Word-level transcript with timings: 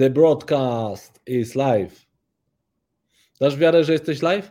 The 0.00 0.10
broadcast 0.10 1.20
is 1.26 1.54
live. 1.54 2.06
Dasz 3.40 3.56
wiarę, 3.56 3.84
że 3.84 3.92
jesteś 3.92 4.22
live? 4.22 4.50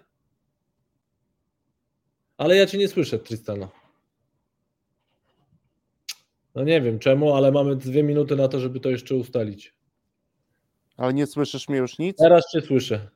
Ale 2.37 2.55
ja 2.55 2.65
cię 2.65 2.77
nie 2.77 2.87
słyszę, 2.87 3.19
Tristana. 3.19 3.67
No 6.55 6.63
nie 6.63 6.81
wiem 6.81 6.99
czemu, 6.99 7.35
ale 7.35 7.51
mamy 7.51 7.75
dwie 7.75 8.03
minuty 8.03 8.35
na 8.35 8.47
to, 8.47 8.59
żeby 8.59 8.79
to 8.79 8.89
jeszcze 8.89 9.15
ustalić. 9.15 9.73
Ale 10.97 11.13
nie 11.13 11.27
słyszysz 11.27 11.69
mnie 11.69 11.77
już 11.77 11.99
nic? 11.99 12.17
Teraz 12.17 12.51
cię 12.51 12.61
słyszę. 12.61 13.09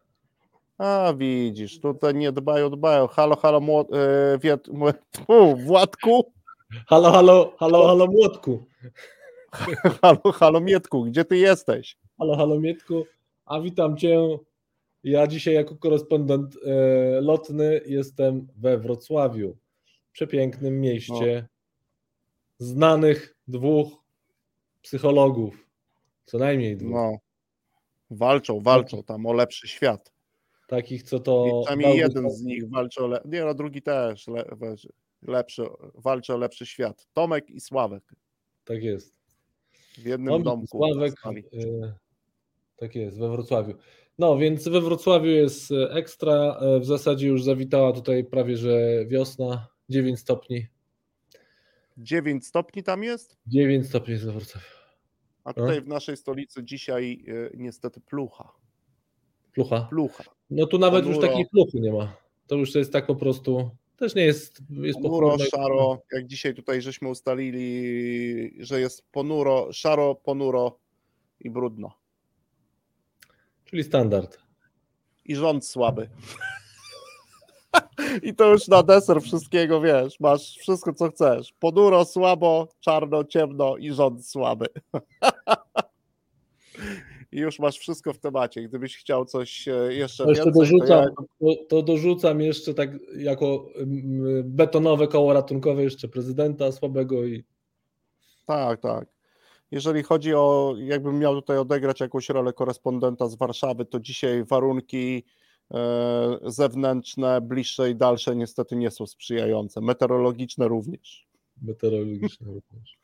A 0.77 1.13
widzisz, 1.17 1.79
tutaj 1.79 2.13
nie 2.13 2.31
dbają, 2.31 2.69
dbają. 2.69 3.07
Halo, 3.07 3.35
halo, 3.35 3.59
młod, 3.59 3.87
e, 3.93 4.37
wiat, 4.39 4.67
u, 5.27 5.55
Władku. 5.55 6.33
Halo, 6.87 7.11
halo, 7.11 7.55
halo, 7.59 7.87
halo, 7.87 8.07
młotku. 8.07 8.65
halo, 10.01 10.31
halo, 10.31 10.61
Mietku, 10.61 11.03
gdzie 11.03 11.25
ty 11.25 11.37
jesteś? 11.37 12.02
Halo, 12.17 12.35
halo, 12.35 12.59
Mietku. 12.59 13.05
A 13.45 13.61
witam 13.61 13.97
cię. 13.97 14.19
Ja 15.03 15.27
dzisiaj 15.27 15.53
jako 15.53 15.75
korespondent 15.75 16.57
e, 16.65 17.21
lotny 17.21 17.81
jestem 17.85 18.47
we 18.57 18.77
Wrocławiu. 18.77 19.57
Przepięknym 20.11 20.81
mieście. 20.81 21.47
Znanych 22.57 23.37
dwóch 23.47 23.87
psychologów. 24.81 25.69
Co 26.25 26.37
najmniej 26.37 26.77
dwóch. 26.77 26.91
No. 26.91 27.17
Walczą, 28.09 28.59
walczą 28.59 29.03
tam 29.03 29.25
o 29.25 29.33
lepszy 29.33 29.67
świat. 29.67 30.13
Takich, 30.67 31.03
co 31.03 31.19
to. 31.19 31.45
I 31.47 31.65
przynajmniej 31.65 31.97
jeden 31.97 32.29
z 32.29 32.41
nich 32.41 32.69
walczy 32.69 33.03
o. 33.03 33.07
Le... 33.07 33.21
Nie, 33.25 33.45
no 33.45 33.53
drugi 33.53 33.81
też 33.81 34.27
le... 34.27 34.45
lepszy, 35.21 35.63
walczy 35.93 36.33
o 36.33 36.37
lepszy 36.37 36.65
świat. 36.65 37.07
Tomek 37.13 37.49
i 37.49 37.59
Sławek. 37.59 38.03
Tak 38.65 38.83
jest. 38.83 39.15
W 39.97 40.05
jednym 40.05 40.27
Tomek 40.27 40.45
domku. 40.45 40.67
Sławek. 40.67 41.13
Tak 42.75 42.95
jest, 42.95 43.19
we 43.19 43.29
Wrocławiu. 43.29 43.73
No 44.19 44.37
więc 44.37 44.67
we 44.67 44.81
Wrocławiu 44.81 45.29
jest 45.29 45.73
ekstra. 45.89 46.59
W 46.79 46.85
zasadzie 46.85 47.27
już 47.27 47.43
zawitała 47.43 47.93
tutaj 47.93 48.23
prawie 48.25 48.57
że 48.57 49.05
wiosna. 49.05 49.67
9 49.89 50.19
stopni. 50.19 50.67
9 51.97 52.47
stopni 52.47 52.83
tam 52.83 53.03
jest? 53.03 53.37
9 53.47 53.87
stopni 53.87 54.11
jest 54.11 54.25
we 54.25 54.31
Wrocławiu. 54.31 54.67
A 55.43 55.53
tutaj 55.53 55.75
no. 55.75 55.81
w 55.81 55.87
naszej 55.87 56.17
stolicy 56.17 56.63
dzisiaj 56.63 57.25
y, 57.27 57.51
niestety 57.57 58.01
plucha. 58.01 58.51
Plucha? 59.53 59.87
Plucha. 59.89 60.23
No 60.49 60.67
tu 60.67 60.77
nawet 60.77 61.03
ponuro. 61.03 61.21
już 61.21 61.29
takiej 61.29 61.45
pluchy 61.45 61.79
nie 61.79 61.93
ma. 61.93 62.15
To 62.47 62.55
już 62.55 62.75
jest 62.75 62.93
tak 62.93 63.05
po 63.05 63.15
prostu, 63.15 63.71
też 63.97 64.15
nie 64.15 64.25
jest... 64.25 64.59
jest 64.69 64.99
ponuro, 64.99 65.29
pochmurno. 65.29 65.45
szaro, 65.45 66.01
jak 66.11 66.27
dzisiaj 66.27 66.53
tutaj 66.53 66.81
żeśmy 66.81 67.09
ustalili, 67.09 68.55
że 68.59 68.79
jest 68.79 69.11
ponuro, 69.11 69.73
szaro, 69.73 70.15
ponuro 70.15 70.79
i 71.39 71.49
brudno. 71.49 71.91
Czyli 73.73 73.83
standard. 73.83 74.37
I 75.25 75.35
rząd 75.35 75.67
słaby. 75.67 76.09
I 78.23 78.35
to 78.35 78.51
już 78.51 78.67
na 78.67 78.83
deser 78.83 79.21
wszystkiego 79.21 79.81
wiesz, 79.81 80.19
masz 80.19 80.57
wszystko 80.57 80.93
co 80.93 81.09
chcesz. 81.09 81.53
Ponuro, 81.59 82.05
słabo, 82.05 82.67
czarno, 82.79 83.23
ciemno 83.23 83.77
i 83.77 83.91
rząd 83.91 84.27
słaby. 84.27 84.65
I 87.31 87.37
już 87.37 87.59
masz 87.59 87.77
wszystko 87.77 88.13
w 88.13 88.19
temacie. 88.19 88.61
Gdybyś 88.61 88.97
chciał 88.97 89.25
coś 89.25 89.67
e, 89.67 89.71
jeszcze, 89.71 90.23
jeszcze 90.23 90.43
więcej, 90.43 90.53
dorzucam, 90.53 90.87
to, 90.87 90.95
ja... 90.95 91.55
to, 91.55 91.65
to, 91.69 91.81
dorzucam 91.81 92.41
jeszcze 92.41 92.73
tak 92.73 92.89
jako 93.17 93.65
betonowe 94.43 95.07
koło 95.07 95.33
ratunkowe 95.33 95.83
jeszcze 95.83 96.07
prezydenta 96.07 96.71
słabego 96.71 97.25
i 97.25 97.43
tak, 98.45 98.81
tak. 98.81 99.13
Jeżeli 99.73 100.03
chodzi 100.03 100.33
o, 100.33 100.75
jakbym 100.77 101.19
miał 101.19 101.35
tutaj 101.35 101.57
odegrać 101.57 101.99
jakąś 101.99 102.29
rolę 102.29 102.53
korespondenta 102.53 103.27
z 103.27 103.35
Warszawy, 103.35 103.85
to 103.85 103.99
dzisiaj 103.99 104.43
warunki 104.43 105.23
zewnętrzne, 106.45 107.41
bliższe 107.41 107.89
i 107.89 107.95
dalsze 107.95 108.35
niestety 108.35 108.75
nie 108.75 108.91
są 108.91 109.07
sprzyjające. 109.07 109.81
Meteorologiczne 109.81 110.67
również. 110.67 111.27
Meteorologiczne 111.61 112.47
również. 112.47 112.97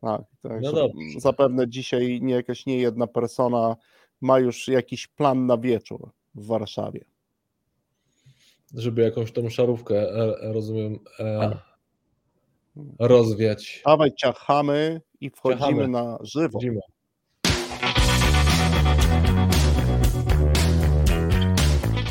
Tak, 0.00 0.22
tak. 0.42 0.62
No 0.62 0.88
zapewne 1.18 1.68
dzisiaj 1.68 2.20
nie 2.22 2.34
jakaś 2.34 2.66
nie 2.66 2.78
jedna 2.78 3.06
persona 3.06 3.76
ma 4.20 4.38
już 4.38 4.68
jakiś 4.68 5.06
plan 5.06 5.46
na 5.46 5.58
wieczór 5.58 6.10
w 6.34 6.46
Warszawie. 6.46 7.04
Żeby 8.74 9.02
jakąś 9.02 9.32
tą 9.32 9.50
szarówkę, 9.50 9.94
e, 9.96 10.52
rozumiem, 10.52 10.98
e, 11.18 11.58
rozwiać. 12.98 13.82
Dawaj 13.86 14.12
ciachamy 14.14 15.00
i 15.22 15.30
wchodzimy 15.30 15.60
ciachamy. 15.60 15.88
na 15.88 16.18
żywo. 16.22 16.48
Wchodzimy. 16.48 16.80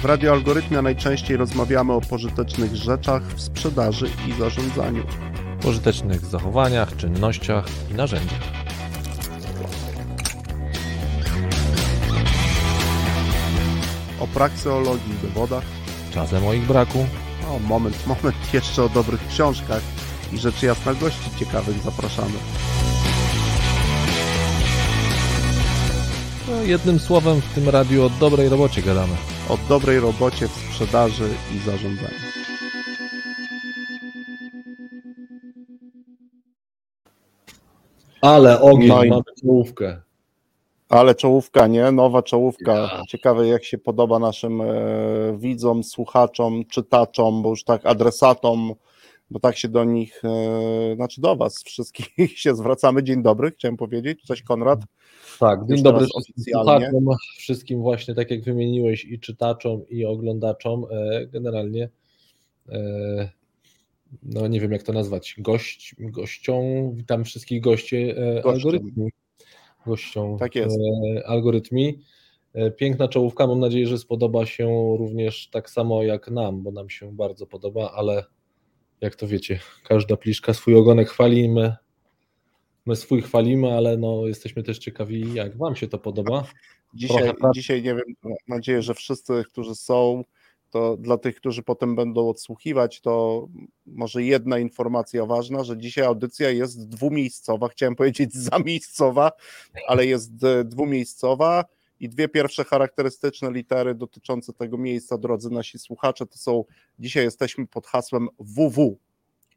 W 0.01 0.05
radioalgorytmie 0.05 0.81
najczęściej 0.81 1.37
rozmawiamy 1.37 1.93
o 1.93 2.01
pożytecznych 2.01 2.75
rzeczach 2.75 3.23
w 3.23 3.41
sprzedaży 3.41 4.09
i 4.29 4.33
zarządzaniu. 4.33 5.03
Pożytecznych 5.61 6.25
zachowaniach, 6.25 6.95
czynnościach 6.95 7.65
i 7.91 7.93
narzędziach. 7.93 8.41
O 14.19 14.27
prakseologii 14.27 15.13
i 15.13 15.27
dowodach. 15.27 15.63
Czasem 16.13 16.47
o 16.47 16.53
ich 16.53 16.67
braku. 16.67 17.05
O, 17.49 17.59
moment, 17.59 18.07
moment, 18.07 18.53
jeszcze 18.53 18.83
o 18.83 18.89
dobrych 18.89 19.27
książkach 19.27 19.81
i 20.33 20.37
rzeczy 20.37 20.65
jasna 20.65 20.93
gości 20.93 21.29
ciekawych 21.39 21.77
zapraszamy. 21.77 22.37
No, 26.51 26.63
jednym 26.63 26.99
słowem 26.99 27.41
w 27.41 27.55
tym 27.55 27.69
radiu 27.69 28.03
o 28.05 28.09
dobrej 28.09 28.49
robocie 28.49 28.81
gadamy. 28.81 29.13
O 29.49 29.57
dobrej 29.69 29.99
robocie 29.99 30.47
w 30.47 30.51
sprzedaży 30.51 31.29
i 31.55 31.59
zarządzaniu. 31.59 32.19
Ale 38.21 38.61
ogień, 38.61 38.87
no 38.87 39.03
i... 39.03 39.09
mamy 39.09 39.21
czołówkę. 39.41 40.01
Ale 40.89 41.15
czołówka, 41.15 41.67
nie? 41.67 41.91
Nowa 41.91 42.23
czołówka. 42.23 42.73
Ja. 42.73 43.01
Ciekawe, 43.07 43.47
jak 43.47 43.63
się 43.63 43.77
podoba 43.77 44.19
naszym 44.19 44.61
e, 44.61 44.67
widzom, 45.37 45.83
słuchaczom, 45.83 46.65
czytaczom, 46.65 47.41
bo 47.41 47.49
już 47.49 47.63
tak 47.63 47.85
adresatom, 47.85 48.73
bo 49.29 49.39
tak 49.39 49.57
się 49.57 49.67
do 49.67 49.83
nich, 49.83 50.21
e, 50.25 50.95
znaczy 50.95 51.21
do 51.21 51.35
Was 51.35 51.63
wszystkich 51.63 52.09
się 52.41 52.55
zwracamy. 52.55 53.03
Dzień 53.03 53.23
dobry, 53.23 53.51
chciałem 53.51 53.77
powiedzieć. 53.77 54.21
Coś 54.25 54.41
Konrad? 54.41 54.79
Tak, 55.41 55.67
dzień 55.67 55.83
dobry 55.83 56.05
oficjalnie. 56.15 56.91
wszystkim 57.37 57.81
właśnie, 57.81 58.15
tak 58.15 58.31
jak 58.31 58.43
wymieniłeś, 58.43 59.05
i 59.05 59.19
czytaczom, 59.19 59.89
i 59.89 60.05
oglądaczom, 60.05 60.85
e, 60.91 61.27
generalnie 61.27 61.89
e, 62.69 63.29
no 64.23 64.47
nie 64.47 64.59
wiem 64.59 64.71
jak 64.71 64.83
to 64.83 64.93
nazwać, 64.93 65.35
gość, 65.37 65.95
gością, 65.99 66.91
witam 66.95 67.23
wszystkich 67.23 67.61
gości 67.61 67.95
e, 67.95 68.45
algorytmi. 68.45 69.11
Gością 69.85 70.37
tak 70.39 70.55
jest. 70.55 70.77
algorytmi. 71.25 71.99
Piękna 72.77 73.07
czołówka, 73.07 73.47
mam 73.47 73.59
nadzieję, 73.59 73.87
że 73.87 73.97
spodoba 73.97 74.45
się 74.45 74.95
również 74.99 75.49
tak 75.49 75.69
samo 75.69 76.03
jak 76.03 76.31
nam, 76.31 76.63
bo 76.63 76.71
nam 76.71 76.89
się 76.89 77.15
bardzo 77.15 77.47
podoba, 77.47 77.91
ale 77.91 78.23
jak 79.01 79.15
to 79.15 79.27
wiecie, 79.27 79.59
każda 79.83 80.17
pliszka 80.17 80.53
swój 80.53 80.75
ogonek 80.75 81.09
chwali, 81.09 81.49
my 82.85 82.95
swój 82.95 83.21
chwalimy, 83.21 83.71
ale 83.71 83.97
no, 83.97 84.27
jesteśmy 84.27 84.63
też 84.63 84.79
ciekawi, 84.79 85.33
jak 85.33 85.57
Wam 85.57 85.75
się 85.75 85.87
to 85.87 85.97
podoba. 85.97 86.43
Dzisiaj, 86.93 87.33
dzisiaj 87.55 87.83
nie 87.83 87.95
wiem, 87.95 88.15
mam 88.23 88.33
nadzieję, 88.47 88.81
że 88.81 88.93
wszyscy, 88.93 89.43
którzy 89.47 89.75
są, 89.75 90.23
to 90.69 90.97
dla 90.97 91.17
tych, 91.17 91.35
którzy 91.35 91.63
potem 91.63 91.95
będą 91.95 92.29
odsłuchiwać, 92.29 93.01
to 93.01 93.47
może 93.85 94.23
jedna 94.23 94.59
informacja 94.59 95.25
ważna, 95.25 95.63
że 95.63 95.77
dzisiaj 95.77 96.05
audycja 96.05 96.49
jest 96.49 96.87
dwumiejscowa, 96.87 97.67
chciałem 97.67 97.95
powiedzieć 97.95 98.33
zamiejscowa, 98.51 99.31
ale 99.87 100.05
jest 100.05 100.33
dwumiejscowa 100.65 101.65
i 101.99 102.09
dwie 102.09 102.29
pierwsze 102.29 102.63
charakterystyczne 102.63 103.51
litery 103.51 103.95
dotyczące 103.95 104.53
tego 104.53 104.77
miejsca, 104.77 105.17
drodzy 105.17 105.49
nasi 105.49 105.79
słuchacze, 105.79 106.25
to 106.25 106.37
są, 106.37 106.63
dzisiaj 106.99 107.23
jesteśmy 107.23 107.67
pod 107.67 107.87
hasłem 107.87 108.27
WW, 108.39 108.97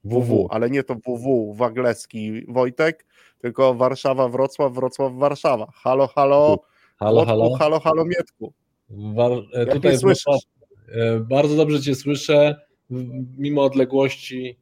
WW, 0.05 0.47
ale 0.51 0.71
nie 0.71 0.83
to 0.83 0.95
WW 0.95 1.55
Wagleski 1.55 2.47
Wojtek, 2.49 3.07
tylko 3.39 3.75
Warszawa, 3.75 4.29
Wrocław, 4.29 4.73
Wrocław, 4.73 5.13
Warszawa. 5.15 5.73
Halo, 5.75 6.07
halo, 6.07 6.59
halo, 6.97 7.27
halo, 7.27 7.57
halo, 7.57 7.81
halo, 7.81 8.05
Mietku. 8.05 8.53
War, 8.91 9.33
e, 9.53 9.67
tutaj 9.67 9.99
słyszysz? 9.99 10.43
E, 10.89 11.21
bardzo 11.21 11.57
dobrze 11.57 11.81
Cię 11.81 11.95
słyszę, 11.95 12.57
mimo 13.39 13.63
odległości 13.63 14.59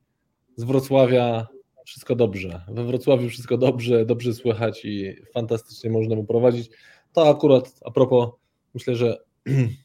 z 0.57 0.65
Wrocławia 0.65 1.47
wszystko 1.85 2.15
dobrze. 2.15 2.63
We 2.69 2.85
Wrocławiu 2.85 3.29
wszystko 3.29 3.59
dobrze, 3.59 4.05
dobrze 4.05 4.35
słychać 4.35 4.85
i 4.85 5.17
fantastycznie 5.35 5.91
można 5.91 6.17
mu 6.17 6.25
prowadzić. 6.25 6.71
To 7.13 7.29
akurat 7.29 7.81
a 7.85 7.91
propos, 7.91 8.29
myślę, 8.75 8.97
że 8.97 9.19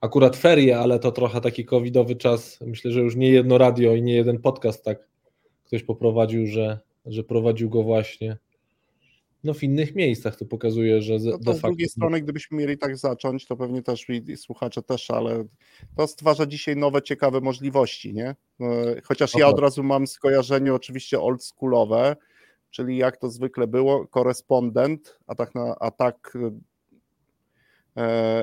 akurat 0.00 0.36
ferie, 0.36 0.78
ale 0.78 0.98
to 0.98 1.12
trochę 1.12 1.40
taki 1.40 1.64
covidowy 1.64 2.16
czas. 2.16 2.58
Myślę, 2.60 2.90
że 2.90 3.00
już 3.00 3.16
nie 3.16 3.30
jedno 3.30 3.58
radio 3.58 3.94
i 3.94 4.02
nie 4.02 4.14
jeden 4.14 4.38
podcast 4.38 4.84
tak 4.84 5.08
ktoś 5.64 5.82
poprowadził, 5.82 6.46
że, 6.46 6.80
że 7.06 7.24
prowadził 7.24 7.70
go 7.70 7.82
właśnie 7.82 8.38
no, 9.44 9.54
w 9.54 9.62
innych 9.62 9.94
miejscach. 9.94 10.36
To 10.36 10.44
pokazuje, 10.44 11.02
że 11.02 11.16
no 11.24 11.38
to 11.38 11.54
z 11.54 11.60
drugiej 11.60 11.88
strony, 11.88 12.20
gdybyśmy 12.20 12.58
mieli 12.58 12.78
tak 12.78 12.96
zacząć, 12.96 13.46
to 13.46 13.56
pewnie 13.56 13.82
też 13.82 14.06
i, 14.08 14.36
słuchacze 14.36 14.82
też, 14.82 15.10
ale 15.10 15.44
to 15.96 16.06
stwarza 16.06 16.46
dzisiaj 16.46 16.76
nowe, 16.76 17.02
ciekawe 17.02 17.40
możliwości, 17.40 18.14
nie? 18.14 18.34
No, 18.58 18.68
chociaż 19.04 19.34
ja 19.34 19.48
od 19.48 19.58
razu 19.58 19.82
mam 19.82 20.06
skojarzenie 20.06 20.74
oczywiście 20.74 21.20
oldschoolowe, 21.20 22.16
czyli 22.70 22.96
jak 22.96 23.16
to 23.16 23.30
zwykle 23.30 23.66
było, 23.66 24.06
korespondent, 24.06 25.18
a 25.26 25.34
tak, 25.34 25.54
na, 25.54 25.76
a 25.80 25.90
tak 25.90 26.38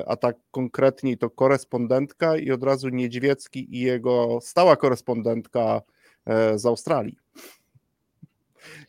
a 0.06 0.16
tak 0.16 0.36
konkretniej 0.50 1.18
to 1.18 1.30
korespondentka 1.30 2.36
i 2.36 2.50
od 2.50 2.62
razu 2.62 2.88
Niedźwiecki 2.88 3.76
i 3.76 3.80
jego 3.80 4.38
stała 4.42 4.76
korespondentka 4.76 5.82
e, 6.26 6.58
z 6.58 6.66
Australii. 6.66 7.16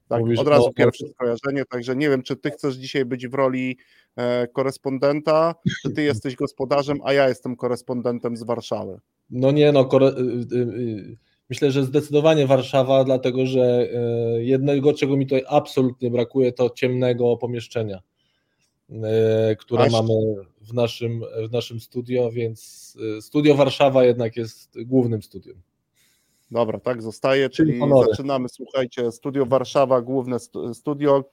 Tak, 0.07 0.19
Mówisz, 0.19 0.39
od 0.39 0.47
razu 0.47 0.65
o, 0.65 0.73
pierwsze 0.73 1.07
skojarzenie, 1.07 1.65
także 1.65 1.95
nie 1.95 2.09
wiem, 2.09 2.23
czy 2.23 2.35
ty 2.35 2.51
chcesz 2.51 2.75
dzisiaj 2.75 3.06
być 3.06 3.27
w 3.27 3.33
roli 3.33 3.77
e, 4.15 4.47
korespondenta, 4.47 5.56
czy 5.81 5.91
ty 5.91 6.03
jesteś 6.03 6.35
gospodarzem, 6.35 7.00
a 7.03 7.13
ja 7.13 7.29
jestem 7.29 7.55
korespondentem 7.55 8.38
z 8.38 8.44
Warszawy. 8.44 9.00
No 9.29 9.51
nie, 9.51 9.71
no 9.71 9.85
kore... 9.85 10.07
Y, 10.07 10.55
y, 10.55 10.57
y, 10.57 11.17
myślę, 11.50 11.71
że 11.71 11.83
zdecydowanie 11.83 12.47
Warszawa, 12.47 13.03
dlatego 13.03 13.45
że 13.45 13.89
e, 13.94 14.44
jednego, 14.44 14.94
czego 14.94 15.17
mi 15.17 15.25
tutaj 15.25 15.44
absolutnie 15.47 16.12
brakuje, 16.12 16.51
to 16.51 16.69
ciemnego 16.69 17.38
pomieszczenia, 17.38 17.97
e, 17.97 18.01
które 19.59 19.83
Aż... 19.83 19.91
mamy 19.91 20.13
w 20.62 20.74
naszym, 20.74 21.21
w 21.50 21.51
naszym 21.51 21.80
studio, 21.80 22.31
więc 22.31 22.97
e, 23.18 23.21
studio 23.21 23.56
Warszawa 23.56 24.03
jednak 24.03 24.38
jest 24.38 24.83
głównym 24.86 25.21
studium. 25.21 25.62
Dobra, 26.51 26.80
tak 26.80 27.01
zostaje, 27.01 27.50
czyli 27.50 27.80
zaczynamy, 28.07 28.50
słuchajcie, 28.50 29.12
Studio 29.12 29.45
Warszawa, 29.45 30.01
główne 30.01 30.38
studio, 30.74 31.24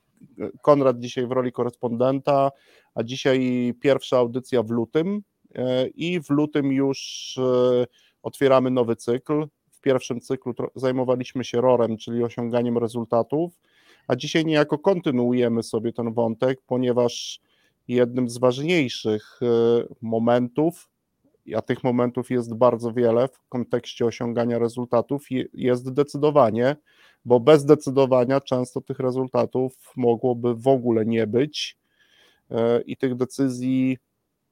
Konrad 0.62 0.98
dzisiaj 0.98 1.26
w 1.26 1.32
roli 1.32 1.52
korespondenta, 1.52 2.50
a 2.94 3.02
dzisiaj 3.02 3.72
pierwsza 3.80 4.18
audycja 4.18 4.62
w 4.62 4.70
lutym 4.70 5.22
e, 5.54 5.88
i 5.88 6.20
w 6.20 6.30
lutym 6.30 6.72
już 6.72 7.38
e, 7.38 7.86
otwieramy 8.22 8.70
nowy 8.70 8.96
cykl. 8.96 9.46
W 9.70 9.80
pierwszym 9.80 10.20
cyklu 10.20 10.54
zajmowaliśmy 10.74 11.44
się 11.44 11.60
RORem, 11.60 11.96
czyli 11.96 12.24
osiąganiem 12.24 12.78
rezultatów, 12.78 13.60
a 14.08 14.16
dzisiaj 14.16 14.44
niejako 14.44 14.78
kontynuujemy 14.78 15.62
sobie 15.62 15.92
ten 15.92 16.12
wątek, 16.12 16.60
ponieważ 16.66 17.40
jednym 17.88 18.28
z 18.28 18.38
ważniejszych 18.38 19.40
e, 19.42 19.46
momentów 20.02 20.88
a 21.54 21.62
tych 21.62 21.84
momentów 21.84 22.30
jest 22.30 22.54
bardzo 22.54 22.92
wiele 22.92 23.28
w 23.28 23.48
kontekście 23.48 24.06
osiągania 24.06 24.58
rezultatów, 24.58 25.26
jest 25.52 25.92
decydowanie, 25.92 26.76
bo 27.24 27.40
bez 27.40 27.64
decydowania 27.64 28.40
często 28.40 28.80
tych 28.80 28.98
rezultatów 28.98 29.92
mogłoby 29.96 30.54
w 30.54 30.68
ogóle 30.68 31.06
nie 31.06 31.26
być 31.26 31.78
e, 32.50 32.80
i 32.80 32.96
tych 32.96 33.14
decyzji 33.14 33.98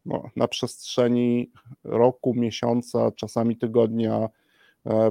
no, 0.06 0.30
na 0.36 0.48
przestrzeni 0.48 1.50
roku, 1.84 2.34
miesiąca, 2.34 3.10
czasami 3.16 3.56
tygodnia 3.56 4.28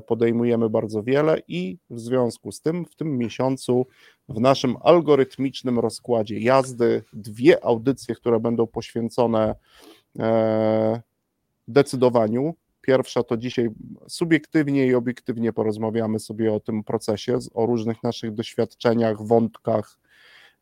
podejmujemy 0.07 0.69
bardzo 0.69 1.03
wiele 1.03 1.41
i 1.47 1.77
w 1.89 1.99
związku 1.99 2.51
z 2.51 2.61
tym 2.61 2.85
w 2.85 2.95
tym 2.95 3.17
miesiącu 3.17 3.87
w 4.29 4.39
naszym 4.39 4.75
algorytmicznym 4.81 5.79
rozkładzie 5.79 6.39
jazdy 6.39 7.03
dwie 7.13 7.65
audycje, 7.65 8.15
które 8.15 8.39
będą 8.39 8.67
poświęcone 8.67 9.55
e, 10.19 11.01
decydowaniu. 11.67 12.55
Pierwsza 12.81 13.23
to 13.23 13.37
dzisiaj 13.37 13.69
subiektywnie 14.07 14.87
i 14.87 14.95
obiektywnie 14.95 15.53
porozmawiamy 15.53 16.19
sobie 16.19 16.53
o 16.53 16.59
tym 16.59 16.83
procesie, 16.83 17.37
o 17.53 17.65
różnych 17.65 18.03
naszych 18.03 18.33
doświadczeniach, 18.33 19.21
wątkach 19.21 19.99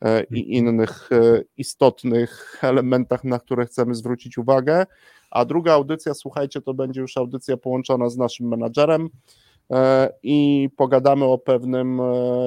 e, 0.02 0.24
i 0.24 0.40
mhm. 0.40 0.46
innych 0.46 1.10
e, 1.12 1.44
istotnych 1.58 2.58
elementach, 2.62 3.24
na 3.24 3.40
które 3.40 3.66
chcemy 3.66 3.96
zwrócić 3.96 4.38
uwagę. 4.38 4.86
A 5.32 5.46
druga 5.46 5.74
audycja, 5.74 6.14
słuchajcie, 6.14 6.62
to 6.62 6.74
będzie 6.74 7.02
już 7.02 7.18
audycja 7.18 7.58
połączona 7.58 8.10
z 8.10 8.18
naszym 8.18 8.48
menadżerem 8.48 9.10
e, 9.72 10.14
i 10.24 10.70
pogadamy 10.78 11.26
o 11.26 11.38
pewnym 11.38 12.02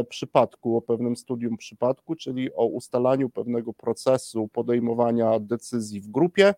przypadku, 0.09 0.77
o 0.77 0.83
pewnym 0.83 1.17
studium 1.17 1.57
przypadku, 1.57 2.15
czyli 2.15 2.55
o 2.55 2.67
ustalaniu 2.67 3.31
pewnego 3.31 3.73
procesu 3.73 4.49
podejmowania 4.49 5.41
decyzji 5.41 6.01
w 6.01 6.11
grupie 6.11 6.55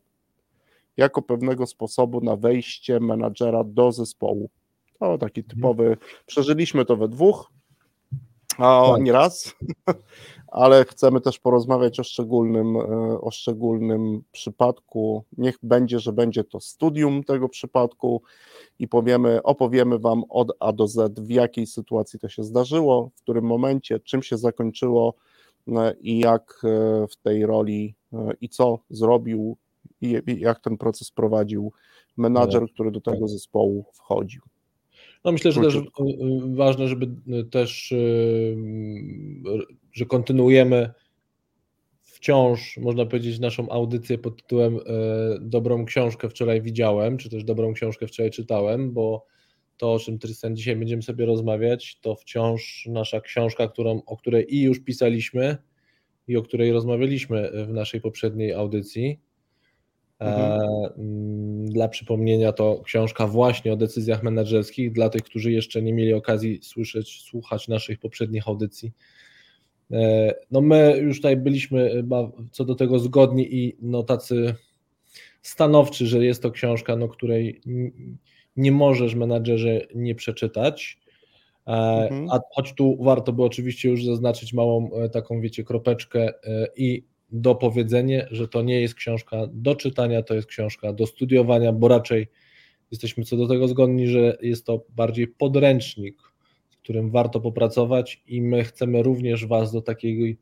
jako 0.97 1.23
pewnego 1.23 1.67
sposobu 1.67 2.21
na 2.21 2.37
wejście 2.37 3.01
menadżera 3.01 3.65
do 3.65 3.93
zespołu. 3.93 4.51
To 4.99 5.19
taki 5.19 5.41
mhm. 5.41 5.57
typowy, 5.57 5.97
przeżyliśmy 6.27 6.85
to 6.85 6.97
we 6.97 7.09
dwóch, 7.09 7.53
a 8.59 8.93
tak. 8.93 9.03
nie 9.03 9.13
raz, 9.13 9.55
ale 10.49 10.85
chcemy 10.85 11.21
też 11.21 11.39
porozmawiać 11.39 12.01
o 12.01 12.05
szczególnym, 12.05 12.77
e, 12.77 13.21
o 13.21 13.31
szczególnym 13.31 14.23
przypadku. 14.33 15.25
Niech 15.39 15.59
będzie, 15.63 15.99
że 16.01 16.13
będzie 16.13 16.45
to 16.45 16.61
studium 16.61 17.25
tego 17.25 17.49
przypadku 17.49 18.23
i 18.79 18.89
powiemy, 18.89 19.43
opowiemy 19.43 19.99
Wam 19.99 20.25
od 20.29 20.53
A 20.61 20.73
do 20.73 20.89
Z, 20.89 21.21
w 21.21 21.31
jakiej 21.31 21.67
sytuacji 21.67 22.19
to 22.19 22.29
się 22.29 22.45
zdarzyło, 22.45 23.11
w 23.15 23.23
którym 23.23 23.45
momencie, 23.45 24.01
czym 24.01 24.23
się 24.23 24.39
zakończyło 24.39 25.15
e, 25.69 25.95
i 26.01 26.19
jak 26.19 26.61
e, 26.65 27.07
w 27.07 27.17
tej 27.17 27.47
roli 27.47 27.95
i 28.41 28.49
co 28.49 28.79
zrobił 28.91 29.57
i 30.01 30.23
jak 30.27 30.61
ten 30.61 30.77
proces 30.77 31.11
prowadził 31.11 31.73
menadżer, 32.17 32.63
no. 32.63 32.69
który 32.69 32.91
do 32.91 33.01
tego 33.01 33.29
zespołu 33.29 33.85
wchodził. 33.93 34.43
No 35.27 35.33
myślę, 35.33 35.53
że 35.53 35.61
też 35.61 35.75
y, 35.75 35.79
y, 35.79 35.85
ważne, 36.55 36.89
żeby 36.89 37.07
y, 37.41 37.45
też, 37.45 37.95
że 39.93 40.07
kontynuujemy 40.07 40.91
wciąż, 42.03 42.77
można 42.77 43.07
powiedzieć, 43.07 43.39
naszą 43.39 43.71
audycję 43.71 44.19
pod 44.19 44.43
tytułem 44.43 44.79
Dobrą 45.41 45.85
książkę 45.85 46.29
wczoraj 46.29 46.63
widziałem, 46.63 47.17
czy 47.17 47.31
też 47.31 47.45
Dobrą 47.45 47.73
książkę 47.73 48.07
wczoraj 48.07 48.31
czytałem, 48.31 48.93
bo 48.93 49.27
to, 49.77 49.93
o 49.93 49.99
czym 49.99 50.19
Tristan 50.19 50.57
dzisiaj 50.57 50.77
będziemy 50.77 51.03
sobie 51.03 51.27
rozmawiać, 51.27 51.99
to 52.01 52.15
wciąż 52.15 52.87
nasza 52.87 53.21
książka, 53.21 53.69
którą, 53.69 54.03
o 54.07 54.17
której 54.17 54.55
i 54.55 54.63
już 54.63 54.81
pisaliśmy, 54.81 55.57
i 56.29 56.37
o 56.37 56.43
której 56.43 56.73
rozmawialiśmy 56.73 57.51
w 57.67 57.73
naszej 57.73 58.01
poprzedniej 58.01 58.53
audycji. 58.53 59.21
Mhm. 60.19 60.61
E, 60.61 60.95
mm, 60.99 61.67
dla 61.67 61.89
przypomnienia 61.89 62.53
to 62.53 62.83
książka 62.85 63.27
właśnie 63.27 63.73
o 63.73 63.77
decyzjach 63.77 64.23
menedżerskich 64.23 64.93
dla 64.93 65.09
tych, 65.09 65.23
którzy 65.23 65.53
jeszcze 65.53 65.83
nie 65.83 65.93
mieli 65.93 66.13
okazji 66.15 66.59
słyszeć, 66.63 67.23
słuchać 67.23 67.69
naszych 67.69 67.99
poprzednich 67.99 68.49
audycji. 68.49 68.93
E, 69.93 70.35
no 70.51 70.61
my 70.61 70.99
już 70.99 71.17
tutaj 71.17 71.37
byliśmy 71.37 72.05
co 72.51 72.65
do 72.65 72.75
tego 72.75 72.99
zgodni 72.99 73.55
i 73.55 73.77
no 73.83 74.03
tacy 74.03 74.55
stanowczy, 75.43 76.07
że 76.07 76.25
jest 76.25 76.43
to 76.43 76.51
książka, 76.51 76.97
no 76.97 77.09
której 77.09 77.61
nie 78.57 78.73
możesz 78.73 79.15
menadżerze 79.15 79.81
nie 79.95 80.15
przeczytać. 80.15 80.99
E, 81.67 81.71
mhm. 81.71 82.31
A 82.31 82.41
choć 82.55 82.75
tu 82.75 82.97
warto 83.01 83.33
by 83.33 83.43
oczywiście 83.43 83.89
już 83.89 84.05
zaznaczyć 84.05 84.53
małą 84.53 84.91
taką, 85.13 85.41
wiecie, 85.41 85.65
kropeczkę 85.65 86.33
i 86.77 87.05
dopowiedzenie, 87.31 88.29
że 88.31 88.49
to 88.49 88.63
nie 88.63 88.81
jest 88.81 88.95
książka 88.95 89.37
do 89.53 89.75
czytania, 89.75 90.23
to 90.23 90.35
jest 90.35 90.49
książka 90.49 90.93
do 90.93 91.07
studiowania, 91.07 91.73
bo 91.73 91.89
raczej 91.89 92.29
jesteśmy 92.91 93.25
co 93.25 93.37
do 93.37 93.49
tego 93.49 93.69
zgodni, 93.69 94.09
że 94.09 94.39
jest 94.43 94.67
to 94.67 94.85
bardziej 94.89 95.29
podręcznik, 95.29 96.17
z 96.71 96.77
którym 96.77 97.11
warto 97.11 97.41
popracować 97.41 98.23
i 98.27 98.43
my 98.43 98.65
chcemy 98.65 99.03
również 99.03 99.47
Was 99.47 99.73
do 99.73 99.83
takiej 99.83 100.39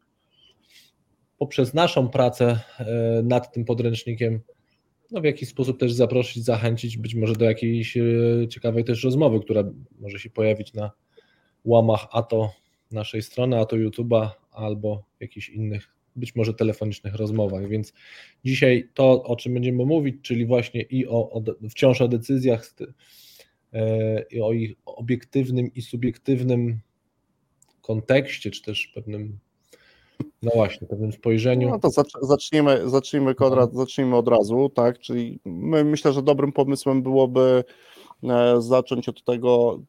poprzez 1.39 1.75
naszą 1.75 2.09
pracę 2.09 2.61
e, 2.79 3.23
nad 3.23 3.53
tym 3.53 3.65
podręcznikiem 3.65 4.41
no 5.11 5.21
w 5.21 5.25
jakiś 5.25 5.49
sposób 5.49 5.81
też 5.81 5.93
zaprosić, 5.93 6.45
zachęcić 6.45 6.97
być 6.99 7.15
może 7.15 7.35
do 7.35 7.45
jakiejś 7.45 7.97
e, 7.97 8.03
ciekawej 8.49 8.85
też 8.85 9.05
rozmowy, 9.05 9.41
która 9.41 9.65
może 10.01 10.19
się 10.19 10.31
pojawić 10.31 10.75
na 10.75 10.91
łamach 11.65 12.07
a 12.13 12.23
to 12.23 12.53
naszej 12.91 13.23
strony, 13.23 13.59
a 13.59 13.65
to 13.65 13.77
YouTube'a 13.77 14.29
albo 14.51 15.05
jakichś 15.21 15.49
innych 15.49 15.94
być 16.17 16.35
może 16.35 16.55
telefonicznych 16.55 17.15
rozmowach. 17.15 17.69
Więc 17.69 17.93
dzisiaj 18.45 18.89
to, 18.95 19.23
o 19.23 19.37
czym 19.37 19.55
będziemy 19.55 19.87
mówić, 19.87 20.17
czyli 20.23 20.47
właśnie 20.47 20.83
i 20.83 21.07
o, 21.07 21.31
o 21.31 21.43
wciąż 21.71 22.01
o 22.01 22.09
decyzjach, 22.09 22.75
e, 23.73 24.23
i 24.31 24.41
o 24.41 24.53
ich 24.53 24.75
obiektywnym 24.87 25.75
i 25.75 25.83
subiektywnym 25.83 26.81
kontekście, 27.83 28.51
czy 28.51 28.63
też 28.63 28.87
pewnym, 28.95 29.39
no 30.43 30.51
właśnie, 30.55 30.87
pewnym 30.87 31.13
spojrzeniu. 31.13 31.69
No 31.69 31.79
to 31.79 31.91
zacznijmy, 32.23 32.91
zacznijmy, 32.91 33.35
Konrad, 33.35 33.75
zacznijmy 33.75 34.17
od 34.17 34.29
razu, 34.29 34.69
tak, 34.75 34.99
czyli 34.99 35.41
my, 35.45 35.85
myślę, 35.85 36.13
że 36.13 36.23
dobrym 36.23 36.53
pomysłem 36.53 37.03
byłoby 37.03 37.65
e, 38.25 38.63
zacząć 38.63 39.09
od 39.09 39.25
tego, 39.25 39.81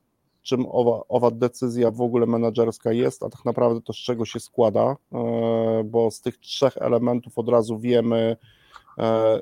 czym 0.45 0.65
owa, 0.69 1.01
owa 1.09 1.31
decyzja 1.31 1.91
w 1.91 2.01
ogóle 2.01 2.25
menedżerska 2.25 2.91
jest, 2.91 3.23
a 3.23 3.29
tak 3.29 3.45
naprawdę 3.45 3.81
to 3.81 3.93
z 3.93 3.97
czego 3.97 4.25
się 4.25 4.39
składa, 4.39 4.95
e, 5.13 5.83
bo 5.85 6.11
z 6.11 6.21
tych 6.21 6.37
trzech 6.37 6.77
elementów 6.77 7.37
od 7.37 7.49
razu 7.49 7.79
wiemy, 7.79 8.37
e, 8.97 9.39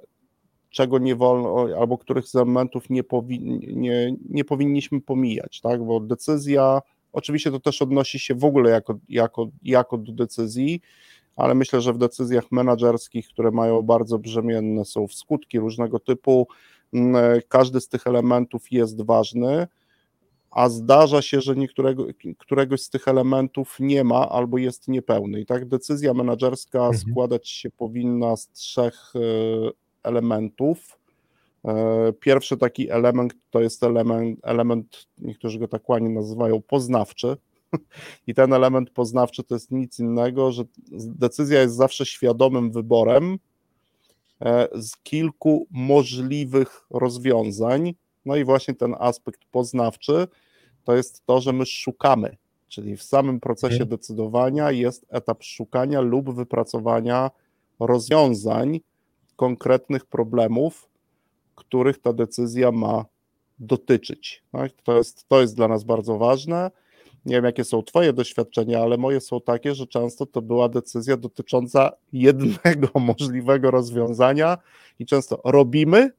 czego 0.69 1.00
nie 1.00 1.15
wolno, 1.15 1.65
albo 1.79 1.98
których 1.98 2.27
z 2.27 2.36
elementów 2.36 2.89
nie, 2.89 3.03
powi, 3.03 3.39
nie, 3.75 4.15
nie 4.29 4.45
powinniśmy 4.45 5.01
pomijać, 5.01 5.62
tak? 5.62 5.83
bo 5.83 6.00
decyzja, 6.00 6.81
oczywiście 7.13 7.51
to 7.51 7.60
też 7.60 7.81
odnosi 7.81 8.19
się 8.19 8.36
w 8.36 8.45
ogóle 8.45 8.69
jako, 8.69 9.00
jako, 9.10 9.48
jako 9.63 9.98
do 9.98 10.12
decyzji, 10.12 10.81
ale 11.36 11.55
myślę, 11.55 11.81
że 11.81 11.93
w 11.93 11.98
decyzjach 11.98 12.51
menedżerskich, 12.51 13.27
które 13.27 13.51
mają 13.51 13.81
bardzo 13.81 14.19
brzemienne 14.19 14.86
są 14.86 15.07
w 15.07 15.13
skutki 15.13 15.60
różnego 15.60 16.00
typu, 16.00 16.48
mm, 16.93 17.41
każdy 17.48 17.81
z 17.81 17.88
tych 17.88 18.07
elementów 18.07 18.72
jest 18.72 19.01
ważny, 19.01 19.67
a 20.53 20.69
zdarza 20.69 21.22
się, 21.22 21.41
że 21.41 21.55
niektórego, 21.55 22.07
któregoś 22.38 22.81
z 22.81 22.89
tych 22.89 23.07
elementów 23.07 23.77
nie 23.79 24.03
ma 24.03 24.29
albo 24.29 24.57
jest 24.57 24.88
niepełny. 24.88 25.41
I 25.41 25.45
tak 25.45 25.67
decyzja 25.67 26.13
menedżerska 26.13 26.79
mhm. 26.79 26.98
składać 26.98 27.50
się 27.50 27.69
powinna 27.69 28.36
z 28.36 28.51
trzech 28.51 29.13
e, 29.15 29.19
elementów. 30.03 31.00
E, 31.65 32.13
pierwszy 32.19 32.57
taki 32.57 32.89
element 32.89 33.33
to 33.51 33.62
jest 33.62 33.83
element, 33.83 34.39
element, 34.43 35.07
niektórzy 35.17 35.60
go 35.60 35.67
tak 35.67 35.89
ładnie 35.89 36.10
nazywają, 36.10 36.62
poznawczy. 36.62 37.38
I 38.27 38.33
ten 38.33 38.53
element 38.53 38.89
poznawczy 38.89 39.43
to 39.43 39.55
jest 39.55 39.72
nic 39.72 40.00
innego, 40.00 40.51
że 40.51 40.63
decyzja 40.91 41.62
jest 41.62 41.75
zawsze 41.75 42.05
świadomym 42.05 42.72
wyborem 42.72 43.39
e, 44.41 44.67
z 44.81 44.98
kilku 44.98 45.67
możliwych 45.72 46.86
rozwiązań. 46.89 47.93
No 48.25 48.36
i 48.36 48.44
właśnie 48.44 48.74
ten 48.74 48.96
aspekt 49.00 49.42
poznawczy 49.51 50.27
to 50.84 50.96
jest 50.96 51.25
to, 51.25 51.42
że 51.42 51.53
my 51.53 51.65
szukamy, 51.65 52.38
czyli 52.68 52.98
w 52.98 53.03
samym 53.03 53.39
procesie 53.39 53.74
mhm. 53.74 53.89
decydowania 53.89 54.72
jest 54.72 55.06
etap 55.10 55.44
szukania 55.44 56.01
lub 56.01 56.36
wypracowania 56.36 57.32
rozwiązań 57.80 58.80
konkretnych 59.36 60.06
problemów, 60.06 60.89
których 61.56 62.00
ta 62.00 62.13
decyzja 62.13 62.72
ma 62.72 63.06
dotyczyć. 63.60 64.44
Tak? 64.51 64.72
To, 64.84 64.98
jest, 64.98 65.27
to 65.27 65.42
jest 65.42 65.56
dla 65.56 65.68
nas 65.68 65.84
bardzo 65.84 66.18
ważne. 66.18 66.72
Nie 67.25 67.36
wiem, 67.36 67.46
jakie 67.46 67.63
są 67.63 67.84
Twoje 67.84 68.13
doświadczenia, 68.13 68.82
ale 68.82 68.98
moje 68.98 69.22
są 69.22 69.42
takie, 69.42 69.75
że 69.75 69.88
często 69.88 70.25
to 70.25 70.42
była 70.42 70.70
decyzja 70.70 71.18
dotycząca 71.18 71.92
jednego 72.13 73.00
możliwego 73.00 73.72
rozwiązania 73.72 74.58
i 75.00 75.06
często 75.06 75.42
robimy, 75.46 76.12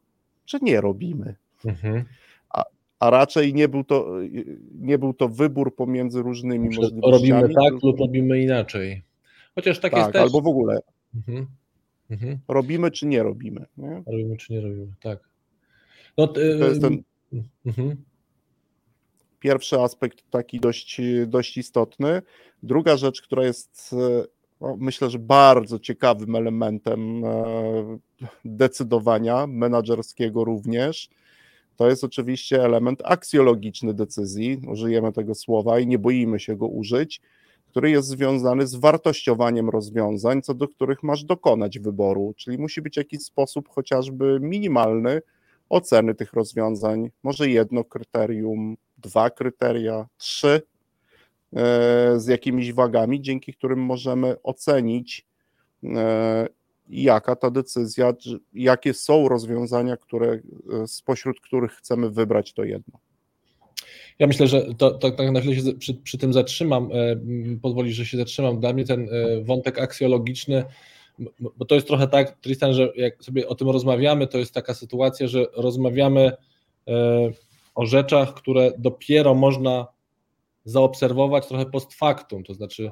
czy 0.45 0.59
nie 0.63 0.81
robimy. 0.81 1.37
Mhm. 1.64 2.04
A, 2.49 2.64
a 3.00 3.11
raczej 3.11 3.54
nie 3.54 3.68
był, 3.68 3.85
to, 3.85 4.16
nie 4.75 4.99
był 4.99 5.14
to 5.14 5.28
wybór 5.28 5.76
pomiędzy 5.76 6.23
różnymi 6.23 6.75
znaczy, 6.75 6.80
możliwościami. 6.80 7.42
Robimy 7.42 7.54
tak 7.54 7.83
lub 7.83 8.00
robimy 8.00 8.42
inaczej. 8.42 9.02
Chociaż 9.54 9.80
tak, 9.80 9.92
tak 9.92 10.00
jest 10.00 10.12
też. 10.12 10.23
albo 10.23 10.40
w 10.40 10.47
ogóle. 10.47 10.78
Mhm. 11.14 11.47
Mhm. 12.11 12.38
Robimy 12.49 12.90
czy 12.90 13.06
nie 13.06 13.23
robimy. 13.23 13.66
Nie? 13.76 14.02
Robimy 14.06 14.37
czy 14.37 14.52
nie 14.52 14.61
robimy, 14.61 14.92
tak. 15.02 15.28
No, 16.18 16.28
to 16.28 16.40
jest 16.40 16.80
ten 16.80 17.02
mhm. 17.66 17.97
pierwszy 19.40 19.80
aspekt 19.80 20.30
taki 20.30 20.61
dość, 20.61 21.00
dość 21.26 21.56
istotny. 21.56 22.23
Druga 22.62 22.97
rzecz, 22.97 23.23
która 23.23 23.44
jest 23.44 23.94
no, 24.61 24.76
myślę, 24.78 25.11
że 25.11 25.18
bardzo 25.18 25.78
ciekawym 25.78 26.37
elementem 26.37 27.25
e, 27.25 27.99
decydowania 28.44 29.47
menedżerskiego 29.47 30.44
również, 30.44 31.09
to 31.76 31.88
jest 31.88 32.04
oczywiście 32.04 32.64
element 32.64 33.02
aksjologiczny 33.04 33.95
decyzji, 33.95 34.61
użyjemy 34.69 35.12
tego 35.12 35.35
słowa 35.35 35.78
i 35.78 35.87
nie 35.87 35.99
boimy 35.99 36.40
się 36.40 36.57
go 36.57 36.66
użyć, 36.66 37.21
który 37.66 37.90
jest 37.90 38.09
związany 38.09 38.66
z 38.66 38.75
wartościowaniem 38.75 39.71
rozwiązań, 39.71 40.43
co 40.43 40.54
do 40.54 40.69
których 40.69 41.02
masz 41.02 41.25
dokonać 41.25 41.78
wyboru, 41.78 42.35
czyli 42.37 42.59
musi 42.59 42.83
być 42.83 42.97
jakiś 42.97 43.23
sposób 43.23 43.69
chociażby 43.69 44.38
minimalny 44.40 45.21
oceny 45.69 46.14
tych 46.14 46.33
rozwiązań, 46.33 47.11
może 47.23 47.49
jedno 47.49 47.85
kryterium, 47.85 48.76
dwa 48.99 49.31
kryteria, 49.31 50.07
trzy 50.16 50.62
e, 51.52 52.14
z 52.16 52.26
jakimiś 52.26 52.73
wagami, 52.73 53.21
dzięki 53.21 53.54
którym 53.54 53.81
możemy 53.81 54.43
ocenić, 54.43 55.26
e, 55.85 56.49
jaka 56.88 57.37
ta 57.37 57.50
decyzja, 57.50 58.14
jakie 58.53 58.95
są 58.95 59.29
rozwiązania, 59.29 59.97
które, 59.97 60.41
e, 60.83 60.87
spośród 60.87 61.41
których 61.41 61.73
chcemy 61.73 62.11
wybrać 62.11 62.53
to 62.53 62.64
jedno. 62.64 62.99
Ja 64.19 64.26
myślę, 64.26 64.47
że 64.47 64.75
to, 64.75 64.91
to, 64.91 65.11
tak 65.11 65.31
na 65.31 65.41
chwilę 65.41 65.57
się 65.57 65.73
przy, 65.73 65.95
przy 65.95 66.19
tym 66.19 66.33
zatrzymam, 66.33 66.88
e, 66.93 67.17
pozwoli, 67.62 67.93
że 67.93 68.07
się 68.07 68.17
zatrzymam. 68.17 68.61
Dla 68.61 68.73
mnie 68.73 68.85
ten 68.85 69.09
e, 69.09 69.43
wątek 69.45 69.79
aksjologiczny, 69.79 70.64
bo 71.59 71.64
to 71.64 71.75
jest 71.75 71.87
trochę 71.87 72.09
tak, 72.09 72.41
Tristan, 72.41 72.75
że 72.75 72.93
jak 72.97 73.25
sobie 73.25 73.49
o 73.49 73.55
tym 73.55 73.71
rozmawiamy, 73.71 74.26
to 74.26 74.38
jest 74.38 74.55
taka 74.55 74.75
sytuacja, 74.75 75.29
że 75.29 75.47
rozmawiamy 75.57 76.33
o 77.75 77.87
rzeczach, 77.87 78.35
które 78.35 78.73
dopiero 78.79 79.35
można 79.35 79.87
zaobserwować 80.64 81.47
trochę 81.47 81.67
post 81.67 81.95
factum, 81.95 82.45
to 82.45 82.55
znaczy 82.55 82.91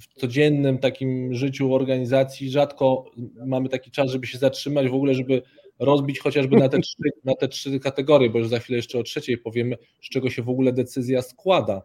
w 0.00 0.20
codziennym 0.20 0.78
takim 0.78 1.34
życiu 1.34 1.74
organizacji 1.74 2.50
rzadko 2.50 3.04
mamy 3.46 3.68
taki 3.68 3.90
czas, 3.90 4.10
żeby 4.10 4.26
się 4.26 4.38
zatrzymać, 4.38 4.88
w 4.88 4.94
ogóle, 4.94 5.14
żeby 5.14 5.42
rozbić 5.78 6.18
chociażby 6.18 6.56
na 6.56 6.68
te, 6.68 6.78
trzy, 6.86 6.96
na 7.24 7.34
te 7.34 7.48
trzy 7.48 7.80
kategorie, 7.80 8.30
bo 8.30 8.38
już 8.38 8.48
za 8.48 8.58
chwilę 8.58 8.76
jeszcze 8.76 8.98
o 8.98 9.02
trzeciej 9.02 9.38
powiemy, 9.38 9.76
z 10.02 10.08
czego 10.08 10.30
się 10.30 10.42
w 10.42 10.48
ogóle 10.48 10.72
decyzja 10.72 11.22
składa. 11.22 11.82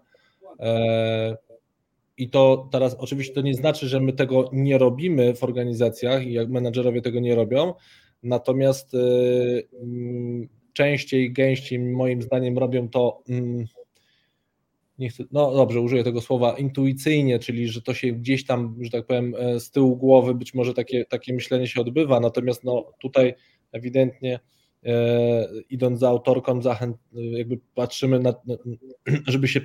E, 0.59 1.37
I 2.17 2.29
to 2.29 2.69
teraz 2.71 2.95
oczywiście 2.99 3.33
to 3.33 3.41
nie 3.41 3.53
znaczy, 3.53 3.87
że 3.87 3.99
my 3.99 4.13
tego 4.13 4.49
nie 4.53 4.77
robimy 4.77 5.35
w 5.35 5.43
organizacjach 5.43 6.27
i 6.27 6.33
jak 6.33 6.49
menadżerowie 6.49 7.01
tego 7.01 7.19
nie 7.19 7.35
robią, 7.35 7.73
natomiast 8.23 8.93
e, 8.93 8.97
częściej, 10.73 11.33
gęściej 11.33 11.79
moim 11.79 12.21
zdaniem 12.21 12.57
robią 12.57 12.89
to 12.89 13.21
mm, 13.29 13.65
nie 14.99 15.09
chcę, 15.09 15.23
no 15.31 15.55
dobrze, 15.55 15.81
użyję 15.81 16.03
tego 16.03 16.21
słowa 16.21 16.57
intuicyjnie, 16.57 17.39
czyli 17.39 17.67
że 17.67 17.81
to 17.81 17.93
się 17.93 18.11
gdzieś 18.11 18.45
tam, 18.45 18.75
że 18.81 18.89
tak 18.89 19.05
powiem, 19.05 19.35
e, 19.37 19.59
z 19.59 19.71
tyłu 19.71 19.97
głowy 19.97 20.35
być 20.35 20.53
może 20.53 20.73
takie, 20.73 21.05
takie 21.05 21.33
myślenie 21.33 21.67
się 21.67 21.81
odbywa, 21.81 22.19
natomiast 22.19 22.63
no 22.63 22.93
tutaj 23.01 23.33
ewidentnie 23.71 24.39
e, 24.85 25.47
idąc 25.69 25.99
za 25.99 26.09
autorką, 26.09 26.61
zachęt, 26.61 26.97
jakby 27.13 27.59
patrzymy 27.75 28.19
na, 28.19 28.33
żeby 29.27 29.47
się, 29.47 29.61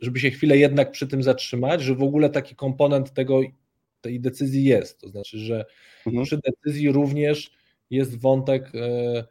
żeby 0.00 0.20
się 0.20 0.30
chwilę 0.30 0.58
jednak 0.58 0.90
przy 0.90 1.06
tym 1.06 1.22
zatrzymać, 1.22 1.82
że 1.82 1.94
w 1.94 2.02
ogóle 2.02 2.30
taki 2.30 2.54
komponent 2.54 3.12
tego, 3.12 3.40
tej 4.00 4.20
decyzji 4.20 4.64
jest, 4.64 5.00
to 5.00 5.08
znaczy, 5.08 5.38
że 5.38 5.64
mhm. 6.06 6.24
przy 6.24 6.40
decyzji 6.44 6.92
również 6.92 7.50
jest 7.90 8.20
wątek 8.20 8.72
e, 8.74 9.24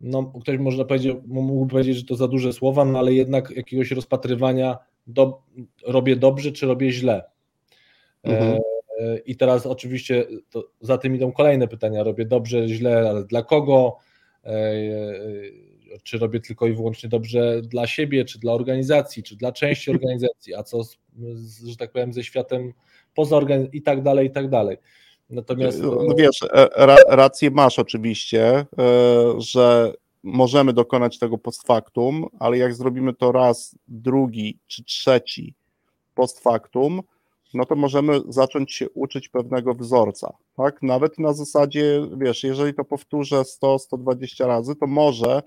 no, 0.00 0.32
ktoś 0.42 0.58
można 0.58 0.84
powiedzieć, 0.84 1.16
mógłby 1.26 1.70
powiedzieć, 1.70 1.96
że 1.96 2.04
to 2.04 2.16
za 2.16 2.28
duże 2.28 2.52
słowa, 2.52 2.84
no 2.84 2.98
ale 2.98 3.14
jednak 3.14 3.50
jakiegoś 3.50 3.90
rozpatrywania 3.90 4.78
do, 5.06 5.42
robię 5.86 6.16
dobrze, 6.16 6.52
czy 6.52 6.66
robię 6.66 6.92
źle. 6.92 7.22
E, 8.24 8.28
mhm. 8.28 8.60
E, 9.00 9.18
I 9.18 9.36
teraz 9.36 9.66
oczywiście 9.66 10.26
za 10.80 10.98
tym 10.98 11.14
idą 11.14 11.32
kolejne 11.32 11.68
pytania. 11.68 12.02
Robię 12.02 12.24
dobrze, 12.24 12.68
źle, 12.68 13.08
ale 13.10 13.24
dla 13.24 13.42
kogo? 13.42 13.96
E, 14.44 14.50
e, 14.50 14.72
czy 16.02 16.18
robię 16.18 16.40
tylko 16.40 16.66
i 16.66 16.72
wyłącznie 16.72 17.08
dobrze 17.08 17.62
dla 17.62 17.86
siebie, 17.86 18.24
czy 18.24 18.38
dla 18.38 18.52
organizacji, 18.52 19.22
czy 19.22 19.36
dla 19.36 19.52
części 19.52 19.90
organizacji, 19.96 20.54
a 20.54 20.62
co, 20.62 20.84
z, 20.84 20.96
że 21.66 21.76
tak 21.76 21.92
powiem, 21.92 22.12
ze 22.12 22.24
światem 22.24 22.72
poza 23.14 23.36
organizacją 23.36 23.78
i 23.78 23.82
tak 23.82 24.02
dalej, 24.02 24.26
i 24.26 24.30
tak 24.30 24.48
dalej. 24.48 24.76
Natomiast. 25.30 25.82
No 25.82 26.14
wiesz, 26.18 26.40
ra, 26.76 26.96
rację 27.08 27.50
masz 27.50 27.78
oczywiście, 27.78 28.66
że 29.38 29.92
możemy 30.24 30.72
dokonać 30.72 31.18
tego 31.18 31.38
post 31.38 31.66
factum, 31.66 32.26
ale 32.38 32.58
jak 32.58 32.74
zrobimy 32.74 33.14
to 33.14 33.32
raz, 33.32 33.78
drugi 33.88 34.58
czy 34.66 34.84
trzeci 34.84 35.54
post 36.14 36.40
factum, 36.40 37.02
no 37.54 37.64
to 37.64 37.76
możemy 37.76 38.20
zacząć 38.28 38.72
się 38.72 38.90
uczyć 38.90 39.28
pewnego 39.28 39.74
wzorca, 39.74 40.32
tak? 40.56 40.82
Nawet 40.82 41.18
na 41.18 41.32
zasadzie, 41.32 42.08
wiesz, 42.16 42.44
jeżeli 42.44 42.74
to 42.74 42.84
powtórzę 42.84 43.42
100-120 43.62 44.46
razy, 44.46 44.76
to 44.76 44.86
może 44.86 45.42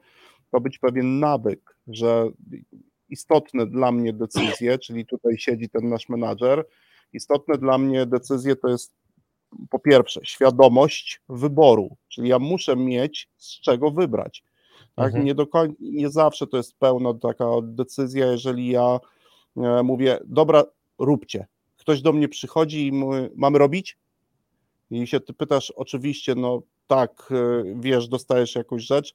to 0.52 0.62
być 0.62 0.80
pewien 0.80 1.20
nawyk, 1.20 1.78
że 1.88 2.30
istotne 3.10 3.66
dla 3.66 3.92
mnie 3.92 4.14
decyzje, 4.14 4.80
czyli 4.80 5.06
tutaj 5.06 5.38
siedzi 5.38 5.70
ten 5.70 5.90
nasz 5.90 6.10
menadżer, 6.10 6.66
istotne 7.14 7.58
dla 7.58 7.78
mnie 7.78 8.06
decyzje 8.06 8.56
to 8.56 8.68
jest 8.70 8.94
po 9.70 9.80
pierwsze 9.80 10.20
świadomość 10.24 11.22
wyboru, 11.30 11.98
czyli 12.08 12.30
ja 12.30 12.40
muszę 12.40 12.76
mieć 12.76 13.30
z 13.38 13.62
czego 13.62 13.92
wybrać. 13.92 14.44
Tak? 14.98 15.08
Mhm. 15.08 15.26
Nie, 15.26 15.36
do 15.36 15.46
koń- 15.46 15.76
nie 15.80 16.10
zawsze 16.10 16.48
to 16.48 16.58
jest 16.58 16.80
pełna 16.80 17.14
taka 17.14 17.46
decyzja, 17.64 18.32
jeżeli 18.32 18.68
ja 18.68 19.00
e, 19.58 19.84
mówię, 19.84 20.20
dobra, 20.26 20.64
róbcie, 21.00 21.48
ktoś 21.78 22.02
do 22.02 22.14
mnie 22.14 22.28
przychodzi 22.28 22.88
i 22.88 22.92
mówi, 22.92 23.20
mamy 23.36 23.58
robić? 23.58 23.98
I 24.92 25.08
się 25.08 25.20
ty 25.20 25.34
pytasz, 25.34 25.72
oczywiście, 25.72 26.36
no 26.36 26.62
tak, 26.88 27.30
e, 27.32 27.64
wiesz, 27.80 28.08
dostajesz 28.08 28.56
jakąś 28.56 28.84
rzecz 28.84 29.14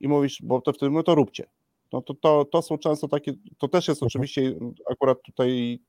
i 0.00 0.08
mówisz, 0.08 0.38
bo 0.42 0.60
to 0.60 0.72
wtedy 0.72 0.90
mówię, 0.90 1.02
to 1.02 1.14
róbcie. 1.14 1.46
No 1.92 2.02
to, 2.02 2.14
to, 2.14 2.44
to 2.44 2.62
są 2.62 2.78
często 2.78 3.08
takie, 3.08 3.32
to 3.58 3.68
też 3.68 3.88
jest 3.88 4.02
mhm. 4.02 4.06
oczywiście 4.06 4.54
akurat 4.90 5.22
tutaj 5.22 5.80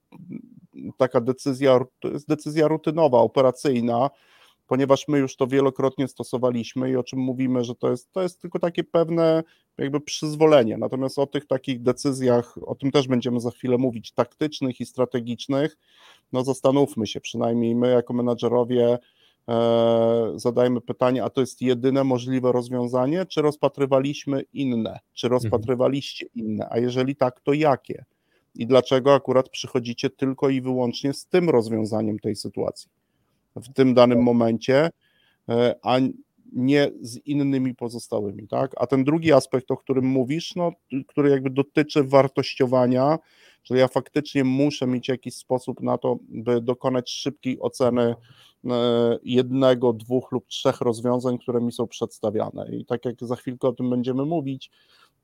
taka 0.98 1.22
decyzja, 1.22 1.80
to 2.00 2.08
jest 2.08 2.28
decyzja 2.28 2.68
rutynowa, 2.68 3.18
operacyjna, 3.18 4.10
ponieważ 4.68 5.08
my 5.08 5.18
już 5.18 5.36
to 5.36 5.48
wielokrotnie 5.48 6.08
stosowaliśmy 6.08 6.90
i 6.92 6.96
o 6.96 7.04
czym 7.04 7.20
mówimy, 7.20 7.64
że 7.64 7.76
to 7.76 7.92
jest, 7.92 8.12
to 8.12 8.22
jest 8.22 8.42
tylko 8.42 8.60
takie 8.60 8.84
pewne 8.84 9.44
jakby 9.78 10.00
przyzwolenie. 10.00 10.78
Natomiast 10.78 11.20
o 11.20 11.28
tych 11.28 11.48
takich 11.48 11.82
decyzjach, 11.82 12.56
o 12.66 12.76
tym 12.76 12.92
też 12.92 13.08
będziemy 13.08 13.40
za 13.40 13.52
chwilę 13.52 13.78
mówić, 13.78 14.12
taktycznych 14.12 14.82
i 14.82 14.86
strategicznych, 14.86 15.78
no 16.34 16.44
zastanówmy 16.44 17.08
się, 17.08 17.22
przynajmniej 17.22 17.76
my 17.76 17.92
jako 17.92 18.14
menadżerowie 18.14 18.98
e, 19.50 20.34
zadajmy 20.36 20.82
pytanie, 20.82 21.24
a 21.24 21.30
to 21.30 21.42
jest 21.42 21.62
jedyne 21.62 22.04
możliwe 22.04 22.52
rozwiązanie, 22.52 23.26
czy 23.26 23.42
rozpatrywaliśmy 23.42 24.44
inne, 24.54 25.00
czy 25.14 25.28
mhm. 25.28 25.42
rozpatrywaliście 25.42 26.26
inne, 26.36 26.68
a 26.70 26.80
jeżeli 26.80 27.16
tak, 27.16 27.42
to 27.42 27.54
jakie? 27.54 28.06
I 28.56 28.68
dlaczego 28.68 29.14
akurat 29.14 29.50
przychodzicie 29.50 30.10
tylko 30.10 30.50
i 30.50 30.62
wyłącznie 30.62 31.14
z 31.14 31.26
tym 31.26 31.50
rozwiązaniem 31.50 32.20
tej 32.20 32.36
sytuacji? 32.36 32.90
W 33.56 33.74
tym 33.74 33.94
danym 33.94 34.24
momencie, 34.24 34.90
e, 35.50 35.76
a 35.84 36.00
nie 36.54 36.92
z 37.02 37.18
innymi 37.26 37.76
pozostałymi, 37.76 38.48
tak? 38.48 38.72
A 38.78 38.88
ten 38.88 39.04
drugi 39.04 39.34
aspekt, 39.34 39.72
o 39.72 39.78
którym 39.78 40.06
mówisz, 40.06 40.56
no, 40.56 40.72
który 41.08 41.30
jakby 41.30 41.50
dotyczy 41.50 42.04
wartościowania, 42.04 43.18
że 43.64 43.78
ja 43.78 43.88
faktycznie 43.88 44.44
muszę 44.44 44.88
mieć 44.88 45.08
jakiś 45.08 45.36
sposób 45.36 45.82
na 45.82 45.98
to, 45.98 46.18
by 46.22 46.62
dokonać 46.62 47.10
szybkiej 47.10 47.60
oceny 47.60 48.16
e, 48.66 49.20
jednego, 49.24 49.94
dwóch 49.94 50.32
lub 50.32 50.48
trzech 50.48 50.82
rozwiązań, 50.82 51.38
które 51.38 51.62
mi 51.62 51.72
są 51.72 51.88
przedstawiane. 51.88 52.70
I 52.72 52.86
tak 52.86 53.06
jak 53.06 53.16
za 53.22 53.36
chwilkę 53.36 53.68
o 53.68 53.74
tym 53.74 53.90
będziemy 53.90 54.26
mówić, 54.26 54.72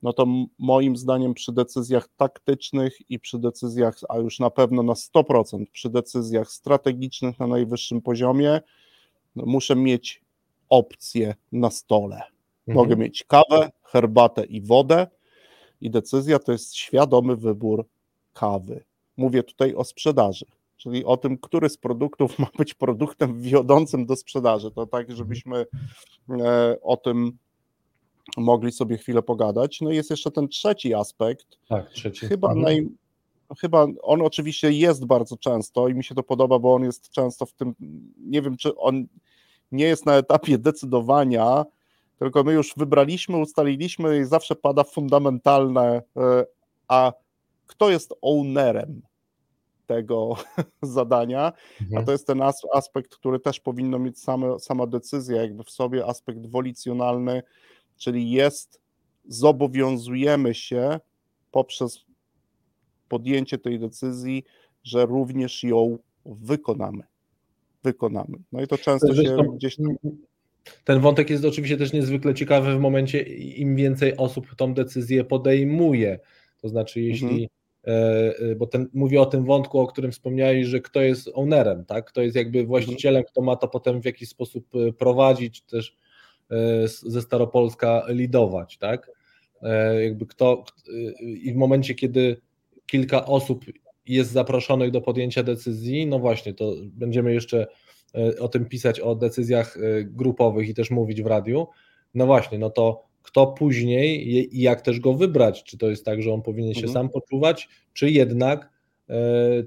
no 0.03 0.13
to 0.13 0.25
moim 0.60 0.98
zdaniem 0.98 1.34
przy 1.34 1.51
decyzjach 1.51 2.08
taktycznych 2.17 3.10
i 3.10 3.20
przy 3.20 3.39
decyzjach, 3.39 4.00
a 4.10 4.17
już 4.17 4.39
na 4.39 4.50
pewno 4.50 4.84
na 4.84 4.93
100%, 4.93 5.65
przy 5.72 5.89
decyzjach 5.89 6.51
strategicznych 6.51 7.39
na 7.39 7.48
najwyższym 7.48 8.01
poziomie, 8.01 8.62
no 9.36 9.46
muszę 9.46 9.75
mieć 9.75 10.22
opcje 10.70 11.36
na 11.51 11.70
stole. 11.70 12.15
Mhm. 12.15 12.75
Mogę 12.75 12.96
mieć 12.96 13.24
kawę, 13.24 13.72
herbatę 13.84 14.46
i 14.46 14.62
wodę, 14.62 15.08
i 15.81 15.91
decyzja 15.91 16.39
to 16.39 16.51
jest 16.51 16.75
świadomy 16.75 17.36
wybór 17.36 17.86
kawy. 18.34 18.84
Mówię 19.17 19.43
tutaj 19.43 19.75
o 19.75 19.84
sprzedaży, 19.84 20.46
czyli 20.77 21.05
o 21.05 21.17
tym, 21.17 21.38
który 21.38 21.70
z 21.70 21.77
produktów 21.77 22.39
ma 22.39 22.48
być 22.58 22.74
produktem 22.74 23.41
wiodącym 23.41 24.05
do 24.05 24.15
sprzedaży. 24.15 24.72
To 24.72 24.88
tak, 24.88 25.12
żebyśmy 25.12 25.65
e, 26.29 26.77
o 26.81 26.98
tym 26.98 27.38
mogli 28.38 28.72
sobie 28.72 28.98
chwilę 28.98 29.22
pogadać. 29.22 29.82
No 29.82 29.92
i 29.92 29.96
jest 29.96 30.10
jeszcze 30.10 30.32
ten 30.32 30.48
trzeci 30.48 30.94
aspekt. 30.94 31.48
Tak, 31.70 31.90
trzeci. 31.90 32.28
Chyba, 32.28 32.56
naj, 32.56 32.90
chyba 33.60 33.88
on 34.01 34.22
oczywiście 34.22 34.72
jest 34.72 35.06
bardzo 35.06 35.38
często 35.38 35.88
i 35.88 35.94
mi 35.94 36.04
się 36.04 36.16
to 36.16 36.24
podoba, 36.24 36.60
bo 36.60 36.74
on 36.74 36.84
jest 36.84 37.12
często 37.12 37.46
w 37.46 37.54
tym, 37.54 37.75
nie 38.18 38.42
wiem, 38.42 38.58
czy 38.58 38.78
on 38.78 39.06
nie 39.72 39.86
jest 39.86 40.06
na 40.06 40.16
etapie 40.16 40.58
decydowania, 40.58 41.66
tylko 42.20 42.44
my 42.44 42.54
już 42.54 42.74
wybraliśmy, 42.78 43.38
ustaliliśmy 43.38 44.20
i 44.20 44.25
zawsze 44.25 44.56
pada 44.56 44.84
fundamentalne, 44.84 46.01
e, 46.18 46.46
a 46.88 47.13
kto 47.68 47.90
jest 47.90 48.13
ownerem 48.22 49.01
tego 49.88 50.36
zadania, 50.82 51.54
mhm. 51.82 52.01
a 52.01 52.06
to 52.06 52.12
jest 52.12 52.28
ten 52.28 52.42
aspekt, 52.74 53.16
który 53.16 53.40
też 53.40 53.60
powinno 53.60 54.00
mieć 54.00 54.20
same, 54.20 54.60
sama 54.60 54.88
decyzja 54.88 55.42
jakby 55.42 55.63
w 55.63 55.70
sobie, 55.70 56.06
aspekt 56.06 56.48
wolicjonalny, 56.48 57.44
czyli 58.01 58.31
jest, 58.31 58.81
zobowiązujemy 59.27 60.53
się 60.53 61.00
poprzez 61.51 62.05
podjęcie 63.10 63.58
tej 63.58 63.79
decyzji, 63.79 64.43
że 64.84 65.05
również 65.05 65.63
ją 65.63 65.98
wykonamy. 66.25 67.03
Wykonamy. 67.84 68.38
No 68.51 68.62
i 68.62 68.67
to 68.67 68.77
często 68.77 69.13
Zresztą, 69.13 69.43
się 69.43 69.55
gdzieś 69.55 69.75
tam... 69.75 69.96
Ten 70.84 71.00
wątek 71.00 71.29
jest 71.29 71.46
oczywiście 71.46 71.77
też 71.77 71.93
niezwykle 71.93 72.34
ciekawy 72.34 72.75
w 72.75 72.79
momencie, 72.79 73.22
im 73.38 73.75
więcej 73.75 74.17
osób 74.17 74.55
tą 74.55 74.74
decyzję 74.74 75.24
podejmuje. 75.24 76.20
To 76.62 76.70
znaczy, 76.70 77.01
jeśli 77.01 77.27
mhm. 77.27 77.48
E, 77.88 77.91
e, 78.39 78.55
bo 78.55 78.67
ten, 78.67 78.89
mówię 78.93 79.22
o 79.22 79.25
tym 79.25 79.46
wątku, 79.46 79.79
o 79.79 79.88
którym 79.88 80.12
wspomniałeś, 80.12 80.67
że 80.67 80.79
kto 80.79 81.01
jest 81.01 81.29
ownerem, 81.34 81.86
tak? 81.86 82.05
Kto 82.05 82.22
jest 82.22 82.36
jakby 82.36 82.65
właścicielem, 82.65 83.24
kto 83.24 83.41
ma 83.41 83.55
to 83.55 83.67
potem 83.67 84.01
w 84.01 84.05
jakiś 84.05 84.29
sposób 84.29 84.65
e, 84.75 84.93
prowadzić, 84.93 85.62
też 85.62 85.98
ze 86.86 87.22
Staropolska 87.22 88.03
lidować, 88.08 88.78
tak? 88.78 89.12
Jakby 90.04 90.26
kto 90.26 90.63
i 91.21 91.54
w 91.54 91.56
momencie, 91.56 91.95
kiedy 91.95 92.41
kilka 92.86 93.26
osób 93.26 93.65
jest 94.08 94.32
zaproszonych 94.32 94.91
do 94.91 95.02
podjęcia 95.02 95.43
decyzji, 95.43 96.08
no 96.08 96.19
właśnie, 96.19 96.54
to 96.54 96.73
będziemy 96.84 97.34
jeszcze 97.34 97.67
o 98.39 98.47
tym 98.47 98.65
pisać, 98.65 98.99
o 98.99 99.15
decyzjach 99.15 99.78
grupowych 100.06 100.69
i 100.69 100.73
też 100.73 100.91
mówić 100.91 101.21
w 101.21 101.26
radiu. 101.26 101.67
No 102.13 102.26
właśnie, 102.26 102.60
no 102.60 102.69
to 102.69 103.04
kto 103.21 103.47
później 103.47 104.30
i 104.58 104.62
jak 104.62 104.82
też 104.82 104.99
go 104.99 105.13
wybrać, 105.13 105.63
czy 105.63 105.78
to 105.78 105.89
jest 105.89 106.06
tak, 106.06 106.21
że 106.21 106.34
on 106.34 106.41
powinien 106.41 106.73
się 106.73 106.88
mhm. 106.88 106.93
sam 106.93 107.10
poczuwać, 107.10 107.69
czy 107.93 108.12
jednak 108.12 108.69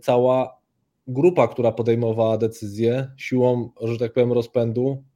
cała 0.03 0.61
grupa, 1.07 1.49
która 1.49 1.73
podejmowała 1.73 2.39
decyzję 2.39 3.11
siłą, 3.17 3.71
że 3.83 3.99
tak 3.99 4.13
powiem, 4.13 4.33
rozpędu 4.33 5.05
E, 5.05 5.14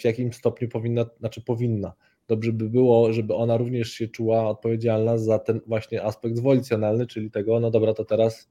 w 0.00 0.04
jakim 0.04 0.32
stopniu 0.32 0.68
powinna, 0.68 1.06
znaczy 1.18 1.40
powinna. 1.40 1.92
Dobrze 2.28 2.52
by 2.52 2.70
było, 2.70 3.12
żeby 3.12 3.34
ona 3.34 3.56
również 3.56 3.90
się 3.90 4.08
czuła 4.08 4.48
odpowiedzialna 4.48 5.18
za 5.18 5.38
ten 5.38 5.60
właśnie 5.66 6.02
aspekt 6.02 6.40
wolicjonalny, 6.40 7.06
czyli 7.06 7.30
tego, 7.30 7.60
no 7.60 7.70
dobra, 7.70 7.94
to 7.94 8.04
teraz 8.04 8.48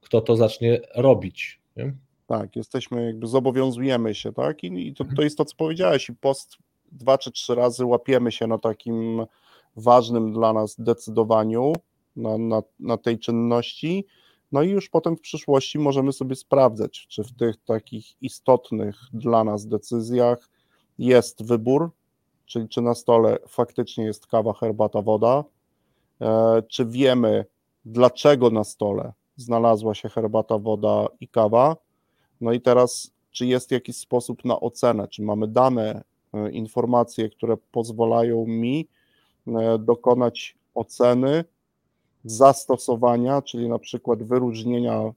kto 0.00 0.20
to 0.20 0.36
zacznie 0.36 0.80
robić. 0.94 1.60
Nie? 1.76 1.94
Tak, 2.26 2.56
jesteśmy, 2.56 3.06
jakby 3.06 3.26
zobowiązujemy 3.26 4.14
się, 4.14 4.32
tak? 4.32 4.64
I, 4.64 4.88
i 4.88 4.94
to, 4.94 5.04
to 5.16 5.22
jest 5.22 5.38
to, 5.38 5.44
co 5.44 5.56
powiedziałeś, 5.56 6.08
i 6.08 6.14
post 6.14 6.56
dwa 6.92 7.18
czy 7.18 7.32
trzy 7.32 7.54
razy 7.54 7.84
łapiemy 7.84 8.32
się 8.32 8.46
na 8.46 8.58
takim 8.58 9.26
ważnym 9.76 10.32
dla 10.32 10.52
nas 10.52 10.76
decydowaniu, 10.78 11.72
na, 12.16 12.38
na, 12.38 12.62
na 12.80 12.96
tej 12.96 13.18
czynności, 13.18 14.06
no 14.54 14.62
i 14.62 14.70
już 14.70 14.88
potem 14.88 15.16
w 15.16 15.20
przyszłości 15.20 15.78
możemy 15.78 16.12
sobie 16.12 16.36
sprawdzać, 16.36 17.06
czy 17.08 17.24
w 17.24 17.32
tych 17.32 17.56
takich 17.64 18.22
istotnych 18.22 18.96
dla 19.12 19.44
nas 19.44 19.66
decyzjach 19.66 20.48
jest 20.98 21.46
wybór, 21.46 21.90
czyli 22.46 22.68
czy 22.68 22.80
na 22.80 22.94
stole 22.94 23.38
faktycznie 23.48 24.04
jest 24.04 24.26
kawa, 24.26 24.52
herbata, 24.52 25.02
woda, 25.02 25.44
e, 26.20 26.62
czy 26.68 26.86
wiemy, 26.86 27.44
dlaczego 27.84 28.50
na 28.50 28.64
stole 28.64 29.12
znalazła 29.36 29.94
się 29.94 30.08
herbata, 30.08 30.58
woda 30.58 31.06
i 31.20 31.28
kawa. 31.28 31.76
No 32.40 32.52
i 32.52 32.60
teraz, 32.60 33.10
czy 33.30 33.46
jest 33.46 33.70
jakiś 33.70 33.96
sposób 33.96 34.44
na 34.44 34.60
ocenę, 34.60 35.08
czy 35.08 35.22
mamy 35.22 35.48
dane, 35.48 36.04
e, 36.34 36.50
informacje, 36.50 37.30
które 37.30 37.56
pozwalają 37.56 38.46
mi 38.46 38.88
e, 39.46 39.78
dokonać 39.78 40.56
oceny 40.74 41.44
zastosowania, 42.24 43.42
czyli 43.42 43.68
na 43.68 43.78
przykład 43.78 44.22
wyróżnienia 44.22 44.92
e, 44.92 45.12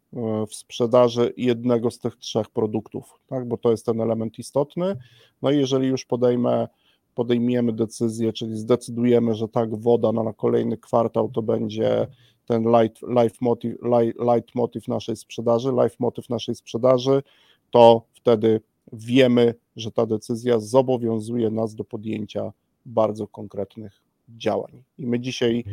w 0.49 0.55
sprzedaży 0.55 1.33
jednego 1.37 1.91
z 1.91 1.99
tych 1.99 2.15
trzech 2.15 2.49
produktów, 2.49 3.19
tak, 3.27 3.47
bo 3.47 3.57
to 3.57 3.71
jest 3.71 3.85
ten 3.85 4.01
element 4.01 4.39
istotny. 4.39 4.97
No 5.41 5.51
i 5.51 5.57
jeżeli 5.57 5.87
już 5.87 6.05
podejmę, 6.05 6.67
podejmiemy 7.15 7.73
decyzję, 7.73 8.33
czyli 8.33 8.57
zdecydujemy, 8.57 9.35
że 9.35 9.47
tak, 9.47 9.75
woda 9.75 10.11
na, 10.11 10.23
na 10.23 10.33
kolejny 10.33 10.77
kwartał 10.77 11.29
to 11.29 11.41
będzie 11.41 12.07
ten 12.45 12.63
light, 12.63 13.01
light, 13.01 13.41
motive, 13.41 13.77
light, 13.81 14.19
light 14.19 14.55
motive 14.55 14.87
naszej 14.87 15.15
sprzedaży, 15.15 15.71
life 15.83 15.95
motive 15.99 16.29
naszej 16.29 16.55
sprzedaży, 16.55 17.23
to 17.71 18.01
wtedy 18.13 18.61
wiemy, 18.93 19.53
że 19.75 19.91
ta 19.91 20.05
decyzja 20.05 20.59
zobowiązuje 20.59 21.49
nas 21.49 21.75
do 21.75 21.83
podjęcia 21.83 22.53
bardzo 22.85 23.27
konkretnych 23.27 24.01
działań. 24.29 24.83
I 24.97 25.07
my 25.07 25.19
dzisiaj 25.19 25.63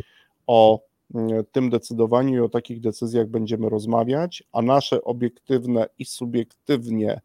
o 0.47 0.81
tym 1.53 1.71
decydowaniu 1.71 2.35
i 2.35 2.41
o 2.41 2.49
takich 2.49 2.81
decyzjach 2.81 3.29
będziemy 3.29 3.69
rozmawiać, 3.69 4.43
a 4.53 4.63
nasze 4.63 5.05
obiektywne 5.05 5.87
i 5.99 6.05
subiektywnie 6.05 7.21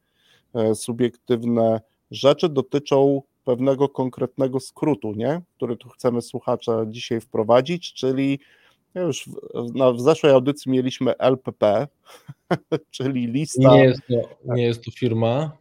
e, 0.53 0.75
subiektywne 0.75 1.81
rzeczy 2.11 2.49
dotyczą 2.49 3.21
pewnego 3.43 3.89
konkretnego 3.89 4.59
skrótu, 4.59 5.13
nie? 5.13 5.41
który 5.55 5.77
tu 5.77 5.89
chcemy 5.89 6.21
słuchacza 6.21 6.85
dzisiaj 6.87 7.21
wprowadzić, 7.21 7.93
czyli 7.93 8.39
już 8.95 9.29
w, 9.53 9.75
na, 9.75 9.91
w 9.91 10.01
zeszłej 10.01 10.33
audycji 10.33 10.71
mieliśmy 10.71 11.17
LPP, 11.17 11.87
czyli 12.91 13.27
lista. 13.27 13.75
Nie 13.75 13.83
jest, 13.83 14.01
to, 14.07 14.53
nie 14.55 14.63
jest 14.63 14.83
to 14.85 14.91
firma 14.91 15.57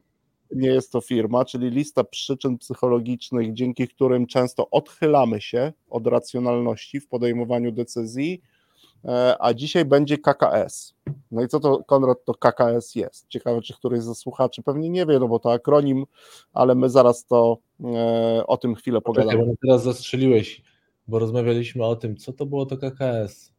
nie 0.53 0.69
jest 0.69 0.93
to 0.93 1.01
firma, 1.01 1.45
czyli 1.45 1.71
lista 1.71 2.05
przyczyn 2.05 2.59
psychologicznych, 2.59 3.53
dzięki 3.53 3.89
którym 3.89 4.27
często 4.27 4.71
odchylamy 4.71 5.41
się 5.41 5.73
od 5.91 6.07
racjonalności 6.07 7.01
w 7.01 7.09
podejmowaniu 7.09 7.73
decyzji, 7.73 8.43
e, 9.05 9.37
a 9.41 9.55
dzisiaj 9.55 9.85
będzie 9.85 10.19
KKS. 10.19 10.95
No 11.31 11.43
i 11.43 11.49
co 11.49 11.61
to, 11.61 11.85
Konrad, 11.85 12.25
to 12.25 12.35
KKS 12.35 12.95
jest? 12.95 13.29
Ciekawe, 13.29 13.61
czy 13.63 13.75
któryś 13.75 14.03
ze 14.03 14.15
słuchaczy 14.15 14.63
pewnie 14.63 14.91
nie 14.91 15.07
wie, 15.07 15.19
no 15.19 15.29
bo 15.29 15.39
to 15.39 15.53
akronim, 15.53 16.05
ale 16.53 16.75
my 16.75 16.91
zaraz 16.91 17.27
to 17.27 17.59
e, 17.85 18.47
o 18.47 18.57
tym 18.57 18.75
chwilę 18.75 19.01
pogadamy. 19.01 19.39
Czekaj, 19.39 19.55
teraz 19.63 19.83
zastrzeliłeś, 19.83 20.63
bo 21.09 21.19
rozmawialiśmy 21.19 21.85
o 21.85 21.97
tym, 21.97 22.17
co 22.17 22.33
to 22.33 22.47
było 22.47 22.67
to 22.67 22.77
KKS. 22.77 23.53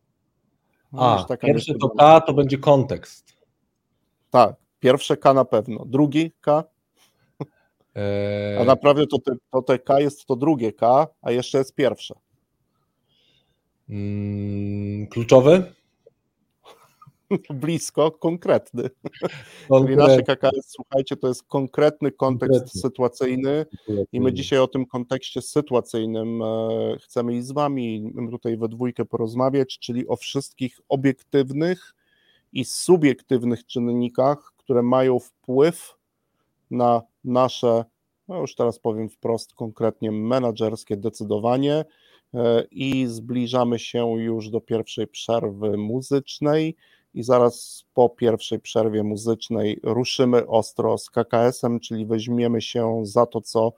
No, 0.93 1.25
a, 1.29 1.37
pierwsze 1.37 1.73
to 1.75 1.89
K 1.89 2.21
to 2.21 2.33
będzie 2.33 2.57
kontekst. 2.57 3.33
Tak, 4.29 4.55
pierwsze 4.79 5.17
K 5.17 5.33
na 5.33 5.45
pewno, 5.45 5.85
drugi 5.85 6.31
K 6.41 6.63
A 8.59 8.63
naprawdę 8.63 9.07
to, 9.07 9.19
te, 9.19 9.31
to 9.51 9.61
te 9.61 9.79
K 9.79 9.99
jest 9.99 10.25
to 10.25 10.35
drugie 10.35 10.73
K, 10.73 11.07
a 11.21 11.31
jeszcze 11.31 11.57
jest 11.57 11.75
pierwsze. 11.75 12.15
Mm, 13.89 15.07
kluczowy? 15.07 15.73
Blisko, 17.49 18.11
konkretny. 18.11 18.89
Czyli 19.81 19.95
nasze 19.95 20.23
KKS, 20.23 20.65
słuchajcie, 20.67 21.17
to 21.17 21.27
jest 21.27 21.43
konkretny 21.43 22.11
kontekst 22.11 22.53
konkretny. 22.53 22.81
sytuacyjny 22.81 23.65
i 24.11 24.21
my 24.21 24.33
dzisiaj 24.33 24.59
o 24.59 24.67
tym 24.67 24.85
kontekście 24.85 25.41
sytuacyjnym 25.41 26.41
e, 26.41 26.97
chcemy 27.01 27.35
i 27.35 27.41
z 27.41 27.51
Wami 27.51 28.13
tutaj 28.31 28.57
we 28.57 28.69
dwójkę 28.69 29.05
porozmawiać, 29.05 29.79
czyli 29.79 30.07
o 30.07 30.15
wszystkich 30.15 30.79
obiektywnych 30.89 31.95
i 32.53 32.65
subiektywnych 32.65 33.65
czynnikach, 33.65 34.53
które 34.57 34.83
mają 34.83 35.19
wpływ 35.19 35.98
na 36.71 37.01
nasze, 37.23 37.85
no 38.27 38.41
już 38.41 38.55
teraz 38.55 38.79
powiem 38.79 39.09
wprost, 39.09 39.53
konkretnie 39.53 40.11
menedżerskie 40.11 40.97
decydowanie 40.97 41.85
e, 42.33 42.63
i 42.71 43.07
zbliżamy 43.07 43.79
się 43.79 44.07
już 44.07 44.49
do 44.49 44.61
pierwszej 44.61 45.07
przerwy 45.07 45.77
muzycznej 45.77 46.75
i 47.13 47.23
zaraz 47.23 47.85
po 47.93 48.09
pierwszej 48.09 48.59
przerwie 48.59 49.03
muzycznej 49.03 49.79
ruszymy 49.83 50.47
ostro 50.47 50.97
z 50.97 51.09
KKS-em, 51.09 51.79
czyli 51.79 52.05
weźmiemy 52.05 52.61
się 52.61 53.01
za 53.03 53.25
to, 53.25 53.41
co 53.41 53.73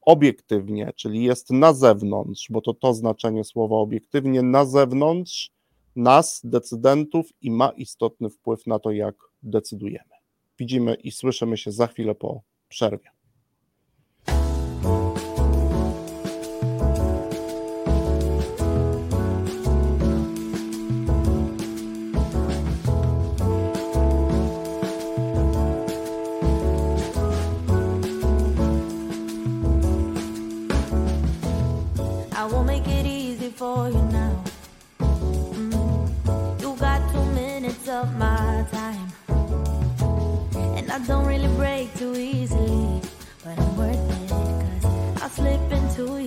obiektywnie, 0.00 0.92
czyli 0.96 1.24
jest 1.24 1.50
na 1.50 1.72
zewnątrz, 1.72 2.46
bo 2.50 2.60
to 2.60 2.74
to 2.74 2.94
znaczenie 2.94 3.44
słowa 3.44 3.76
obiektywnie, 3.76 4.42
na 4.42 4.64
zewnątrz 4.64 5.50
nas, 5.96 6.40
decydentów 6.44 7.26
i 7.40 7.50
ma 7.50 7.68
istotny 7.68 8.30
wpływ 8.30 8.66
na 8.66 8.78
to, 8.78 8.90
jak 8.90 9.14
decydujemy. 9.42 10.13
Widzimy 10.58 10.94
i 10.94 11.10
słyszymy 11.10 11.56
się 11.56 11.72
za 11.72 11.86
chwilę 11.86 12.14
po 12.14 12.42
przerwie. 12.68 13.10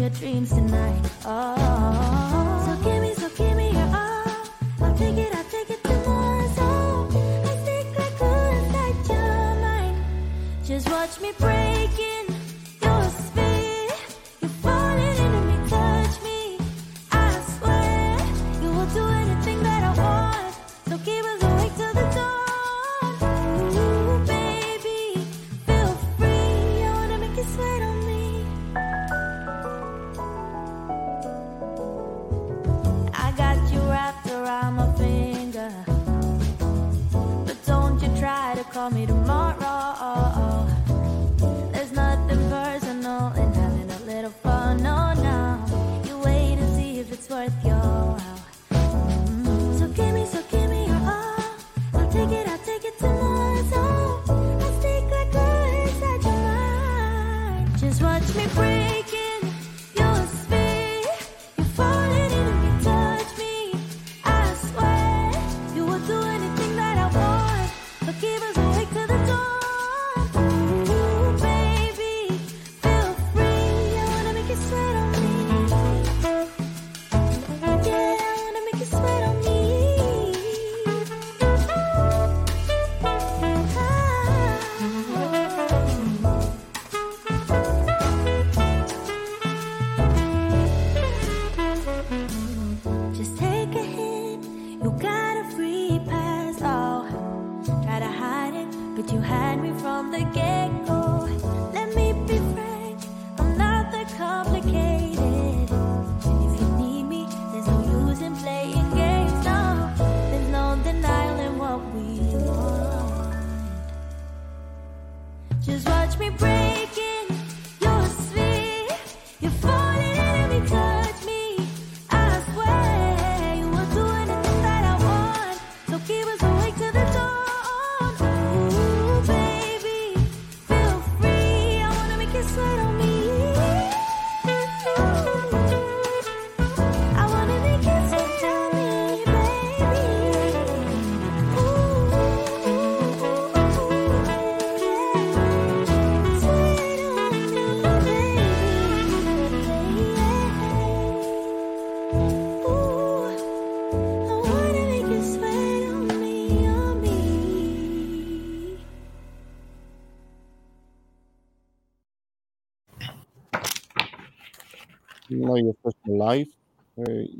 Your 0.08 0.16
dreams 0.16 0.50
tonight. 0.50 1.02
Oh, 1.26 2.64
so 2.66 2.90
give 2.90 3.02
me, 3.02 3.14
so 3.14 3.30
give 3.30 3.58
me 3.58 3.72
your 3.72 3.82
all. 3.82 4.24
I'll 4.82 4.98
take 4.98 5.18
it, 5.18 5.36
I'll 5.36 5.44
take 5.46 5.70
it 5.70 5.84
to 5.84 5.90
more. 6.08 6.48
So 6.56 7.10
I 7.44 7.58
stick 7.64 8.00
like 8.00 8.18
glue 8.18 8.48
inside 8.58 9.10
your 9.10 9.56
mind. 9.62 10.06
Just 10.64 10.90
watch 10.90 11.20
me 11.20 11.32
break 11.38 12.00
it. 12.00 12.07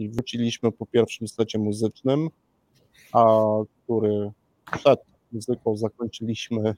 I 0.08 0.12
wróciliśmy 0.12 0.72
po 0.72 0.86
pierwszym 0.86 1.28
secie 1.28 1.60
muzycznym, 1.60 2.30
a 3.14 3.26
który 3.84 4.32
przed 4.72 5.00
muzyką 5.32 5.78
zakończyliśmy 5.78 6.76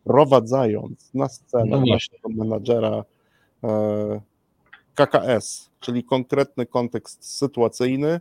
wprowadzając 0.00 1.14
na 1.14 1.28
scenę 1.28 1.80
no 1.80 1.82
naszego 1.86 2.28
menadżera 2.28 3.04
e, 3.64 4.20
KKS, 4.94 5.70
czyli 5.80 6.04
konkretny 6.04 6.66
kontekst 6.66 7.36
sytuacyjny, 7.36 8.20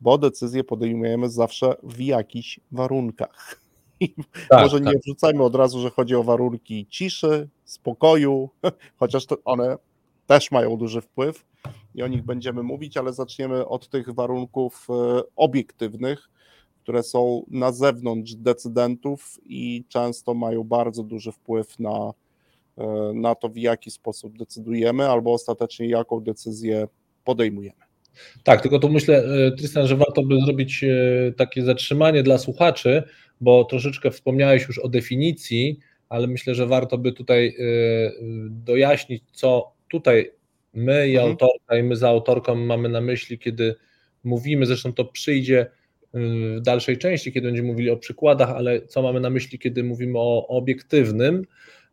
bo 0.00 0.18
decyzje 0.18 0.64
podejmujemy 0.64 1.30
zawsze 1.30 1.74
w 1.82 2.00
jakichś 2.00 2.60
warunkach. 2.72 3.60
Tak, 4.48 4.62
może 4.62 4.80
tak. 4.80 4.94
nie 4.94 5.00
wrzucajmy 5.00 5.42
od 5.42 5.54
razu, 5.54 5.80
że 5.80 5.90
chodzi 5.90 6.14
o 6.14 6.22
warunki 6.22 6.86
ciszy, 6.90 7.48
spokoju, 7.64 8.50
chociaż 9.00 9.26
one 9.44 9.76
też 10.26 10.50
mają 10.50 10.76
duży 10.76 11.00
wpływ 11.00 11.44
i 11.94 12.02
o 12.02 12.08
nich 12.08 12.22
będziemy 12.22 12.62
mówić, 12.62 12.96
ale 12.96 13.12
zaczniemy 13.12 13.66
od 13.66 13.88
tych 13.88 14.10
warunków 14.10 14.86
e, 14.90 15.20
obiektywnych, 15.36 16.30
które 16.82 17.02
są 17.02 17.44
na 17.50 17.72
zewnątrz 17.72 18.34
decydentów 18.34 19.38
i 19.44 19.84
często 19.88 20.34
mają 20.34 20.64
bardzo 20.64 21.02
duży 21.02 21.32
wpływ 21.32 21.78
na 21.78 22.12
na 23.14 23.34
to, 23.34 23.48
w 23.48 23.56
jaki 23.56 23.90
sposób 23.90 24.38
decydujemy, 24.38 25.08
albo 25.08 25.32
ostatecznie 25.32 25.88
jaką 25.88 26.20
decyzję 26.20 26.88
podejmujemy. 27.24 27.80
Tak, 28.44 28.60
tylko 28.60 28.78
tu 28.78 28.88
myślę, 28.88 29.24
Tristan, 29.58 29.86
że 29.86 29.96
warto 29.96 30.22
by 30.22 30.40
zrobić 30.40 30.84
takie 31.36 31.64
zatrzymanie 31.64 32.22
dla 32.22 32.38
słuchaczy, 32.38 33.02
bo 33.40 33.64
troszeczkę 33.64 34.10
wspomniałeś 34.10 34.68
już 34.68 34.78
o 34.78 34.88
definicji, 34.88 35.78
ale 36.08 36.26
myślę, 36.26 36.54
że 36.54 36.66
warto 36.66 36.98
by 36.98 37.12
tutaj 37.12 37.56
dojaśnić, 38.50 39.22
co 39.32 39.72
tutaj 39.88 40.32
my 40.74 41.08
i 41.08 41.16
mhm. 41.16 41.30
autorka, 41.30 41.76
i 41.76 41.82
my 41.82 41.96
za 41.96 42.08
autorką 42.08 42.54
mamy 42.54 42.88
na 42.88 43.00
myśli, 43.00 43.38
kiedy 43.38 43.74
mówimy, 44.24 44.66
zresztą 44.66 44.92
to 44.92 45.04
przyjdzie 45.04 45.66
w 46.56 46.60
dalszej 46.60 46.98
części, 46.98 47.32
kiedy 47.32 47.48
będziemy 47.48 47.68
mówili 47.68 47.90
o 47.90 47.96
przykładach, 47.96 48.50
ale 48.50 48.86
co 48.86 49.02
mamy 49.02 49.20
na 49.20 49.30
myśli, 49.30 49.58
kiedy 49.58 49.84
mówimy 49.84 50.18
o 50.18 50.46
obiektywnym, 50.48 51.46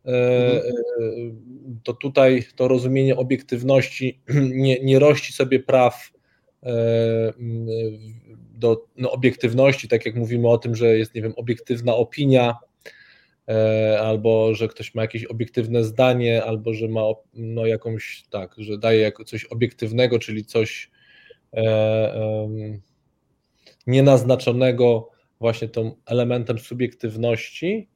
mhm. 0.04 0.62
to 1.82 1.92
tutaj 1.92 2.44
to 2.56 2.68
rozumienie 2.68 3.16
obiektywności 3.16 4.20
nie, 4.64 4.84
nie 4.84 4.98
rości 4.98 5.32
sobie 5.32 5.60
praw 5.60 6.12
do 8.54 8.86
no, 8.96 9.12
obiektywności, 9.12 9.88
tak 9.88 10.06
jak 10.06 10.14
mówimy 10.14 10.48
o 10.48 10.58
tym, 10.58 10.76
że 10.76 10.98
jest, 10.98 11.14
nie 11.14 11.22
wiem, 11.22 11.32
obiektywna 11.36 11.96
opinia, 11.96 12.54
E, 12.54 12.71
albo 14.00 14.54
że 14.54 14.68
ktoś 14.68 14.94
ma 14.94 15.02
jakieś 15.02 15.24
obiektywne 15.24 15.84
zdanie, 15.84 16.44
albo 16.44 16.74
że 16.74 16.88
ma 16.88 17.02
no, 17.34 17.66
jakąś, 17.66 18.24
tak, 18.30 18.54
że 18.58 18.78
daje 18.78 19.00
jako 19.00 19.24
coś 19.24 19.44
obiektywnego, 19.44 20.18
czyli 20.18 20.44
coś 20.44 20.90
e, 21.54 22.48
nienaznaczonego 23.86 25.10
właśnie 25.40 25.68
tą 25.68 25.96
elementem 26.06 26.58
subiektywności. 26.58 27.88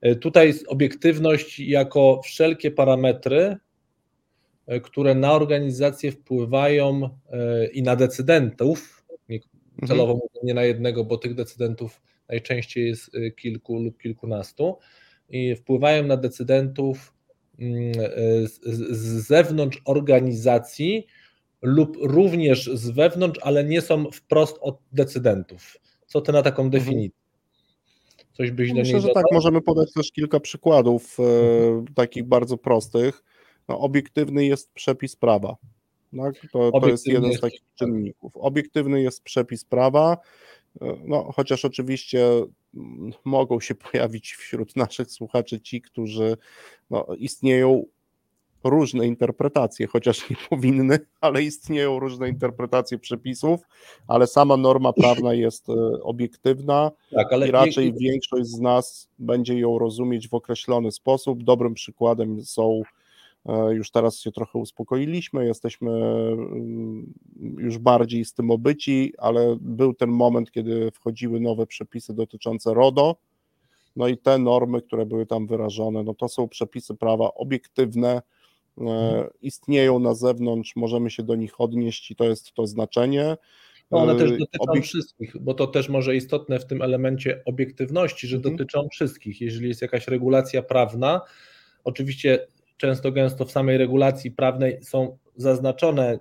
E, 0.00 0.14
tutaj 0.16 0.54
obiektywność 0.66 1.60
jako 1.60 2.20
wszelkie 2.24 2.70
parametry, 2.70 3.56
e, 4.66 4.80
które 4.80 5.14
na 5.14 5.32
organizację 5.32 6.12
wpływają 6.12 7.08
i 7.72 7.82
na 7.82 7.96
decydentów, 7.96 9.04
celowo 9.86 10.12
mhm. 10.12 10.30
nie 10.42 10.54
na 10.54 10.62
jednego, 10.62 11.04
bo 11.04 11.18
tych 11.18 11.34
decydentów 11.34 12.00
najczęściej 12.32 12.86
jest 12.86 13.10
kilku 13.36 13.78
lub 13.82 13.98
kilkunastu, 13.98 14.78
i 15.32 15.56
wpływają 15.56 16.06
na 16.06 16.16
decydentów 16.16 17.14
mm, 17.58 17.92
z 18.66 19.26
zewnątrz 19.26 19.82
organizacji 19.84 21.06
lub 21.62 21.96
również 22.00 22.70
z 22.74 22.90
wewnątrz, 22.90 23.40
ale 23.42 23.64
nie 23.64 23.80
są 23.80 24.10
wprost 24.10 24.58
od 24.60 24.78
decydentów. 24.92 25.76
Co 26.06 26.20
ty 26.20 26.32
na 26.32 26.42
taką 26.42 26.62
mhm. 26.62 26.82
definicję? 26.82 27.22
Coś 28.32 28.50
byś 28.50 28.68
do 28.68 28.74
Myślę, 28.74 29.00
że 29.00 29.08
tak, 29.08 29.24
możemy 29.32 29.60
podać 29.60 29.92
też 29.92 30.12
kilka 30.12 30.40
przykładów 30.40 31.16
e, 31.20 31.22
mhm. 31.22 31.86
takich 31.94 32.24
bardzo 32.24 32.56
prostych. 32.58 33.24
No, 33.68 33.78
obiektywny 33.78 34.46
jest 34.46 34.72
przepis 34.72 35.16
prawa. 35.16 35.56
Tak? 36.16 36.34
To, 36.52 36.80
to 36.80 36.88
jest 36.88 37.06
jeden 37.06 37.32
z 37.32 37.40
takich 37.40 37.60
czynników. 37.74 38.36
Obiektywny 38.36 39.02
jest 39.02 39.22
przepis 39.22 39.64
prawa, 39.64 40.16
no, 41.04 41.32
chociaż 41.32 41.64
oczywiście 41.64 42.26
mm, 42.74 43.12
mogą 43.24 43.60
się 43.60 43.74
pojawić 43.74 44.32
wśród 44.32 44.76
naszych 44.76 45.10
słuchaczy 45.10 45.60
ci, 45.60 45.80
którzy 45.80 46.36
no, 46.90 47.06
istnieją 47.18 47.84
różne 48.64 49.06
interpretacje, 49.06 49.86
chociaż 49.86 50.30
nie 50.30 50.36
powinny, 50.50 50.98
ale 51.20 51.42
istnieją 51.42 51.98
różne 51.98 52.28
interpretacje 52.28 52.98
przepisów, 52.98 53.60
ale 54.08 54.26
sama 54.26 54.56
norma 54.56 54.92
prawna 55.02 55.34
jest 55.34 55.68
e, 55.68 56.02
obiektywna 56.02 56.90
tak, 57.14 57.48
i 57.48 57.50
raczej 57.50 57.92
nie... 57.92 57.98
większość 57.98 58.46
z 58.46 58.60
nas 58.60 59.08
będzie 59.18 59.58
ją 59.58 59.78
rozumieć 59.78 60.28
w 60.28 60.34
określony 60.34 60.92
sposób. 60.92 61.42
Dobrym 61.42 61.74
przykładem 61.74 62.44
są 62.44 62.82
już 63.70 63.90
teraz 63.90 64.18
się 64.18 64.32
trochę 64.32 64.58
uspokoiliśmy, 64.58 65.46
jesteśmy 65.46 65.90
mm, 65.90 67.14
już 67.58 67.78
bardziej 67.78 68.24
z 68.24 68.34
tym 68.34 68.50
obyci, 68.50 69.12
ale 69.18 69.56
był 69.60 69.94
ten 69.94 70.10
moment, 70.10 70.50
kiedy 70.50 70.90
wchodziły 70.90 71.40
nowe 71.40 71.66
przepisy 71.66 72.14
dotyczące 72.14 72.74
RODO. 72.74 73.16
No 73.96 74.08
i 74.08 74.18
te 74.18 74.38
normy, 74.38 74.82
które 74.82 75.06
były 75.06 75.26
tam 75.26 75.46
wyrażone, 75.46 76.02
no 76.02 76.14
to 76.14 76.28
są 76.28 76.48
przepisy 76.48 76.94
prawa 76.94 77.34
obiektywne, 77.34 78.10
e, 78.10 78.22
mhm. 78.80 79.28
istnieją 79.42 79.98
na 79.98 80.14
zewnątrz, 80.14 80.76
możemy 80.76 81.10
się 81.10 81.22
do 81.22 81.34
nich 81.34 81.60
odnieść 81.60 82.10
i 82.10 82.16
to 82.16 82.24
jest 82.24 82.52
to 82.52 82.66
znaczenie. 82.66 83.36
No 83.90 83.98
one 83.98 84.16
też 84.16 84.30
e, 84.30 84.36
dotyczą 84.36 84.82
wszystkich, 84.82 85.36
bo 85.40 85.54
to 85.54 85.66
też 85.66 85.88
może 85.88 86.16
istotne 86.16 86.58
w 86.58 86.66
tym 86.66 86.82
elemencie 86.82 87.42
obiektywności, 87.44 88.26
że 88.26 88.36
mhm. 88.36 88.56
dotyczą 88.56 88.88
wszystkich. 88.88 89.40
Jeżeli 89.40 89.68
jest 89.68 89.82
jakaś 89.82 90.08
regulacja 90.08 90.62
prawna, 90.62 91.20
oczywiście 91.84 92.46
często 92.82 93.12
gęsto 93.12 93.44
w 93.44 93.50
samej 93.50 93.78
regulacji 93.78 94.30
prawnej 94.30 94.78
są 94.82 95.18
zaznaczone 95.36 96.18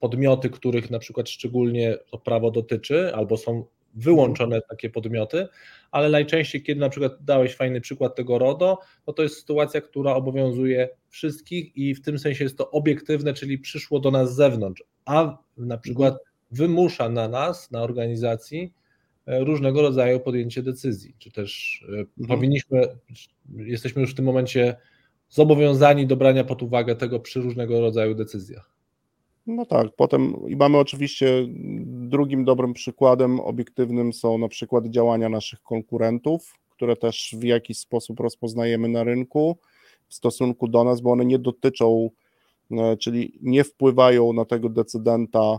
podmioty, 0.00 0.50
których 0.50 0.90
na 0.90 0.98
przykład 0.98 1.28
szczególnie 1.28 1.96
to 2.10 2.18
prawo 2.18 2.50
dotyczy, 2.50 3.14
albo 3.14 3.36
są 3.36 3.64
wyłączone 3.94 4.60
takie 4.70 4.90
podmioty, 4.90 5.48
ale 5.90 6.08
najczęściej, 6.08 6.62
kiedy 6.62 6.80
na 6.80 6.88
przykład 6.88 7.12
dałeś 7.24 7.54
fajny 7.54 7.80
przykład 7.80 8.14
tego 8.14 8.38
RODO, 8.38 8.78
no 9.06 9.12
to 9.12 9.22
jest 9.22 9.36
sytuacja, 9.36 9.80
która 9.80 10.14
obowiązuje 10.14 10.88
wszystkich 11.08 11.76
i 11.76 11.94
w 11.94 12.02
tym 12.02 12.18
sensie 12.18 12.44
jest 12.44 12.58
to 12.58 12.70
obiektywne, 12.70 13.34
czyli 13.34 13.58
przyszło 13.58 14.00
do 14.00 14.10
nas 14.10 14.32
z 14.32 14.36
zewnątrz, 14.36 14.84
a 15.04 15.38
na 15.56 15.78
przykład 15.78 16.18
wymusza 16.50 17.08
na 17.08 17.28
nas, 17.28 17.70
na 17.70 17.82
organizacji 17.82 18.72
e, 19.26 19.44
różnego 19.44 19.82
rodzaju 19.82 20.20
podjęcie 20.20 20.62
decyzji, 20.62 21.14
czy 21.18 21.30
też 21.30 21.82
e, 21.88 21.92
mhm. 21.92 22.06
powinniśmy, 22.28 22.88
jesteśmy 23.56 24.02
już 24.02 24.12
w 24.12 24.16
tym 24.16 24.24
momencie 24.24 24.76
zobowiązani 25.32 26.06
do 26.06 26.16
brania 26.16 26.44
pod 26.44 26.62
uwagę 26.62 26.96
tego 26.96 27.20
przy 27.20 27.40
różnego 27.40 27.80
rodzaju 27.80 28.14
decyzjach. 28.14 28.70
No 29.46 29.66
tak, 29.66 29.86
potem 29.96 30.34
i 30.48 30.56
mamy 30.56 30.78
oczywiście 30.78 31.46
drugim 31.84 32.44
dobrym 32.44 32.72
przykładem 32.72 33.40
obiektywnym 33.40 34.12
są 34.12 34.38
na 34.38 34.48
przykład 34.48 34.86
działania 34.86 35.28
naszych 35.28 35.62
konkurentów, 35.62 36.54
które 36.70 36.96
też 36.96 37.34
w 37.38 37.44
jakiś 37.44 37.78
sposób 37.78 38.20
rozpoznajemy 38.20 38.88
na 38.88 39.04
rynku 39.04 39.58
w 40.08 40.14
stosunku 40.14 40.68
do 40.68 40.84
nas, 40.84 41.00
bo 41.00 41.12
one 41.12 41.24
nie 41.24 41.38
dotyczą, 41.38 42.10
e, 42.70 42.96
czyli 42.96 43.38
nie 43.42 43.64
wpływają 43.64 44.32
na 44.32 44.44
tego 44.44 44.68
decydenta 44.68 45.58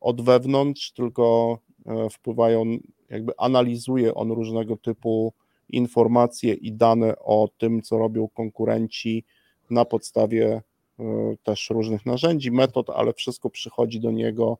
od 0.00 0.22
wewnątrz, 0.22 0.92
tylko 0.92 1.58
e, 1.86 2.10
wpływają, 2.10 2.64
jakby 3.10 3.32
analizuje 3.38 4.14
on 4.14 4.30
różnego 4.30 4.76
typu 4.76 5.32
informacje 5.68 6.54
i 6.54 6.72
dane 6.72 7.18
o 7.18 7.48
tym, 7.58 7.82
co 7.82 7.98
robią 7.98 8.28
konkurenci 8.28 9.24
na 9.70 9.84
podstawie 9.84 10.62
e, 11.00 11.02
też 11.42 11.70
różnych 11.70 12.06
narzędzi, 12.06 12.50
metod, 12.50 12.90
ale 12.90 13.12
wszystko 13.12 13.50
przychodzi 13.50 14.00
do 14.00 14.10
niego 14.10 14.58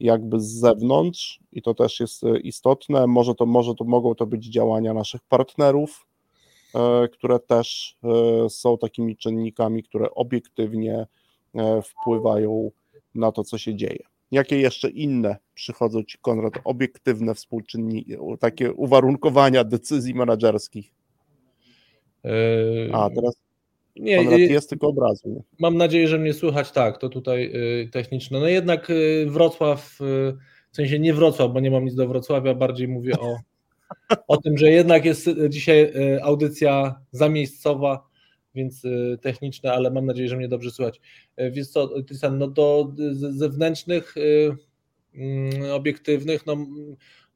jakby 0.00 0.40
z 0.40 0.46
zewnątrz 0.46 1.40
i 1.52 1.62
to 1.62 1.74
też 1.74 2.00
jest 2.00 2.24
e, 2.24 2.38
istotne. 2.40 3.06
Może 3.06 3.34
to, 3.34 3.46
może 3.46 3.74
to 3.74 3.84
mogą 3.84 4.14
to 4.14 4.26
być 4.26 4.44
działania 4.46 4.94
naszych 4.94 5.22
partnerów, 5.22 6.06
e, 6.74 7.08
które 7.08 7.38
też 7.38 7.98
są 8.48 8.78
takimi 8.78 9.16
czynnikami, 9.16 9.82
które 9.82 10.10
obiektywnie 10.10 11.06
wpływają 11.84 12.70
na 13.14 13.32
to, 13.32 13.44
co 13.44 13.58
się 13.58 13.74
dzieje. 13.74 14.17
Jakie 14.30 14.60
jeszcze 14.60 14.90
inne 14.90 15.36
przychodzą 15.54 16.02
Ci, 16.02 16.18
Konrad, 16.18 16.52
obiektywne 16.64 17.34
współczynniki, 17.34 18.16
takie 18.40 18.72
uwarunkowania 18.72 19.64
decyzji 19.64 20.14
menedżerskich? 20.14 20.94
Yy, 22.24 22.90
A, 22.92 23.10
teraz 23.10 23.42
nie, 23.96 24.16
Konrad 24.16 24.40
jest 24.40 24.70
tylko 24.70 24.88
obrazu. 24.88 25.44
Mam 25.58 25.76
nadzieję, 25.76 26.08
że 26.08 26.18
mnie 26.18 26.34
słychać 26.34 26.72
tak, 26.72 26.98
to 26.98 27.08
tutaj 27.08 27.52
yy, 27.52 27.88
techniczne. 27.92 28.40
No 28.40 28.48
jednak 28.48 28.88
yy, 28.88 29.26
Wrocław, 29.30 29.96
w 30.70 30.76
sensie 30.76 30.98
nie 30.98 31.14
Wrocław, 31.14 31.52
bo 31.52 31.60
nie 31.60 31.70
mam 31.70 31.84
nic 31.84 31.94
do 31.94 32.08
Wrocławia, 32.08 32.54
bardziej 32.54 32.88
mówię 32.88 33.12
o, 33.20 33.36
o 34.28 34.36
tym, 34.36 34.58
że 34.58 34.70
jednak 34.70 35.04
jest 35.04 35.30
dzisiaj 35.48 35.92
audycja 36.22 37.00
zamiejscowa, 37.12 38.07
więc 38.58 38.84
y, 38.84 39.18
techniczne, 39.22 39.72
ale 39.72 39.90
mam 39.90 40.06
nadzieję, 40.06 40.28
że 40.28 40.36
mnie 40.36 40.48
dobrze 40.48 40.70
słychać. 40.70 41.00
Y, 41.40 41.50
więc 41.50 41.70
co, 41.70 42.02
Tristan, 42.02 42.38
no 42.38 42.48
do 42.48 42.92
zewnętrznych, 43.12 44.16
y, 44.16 44.56
mm, 45.14 45.72
obiektywnych, 45.72 46.46
no 46.46 46.56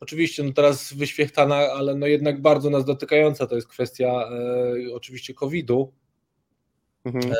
oczywiście 0.02 0.42
no 0.42 0.52
teraz 0.52 0.92
wyświechtana, 0.92 1.56
ale 1.56 1.94
no 1.94 2.06
jednak 2.06 2.40
bardzo 2.40 2.70
nas 2.70 2.84
dotykająca, 2.84 3.46
to 3.46 3.54
jest 3.54 3.68
kwestia 3.68 4.06
e, 4.06 4.94
oczywiście 4.94 5.34
COVID-u, 5.34 5.92
mhm. 7.04 7.32
e, 7.32 7.36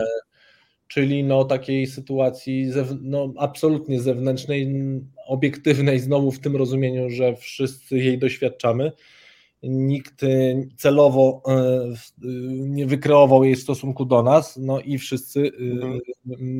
czyli 0.89 1.25
no 1.25 1.45
takiej 1.45 1.87
sytuacji 1.87 2.71
no, 3.01 3.35
absolutnie 3.37 4.01
zewnętrznej, 4.01 4.75
obiektywnej 5.27 5.99
znowu 5.99 6.33
w 6.33 6.41
tym 6.41 6.57
rozumieniu, 6.57 7.11
że 7.11 7.37
wszyscy 7.37 7.99
jej 7.99 8.19
doświadczamy, 8.19 8.93
nikt 9.63 10.23
y, 10.23 10.69
celowo 10.77 11.43
y, 11.49 12.27
y, 12.27 12.31
nie 12.59 12.87
wykreował 12.87 13.45
jej 13.45 13.57
w 13.57 13.63
stosunku 13.63 14.05
do 14.05 14.23
nas, 14.23 14.57
no 14.57 14.81
i 14.81 14.99
wszyscy 14.99 15.51
mhm. 15.59 16.01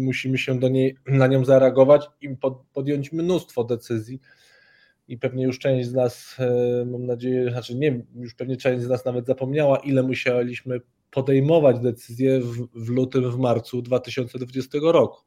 musimy 0.05 0.39
się 0.39 0.59
do 0.59 0.69
niej, 0.69 0.97
na 1.07 1.27
nią 1.27 1.45
zareagować 1.45 2.07
i 2.21 2.37
podjąć 2.73 3.13
mnóstwo 3.13 3.65
decyzji 3.65 4.21
i 5.09 5.19
pewnie 5.19 5.45
już 5.45 5.59
część 5.59 5.89
z 5.89 5.95
nas, 5.95 6.37
mam 6.87 7.07
nadzieję, 7.07 7.51
znaczy 7.51 7.75
nie, 7.75 8.05
już 8.15 8.35
pewnie 8.35 8.57
część 8.57 8.85
z 8.85 8.89
nas 8.89 9.05
nawet 9.05 9.27
zapomniała, 9.27 9.77
ile 9.79 10.03
musieliśmy 10.03 10.81
podejmować 11.11 11.81
decyzje 11.81 12.41
w, 12.41 12.69
w 12.75 12.89
lutym, 12.89 13.31
w 13.31 13.39
marcu 13.39 13.83
2020 13.83 14.79
roku. 14.83 15.21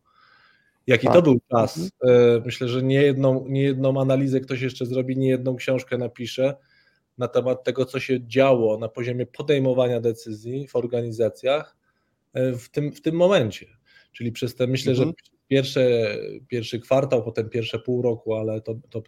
Jaki 0.87 1.07
Tak. 1.07 1.15
to 1.15 1.21
był 1.21 1.39
czas? 1.51 1.91
E, 2.03 2.41
Myślę, 2.45 2.67
że 2.67 2.83
nie 2.83 3.01
jedną, 3.01 3.45
nie 3.47 3.61
jedną 3.61 4.01
analizę 4.01 4.39
ktoś 4.39 4.61
jeszcze 4.61 4.85
zrobi, 4.85 5.17
nie 5.17 5.29
jedną 5.29 5.55
książkę 5.55 5.97
napisze 5.97 6.55
na 7.17 7.27
temat 7.27 7.63
tego, 7.63 7.85
co 7.85 7.99
się 7.99 8.27
działo 8.27 8.77
na 8.77 8.89
poziomie 8.89 9.25
podejmowania 9.25 10.01
decyzji 10.01 10.67
w 10.67 10.75
organizacjach 10.75 11.77
e, 12.33 12.53
w 12.53 12.69
tym, 12.69 12.91
w 12.91 13.01
tym 13.01 13.15
momencie. 13.15 13.65
Czyli 14.11 14.31
przez 14.31 14.55
te, 14.55 14.67
myślę, 14.67 14.91
Mhm. 14.91 15.09
że 15.09 15.13
pierwsze, 15.47 16.17
pierwszy 16.47 16.79
kwartał, 16.79 17.23
potem 17.23 17.49
pierwsze 17.49 17.79
pół 17.79 18.01
roku, 18.01 18.33
ale 18.35 18.61
to. 18.61 18.75
to 18.89 19.03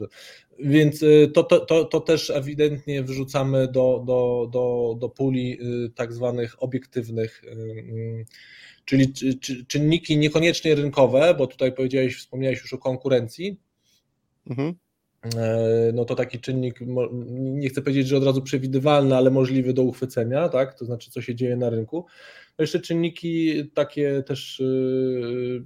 więc 0.59 1.03
y, 1.03 1.31
to, 1.33 1.43
to, 1.43 1.59
to, 1.59 1.85
to 1.85 1.99
też 2.01 2.29
ewidentnie 2.29 3.03
wrzucamy 3.03 3.67
do, 3.67 4.03
do, 4.07 4.49
do, 4.51 4.95
do 4.99 5.09
puli 5.09 5.57
y, 5.85 5.89
tak 5.89 6.13
zwanych 6.13 6.63
obiektywnych, 6.63 7.43
y, 7.43 8.25
czyli 8.85 9.13
czy- 9.13 9.39
czy- 9.39 9.65
czynniki 9.65 10.17
niekoniecznie 10.17 10.75
rynkowe, 10.75 11.35
bo 11.37 11.47
tutaj 11.47 11.73
powiedziałeś, 11.73 12.17
wspomniałeś 12.17 12.61
już 12.61 12.73
o 12.73 12.77
konkurencji. 12.77 13.59
Mhm. 14.49 14.73
E, 15.37 15.91
no 15.93 16.05
to 16.05 16.15
taki 16.15 16.39
czynnik, 16.39 16.79
nie 17.29 17.69
chcę 17.69 17.81
powiedzieć, 17.81 18.07
że 18.07 18.17
od 18.17 18.23
razu 18.23 18.41
przewidywalny, 18.41 19.15
ale 19.15 19.31
możliwy 19.31 19.73
do 19.73 19.83
uchwycenia, 19.83 20.49
tak? 20.49 20.79
To 20.79 20.85
znaczy, 20.85 21.11
co 21.11 21.21
się 21.21 21.35
dzieje 21.35 21.55
na 21.55 21.69
rynku. 21.69 22.05
No 22.57 22.63
jeszcze 22.63 22.79
czynniki 22.79 23.65
takie 23.73 24.23
też 24.23 24.59
yy, 24.59 25.63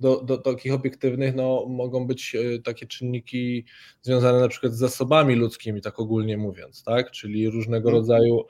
do, 0.00 0.20
do, 0.20 0.36
do 0.36 0.52
takich 0.52 0.72
obiektywnych, 0.72 1.34
no 1.34 1.66
mogą 1.68 2.06
być 2.06 2.34
yy, 2.34 2.62
takie 2.62 2.86
czynniki 2.86 3.64
związane 4.02 4.40
na 4.40 4.48
przykład 4.48 4.72
z 4.72 4.78
zasobami 4.78 5.34
ludzkimi, 5.34 5.80
tak 5.80 6.00
ogólnie 6.00 6.36
mówiąc, 6.36 6.82
tak? 6.84 7.10
Czyli 7.10 7.50
różnego 7.50 7.88
Mhm. 7.88 7.96
rodzaju 7.96 8.44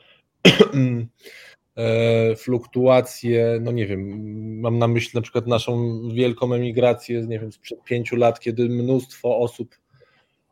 fluktuacje, 2.37 3.59
no 3.63 3.73
nie 3.73 3.87
wiem, 3.87 4.31
mam 4.61 4.79
na 4.79 4.89
myśli 4.89 5.11
na 5.15 5.21
przykład 5.21 5.47
naszą 5.47 6.01
wielką 6.15 6.55
emigrację, 6.55 7.27
nie 7.27 7.39
wiem, 7.39 7.53
sprzed 7.53 7.85
pięciu 7.85 8.17
lat, 8.17 8.41
kiedy 8.41 8.69
mnóstwo 8.69 9.39
osób 9.39 9.75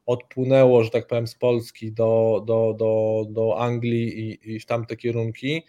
odpłynęło, 0.06 0.84
że 0.84 0.90
tak 0.90 1.06
powiem, 1.06 1.26
z 1.26 1.34
Polski 1.34 1.92
do, 1.92 2.42
do, 2.46 2.74
do, 2.78 3.24
do 3.30 3.58
Anglii 3.58 4.20
i, 4.20 4.54
i 4.54 4.60
w 4.60 4.66
tamte 4.66 4.96
kierunki. 4.96 5.62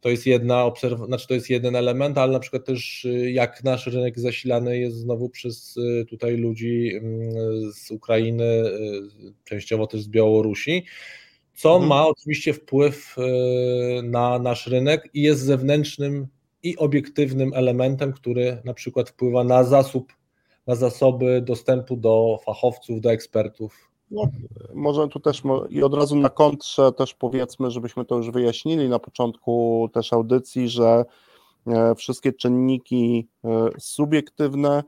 To 0.00 0.10
jest 0.10 0.26
jedna 0.26 0.64
obserw- 0.64 1.06
znaczy 1.06 1.28
to 1.28 1.34
jest 1.34 1.50
jeden 1.50 1.76
element, 1.76 2.18
ale 2.18 2.32
na 2.32 2.40
przykład 2.40 2.64
też 2.64 3.04
y, 3.04 3.32
jak 3.32 3.64
nasz 3.64 3.86
rynek 3.86 4.20
zasilany 4.20 4.78
jest 4.78 4.96
znowu 4.96 5.28
przez 5.28 5.76
y, 5.76 6.06
tutaj 6.10 6.36
ludzi 6.36 6.90
mm, 6.94 7.72
z 7.72 7.90
Ukrainy, 7.90 8.44
y, 8.44 9.32
częściowo 9.44 9.86
też 9.86 10.02
z 10.02 10.08
Białorusi, 10.08 10.84
co 11.54 11.70
Mhm. 11.70 11.88
ma 11.88 12.06
oczywiście 12.06 12.54
wpływ 12.54 13.16
y, 13.18 14.02
na 14.02 14.38
nasz 14.38 14.66
rynek 14.66 15.10
i 15.14 15.22
jest 15.22 15.42
zewnętrznym 15.42 16.26
i 16.62 16.76
obiektywnym 16.76 17.52
elementem, 17.54 18.12
który 18.12 18.62
na 18.64 18.74
przykład 18.74 19.10
wpływa 19.10 19.44
na 19.44 19.64
zasób, 19.64 20.12
na 20.66 20.74
zasoby 20.74 21.42
dostępu 21.42 21.96
do 21.96 22.38
fachowców, 22.46 23.00
do 23.00 23.12
ekspertów. 23.12 23.92
Może 24.74 25.08
tu 25.08 25.20
też 25.20 25.42
i 25.70 25.82
od 25.82 25.94
razu 25.94 26.16
na 26.16 26.28
kontrze 26.28 26.92
też 26.92 27.14
powiedzmy, 27.14 27.70
żebyśmy 27.70 28.04
to 28.04 28.16
już 28.16 28.30
wyjaśnili 28.30 28.88
na 28.88 28.98
początku 28.98 29.88
też 29.92 30.12
audycji, 30.12 30.68
że 30.68 31.04
e, 31.66 31.94
wszystkie 31.94 32.32
czynniki 32.32 33.28
e, 33.44 33.68
subiektywne 33.78 34.82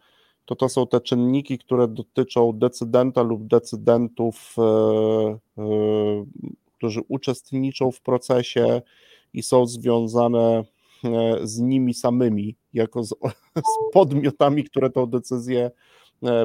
to 0.45 0.57
to 0.57 0.69
są 0.69 0.87
te 0.87 1.01
czynniki, 1.01 1.59
które 1.59 1.89
dotyczą 1.89 2.53
decydenta 2.53 3.23
lub 3.23 3.47
decydentów, 3.47 4.57
e, 4.59 4.63
e, 5.59 6.25
którzy 6.77 7.01
uczestniczą 7.09 7.91
w 7.91 8.01
procesie 8.01 8.83
i 9.33 9.43
są 9.43 9.67
związane 9.67 10.65
e, 11.05 11.39
z 11.43 11.61
nimi 11.61 11.95
samymi, 11.95 12.57
jako 12.73 13.05
z, 13.05 13.09
z 13.71 13.93
podmiotami, 13.93 14.65
które 14.65 14.91
tą 14.91 15.07
decyzję 15.07 15.71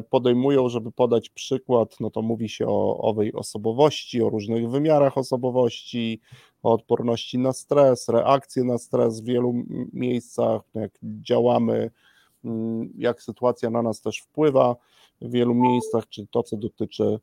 podejmują, 0.10 0.70
żeby 0.70 0.92
podać 0.92 1.30
przykład, 1.30 2.00
no 2.00 2.10
to 2.10 2.22
mówi 2.22 2.50
się 2.50 2.68
o 2.68 2.98
owej 2.98 3.34
osobowości, 3.34 4.22
o 4.22 4.30
różnych 4.30 4.70
wymiarach 4.70 5.18
osobowości, 5.18 6.22
o 6.64 6.74
odporności 6.74 7.38
na 7.38 7.54
stres, 7.54 8.10
reakcje 8.10 8.64
na 8.64 8.78
stres 8.78 9.22
w 9.22 9.26
wielu 9.26 9.54
miejscach, 9.94 10.62
jak 10.74 10.92
działamy, 11.04 11.92
jak 12.98 13.22
sytuacja 13.24 13.70
na 13.70 13.82
nas 13.82 14.02
też 14.02 14.20
wpływa 14.20 14.76
w 15.22 15.32
wielu 15.32 15.56
miejscach, 15.56 16.10
czy 16.10 16.28
to, 16.32 16.44
co 16.44 16.58
dotyczy 16.58 17.20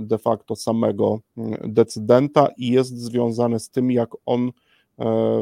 de 0.00 0.18
facto 0.18 0.56
samego 0.56 1.20
decydenta 1.64 2.48
i 2.56 2.68
jest 2.68 2.98
związane 2.98 3.60
z 3.60 3.70
tym, 3.70 3.90
jak 3.90 4.10
on 4.26 4.48
e, 4.48 4.52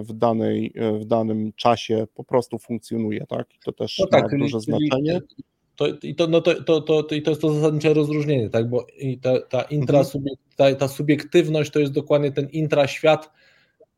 w, 0.02 0.12
danej, 0.12 0.72
e, 0.74 0.92
w 0.92 1.04
danym 1.04 1.52
czasie 1.56 2.06
po 2.14 2.24
prostu 2.24 2.58
funkcjonuje, 2.58 3.26
tak? 3.26 3.54
I 3.54 3.58
to 3.64 3.72
też 3.72 3.98
No 3.98 4.04
ma 4.04 4.10
tak, 4.10 4.30
czyli, 4.30 4.42
duże 4.42 4.60
czyli 4.60 4.88
znaczenie. 4.88 5.20
to, 5.76 5.86
i 6.02 6.14
to, 6.14 6.26
no 6.26 6.40
to, 6.40 6.62
to, 6.64 6.80
to, 6.80 7.02
to, 7.02 7.14
i 7.14 7.22
to 7.22 7.30
jest 7.30 7.42
to 7.42 7.54
zasadnicze 7.54 7.94
rozróżnienie, 7.94 8.50
tak? 8.50 8.70
Bo 8.70 8.86
i 8.98 9.18
ta, 9.18 9.40
ta, 9.40 9.62
intra, 9.62 10.02
ta, 10.56 10.74
ta 10.74 10.88
subiektywność 10.88 11.70
to 11.70 11.80
jest 11.80 11.92
dokładnie 11.92 12.32
ten 12.32 12.48
intraświat 12.48 13.30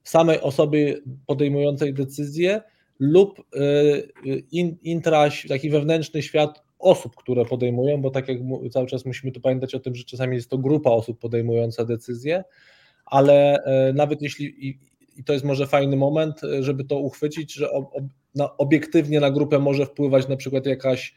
samej 0.05 0.41
osoby 0.41 1.03
podejmującej 1.27 1.95
decyzję 1.95 2.63
lub 2.99 3.39
y, 3.57 4.45
in, 4.53 4.77
intra, 4.83 5.29
taki 5.49 5.71
wewnętrzny 5.71 6.23
świat 6.23 6.65
osób, 6.79 7.17
które 7.17 7.45
podejmują, 7.45 8.03
bo 8.03 8.11
tak 8.11 8.29
jak 8.29 8.39
cały 8.73 8.87
czas 8.87 9.05
musimy 9.05 9.33
tu 9.33 9.41
pamiętać 9.41 9.75
o 9.75 9.81
tym, 9.81 9.95
że 9.95 10.05
czasami 10.05 10.37
jest 10.37 10.51
to 10.51 10.59
grupa 10.59 10.91
osób 10.91 11.19
podejmująca 11.19 11.85
decyzje, 11.85 12.45
ale 13.07 13.65
e, 13.65 13.93
nawet 13.93 14.23
jeśli 14.23 14.69
i, 14.69 14.79
to 15.25 15.33
jest 15.33 15.45
może 15.45 15.67
fajny 15.67 15.97
moment, 15.97 16.41
żeby 16.61 16.85
to 16.85 16.99
uchwycić, 16.99 17.55
że 17.55 17.69
obiektywnie 18.59 19.21
na 19.21 19.31
grupę 19.31 19.59
może 19.59 19.87
wpływać 19.87 20.29
na 20.29 20.37
przykład 20.37 20.67
jakaś 20.67 21.15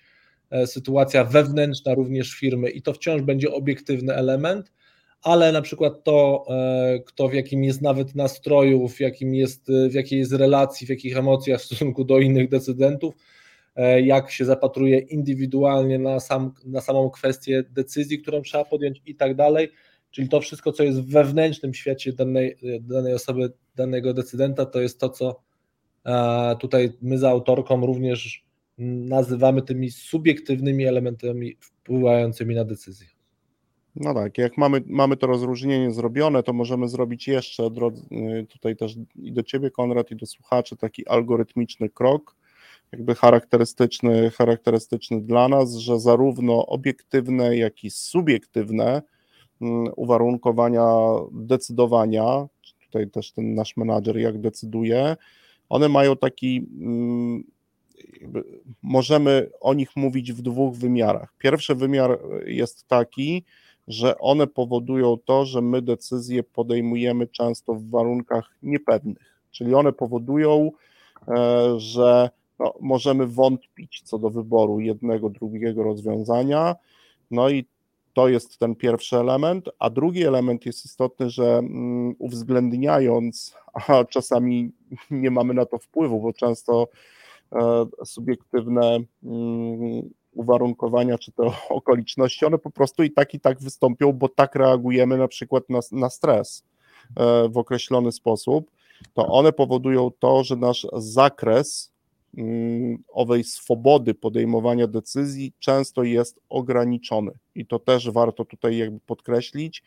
e, 0.50 0.68
sytuacja 0.68 1.24
wewnętrzna 1.24 1.94
również 1.94 2.34
firmy 2.34 2.70
i 2.70 2.82
to 2.82 2.94
wciąż 2.94 3.22
będzie 3.22 3.52
obiektywny 3.52 4.14
element, 4.14 4.72
ale 5.22 5.52
na 5.52 5.62
przykład 5.62 6.04
to, 6.04 6.46
e, 6.50 7.00
kto 7.06 7.28
w 7.30 7.34
jakim 7.34 7.64
jest 7.64 7.82
nawet 7.82 8.16
nastroju, 8.16 8.88
w 8.88 9.00
jakim 9.00 9.36
jest, 9.36 9.70
e, 9.70 9.90
w 9.90 9.94
jakiej 9.94 10.20
jest 10.20 10.34
relacji, 10.34 10.88
w 10.88 10.90
jakich 10.90 11.18
emocjach 11.18 11.62
w 11.62 11.64
stosunku 11.64 12.04
do 12.04 12.20
innych 12.20 12.50
decydentów, 12.50 13.16
e, 13.76 14.02
jak 14.02 14.32
się 14.32 14.46
zapatruje 14.46 15.00
indywidualnie 15.00 16.00
na, 16.00 16.20
sam, 16.20 16.54
na 16.66 16.82
samą 16.82 17.10
kwestię 17.10 17.64
decyzji, 17.70 18.20
którą 18.20 18.42
trzeba 18.42 18.66
podjąć 18.66 19.02
i 19.06 19.16
tak 19.16 19.36
dalej. 19.36 19.70
Czyli 20.12 20.30
to 20.30 20.42
wszystko, 20.42 20.72
co 20.72 20.84
jest 20.84 21.02
w 21.02 21.12
wewnętrznym 21.12 21.74
świecie 21.74 22.14
danej, 22.14 22.58
danej 22.82 23.14
osoby, 23.14 23.52
danego 23.76 24.14
decydenta, 24.14 24.66
to 24.66 24.82
jest 24.82 25.00
to, 25.00 25.10
co 25.10 25.42
tutaj 26.60 26.92
my 27.02 27.18
za 27.18 27.30
autorką 27.30 27.86
również 27.86 28.46
nazywamy 28.78 29.62
tymi 29.62 29.92
subiektywnymi 29.92 30.86
elementami 30.86 31.58
wpływającymi 31.60 32.56
na 32.56 32.66
decyzję. 32.66 33.17
No 34.00 34.14
tak, 34.14 34.38
jak 34.38 34.58
mamy, 34.58 34.84
mamy 34.86 35.18
to 35.18 35.28
rozróżnienie 35.28 35.92
zrobione, 35.92 36.44
to 36.44 36.54
możemy 36.54 36.88
zrobić 36.88 37.28
jeszcze, 37.28 37.70
y, 38.12 38.46
tutaj 38.50 38.76
też 38.76 38.96
i 39.16 39.32
do 39.32 39.44
Ciebie 39.44 39.72
Konrad, 39.72 40.12
i 40.12 40.16
do 40.16 40.26
słuchaczy, 40.26 40.76
taki 40.76 41.08
algorytmiczny 41.08 41.90
krok, 41.90 42.36
jakby 42.92 43.16
charakterystyczny, 43.16 44.30
charakterystyczny 44.30 45.22
dla 45.22 45.48
nas, 45.48 45.76
że 45.76 46.00
zarówno 46.00 46.66
obiektywne, 46.66 47.58
jak 47.58 47.84
i 47.84 47.90
subiektywne 47.90 49.02
mm, 49.62 49.94
uwarunkowania 49.96 50.90
decydowania, 51.32 52.48
tutaj 52.86 53.10
też 53.10 53.32
ten 53.32 53.56
nasz 53.56 53.78
menadżer 53.78 54.18
jak 54.18 54.42
decyduje, 54.42 55.16
one 55.70 55.90
mają 55.90 56.18
taki, 56.18 56.68
mm, 56.80 57.44
możemy 58.84 59.50
o 59.60 59.74
nich 59.74 59.96
mówić 59.96 60.34
w 60.34 60.42
dwóch 60.42 60.76
wymiarach. 60.76 61.34
Pierwszy 61.38 61.76
wymiar 61.76 62.20
jest 62.46 62.88
taki, 62.88 63.44
że 63.88 64.18
one 64.18 64.48
powodują 64.48 65.18
to, 65.26 65.46
że 65.46 65.62
my 65.62 65.82
decyzje 65.82 66.44
podejmujemy 66.44 67.28
często 67.28 67.74
w 67.74 67.90
warunkach 67.90 68.50
niepewnych, 68.64 69.42
czyli 69.52 69.76
one 69.76 69.94
powodują, 69.94 70.72
e, 71.28 71.80
że 71.80 72.30
no, 72.60 72.74
możemy 72.80 73.28
wątpić 73.28 74.02
co 74.02 74.20
do 74.20 74.30
wyboru 74.30 74.80
jednego, 74.80 75.30
drugiego 75.30 75.84
rozwiązania, 75.84 76.76
no 77.32 77.50
i 77.50 77.66
to 78.14 78.28
jest 78.28 78.58
ten 78.58 78.76
pierwszy 78.76 79.18
element, 79.18 79.70
a 79.80 79.90
drugi 79.90 80.24
element 80.24 80.66
jest 80.66 80.86
istotny, 80.86 81.30
że 81.30 81.58
mm, 81.58 82.16
uwzględniając, 82.20 83.56
a 83.74 84.06
czasami 84.06 84.72
nie 85.12 85.32
mamy 85.32 85.54
na 85.54 85.66
to 85.66 85.78
wpływu, 85.78 86.22
bo 86.22 86.34
często 86.34 86.88
e, 87.52 87.86
subiektywne 88.06 89.00
mm, 89.24 90.10
uwarunkowania 90.38 91.18
czy 91.18 91.32
to 91.32 91.54
okoliczności, 91.70 92.46
one 92.46 92.58
po 92.58 92.72
prostu 92.72 93.04
i 93.04 93.12
tak 93.12 93.34
i 93.34 93.40
tak 93.40 93.60
wystąpią, 93.60 94.14
bo 94.14 94.30
tak 94.30 94.56
reagujemy 94.56 95.18
na 95.18 95.28
przykład 95.28 95.70
na, 95.70 95.80
na 95.92 96.10
stres 96.10 96.64
e, 97.16 97.50
w 97.50 97.58
określony 97.58 98.12
sposób, 98.12 98.72
to 99.14 99.28
one 99.28 99.54
powodują 99.54 100.12
to, 100.20 100.44
że 100.44 100.56
nasz 100.56 100.88
zakres 100.94 101.92
mm, 102.38 103.04
owej 103.08 103.44
swobody 103.44 104.14
podejmowania 104.14 104.88
decyzji 104.88 105.54
często 105.60 106.04
jest 106.04 106.40
ograniczony 106.50 107.32
i 107.56 107.66
to 107.66 107.80
też 107.80 108.12
warto 108.12 108.46
tutaj 108.46 108.78
jakby 108.78 109.00
podkreślić, 109.00 109.84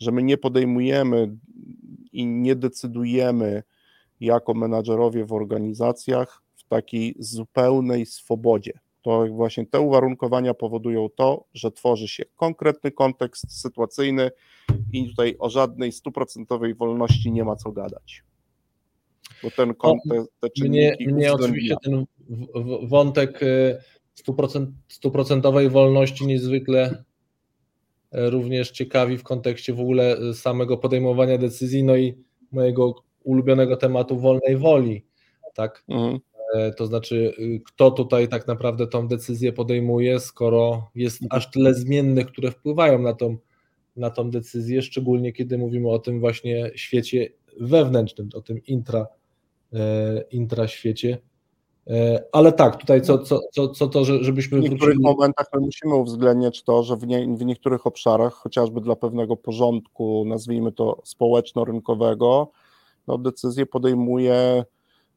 że 0.00 0.12
my 0.12 0.22
nie 0.22 0.36
podejmujemy 0.36 1.36
i 2.12 2.26
nie 2.26 2.56
decydujemy 2.56 3.62
jako 4.20 4.54
menadżerowie 4.54 5.24
w 5.24 5.32
organizacjach 5.32 6.42
w 6.56 6.64
takiej 6.68 7.14
zupełnej 7.18 8.06
swobodzie. 8.06 8.72
To 9.02 9.26
właśnie 9.26 9.66
te 9.66 9.80
uwarunkowania 9.80 10.54
powodują 10.54 11.08
to, 11.16 11.44
że 11.54 11.72
tworzy 11.72 12.08
się 12.08 12.24
konkretny 12.36 12.90
kontekst 12.90 13.60
sytuacyjny 13.60 14.30
i 14.92 15.08
tutaj 15.08 15.36
o 15.38 15.50
żadnej 15.50 15.92
stuprocentowej 15.92 16.74
wolności 16.74 17.32
nie 17.32 17.44
ma 17.44 17.56
co 17.56 17.72
gadać. 17.72 18.22
Bo 19.42 19.50
ten 19.50 19.74
kontekst, 19.74 20.32
te 20.40 20.50
czynniki 20.50 21.04
mnie, 21.06 21.14
mnie 21.14 21.32
oczywiście 21.32 21.76
ten 21.84 22.04
wątek 22.82 23.42
y, 23.42 23.78
stuprocentowej 24.88 25.70
wolności 25.70 26.26
niezwykle 26.26 27.04
e, 28.12 28.30
również 28.30 28.70
ciekawi 28.70 29.18
w 29.18 29.22
kontekście 29.22 29.74
w 29.74 29.80
ogóle 29.80 30.16
e, 30.16 30.34
samego 30.34 30.76
podejmowania 30.76 31.38
decyzji, 31.38 31.84
no 31.84 31.96
i 31.96 32.14
mojego 32.52 32.94
ulubionego 33.24 33.76
tematu 33.76 34.18
wolnej 34.18 34.56
woli, 34.56 35.04
tak? 35.54 35.84
Mhm. 35.88 36.18
E, 36.54 36.72
to 36.72 36.86
znaczy, 36.86 37.34
y, 37.38 37.60
kto 37.66 37.90
tutaj 37.90 38.28
tak 38.28 38.46
naprawdę 38.46 38.86
tą 38.86 39.08
decyzję 39.08 39.52
podejmuje, 39.52 40.20
skoro 40.20 40.90
jest 40.94 41.20
aż 41.30 41.50
tyle 41.50 41.74
zmiennych, 41.74 42.26
które 42.26 42.50
wpływają 42.50 42.98
na 42.98 43.12
tą, 43.12 43.36
na 43.96 44.10
tą 44.10 44.30
decyzję, 44.30 44.82
szczególnie 44.82 45.32
kiedy 45.32 45.58
mówimy 45.58 45.90
o 45.90 45.98
tym 45.98 46.20
właśnie 46.20 46.70
świecie 46.74 47.32
wewnętrznym, 47.60 48.28
o 48.34 48.40
tym 48.40 48.64
intra, 48.66 49.06
intra 50.30 50.68
świecie. 50.68 51.18
E, 51.86 52.24
ale 52.32 52.52
tak, 52.52 52.76
tutaj 52.76 53.02
co, 53.02 53.18
co, 53.18 53.40
co, 53.52 53.68
co 53.68 53.88
to, 53.88 54.04
żebyśmy 54.04 54.58
W 54.58 54.62
niektórych 54.62 54.96
wrócili... 54.96 55.16
momentach 55.16 55.46
my 55.54 55.60
musimy 55.60 55.94
uwzględniać 55.94 56.62
to, 56.62 56.82
że 56.82 56.96
w, 56.96 57.06
nie, 57.06 57.36
w 57.36 57.44
niektórych 57.44 57.86
obszarach, 57.86 58.32
chociażby 58.34 58.80
dla 58.80 58.96
pewnego 58.96 59.36
porządku, 59.36 60.24
nazwijmy 60.26 60.72
to 60.72 61.00
społeczno-rynkowego, 61.04 62.50
no 63.06 63.18
decyzję 63.18 63.66
podejmuje 63.66 64.64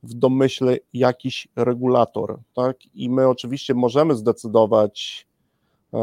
w 0.03 0.13
domyśle 0.13 0.77
jakiś 0.93 1.47
regulator. 1.55 2.39
Tak? 2.53 2.77
I 2.93 3.09
my 3.09 3.27
oczywiście 3.27 3.73
możemy 3.73 4.15
zdecydować 4.15 5.27
e, 5.93 5.97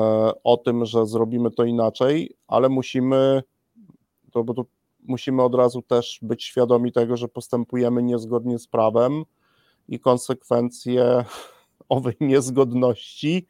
o 0.44 0.56
tym, 0.56 0.84
że 0.84 1.06
zrobimy 1.06 1.50
to 1.50 1.64
inaczej, 1.64 2.34
ale 2.48 2.68
musimy, 2.68 3.42
to, 4.32 4.44
bo 4.44 4.54
tu 4.54 4.66
musimy 5.02 5.42
od 5.42 5.54
razu 5.54 5.82
też 5.82 6.18
być 6.22 6.44
świadomi 6.44 6.92
tego, 6.92 7.16
że 7.16 7.28
postępujemy 7.28 8.02
niezgodnie 8.02 8.58
z 8.58 8.66
prawem 8.66 9.24
i 9.88 10.00
konsekwencje 10.00 11.24
owej 11.88 12.16
niezgodności 12.20 13.46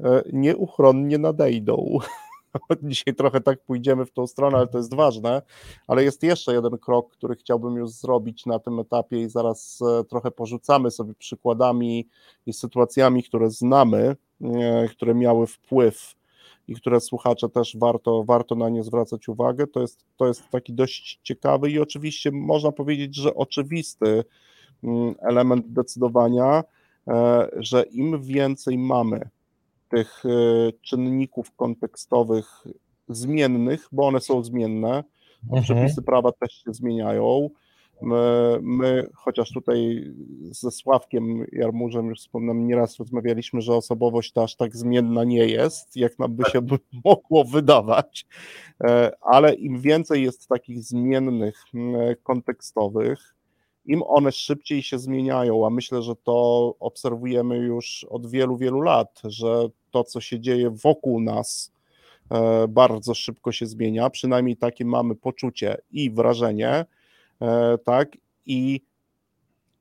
e, 0.00 0.22
nieuchronnie 0.32 1.18
nadejdą. 1.18 1.98
Dzisiaj 2.82 3.14
trochę 3.14 3.40
tak 3.40 3.64
pójdziemy 3.64 4.06
w 4.06 4.12
tą 4.12 4.26
stronę, 4.26 4.56
ale 4.56 4.66
to 4.66 4.78
jest 4.78 4.94
ważne. 4.94 5.42
Ale 5.86 6.04
jest 6.04 6.22
jeszcze 6.22 6.54
jeden 6.54 6.78
krok, 6.78 7.12
który 7.12 7.36
chciałbym 7.36 7.76
już 7.76 7.90
zrobić 7.90 8.46
na 8.46 8.58
tym 8.58 8.78
etapie 8.78 9.20
i 9.20 9.28
zaraz 9.28 9.78
e, 9.82 10.04
trochę 10.04 10.30
porzucamy 10.30 10.90
sobie 10.90 11.14
przykładami 11.14 12.08
i 12.46 12.52
sytuacjami, 12.52 13.22
które 13.22 13.50
znamy, 13.50 14.16
e, 14.40 14.88
które 14.88 15.14
miały 15.14 15.46
wpływ 15.46 16.14
i 16.68 16.74
które 16.74 17.00
słuchacze 17.00 17.48
też 17.48 17.76
warto, 17.76 18.24
warto 18.24 18.54
na 18.54 18.68
nie 18.68 18.82
zwracać 18.82 19.28
uwagę. 19.28 19.66
To 19.66 19.80
jest, 19.80 20.04
to 20.16 20.26
jest 20.26 20.48
taki 20.50 20.72
dość 20.72 21.20
ciekawy 21.22 21.70
i 21.70 21.78
oczywiście 21.78 22.30
można 22.32 22.72
powiedzieć, 22.72 23.16
że 23.16 23.34
oczywisty 23.34 24.24
Mm, 24.84 25.14
element 25.20 25.72
decydowania, 25.72 26.64
e, 27.08 27.48
że 27.56 27.82
im 27.82 28.22
więcej 28.22 28.78
mamy 28.78 29.28
tych 29.92 30.22
e, 30.24 30.28
czynników 30.82 31.56
kontekstowych 31.56 32.64
zmiennych, 33.08 33.88
bo 33.92 34.06
one 34.06 34.20
są 34.20 34.44
zmienne, 34.44 35.04
mhm. 35.44 35.62
przepisy 35.62 36.02
prawa 36.02 36.32
też 36.32 36.52
się 36.52 36.74
zmieniają. 36.74 37.50
My, 38.02 38.58
my, 38.62 39.06
chociaż 39.14 39.52
tutaj 39.52 40.04
ze 40.50 40.70
Sławkiem 40.70 41.46
Jarmurzem 41.52 42.06
już 42.06 42.18
wspomnę, 42.18 42.54
nieraz 42.54 42.98
rozmawialiśmy, 42.98 43.60
że 43.60 43.74
osobowość 43.74 44.32
ta 44.32 44.42
aż 44.42 44.56
tak 44.56 44.76
zmienna 44.76 45.24
nie 45.24 45.46
jest, 45.46 45.96
jak 45.96 46.18
nam 46.18 46.34
by 46.34 46.44
się 46.50 46.62
by 46.62 46.78
mogło 47.04 47.44
wydawać, 47.44 48.26
e, 48.84 49.12
ale 49.20 49.54
im 49.54 49.80
więcej 49.80 50.22
jest 50.22 50.48
takich 50.48 50.82
zmiennych 50.82 51.64
kontekstowych, 52.22 53.34
im 53.84 54.02
one 54.02 54.32
szybciej 54.32 54.82
się 54.82 54.98
zmieniają, 54.98 55.66
a 55.66 55.70
myślę, 55.70 56.02
że 56.02 56.16
to 56.16 56.74
obserwujemy 56.80 57.56
już 57.56 58.06
od 58.10 58.30
wielu, 58.30 58.56
wielu 58.56 58.80
lat, 58.80 59.20
że 59.24 59.68
to, 59.90 60.04
co 60.04 60.20
się 60.20 60.40
dzieje 60.40 60.70
wokół 60.70 61.20
nas, 61.20 61.72
e, 62.30 62.68
bardzo 62.68 63.14
szybko 63.14 63.52
się 63.52 63.66
zmienia, 63.66 64.10
przynajmniej 64.10 64.56
takie 64.56 64.84
mamy 64.84 65.14
poczucie 65.14 65.76
i 65.90 66.10
wrażenie, 66.10 66.84
e, 67.40 67.78
tak, 67.78 68.16
i 68.46 68.80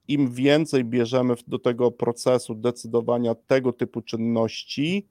im 0.08 0.32
więcej 0.32 0.86
bierzemy 0.86 1.34
do 1.48 1.60
tego 1.60 1.92
procesu 1.92 2.56
decydowania 2.56 3.36
tego 3.36 3.74
typu 3.74 4.02
czynności 4.02 5.08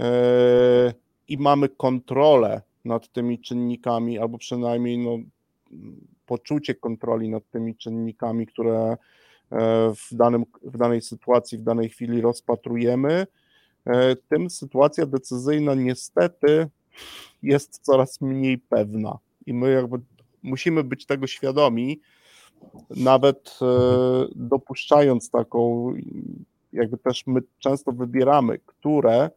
e, 0.00 0.94
i 1.28 1.38
mamy 1.38 1.68
kontrolę 1.68 2.62
nad 2.84 3.12
tymi 3.12 3.38
czynnikami, 3.38 4.18
albo 4.18 4.38
przynajmniej 4.38 4.98
no, 4.98 5.18
poczucie 6.30 6.74
kontroli 6.74 7.28
nad 7.28 7.50
tymi 7.50 7.76
czynnikami, 7.76 8.46
które 8.46 8.78
e, 8.80 8.96
w, 9.94 10.08
danym, 10.14 10.44
w 10.62 10.76
danej 10.76 11.02
sytuacji, 11.02 11.58
w 11.58 11.62
danej 11.62 11.88
chwili 11.88 12.20
rozpatrujemy, 12.20 13.26
e, 13.86 14.16
tym 14.16 14.50
sytuacja 14.50 15.06
decyzyjna 15.06 15.74
niestety 15.74 16.68
jest 17.42 17.78
coraz 17.78 18.20
mniej 18.20 18.58
pewna. 18.58 19.18
I 19.46 19.54
my 19.54 19.70
jakby 19.70 19.98
musimy 20.42 20.84
być 20.84 21.06
tego 21.06 21.26
świadomi, 21.26 22.00
nawet 22.90 23.58
e, 23.62 23.66
dopuszczając 24.34 25.30
taką, 25.30 25.94
jakby 26.72 26.98
też 26.98 27.26
my 27.26 27.40
często 27.58 27.92
wybieramy, 27.92 28.58
które 28.66 29.30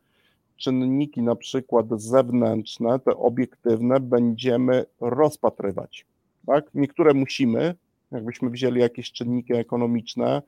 czynniki, 0.58 1.22
na 1.22 1.36
przykład 1.36 1.86
zewnętrzne, 2.02 3.00
te 3.00 3.12
obiektywne, 3.12 4.00
będziemy 4.00 4.86
rozpatrywać. 5.02 6.06
Tak? 6.48 6.66
Niektóre 6.74 7.14
musimy, 7.14 7.76
jakbyśmy 8.12 8.50
wzięli 8.50 8.80
jakieś 8.80 9.12
czynniki 9.12 9.54
ekonomiczne, 9.54 10.42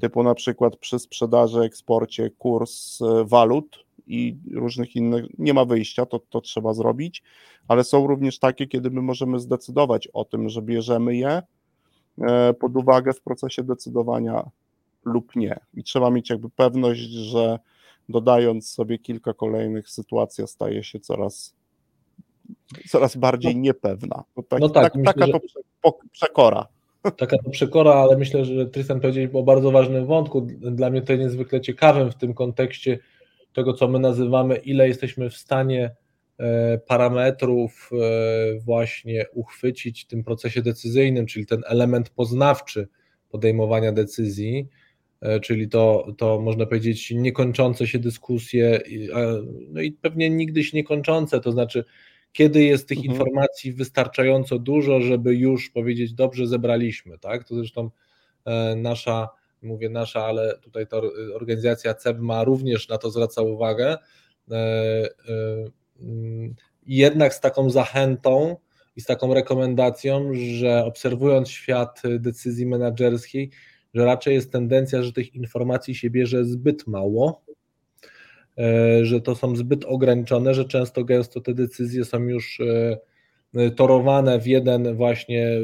typu 0.00 0.22
na 0.22 0.34
przykład 0.34 0.76
przy 0.76 0.98
sprzedaży, 0.98 1.60
eksporcie 1.60 2.30
kurs 2.30 3.02
e, 3.02 3.24
walut 3.24 3.84
i 4.06 4.36
różnych 4.54 4.96
innych, 4.96 5.24
nie 5.38 5.54
ma 5.54 5.64
wyjścia, 5.64 6.06
to, 6.06 6.18
to 6.18 6.40
trzeba 6.40 6.74
zrobić, 6.74 7.22
ale 7.68 7.84
są 7.84 8.06
również 8.06 8.38
takie, 8.38 8.66
kiedy 8.66 8.90
my 8.90 9.02
możemy 9.02 9.40
zdecydować 9.40 10.08
o 10.12 10.24
tym, 10.24 10.48
że 10.48 10.62
bierzemy 10.62 11.16
je 11.16 11.42
e, 12.20 12.54
pod 12.54 12.76
uwagę 12.76 13.12
w 13.12 13.20
procesie 13.20 13.62
decydowania 13.62 14.50
lub 15.04 15.36
nie. 15.36 15.60
I 15.74 15.84
trzeba 15.84 16.10
mieć 16.10 16.30
jakby 16.30 16.50
pewność, 16.50 17.00
że 17.00 17.58
dodając 18.08 18.70
sobie 18.70 18.98
kilka 18.98 19.34
kolejnych, 19.34 19.88
sytuacja 19.88 20.46
staje 20.46 20.84
się 20.84 21.00
coraz 21.00 21.57
coraz 22.88 23.16
bardziej 23.16 23.54
no, 23.54 23.60
niepewna. 23.60 24.24
Tak, 24.48 24.60
no 24.60 24.68
tak, 24.68 24.84
tak 24.84 24.94
myślę, 24.94 25.12
taka 25.14 25.40
to 25.82 25.98
przekora. 26.12 26.66
Taka 27.16 27.38
to 27.44 27.50
przekora, 27.50 27.92
ale 27.92 28.16
myślę, 28.16 28.44
że 28.44 28.66
Tristan 28.66 29.00
powiedział 29.00 29.40
o 29.40 29.42
bardzo 29.42 29.70
ważnym 29.70 30.06
wątku. 30.06 30.46
Dla 30.60 30.90
mnie 30.90 31.02
to 31.02 31.16
niezwykle 31.16 31.60
ciekawym 31.60 32.10
w 32.10 32.14
tym 32.14 32.34
kontekście 32.34 32.98
tego, 33.52 33.72
co 33.72 33.88
my 33.88 33.98
nazywamy, 33.98 34.56
ile 34.56 34.88
jesteśmy 34.88 35.30
w 35.30 35.36
stanie 35.36 35.90
e, 36.38 36.78
parametrów 36.78 37.90
e, 37.92 38.58
właśnie 38.60 39.26
uchwycić 39.34 40.04
w 40.04 40.06
tym 40.06 40.24
procesie 40.24 40.62
decyzyjnym, 40.62 41.26
czyli 41.26 41.46
ten 41.46 41.62
element 41.66 42.10
poznawczy 42.10 42.88
podejmowania 43.30 43.92
decyzji, 43.92 44.68
e, 45.20 45.40
czyli 45.40 45.68
to, 45.68 46.06
to 46.18 46.40
można 46.40 46.66
powiedzieć 46.66 47.10
niekończące 47.10 47.86
się 47.86 47.98
dyskusje, 47.98 48.80
no 49.68 49.80
i 49.80 49.92
pewnie 49.92 50.30
nigdy 50.30 50.64
się 50.64 50.76
niekończące, 50.76 51.40
to 51.40 51.52
znaczy 51.52 51.84
kiedy 52.32 52.62
jest 52.62 52.88
tych 52.88 52.98
mhm. 52.98 53.12
informacji 53.14 53.72
wystarczająco 53.72 54.58
dużo, 54.58 55.00
żeby 55.00 55.34
już 55.34 55.70
powiedzieć, 55.70 56.14
dobrze 56.14 56.46
zebraliśmy, 56.46 57.18
tak? 57.18 57.48
To 57.48 57.54
zresztą 57.54 57.90
e, 58.44 58.76
nasza, 58.76 59.28
mówię 59.62 59.88
nasza, 59.88 60.24
ale 60.24 60.58
tutaj 60.58 60.86
ta 60.86 60.96
organizacja 61.34 61.94
CEBMA 61.94 62.44
również 62.44 62.88
na 62.88 62.98
to 62.98 63.10
zwraca 63.10 63.42
uwagę. 63.42 63.96
E, 64.50 64.54
e, 64.54 65.08
mm, 66.00 66.54
jednak 66.86 67.34
z 67.34 67.40
taką 67.40 67.70
zachętą 67.70 68.56
i 68.96 69.00
z 69.00 69.04
taką 69.04 69.34
rekomendacją, 69.34 70.30
że 70.34 70.84
obserwując 70.84 71.50
świat 71.50 72.02
decyzji 72.18 72.66
menedżerskiej, 72.66 73.50
że 73.94 74.04
raczej 74.04 74.34
jest 74.34 74.52
tendencja, 74.52 75.02
że 75.02 75.12
tych 75.12 75.34
informacji 75.34 75.94
się 75.94 76.10
bierze 76.10 76.44
zbyt 76.44 76.86
mało, 76.86 77.42
że 79.02 79.20
to 79.20 79.34
są 79.34 79.56
zbyt 79.56 79.84
ograniczone, 79.84 80.54
że 80.54 80.64
często 80.64 81.04
gęsto 81.04 81.40
te 81.40 81.54
decyzje 81.54 82.04
są 82.04 82.22
już 82.22 82.60
e, 82.60 83.70
torowane 83.70 84.40
w 84.40 84.46
jeden 84.46 84.94
właśnie 84.94 85.46
e, 85.46 85.60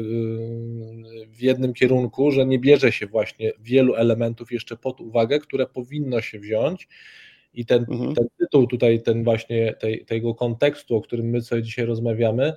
w 1.27 1.41
jednym 1.41 1.73
kierunku, 1.73 2.31
że 2.31 2.45
nie 2.45 2.59
bierze 2.59 2.91
się 2.91 3.07
właśnie 3.07 3.51
wielu 3.59 3.95
elementów 3.95 4.51
jeszcze 4.51 4.77
pod 4.77 5.01
uwagę, 5.01 5.39
które 5.39 5.65
powinno 5.65 6.21
się 6.21 6.39
wziąć 6.39 6.87
i 7.53 7.65
ten, 7.65 7.85
mhm. 7.89 8.15
ten 8.15 8.27
tytuł 8.39 8.67
tutaj, 8.67 9.01
ten 9.01 9.23
właśnie 9.23 9.73
tej, 9.73 10.05
tego 10.05 10.35
kontekstu, 10.35 10.95
o 10.95 11.01
którym 11.01 11.29
my 11.29 11.41
sobie 11.41 11.63
dzisiaj 11.63 11.85
rozmawiamy, 11.85 12.53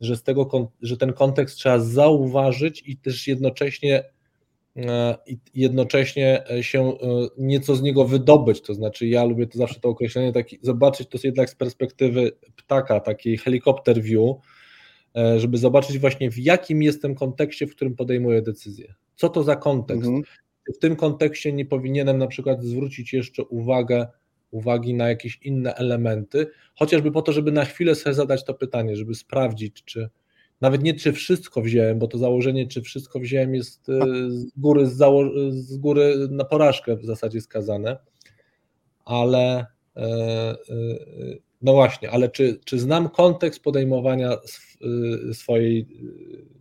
że, 0.00 0.16
z 0.16 0.22
tego, 0.22 0.70
że 0.82 0.96
ten 0.96 1.12
kontekst 1.12 1.56
trzeba 1.56 1.78
zauważyć 1.78 2.82
i 2.86 2.96
też 2.96 3.26
jednocześnie 3.26 4.04
e, 4.78 5.16
jednocześnie 5.54 6.44
się 6.60 6.92
nieco 7.38 7.76
z 7.76 7.82
niego 7.82 8.04
wydobyć, 8.04 8.60
to 8.60 8.74
znaczy 8.74 9.06
ja 9.06 9.24
lubię 9.24 9.46
to 9.46 9.58
zawsze 9.58 9.80
to 9.80 9.88
określenie, 9.88 10.32
taki, 10.32 10.58
zobaczyć 10.62 11.08
to 11.08 11.18
jednak 11.24 11.50
z 11.50 11.54
perspektywy 11.54 12.32
ptaka, 12.56 13.00
takiej 13.00 13.36
helikopter 13.36 14.02
view, 14.02 14.36
żeby 15.36 15.58
zobaczyć 15.58 15.98
właśnie 15.98 16.30
w 16.30 16.38
jakim 16.38 16.82
jestem 16.82 17.14
kontekście, 17.14 17.66
w 17.66 17.74
którym 17.74 17.96
podejmuję 17.96 18.42
decyzję. 18.42 18.94
Co 19.16 19.28
to 19.28 19.42
za 19.42 19.56
kontekst? 19.56 20.06
Mhm. 20.06 20.24
W 20.74 20.78
tym 20.78 20.96
kontekście 20.96 21.52
nie 21.52 21.64
powinienem 21.66 22.18
na 22.18 22.26
przykład 22.26 22.64
zwrócić 22.64 23.12
jeszcze 23.12 23.44
uwagę 23.44 24.06
uwagi 24.50 24.94
na 24.94 25.08
jakieś 25.08 25.38
inne 25.42 25.74
elementy, 25.74 26.46
chociażby 26.74 27.12
po 27.12 27.22
to, 27.22 27.32
żeby 27.32 27.52
na 27.52 27.64
chwilę 27.64 27.94
sobie 27.94 28.14
zadać 28.14 28.44
to 28.44 28.54
pytanie, 28.54 28.96
żeby 28.96 29.14
sprawdzić, 29.14 29.84
czy 29.84 30.08
nawet 30.60 30.82
nie 30.82 30.94
czy 30.94 31.12
wszystko 31.12 31.62
wziąłem, 31.62 31.98
bo 31.98 32.06
to 32.06 32.18
założenie, 32.18 32.66
czy 32.66 32.82
wszystko 32.82 33.20
wziąłem 33.20 33.54
jest 33.54 33.88
e, 33.88 34.00
z 34.30 34.46
góry, 34.56 34.86
z, 34.86 34.98
z 35.50 35.76
góry 35.76 36.28
na 36.30 36.44
porażkę 36.44 36.96
w 36.96 37.04
zasadzie 37.04 37.40
skazane, 37.40 37.98
ale 39.04 39.66
e, 39.96 40.00
e, 40.00 40.56
no 41.62 41.72
właśnie, 41.72 42.10
ale 42.10 42.28
czy, 42.28 42.60
czy 42.64 42.78
znam 42.78 43.08
kontekst 43.08 43.62
podejmowania 43.62 44.36
swojej 45.32 45.86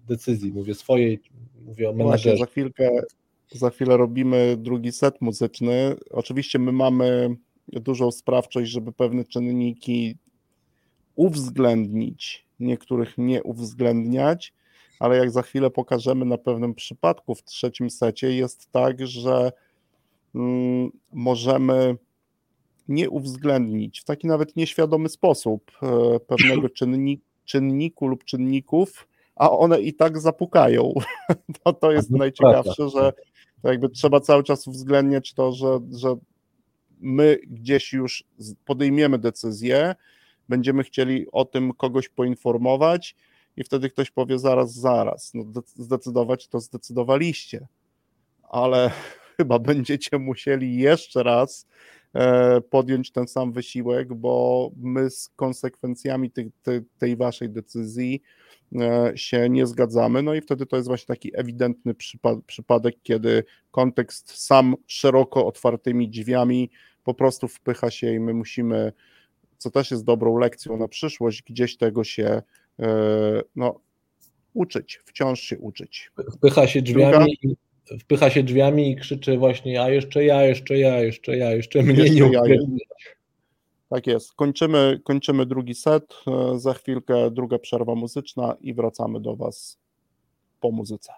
decyzji, 0.07 0.51
mówię 0.51 0.75
swojej, 0.75 1.19
mówię 1.65 1.89
o 1.89 1.93
menedżerze. 1.93 2.29
Właśnie, 2.29 2.45
za 2.45 2.51
chwilkę, 2.51 2.89
za 3.51 3.69
chwilę 3.69 3.97
robimy 3.97 4.55
drugi 4.57 4.91
set 4.91 5.21
muzyczny. 5.21 5.95
Oczywiście 6.11 6.59
my 6.59 6.71
mamy 6.71 7.35
dużą 7.67 8.11
sprawczość, 8.11 8.71
żeby 8.71 8.91
pewne 8.91 9.25
czynniki 9.25 10.17
uwzględnić, 11.15 12.46
niektórych 12.59 13.13
nie 13.17 13.43
uwzględniać, 13.43 14.53
ale 14.99 15.17
jak 15.17 15.31
za 15.31 15.41
chwilę 15.41 15.69
pokażemy 15.69 16.25
na 16.25 16.37
pewnym 16.37 16.75
przypadku 16.75 17.35
w 17.35 17.43
trzecim 17.43 17.89
secie, 17.89 18.35
jest 18.35 18.71
tak, 18.71 19.07
że 19.07 19.51
mm, 20.35 20.91
możemy 21.13 21.97
nie 22.87 23.09
uwzględnić 23.09 23.99
w 23.99 24.03
taki 24.03 24.27
nawet 24.27 24.55
nieświadomy 24.55 25.09
sposób 25.09 25.71
e, 25.83 26.19
pewnego 26.19 26.69
czynnik, 26.77 27.21
czynniku 27.45 28.07
lub 28.07 28.23
czynników, 28.23 29.07
a 29.35 29.51
one 29.51 29.81
i 29.81 29.93
tak 29.93 30.19
zapukają. 30.19 30.93
To, 31.63 31.73
to 31.73 31.91
jest 31.91 32.11
najciekawsze, 32.11 32.89
że 32.89 33.13
jakby 33.63 33.89
trzeba 33.89 34.19
cały 34.19 34.43
czas 34.43 34.67
uwzględniać 34.67 35.33
to, 35.33 35.51
że, 35.51 35.79
że 35.91 36.15
my 36.99 37.39
gdzieś 37.47 37.93
już 37.93 38.23
podejmiemy 38.65 39.17
decyzję, 39.17 39.95
będziemy 40.49 40.83
chcieli 40.83 41.25
o 41.31 41.45
tym 41.45 41.73
kogoś 41.73 42.09
poinformować 42.09 43.15
i 43.57 43.63
wtedy 43.63 43.89
ktoś 43.89 44.11
powie 44.11 44.39
zaraz, 44.39 44.73
zaraz, 44.73 45.31
no 45.33 45.43
zdecydować 45.75 46.47
to 46.47 46.59
zdecydowaliście, 46.59 47.67
ale 48.43 48.91
chyba 49.37 49.59
będziecie 49.59 50.19
musieli 50.19 50.77
jeszcze 50.77 51.23
raz 51.23 51.67
e, 52.13 52.61
podjąć 52.61 53.11
ten 53.11 53.27
sam 53.27 53.51
wysiłek, 53.51 54.13
bo 54.13 54.71
my 54.77 55.09
z 55.09 55.29
konsekwencjami 55.35 56.31
tej, 56.31 56.51
tej, 56.63 56.81
tej 56.97 57.17
waszej 57.17 57.49
decyzji 57.49 58.21
e, 58.75 59.11
się 59.15 59.49
nie 59.49 59.67
zgadzamy. 59.67 60.21
No 60.21 60.33
i 60.33 60.41
wtedy 60.41 60.65
to 60.65 60.75
jest 60.75 60.87
właśnie 60.87 61.07
taki 61.07 61.31
ewidentny 61.39 61.95
przypadek, 62.47 62.95
kiedy 63.03 63.43
kontekst 63.71 64.45
sam 64.45 64.75
szeroko 64.87 65.45
otwartymi 65.45 66.09
drzwiami 66.09 66.69
po 67.03 67.13
prostu 67.13 67.47
wpycha 67.47 67.91
się 67.91 68.13
i 68.13 68.19
my 68.19 68.33
musimy, 68.33 68.93
co 69.57 69.71
też 69.71 69.91
jest 69.91 70.03
dobrą 70.03 70.37
lekcją 70.37 70.77
na 70.77 70.87
przyszłość, 70.87 71.43
gdzieś 71.43 71.77
tego 71.77 72.03
się 72.03 72.41
e, 72.79 73.41
no, 73.55 73.79
uczyć, 74.53 74.99
wciąż 75.05 75.39
się 75.39 75.59
uczyć. 75.59 76.11
Wpycha 76.35 76.67
się 76.67 76.81
drzwiami 76.81 77.37
Druga? 77.43 77.55
wpycha 77.99 78.29
się 78.29 78.43
drzwiami 78.43 78.91
i 78.91 78.95
krzyczy 78.95 79.37
właśnie, 79.37 79.81
a 79.81 79.89
jeszcze 79.89 80.25
ja, 80.25 80.43
jeszcze 80.43 80.77
ja, 80.77 81.01
jeszcze 81.01 81.37
ja, 81.37 81.51
jeszcze 81.51 81.83
mnie 81.83 82.03
jeszcze 82.03 82.29
nie 82.29 82.31
ja, 82.33 82.41
Tak 83.89 84.07
jest. 84.07 84.33
Kończymy, 84.33 84.99
kończymy 85.03 85.45
drugi 85.45 85.75
set. 85.75 86.13
E, 86.27 86.59
za 86.59 86.73
chwilkę 86.73 87.31
druga 87.31 87.59
przerwa 87.59 87.95
muzyczna 87.95 88.55
i 88.61 88.73
wracamy 88.73 89.19
do 89.19 89.35
Was 89.35 89.79
po 90.59 90.71
muzyce. 90.71 91.11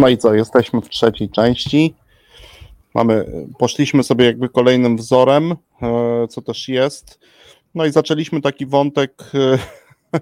No 0.00 0.08
i 0.08 0.18
co, 0.18 0.34
jesteśmy 0.34 0.80
w 0.80 0.88
trzeciej 0.88 1.30
części. 1.30 1.94
Mamy, 2.94 3.26
poszliśmy 3.58 4.02
sobie 4.02 4.24
jakby 4.24 4.48
kolejnym 4.48 4.96
wzorem, 4.96 5.52
e, 5.82 6.28
co 6.28 6.42
też 6.42 6.68
jest. 6.68 7.20
No 7.74 7.86
i 7.86 7.92
zaczęliśmy 7.92 8.40
taki 8.40 8.66
wątek 8.66 9.22
e, 9.34 9.58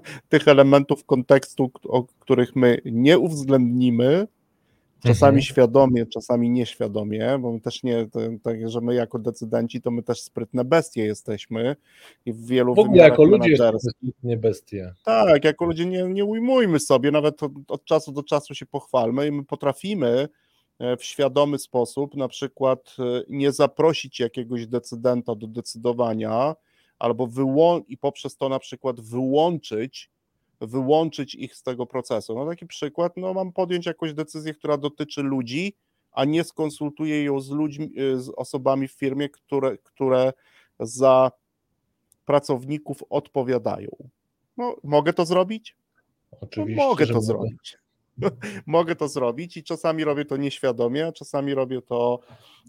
tych 0.29 0.47
elementów 0.47 1.05
kontekstu, 1.05 1.71
o 1.83 2.03
których 2.19 2.55
my 2.55 2.81
nie 2.85 3.19
uwzględnimy, 3.19 4.27
czasami 5.03 5.37
mhm. 5.37 5.41
świadomie, 5.41 6.05
czasami 6.05 6.49
nieświadomie, 6.49 7.37
bo 7.39 7.51
my 7.51 7.61
też 7.61 7.83
nie, 7.83 8.07
tak, 8.43 8.69
że 8.69 8.81
my 8.81 8.93
jako 8.93 9.19
decydenci, 9.19 9.81
to 9.81 9.91
my 9.91 10.03
też 10.03 10.21
sprytne 10.21 10.65
bestie 10.65 11.05
jesteśmy 11.05 11.75
i 12.25 12.33
w 12.33 12.45
wielu 12.45 12.75
w 12.75 12.79
ogóle 12.79 13.03
jako 13.03 13.23
ludzie 13.23 13.55
nie 14.23 14.37
bestie. 14.37 14.93
Tak, 15.03 15.43
jako 15.43 15.65
ludzie 15.65 15.85
nie, 15.85 16.03
nie 16.03 16.25
ujmujmy 16.25 16.79
sobie, 16.79 17.11
nawet 17.11 17.43
od, 17.43 17.51
od 17.67 17.85
czasu 17.85 18.11
do 18.11 18.23
czasu 18.23 18.55
się 18.55 18.65
pochwalmy 18.65 19.27
i 19.27 19.31
my 19.31 19.45
potrafimy 19.45 20.29
e, 20.79 20.97
w 20.97 21.03
świadomy 21.03 21.59
sposób 21.59 22.15
na 22.15 22.27
przykład 22.27 22.95
e, 22.99 23.03
nie 23.29 23.51
zaprosić 23.51 24.19
jakiegoś 24.19 24.67
decydenta 24.67 25.35
do 25.35 25.47
decydowania, 25.47 26.55
albo 26.99 27.27
wyłą- 27.27 27.83
i 27.87 27.97
poprzez 27.97 28.37
to 28.37 28.49
na 28.49 28.59
przykład 28.59 29.01
wyłączyć 29.01 30.09
wyłączyć 30.61 31.35
ich 31.35 31.55
z 31.55 31.63
tego 31.63 31.85
procesu. 31.85 32.35
No 32.35 32.45
taki 32.45 32.65
przykład, 32.65 33.17
no 33.17 33.33
mam 33.33 33.51
podjąć 33.51 33.85
jakąś 33.85 34.13
decyzję, 34.13 34.53
która 34.53 34.77
dotyczy 34.77 35.23
ludzi, 35.23 35.75
a 36.11 36.25
nie 36.25 36.43
skonsultuję 36.43 37.23
ją 37.23 37.39
z 37.39 37.49
ludźmi, 37.49 37.91
y, 37.99 38.21
z 38.21 38.29
osobami 38.29 38.87
w 38.87 38.91
firmie, 38.91 39.29
które, 39.29 39.77
które 39.77 40.33
za 40.79 41.31
pracowników 42.25 43.03
odpowiadają. 43.09 43.89
No, 44.57 44.75
mogę 44.83 45.13
to 45.13 45.25
zrobić? 45.25 45.75
Oczywiście. 46.41 46.81
No, 46.83 46.89
mogę 46.89 47.07
to 47.07 47.21
zrobić. 47.21 47.77
mogę 48.65 48.95
to 48.95 49.07
zrobić 49.07 49.57
i 49.57 49.63
czasami 49.63 50.03
robię 50.03 50.25
to 50.25 50.37
nieświadomie, 50.37 51.07
a 51.07 51.11
czasami 51.11 51.53
robię 51.53 51.81
to 51.81 52.19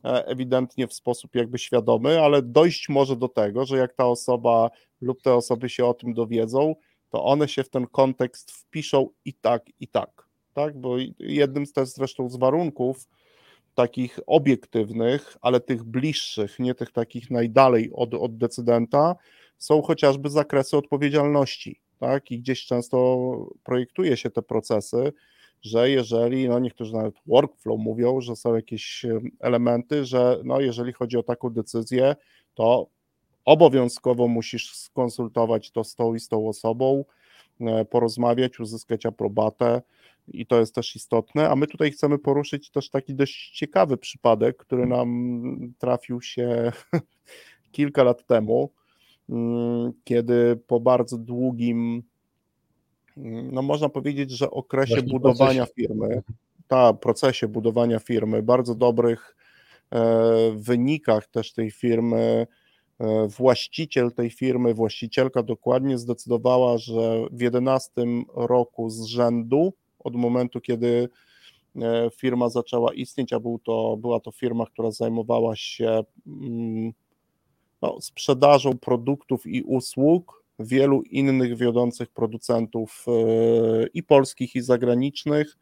e, 0.04 0.26
ewidentnie 0.26 0.86
w 0.86 0.92
sposób 0.92 1.34
jakby 1.34 1.58
świadomy, 1.58 2.20
ale 2.20 2.42
dojść 2.42 2.88
może 2.88 3.16
do 3.16 3.28
tego, 3.28 3.64
że 3.64 3.76
jak 3.76 3.94
ta 3.94 4.06
osoba 4.06 4.70
lub 5.00 5.22
te 5.22 5.34
osoby 5.34 5.68
się 5.68 5.86
o 5.86 5.94
tym 5.94 6.14
dowiedzą, 6.14 6.74
to 7.10 7.24
one 7.24 7.48
się 7.48 7.64
w 7.64 7.68
ten 7.68 7.86
kontekst 7.86 8.50
wpiszą 8.50 9.08
i 9.24 9.34
tak, 9.34 9.62
i 9.80 9.88
tak. 9.88 10.28
tak? 10.54 10.80
Bo 10.80 10.96
jednym 11.18 11.66
z 11.66 11.72
też 11.72 11.88
zresztą 11.88 12.28
z 12.28 12.36
warunków 12.36 13.08
takich 13.74 14.20
obiektywnych, 14.26 15.36
ale 15.40 15.60
tych 15.60 15.84
bliższych, 15.84 16.58
nie 16.58 16.74
tych 16.74 16.92
takich 16.92 17.30
najdalej 17.30 17.90
od, 17.92 18.14
od 18.14 18.36
decydenta, 18.36 19.16
są 19.58 19.82
chociażby 19.82 20.30
zakresy 20.30 20.76
odpowiedzialności. 20.76 21.80
Tak? 21.98 22.30
I 22.30 22.38
gdzieś 22.38 22.66
często 22.66 23.48
projektuje 23.64 24.16
się 24.16 24.30
te 24.30 24.42
procesy, 24.42 25.12
że 25.62 25.90
jeżeli, 25.90 26.48
no 26.48 26.58
niektórzy 26.58 26.92
nawet 26.92 27.14
workflow 27.26 27.80
mówią, 27.80 28.20
że 28.20 28.36
są 28.36 28.54
jakieś 28.54 29.06
elementy, 29.40 30.04
że 30.04 30.40
no 30.44 30.60
jeżeli 30.60 30.92
chodzi 30.92 31.16
o 31.16 31.22
taką 31.22 31.50
decyzję, 31.50 32.16
to 32.54 32.86
obowiązkowo 33.44 34.28
musisz 34.28 34.74
skonsultować 34.76 35.70
to 35.70 35.84
z 35.84 35.94
tą 35.94 36.14
i 36.14 36.20
z 36.20 36.28
tą 36.28 36.48
osobą, 36.48 37.04
e, 37.60 37.84
porozmawiać, 37.84 38.60
uzyskać 38.60 39.06
aprobatę 39.06 39.82
i 40.28 40.46
to 40.46 40.60
jest 40.60 40.74
też 40.74 40.96
istotne, 40.96 41.50
a 41.50 41.56
my 41.56 41.66
tutaj 41.66 41.90
chcemy 41.90 42.18
poruszyć 42.18 42.70
też 42.70 42.90
taki 42.90 43.14
dość 43.14 43.50
ciekawy 43.50 43.96
przypadek, 43.96 44.56
który 44.56 44.86
nam 44.86 45.74
trafił 45.78 46.20
się 46.20 46.72
kilka 47.72 48.02
lat 48.02 48.26
temu, 48.26 48.70
mm, 49.28 49.92
kiedy 50.04 50.56
po 50.66 50.80
bardzo 50.80 51.18
długim, 51.18 52.02
mm, 53.16 53.50
no 53.52 53.62
można 53.62 53.88
powiedzieć, 53.88 54.30
że 54.30 54.50
okresie 54.50 54.94
Właśnie 54.94 55.08
budowania 55.08 55.66
procesie. 55.66 55.88
firmy, 55.88 56.22
ta 56.68 56.92
procesie 56.92 57.48
budowania 57.48 57.98
firmy, 57.98 58.42
bardzo 58.42 58.74
dobrych 58.74 59.36
e, 59.90 60.52
wynikach 60.56 61.26
też 61.26 61.52
tej 61.52 61.70
firmy, 61.70 62.46
właściciel 63.38 64.12
tej 64.12 64.30
firmy, 64.30 64.74
właścicielka 64.74 65.42
dokładnie 65.42 65.98
zdecydowała, 65.98 66.78
że 66.78 67.26
w 67.32 67.40
11 67.40 67.90
roku 68.34 68.90
z 68.90 69.04
rzędu, 69.04 69.72
od 69.98 70.16
momentu 70.16 70.60
kiedy 70.60 71.08
e, 71.76 72.10
firma 72.16 72.48
zaczęła 72.48 72.94
istnieć, 72.94 73.32
a 73.32 73.40
był 73.40 73.58
to, 73.58 73.96
była 73.96 74.20
to 74.20 74.32
firma, 74.32 74.66
która 74.66 74.90
zajmowała 74.90 75.56
się 75.56 76.04
mm, 76.26 76.92
no, 77.82 78.00
sprzedażą 78.00 78.78
produktów 78.78 79.46
i 79.46 79.62
usług 79.62 80.39
wielu 80.60 81.02
innych 81.02 81.56
wiodących 81.56 82.10
producentów 82.10 83.04
e, 83.08 83.12
i 83.94 84.02
polskich, 84.02 84.54
i 84.54 84.60
zagranicznych, 84.60 85.56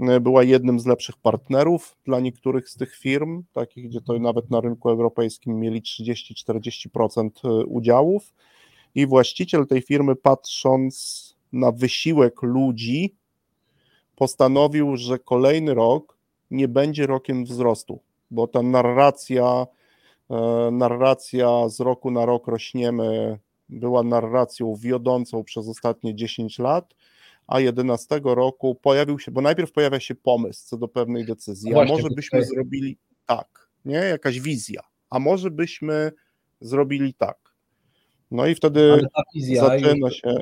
E, 0.00 0.20
była 0.20 0.42
jednym 0.42 0.80
z 0.80 0.86
lepszych 0.86 1.16
partnerów 1.16 1.96
dla 2.04 2.20
niektórych 2.20 2.68
z 2.68 2.76
tych 2.76 2.96
firm, 2.96 3.42
takich, 3.52 3.88
gdzie 3.88 4.00
to 4.00 4.18
nawet 4.18 4.50
na 4.50 4.60
rynku 4.60 4.90
europejskim 4.90 5.60
mieli 5.60 5.82
30-40% 5.82 7.30
e, 7.44 7.64
udziałów. 7.64 8.34
I 8.94 9.06
właściciel 9.06 9.66
tej 9.66 9.82
firmy, 9.82 10.16
patrząc 10.16 11.24
na 11.52 11.72
wysiłek 11.72 12.42
ludzi, 12.42 13.14
postanowił, 14.16 14.96
że 14.96 15.18
kolejny 15.18 15.74
rok 15.74 16.18
nie 16.50 16.68
będzie 16.68 17.06
rokiem 17.06 17.44
wzrostu, 17.44 18.00
bo 18.30 18.46
ta 18.46 18.62
narracja, 18.62 19.66
narracja 20.72 21.68
z 21.68 21.80
roku 21.80 22.10
na 22.10 22.26
rok 22.26 22.48
rośniemy 22.48 23.38
była 23.68 24.02
narracją 24.02 24.76
wiodącą 24.76 25.44
przez 25.44 25.68
ostatnie 25.68 26.14
10 26.14 26.58
lat 26.58 26.94
a 27.46 27.60
11 27.60 28.20
roku 28.24 28.74
pojawił 28.74 29.18
się, 29.18 29.32
bo 29.32 29.40
najpierw 29.40 29.72
pojawia 29.72 30.00
się 30.00 30.14
pomysł 30.14 30.68
co 30.68 30.76
do 30.76 30.88
pewnej 30.88 31.24
decyzji, 31.24 31.72
właśnie, 31.72 31.94
a 31.94 31.96
może 31.96 32.08
byśmy 32.14 32.40
tutaj... 32.40 32.54
zrobili 32.54 32.98
tak, 33.26 33.68
nie? 33.84 33.96
Jakaś 33.96 34.40
wizja, 34.40 34.80
a 35.10 35.18
może 35.18 35.50
byśmy 35.50 36.12
zrobili 36.60 37.14
tak. 37.14 37.38
No 38.30 38.46
i 38.46 38.54
wtedy 38.54 39.00
zaczyna 39.54 40.06
już, 40.06 40.16
się. 40.16 40.36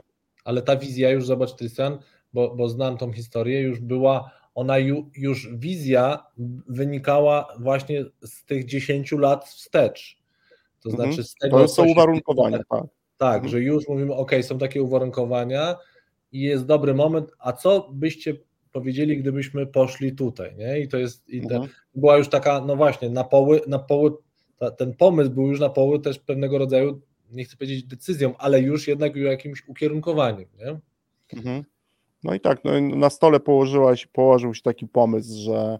Ale 0.45 0.63
ta 0.63 0.77
wizja 0.77 1.11
już, 1.11 1.27
zobacz 1.27 1.55
Tristan, 1.55 1.99
bo, 2.33 2.55
bo 2.55 2.69
znam 2.69 2.99
tą 2.99 3.13
historię, 3.13 3.61
już 3.61 3.81
była, 3.81 4.31
ona 4.55 4.79
ju, 4.79 5.11
już 5.17 5.49
wizja 5.57 6.27
wynikała 6.69 7.49
właśnie 7.61 8.05
z 8.21 8.45
tych 8.45 8.65
10 8.65 9.13
lat 9.13 9.49
wstecz. 9.49 10.19
To 10.83 10.91
mhm. 10.91 11.13
znaczy 11.13 11.29
z 11.29 11.35
tego. 11.35 11.59
To 11.59 11.69
są 11.69 11.85
uwarunkowania, 11.85 12.59
tak. 12.59 12.85
Tak, 13.23 13.35
mhm. 13.35 13.51
że 13.51 13.61
już 13.61 13.89
mówimy, 13.89 14.15
ok, 14.15 14.33
są 14.43 14.59
takie 14.59 14.83
uwarunkowania, 14.83 15.77
i 16.33 16.41
jest 16.41 16.67
dobry 16.67 16.95
moment, 16.95 17.31
a 17.39 17.53
co 17.53 17.91
byście 17.93 18.35
powiedzieli, 18.73 19.19
gdybyśmy 19.19 19.67
poszli 19.67 20.13
tutaj, 20.13 20.57
nie? 20.57 20.81
I 20.81 20.89
to 20.89 20.99
jest, 20.99 21.29
i 21.29 21.41
te, 21.41 21.55
mhm. 21.55 21.73
była 21.95 22.17
już 22.17 22.29
taka, 22.29 22.61
no 22.61 22.77
właśnie, 22.77 23.11
na 23.11 23.25
poły, 23.25 23.61
na 23.67 23.79
poły 23.79 24.13
ta, 24.59 24.71
ten 24.71 24.95
pomysł 24.95 25.31
był 25.31 25.49
już 25.49 25.61
na 25.61 25.69
poły 25.69 26.01
też 26.01 26.19
pewnego 26.19 26.59
rodzaju, 26.59 27.01
nie 27.31 27.45
chcę 27.45 27.57
powiedzieć 27.57 27.85
decyzją, 27.85 28.37
ale 28.39 28.61
już 28.61 28.89
jednak 28.89 29.17
jakimś 29.17 29.69
ukierunkowaniem, 29.69 30.49
nie? 30.59 30.79
Mhm. 31.39 31.65
No 32.25 32.35
i 32.35 32.41
tak, 32.41 32.65
no 32.65 32.81
na 32.81 33.11
stole 33.11 33.41
położyłaś, 33.41 34.07
położył 34.07 34.55
się 34.55 34.63
taki 34.63 34.87
pomysł, 34.87 35.45
że 35.45 35.79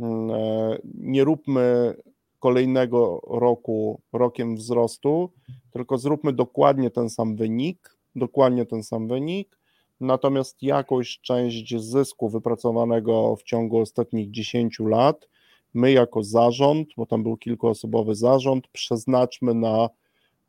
mm, 0.00 0.30
e, 0.30 0.78
nie 0.94 1.24
róbmy 1.24 1.94
kolejnego 2.38 3.20
roku 3.26 4.00
rokiem 4.12 4.56
wzrostu, 4.56 5.30
tylko 5.70 5.98
zróbmy 5.98 6.32
dokładnie 6.32 6.90
ten 6.90 7.10
sam 7.10 7.36
wynik, 7.36 7.96
dokładnie 8.16 8.66
ten 8.66 8.82
sam 8.82 9.08
wynik, 9.08 9.58
natomiast 10.00 10.62
jakąś 10.62 11.18
część 11.18 11.80
zysku 11.80 12.28
wypracowanego 12.28 13.36
w 13.36 13.42
ciągu 13.42 13.78
ostatnich 13.78 14.30
10 14.30 14.78
lat 14.80 15.28
my 15.74 15.92
jako 15.92 16.22
zarząd, 16.22 16.88
bo 16.96 17.06
tam 17.06 17.22
był 17.22 17.36
kilkuosobowy 17.36 18.14
zarząd, 18.14 18.68
przeznaczmy 18.68 19.54
na, 19.54 19.88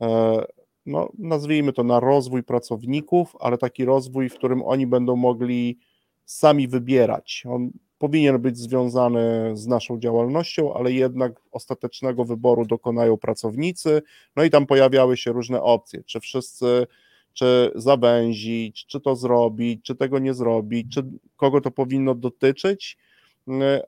e, 0.02 0.42
no, 0.86 1.10
nazwijmy 1.18 1.74
to 1.74 1.84
na 1.84 2.00
rozwój 2.00 2.44
pracowników, 2.44 3.36
ale 3.40 3.58
taki 3.58 3.86
rozwój, 3.86 4.30
w 4.30 4.36
którym 4.36 4.62
oni 4.64 4.88
będą 4.88 5.16
mogli 5.16 5.78
sami 6.26 6.68
wybierać. 6.68 7.44
On 7.50 7.72
powinien 8.00 8.40
być 8.42 8.58
związany 8.58 9.52
z 9.54 9.68
naszą 9.68 10.00
działalnością, 10.00 10.74
ale 10.74 10.92
jednak 10.92 11.42
ostatecznego 11.52 12.26
wyboru 12.26 12.66
dokonają 12.66 13.18
pracownicy. 13.18 14.02
No 14.36 14.44
i 14.44 14.50
tam 14.50 14.66
pojawiały 14.66 15.18
się 15.18 15.32
różne 15.32 15.62
opcje, 15.62 16.04
czy 16.04 16.20
wszyscy 16.20 16.88
czy 17.34 17.72
zawęzić, 17.76 18.86
czy 18.86 19.00
to 19.00 19.16
zrobić, 19.16 19.84
czy 19.84 19.96
tego 19.96 20.20
nie 20.20 20.34
zrobić, 20.34 20.94
czy 20.94 21.04
kogo 21.38 21.62
to 21.62 21.72
powinno 21.72 22.16
dotyczyć, 22.16 22.98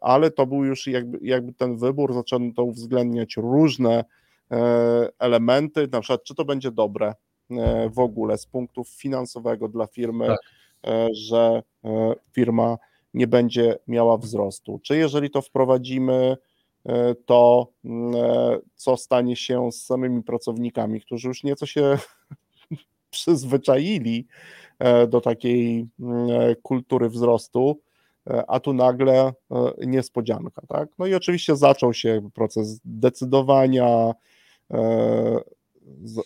ale 0.02 0.32
to 0.32 0.46
był 0.46 0.66
już 0.66 0.88
jakby, 0.88 1.20
jakby 1.22 1.54
ten 1.54 1.78
wybór, 1.78 2.14
zaczęto 2.14 2.64
uwzględniać 2.64 3.38
różne 3.38 4.06
e, 4.52 5.10
elementy, 5.20 5.88
na 5.92 6.02
przykład 6.02 6.24
czy 6.24 6.36
to 6.36 6.46
będzie 6.46 6.72
dobre 6.72 7.14
e, 7.52 7.90
w 7.90 8.00
ogóle 8.00 8.38
z 8.38 8.46
punktu 8.46 8.84
finansowego 8.84 9.68
dla 9.68 9.88
firmy, 9.88 10.28
tak. 10.28 10.40
E, 10.88 11.08
że 11.14 11.64
firma 12.32 12.78
nie 13.14 13.28
będzie 13.28 13.80
miała 13.88 14.18
wzrostu. 14.18 14.80
Czy 14.84 14.98
jeżeli 14.98 15.30
to 15.30 15.42
wprowadzimy, 15.42 16.38
to 17.26 17.68
co 18.76 18.98
stanie 18.98 19.36
się 19.36 19.72
z 19.72 19.86
samymi 19.86 20.24
pracownikami, 20.24 21.02
którzy 21.02 21.28
już 21.28 21.44
nieco 21.44 21.66
się 21.66 21.98
przyzwyczaili 23.10 24.28
e, 24.80 25.08
do 25.08 25.22
takiej 25.22 25.88
mm, 26.00 26.30
e, 26.30 26.56
kultury 26.56 27.10
wzrostu, 27.10 27.80
a 28.48 28.60
tu 28.60 28.74
nagle 28.74 29.34
niespodzianka. 29.88 30.62
Tak? 30.68 30.90
No 31.00 31.08
i 31.08 31.16
oczywiście 31.16 31.56
zaczął 31.56 31.94
się 31.94 32.30
proces 32.34 32.80
decydowania, 32.86 34.14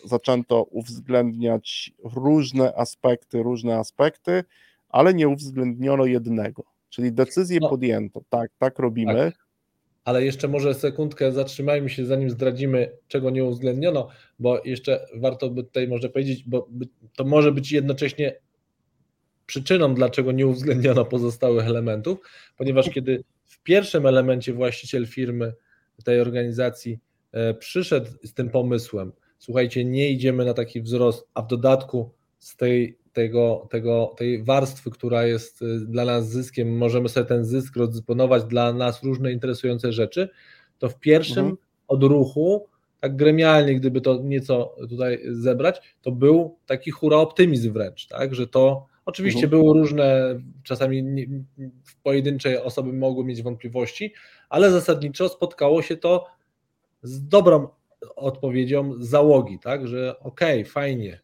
zaczęto 0.05 0.63
uwzględniać 0.63 1.93
różne 2.15 2.73
aspekty, 2.75 3.43
różne 3.43 3.77
aspekty, 3.77 4.43
ale 4.89 5.13
nie 5.13 5.27
uwzględniono 5.27 6.05
jednego, 6.05 6.63
czyli 6.95 7.11
decyzję 7.11 7.59
no, 7.61 7.69
podjęto, 7.69 8.21
tak, 8.29 8.51
tak 8.59 8.79
robimy. 8.79 9.13
Tak. 9.13 9.45
Ale 10.03 10.25
jeszcze 10.25 10.47
może 10.47 10.73
sekundkę 10.73 11.31
zatrzymajmy 11.31 11.89
się, 11.89 12.05
zanim 12.05 12.29
zdradzimy, 12.29 12.91
czego 13.07 13.29
nie 13.29 13.43
uwzględniono, 13.43 14.09
bo 14.39 14.61
jeszcze 14.65 15.05
warto 15.15 15.49
by 15.49 15.63
tutaj 15.63 15.87
może 15.87 16.09
powiedzieć, 16.09 16.43
bo 16.43 16.69
to 17.15 17.23
może 17.23 17.51
być 17.51 17.71
jednocześnie 17.71 18.35
przyczyną, 19.45 19.95
dlaczego 19.95 20.31
nie 20.31 20.47
uwzględniono 20.47 21.05
pozostałych 21.05 21.65
elementów, 21.65 22.19
ponieważ 22.57 22.89
kiedy 22.89 23.23
w 23.45 23.63
pierwszym 23.63 24.05
elemencie 24.05 24.53
właściciel 24.53 25.07
firmy 25.07 25.53
tej 26.03 26.21
organizacji 26.21 26.99
e, 27.31 27.53
przyszedł 27.53 28.11
z 28.23 28.33
tym 28.33 28.49
pomysłem, 28.49 29.11
słuchajcie, 29.37 29.85
nie 29.85 30.09
idziemy 30.09 30.45
na 30.45 30.53
taki 30.53 30.81
wzrost, 30.81 31.27
a 31.33 31.41
w 31.41 31.47
dodatku 31.47 32.11
z 32.39 32.55
tej, 32.55 32.97
tego, 33.15 33.67
tego, 33.69 34.15
tej 34.17 34.43
warstwy, 34.43 34.91
która 34.91 35.25
jest 35.25 35.61
y, 35.61 35.79
dla 35.79 36.05
nas 36.05 36.29
zyskiem, 36.29 36.77
możemy 36.77 37.09
sobie 37.09 37.25
ten 37.25 37.45
zysk 37.45 37.75
rozdysponować 37.75 38.43
dla 38.43 38.73
nas 38.73 39.03
różne 39.03 39.31
interesujące 39.31 39.91
rzeczy, 39.91 40.29
to 40.79 40.89
w 40.89 40.99
pierwszym 40.99 41.39
mhm. 41.45 41.57
odruchu, 41.87 42.67
tak 43.01 43.15
gremialnie, 43.15 43.75
gdyby 43.75 44.01
to 44.01 44.19
nieco 44.23 44.75
tutaj 44.89 45.19
zebrać, 45.29 45.95
to 46.01 46.11
był 46.11 46.57
taki 46.65 46.91
hura 46.91 47.17
optymizm 47.17 47.73
wręcz, 47.73 48.07
tak, 48.07 48.35
że 48.35 48.47
to 48.47 48.85
oczywiście 49.05 49.43
mhm. 49.43 49.61
były 49.61 49.79
różne, 49.79 50.39
czasami 50.63 51.03
nie, 51.03 51.25
pojedyncze 52.03 52.63
osoby 52.63 52.93
mogły 52.93 53.25
mieć 53.25 53.43
wątpliwości, 53.43 54.13
ale 54.49 54.71
zasadniczo 54.71 55.29
spotkało 55.29 55.81
się 55.81 55.97
to 55.97 56.25
z 57.03 57.27
dobrą 57.27 57.67
odpowiedzią 58.15 58.93
załogi, 58.99 59.59
tak, 59.59 59.87
że 59.87 60.19
okej, 60.19 60.61
okay, 60.61 60.71
fajnie. 60.71 61.19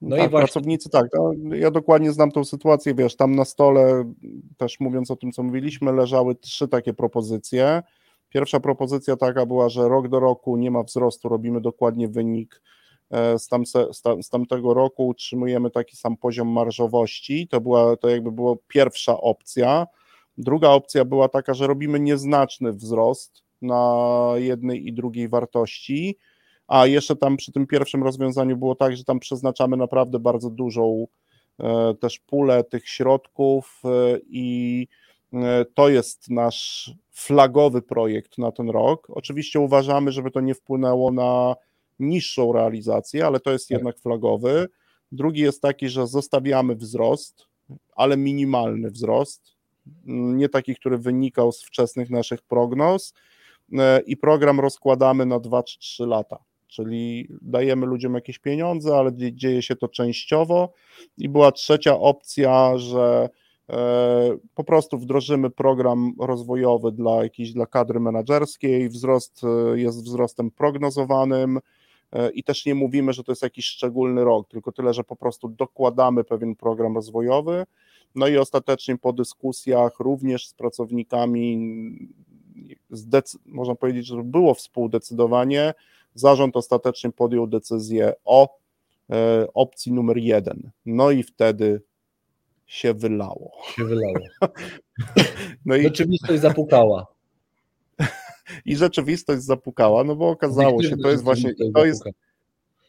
No 0.00 0.16
tak, 0.16 0.26
i 0.26 0.30
właśnie... 0.30 0.46
pracownicy 0.46 0.90
tak, 0.90 1.06
no, 1.14 1.54
ja 1.54 1.70
dokładnie 1.70 2.12
znam 2.12 2.30
tą 2.30 2.44
sytuację, 2.44 2.94
wiesz, 2.94 3.16
tam 3.16 3.34
na 3.34 3.44
stole, 3.44 4.12
też 4.56 4.80
mówiąc 4.80 5.10
o 5.10 5.16
tym, 5.16 5.32
co 5.32 5.42
mówiliśmy, 5.42 5.92
leżały 5.92 6.34
trzy 6.34 6.68
takie 6.68 6.94
propozycje. 6.94 7.82
Pierwsza 8.28 8.60
propozycja 8.60 9.16
taka 9.16 9.46
była, 9.46 9.68
że 9.68 9.88
rok 9.88 10.08
do 10.08 10.20
roku 10.20 10.56
nie 10.56 10.70
ma 10.70 10.82
wzrostu, 10.82 11.28
robimy 11.28 11.60
dokładnie 11.60 12.08
wynik 12.08 12.62
e, 13.10 13.38
z, 13.38 13.48
z 14.22 14.28
tamtego 14.28 14.74
roku, 14.74 15.06
utrzymujemy 15.06 15.70
taki 15.70 15.96
sam 15.96 16.16
poziom 16.16 16.48
marżowości, 16.48 17.48
to 17.48 17.60
była, 17.60 17.96
to 17.96 18.08
jakby 18.08 18.32
była 18.32 18.54
pierwsza 18.68 19.20
opcja. 19.20 19.86
Druga 20.38 20.68
opcja 20.68 21.04
była 21.04 21.28
taka, 21.28 21.54
że 21.54 21.66
robimy 21.66 22.00
nieznaczny 22.00 22.72
wzrost, 22.72 23.42
na 23.62 24.32
jednej 24.36 24.86
i 24.86 24.92
drugiej 24.92 25.28
wartości. 25.28 26.16
A 26.70 26.86
jeszcze 26.86 27.16
tam 27.16 27.36
przy 27.36 27.52
tym 27.52 27.66
pierwszym 27.66 28.02
rozwiązaniu 28.02 28.56
było 28.56 28.74
tak, 28.74 28.96
że 28.96 29.04
tam 29.04 29.20
przeznaczamy 29.20 29.76
naprawdę 29.76 30.18
bardzo 30.18 30.50
dużą 30.50 31.06
e, 31.60 31.94
też 31.94 32.18
pulę 32.18 32.64
tych 32.64 32.88
środków 32.88 33.82
e, 33.84 34.18
i 34.28 34.88
e, 35.32 35.64
to 35.74 35.88
jest 35.88 36.30
nasz 36.30 36.92
flagowy 37.10 37.82
projekt 37.82 38.38
na 38.38 38.52
ten 38.52 38.70
rok. 38.70 39.06
Oczywiście 39.10 39.60
uważamy, 39.60 40.12
żeby 40.12 40.30
to 40.30 40.40
nie 40.40 40.54
wpłynęło 40.54 41.12
na 41.12 41.56
niższą 41.98 42.52
realizację, 42.52 43.26
ale 43.26 43.40
to 43.40 43.50
jest 43.50 43.68
tak. 43.68 43.78
jednak 43.78 43.98
flagowy. 43.98 44.68
Drugi 45.12 45.40
jest 45.40 45.62
taki, 45.62 45.88
że 45.88 46.06
zostawiamy 46.06 46.76
wzrost, 46.76 47.46
ale 47.96 48.16
minimalny 48.16 48.90
wzrost, 48.90 49.56
nie 50.06 50.48
taki, 50.48 50.76
który 50.76 50.98
wynikał 50.98 51.52
z 51.52 51.64
wczesnych 51.64 52.10
naszych 52.10 52.42
prognoz 52.42 53.14
i 54.06 54.16
program 54.16 54.60
rozkładamy 54.60 55.26
na 55.26 55.40
2 55.40 55.62
czy 55.62 55.78
3 55.78 56.06
lata. 56.06 56.49
Czyli 56.70 57.28
dajemy 57.42 57.86
ludziom 57.86 58.14
jakieś 58.14 58.38
pieniądze, 58.38 58.96
ale 58.96 59.10
dzieje 59.14 59.62
się 59.62 59.76
to 59.76 59.88
częściowo. 59.88 60.72
I 61.18 61.28
była 61.28 61.52
trzecia 61.52 61.98
opcja, 61.98 62.78
że 62.78 63.28
e, 63.70 64.36
po 64.54 64.64
prostu 64.64 64.98
wdrożymy 64.98 65.50
program 65.50 66.12
rozwojowy 66.20 66.92
dla 66.92 67.22
jakiejś 67.22 67.52
dla 67.52 67.66
kadry 67.66 68.00
menedżerskiej. 68.00 68.88
Wzrost 68.88 69.40
e, 69.44 69.80
jest 69.80 70.04
wzrostem 70.04 70.50
prognozowanym 70.50 71.58
i 72.34 72.44
też 72.44 72.66
nie 72.66 72.74
mówimy, 72.74 73.12
że 73.12 73.24
to 73.24 73.32
jest 73.32 73.42
jakiś 73.42 73.66
szczególny 73.66 74.24
rok, 74.24 74.48
tylko 74.48 74.72
tyle, 74.72 74.94
że 74.94 75.04
po 75.04 75.16
prostu 75.16 75.48
dokładamy 75.48 76.24
pewien 76.24 76.56
program 76.56 76.94
rozwojowy. 76.94 77.64
No 78.14 78.28
i 78.28 78.36
ostatecznie 78.36 78.98
po 78.98 79.12
dyskusjach 79.12 80.00
również 80.00 80.46
z 80.46 80.54
pracownikami 80.54 81.58
można 83.46 83.74
powiedzieć, 83.74 84.06
że 84.06 84.22
było 84.24 84.54
współdecydowanie, 84.54 85.74
zarząd 86.14 86.56
ostatecznie 86.56 87.12
podjął 87.12 87.46
decyzję 87.46 88.12
o 88.24 88.58
e, 89.10 89.46
opcji 89.54 89.92
numer 89.92 90.16
jeden. 90.16 90.70
No 90.86 91.10
i 91.10 91.22
wtedy 91.22 91.82
się 92.66 92.94
wylało. 92.94 93.52
Się 93.76 93.84
wylało. 93.84 94.18
No 95.66 95.76
i... 95.76 95.82
Rzeczywistość 95.82 96.40
zapukała. 96.40 97.06
I 98.64 98.76
rzeczywistość 98.76 99.42
zapukała, 99.42 100.04
no 100.04 100.16
bo 100.16 100.28
okazało 100.28 100.82
się, 100.82 100.96
to 100.96 101.10
jest 101.10 101.24
właśnie, 101.24 101.54
to 101.74 101.86
jest, 101.86 102.04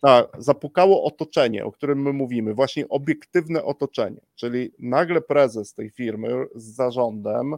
tak, 0.01 0.27
zapukało 0.37 1.03
otoczenie, 1.03 1.65
o 1.65 1.71
którym 1.71 2.01
my 2.01 2.13
mówimy, 2.13 2.53
właśnie 2.53 2.89
obiektywne 2.89 3.63
otoczenie, 3.63 4.21
czyli 4.35 4.71
nagle 4.79 5.21
prezes 5.21 5.73
tej 5.73 5.89
firmy 5.89 6.45
z 6.55 6.63
zarządem, 6.63 7.55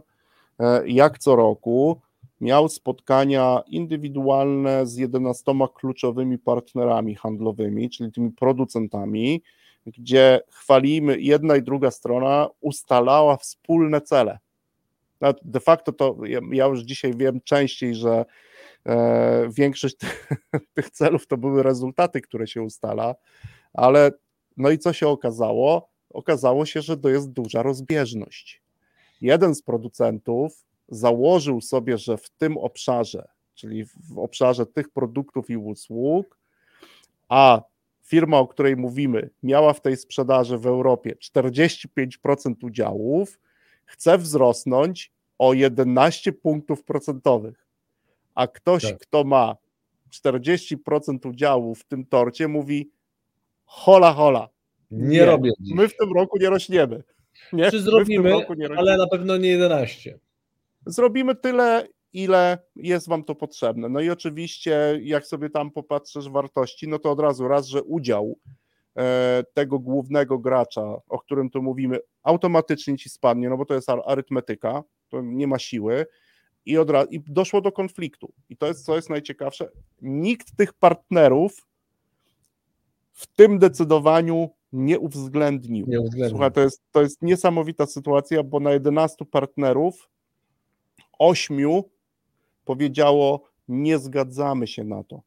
e, 0.58 0.88
jak 0.88 1.18
co 1.18 1.36
roku, 1.36 2.00
miał 2.44 2.68
spotkania 2.68 3.62
indywidualne 3.66 4.86
z 4.86 4.96
11 4.96 5.52
kluczowymi 5.74 6.38
partnerami 6.38 7.14
handlowymi, 7.14 7.90
czyli 7.90 8.12
tymi 8.12 8.30
producentami, 8.30 9.42
gdzie 9.86 10.40
chwalimy, 10.50 11.20
jedna 11.20 11.56
i 11.56 11.62
druga 11.62 11.90
strona 11.90 12.48
ustalała 12.60 13.36
wspólne 13.36 14.00
cele. 14.00 14.38
De 15.42 15.60
facto 15.60 15.92
to 15.92 16.16
ja 16.52 16.66
już 16.66 16.80
dzisiaj 16.80 17.14
wiem 17.16 17.40
częściej, 17.44 17.94
że 17.94 18.24
e, 18.86 19.48
większość 19.56 19.96
tych 20.74 20.90
celów 20.90 21.26
to 21.26 21.36
były 21.36 21.62
rezultaty, 21.62 22.20
które 22.20 22.46
się 22.46 22.62
ustala, 22.62 23.14
ale 23.72 24.12
no 24.56 24.70
i 24.70 24.78
co 24.78 24.92
się 24.92 25.08
okazało? 25.08 25.88
Okazało 26.10 26.66
się, 26.66 26.82
że 26.82 26.96
to 26.96 27.08
jest 27.08 27.30
duża 27.30 27.62
rozbieżność. 27.62 28.62
Jeden 29.20 29.54
z 29.54 29.62
producentów 29.62 30.64
założył 30.88 31.60
sobie, 31.60 31.98
że 31.98 32.16
w 32.16 32.30
tym 32.30 32.56
obszarze, 32.56 33.28
czyli 33.54 33.84
w 33.84 34.18
obszarze 34.18 34.66
tych 34.66 34.90
produktów 34.90 35.50
i 35.50 35.56
usług, 35.56 36.38
a 37.28 37.62
firma, 38.02 38.38
o 38.38 38.48
której 38.48 38.76
mówimy, 38.76 39.30
miała 39.42 39.72
w 39.72 39.80
tej 39.80 39.96
sprzedaży 39.96 40.58
w 40.58 40.66
Europie 40.66 41.14
45% 41.22 42.54
udziałów, 42.62 43.40
chce 43.84 44.18
wzrosnąć 44.18 45.12
o 45.38 45.54
11 45.54 46.32
punktów 46.32 46.84
procentowych. 46.84 47.66
A 48.34 48.46
ktoś, 48.46 48.82
tak. 48.82 48.98
kto 48.98 49.24
ma 49.24 49.56
40% 50.10 51.28
udziału 51.28 51.74
w 51.74 51.84
tym 51.84 52.06
torcie, 52.06 52.48
mówi: 52.48 52.90
hola, 53.64 54.12
hola. 54.12 54.48
Nie, 54.90 55.08
nie 55.08 55.24
robię. 55.24 55.50
My 55.74 55.88
w 55.88 55.96
tym 55.96 56.12
roku 56.12 56.38
nie 56.38 56.50
rośniemy. 56.50 57.02
Nie? 57.52 57.70
Czy 57.70 57.80
zrobimy, 57.80 58.46
ale 58.76 58.96
na 58.96 59.06
pewno 59.06 59.36
nie 59.36 59.48
11 59.48 60.18
zrobimy 60.86 61.34
tyle, 61.34 61.88
ile 62.12 62.58
jest 62.76 63.08
Wam 63.08 63.24
to 63.24 63.34
potrzebne. 63.34 63.88
No 63.88 64.00
i 64.00 64.10
oczywiście, 64.10 64.98
jak 65.02 65.26
sobie 65.26 65.50
tam 65.50 65.70
popatrzysz 65.70 66.28
wartości, 66.28 66.88
no 66.88 66.98
to 66.98 67.10
od 67.10 67.20
razu 67.20 67.48
raz, 67.48 67.66
że 67.66 67.82
udział 67.82 68.38
e, 68.96 69.44
tego 69.54 69.78
głównego 69.78 70.38
gracza, 70.38 70.96
o 71.08 71.18
którym 71.18 71.50
tu 71.50 71.62
mówimy, 71.62 71.98
automatycznie 72.22 72.96
ci 72.96 73.08
spadnie, 73.08 73.48
no 73.48 73.56
bo 73.56 73.64
to 73.64 73.74
jest 73.74 73.88
arytmetyka, 74.04 74.82
to 75.08 75.20
nie 75.22 75.46
ma 75.46 75.58
siły. 75.58 76.06
I, 76.66 76.78
od 76.78 76.90
razu, 76.90 77.08
I 77.10 77.20
doszło 77.26 77.60
do 77.60 77.72
konfliktu. 77.72 78.32
I 78.48 78.56
to 78.56 78.66
jest, 78.66 78.84
co 78.84 78.96
jest 78.96 79.10
najciekawsze, 79.10 79.68
nikt 80.02 80.56
tych 80.56 80.72
partnerów 80.72 81.66
w 83.12 83.26
tym 83.26 83.58
decydowaniu 83.58 84.50
nie 84.72 84.98
uwzględnił. 84.98 85.86
Nie 85.88 86.00
uwzględnił. 86.00 86.30
Słuchaj, 86.30 86.52
to 86.52 86.60
jest, 86.60 86.82
to 86.92 87.02
jest 87.02 87.22
niesamowita 87.22 87.86
sytuacja, 87.86 88.42
bo 88.42 88.60
na 88.60 88.72
11 88.72 89.24
partnerów 89.24 90.08
ośmiu 91.18 91.84
powiedziało: 92.64 93.48
Nie 93.68 93.98
zgadzamy 93.98 94.66
się 94.66 94.84
na 94.84 95.04
to. 95.04 95.22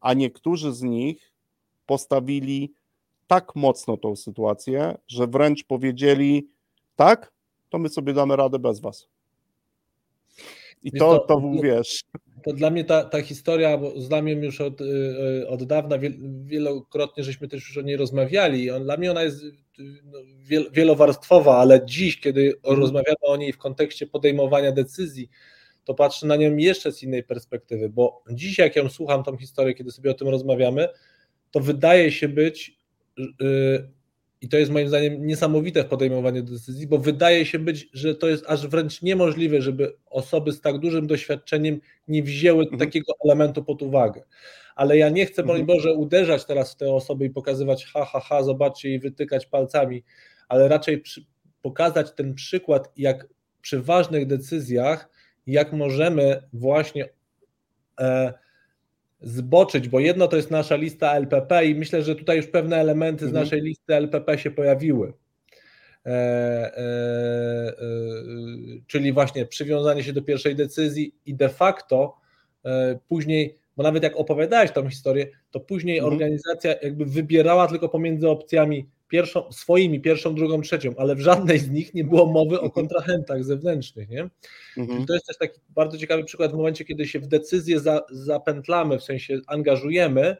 A 0.00 0.14
niektórzy 0.14 0.72
z 0.72 0.82
nich 0.82 1.32
postawili 1.86 2.72
tak 3.26 3.56
mocno 3.56 3.96
tą 3.96 4.16
sytuację, 4.16 4.98
że 5.08 5.26
wręcz 5.26 5.64
powiedzieli: 5.64 6.48
Tak, 6.96 7.32
to 7.68 7.78
my 7.78 7.88
sobie 7.88 8.12
damy 8.12 8.36
radę 8.36 8.58
bez 8.58 8.80
was. 8.80 9.08
I 10.82 10.92
to, 10.92 11.18
to, 11.18 11.26
to 11.26 11.52
wiesz. 11.62 12.00
To 12.44 12.52
dla 12.52 12.70
mnie 12.70 12.84
ta, 12.84 13.04
ta 13.04 13.22
historia, 13.22 13.78
bo 13.78 14.00
znam 14.00 14.28
ją 14.28 14.36
już 14.36 14.60
od, 14.60 14.80
y, 14.80 15.48
od 15.48 15.64
dawna, 15.64 15.98
wielokrotnie 16.44 17.24
żeśmy 17.24 17.48
też 17.48 17.68
już 17.68 17.78
o 17.78 17.82
niej 17.82 17.96
rozmawiali. 17.96 18.68
Dla 18.80 18.96
mnie 18.96 19.10
ona 19.10 19.22
jest 19.22 19.44
wielowarstwowa, 20.72 21.56
ale 21.58 21.80
dziś, 21.86 22.20
kiedy 22.20 22.54
Mhm. 22.56 22.80
rozmawiamy 22.80 23.16
o 23.22 23.36
niej 23.36 23.52
w 23.52 23.58
kontekście 23.58 24.06
podejmowania 24.06 24.72
decyzji, 24.72 25.28
to 25.84 25.94
patrzę 25.94 26.26
na 26.26 26.36
nią 26.36 26.56
jeszcze 26.56 26.92
z 26.92 27.02
innej 27.02 27.24
perspektywy, 27.24 27.88
bo 27.88 28.22
dziś, 28.30 28.58
jak 28.58 28.76
ją 28.76 28.88
słucham, 28.88 29.22
tą 29.24 29.36
historię, 29.36 29.74
kiedy 29.74 29.90
sobie 29.90 30.10
o 30.10 30.14
tym 30.14 30.28
rozmawiamy, 30.28 30.88
to 31.50 31.60
wydaje 31.60 32.12
się 32.12 32.28
być, 32.28 32.78
yy, 33.18 33.26
i 34.40 34.48
to 34.48 34.56
jest 34.58 34.70
moim 34.72 34.88
zdaniem 34.88 35.26
niesamowite 35.26 35.82
w 35.84 35.86
podejmowaniu 35.86 36.42
decyzji, 36.42 36.86
bo 36.86 36.98
wydaje 36.98 37.46
się 37.46 37.58
być, 37.58 37.88
że 37.92 38.14
to 38.14 38.28
jest 38.28 38.44
aż 38.48 38.66
wręcz 38.66 39.02
niemożliwe, 39.02 39.62
żeby 39.62 39.96
osoby 40.10 40.52
z 40.52 40.60
tak 40.60 40.78
dużym 40.78 41.06
doświadczeniem 41.06 41.80
nie 42.08 42.22
wzięły 42.22 42.62
Mhm. 42.62 42.78
takiego 42.80 43.12
elementu 43.24 43.64
pod 43.64 43.82
uwagę. 43.82 44.22
Ale 44.76 44.98
ja 44.98 45.08
nie 45.08 45.26
chcę, 45.26 45.42
broń 45.42 45.60
Mhm. 45.60 45.66
Boże, 45.76 45.94
uderzać 45.94 46.44
teraz 46.44 46.72
w 46.72 46.76
te 46.76 46.92
osoby 46.92 47.24
i 47.24 47.30
pokazywać 47.30 47.86
ha, 47.86 48.04
ha, 48.04 48.20
ha, 48.20 48.42
zobaczcie 48.42 48.94
i 48.94 48.98
wytykać 48.98 49.46
palcami, 49.46 50.02
ale 50.48 50.68
raczej 50.68 50.98
przy, 50.98 51.24
pokazać 51.62 52.12
ten 52.12 52.34
przykład, 52.34 52.92
jak 52.96 53.26
przy 53.62 53.82
ważnych 53.82 54.26
decyzjach, 54.26 55.08
jak 55.46 55.72
możemy 55.72 56.42
właśnie 56.52 57.08
e, 58.00 58.32
zboczyć, 59.20 59.88
bo 59.88 60.00
jedno 60.00 60.28
to 60.28 60.36
jest 60.36 60.50
nasza 60.50 60.76
lista 60.76 61.16
LPP 61.16 61.66
i 61.66 61.74
myślę, 61.74 62.02
że 62.02 62.16
tutaj 62.16 62.36
już 62.36 62.46
pewne 62.46 62.76
elementy 62.76 63.24
z 63.24 63.28
Mhm. 63.28 63.44
naszej 63.44 63.62
listy 63.62 63.94
LPP 63.94 64.38
się 64.38 64.50
pojawiły. 64.50 65.12
E, 66.06 66.10
e, 66.10 66.78
e, 66.78 67.74
czyli 68.86 69.12
właśnie 69.12 69.46
przywiązanie 69.46 70.02
się 70.04 70.12
do 70.12 70.22
pierwszej 70.22 70.56
decyzji 70.56 71.14
i 71.26 71.34
de 71.34 71.48
facto 71.48 72.16
e, 72.64 72.98
później, 73.08 73.58
bo 73.76 73.82
nawet 73.82 74.02
jak 74.02 74.16
opowiadałeś 74.16 74.72
tą 74.72 74.90
historię, 74.90 75.26
to 75.50 75.60
później 75.60 75.98
Mhm. 75.98 76.12
organizacja 76.14 76.74
jakby 76.82 77.04
wybierała 77.06 77.68
tylko 77.68 77.88
pomiędzy 77.88 78.28
opcjami 78.28 78.88
pierwszą, 79.08 79.52
swoimi, 79.52 80.00
pierwszą, 80.00 80.34
drugą, 80.34 80.60
trzecią, 80.60 80.94
ale 80.98 81.14
w 81.14 81.20
żadnej 81.20 81.58
z 81.58 81.70
nich 81.70 81.94
nie 81.94 82.04
było 82.04 82.26
mowy 82.26 82.54
o 82.60 82.64
Mhm. 82.64 82.70
kontrahentach 82.72 83.44
zewnętrznych, 83.44 84.08
nie? 84.08 84.28
Mhm. 84.76 85.06
To 85.06 85.14
jest 85.14 85.26
też 85.26 85.38
taki 85.38 85.60
bardzo 85.68 85.98
ciekawy 85.98 86.24
przykład 86.24 86.52
w 86.52 86.54
momencie, 86.54 86.84
kiedy 86.84 87.06
się 87.06 87.20
w 87.20 87.26
decyzję 87.26 87.80
za, 87.80 88.02
zapętlamy, 88.10 88.98
w 88.98 89.02
sensie 89.04 89.40
angażujemy, 89.46 90.36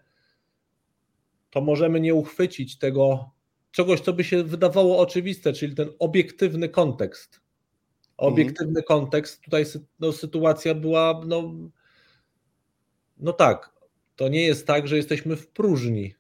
to 1.51 1.61
możemy 1.61 2.01
nie 2.01 2.14
uchwycić 2.14 2.78
tego 2.78 3.30
czegoś, 3.70 4.01
co 4.01 4.12
by 4.12 4.24
się 4.24 4.43
wydawało 4.43 4.99
oczywiste, 4.99 5.53
czyli 5.53 5.74
ten 5.74 5.89
obiektywny 5.99 6.68
kontekst. 6.68 7.41
Obiektywny 8.16 8.82
kontekst, 8.82 9.41
tutaj 9.43 9.64
sy- 9.64 9.80
no, 10.01 10.12
sytuacja 10.12 10.74
była, 10.74 11.20
no, 11.26 11.55
no 13.19 13.33
tak, 13.33 13.73
to 14.17 14.29
nie 14.29 14.43
jest 14.43 14.67
tak, 14.67 14.89
że 14.89 14.97
jesteśmy 14.97 15.37
w 15.37 15.49
próżni. 15.49 16.14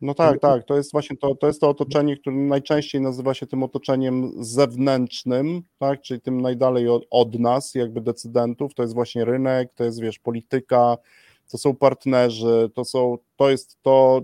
No 0.00 0.14
tak, 0.14 0.40
tak. 0.40 0.64
To 0.64 0.76
jest 0.76 0.92
właśnie 0.92 1.16
to, 1.16 1.34
to 1.34 1.46
jest 1.46 1.60
to 1.60 1.68
otoczenie, 1.68 2.16
które 2.16 2.36
najczęściej 2.36 3.00
nazywa 3.00 3.34
się 3.34 3.46
tym 3.46 3.62
otoczeniem 3.62 4.32
zewnętrznym, 4.44 5.62
tak, 5.78 6.00
czyli 6.00 6.20
tym 6.20 6.40
najdalej 6.40 6.88
od, 6.88 7.06
od 7.10 7.38
nas, 7.38 7.74
jakby 7.74 8.00
decydentów. 8.00 8.74
To 8.74 8.82
jest 8.82 8.94
właśnie 8.94 9.24
rynek, 9.24 9.72
to 9.74 9.84
jest 9.84 10.00
wiesz, 10.00 10.18
polityka, 10.18 10.96
to 11.50 11.58
są 11.58 11.76
partnerzy, 11.76 12.70
to 12.74 12.84
są, 12.84 13.18
to 13.36 13.50
jest 13.50 13.82
to 13.82 14.22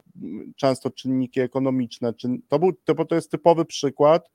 często 0.57 0.91
czynniki 0.91 1.41
ekonomiczne. 1.41 2.15
Czyn, 2.15 2.43
to, 2.49 2.59
był, 2.59 2.73
to, 2.73 3.05
to 3.05 3.15
jest 3.15 3.31
typowy 3.31 3.65
przykład, 3.65 4.31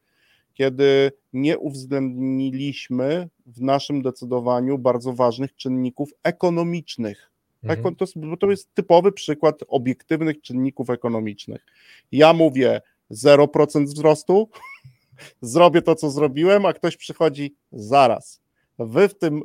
kiedy 0.53 1.11
nie 1.33 1.57
uwzględniliśmy 1.57 3.29
w 3.45 3.61
naszym 3.61 4.01
decydowaniu 4.01 4.77
bardzo 4.77 5.13
ważnych 5.13 5.55
czynników 5.55 6.09
ekonomicznych. 6.23 7.31
Tak, 7.67 7.77
Mhm. 7.77 7.95
to, 7.95 8.03
jest- 8.05 8.19
bo 8.19 8.37
to 8.37 8.49
jest 8.51 8.73
typowy 8.73 9.11
przykład 9.11 9.59
obiektywnych 9.67 10.41
czynników 10.41 10.89
ekonomicznych. 10.89 11.65
Ja 12.11 12.33
mówię 12.33 12.81
0% 13.11 13.85
wzrostu, 13.85 14.49
zrobię 15.41 15.81
to, 15.81 15.95
co 15.95 16.09
zrobiłem, 16.11 16.65
a 16.65 16.73
ktoś 16.73 16.97
przychodzi 16.97 17.55
zaraz. 17.71 18.41
Wy 18.79 19.09
w 19.09 19.17
tym, 19.17 19.43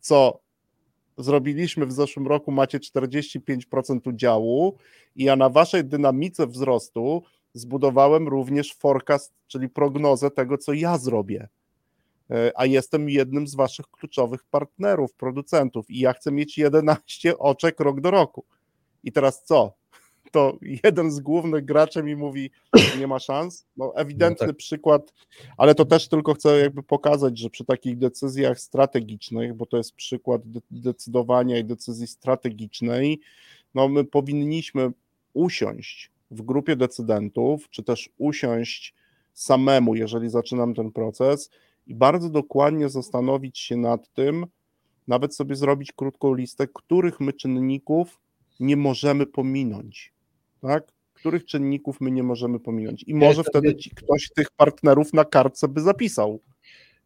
co 0.00 0.40
zrobiliśmy 1.18 1.86
w 1.86 1.92
zeszłym 1.92 2.26
roku, 2.26 2.52
macie 2.52 2.78
45% 2.78 4.08
udziału 4.08 4.76
i 5.16 5.24
ja 5.24 5.36
na 5.36 5.48
waszej 5.48 5.84
dynamice 5.84 6.46
wzrostu 6.46 7.22
zbudowałem 7.54 8.28
również 8.28 8.74
forecast, 8.74 9.32
czyli 9.46 9.68
prognozę 9.68 10.30
tego, 10.30 10.58
co 10.58 10.72
ja 10.72 10.98
zrobię. 10.98 11.48
E, 12.30 12.52
A 12.54 12.66
jestem 12.66 13.08
jednym 13.08 13.46
z 13.46 13.54
waszych 13.54 13.86
kluczowych 13.86 14.44
partnerów, 14.44 15.14
producentów 15.14 15.90
i 15.90 15.98
ja 15.98 16.12
chcę 16.12 16.32
mieć 16.32 16.58
11 16.58 17.38
oczek 17.38 17.80
rok 17.80 18.00
do 18.00 18.10
roku. 18.10 18.44
I 19.04 19.12
teraz 19.12 19.44
co? 19.44 19.72
To 20.32 20.58
jeden 20.84 21.10
z 21.10 21.20
głównych 21.20 21.64
graczy 21.64 22.02
mi 22.02 22.16
mówi, 22.16 22.50
nie 22.98 23.06
ma 23.06 23.18
szans. 23.18 23.66
No 23.76 23.96
ewidentny 23.96 24.46
No 24.46 24.52
tak. 24.52 24.56
przykład, 24.56 25.12
ale 25.56 25.74
to 25.74 25.84
też 25.84 26.08
tylko 26.08 26.34
chcę 26.34 26.58
jakby 26.58 26.82
pokazać, 26.82 27.38
że 27.38 27.50
przy 27.50 27.64
takich 27.64 27.98
decyzjach 27.98 28.60
strategicznych, 28.60 29.54
bo 29.54 29.66
to 29.66 29.76
jest 29.76 29.92
przykład 29.94 30.42
de- 30.50 30.60
decydowania 30.70 31.58
i 31.58 31.64
decyzji 31.64 32.06
strategicznej, 32.06 33.20
no 33.74 33.88
my 33.88 34.04
powinniśmy 34.04 34.92
usiąść 35.32 36.10
w 36.30 36.42
grupie 36.42 36.76
decydentów, 36.76 37.70
czy 37.70 37.82
też 37.82 38.10
usiąść 38.18 38.94
samemu, 39.34 39.94
jeżeli 39.94 40.30
zaczynam 40.30 40.74
ten 40.74 40.92
proces 40.92 41.50
i 41.90 41.94
bardzo 41.94 42.30
dokładnie 42.30 42.88
zastanowić 42.88 43.58
się 43.58 43.76
nad 43.76 44.12
tym, 44.12 44.46
nawet 45.08 45.34
sobie 45.34 45.56
zrobić 45.56 45.92
krótką 45.92 46.34
listę, 46.34 46.66
których 46.74 47.20
my 47.20 47.32
czynników 47.32 48.20
nie 48.60 48.76
możemy 48.76 49.26
pominąć, 49.26 50.12
tak? 50.60 50.92
Których 51.12 51.44
czynników 51.44 52.00
my 52.00 52.10
nie 52.10 52.22
możemy 52.22 52.60
pominąć. 52.60 53.04
I 53.06 53.14
może 53.14 53.44
wtedy 53.44 53.76
ci, 53.76 53.90
ktoś 53.90 54.28
tych 54.34 54.50
partnerów 54.50 55.12
na 55.12 55.24
kartce 55.24 55.68
by 55.68 55.80
zapisał. 55.80 56.40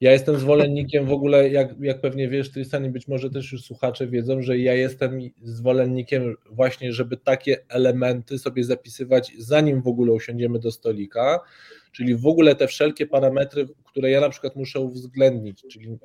Ja 0.05 0.13
jestem 0.13 0.39
zwolennikiem 0.39 1.07
w 1.07 1.13
ogóle, 1.13 1.49
jak, 1.49 1.75
jak 1.81 2.01
pewnie 2.01 2.29
wiesz, 2.29 2.51
Tristan, 2.51 2.87
i 2.87 2.91
być 2.91 3.09
może 3.09 3.31
też 3.31 3.53
już 3.53 3.63
słuchacze 3.63 4.07
wiedzą, 4.07 4.43
że 4.43 4.59
ja 4.59 4.75
jestem 4.75 5.19
zwolennikiem 5.43 6.35
właśnie, 6.51 6.93
żeby 6.93 7.17
takie 7.17 7.57
elementy 7.69 8.39
sobie 8.39 8.65
zapisywać, 8.65 9.33
zanim 9.39 9.83
w 9.83 9.89
ogóle 9.89 10.13
usiądziemy 10.13 10.59
do 10.59 10.73
stolika, 10.73 11.41
czyli 11.93 12.17
w 12.17 12.27
ogóle 12.27 12.55
te 12.55 12.67
wszelkie 12.67 13.07
parametry, 13.07 13.69
które 13.85 14.11
ja 14.11 14.21
na 14.21 14.29
przykład 14.29 14.57
muszę 14.57 14.81
uwzględnić, 14.81 15.63
czyli 15.73 15.99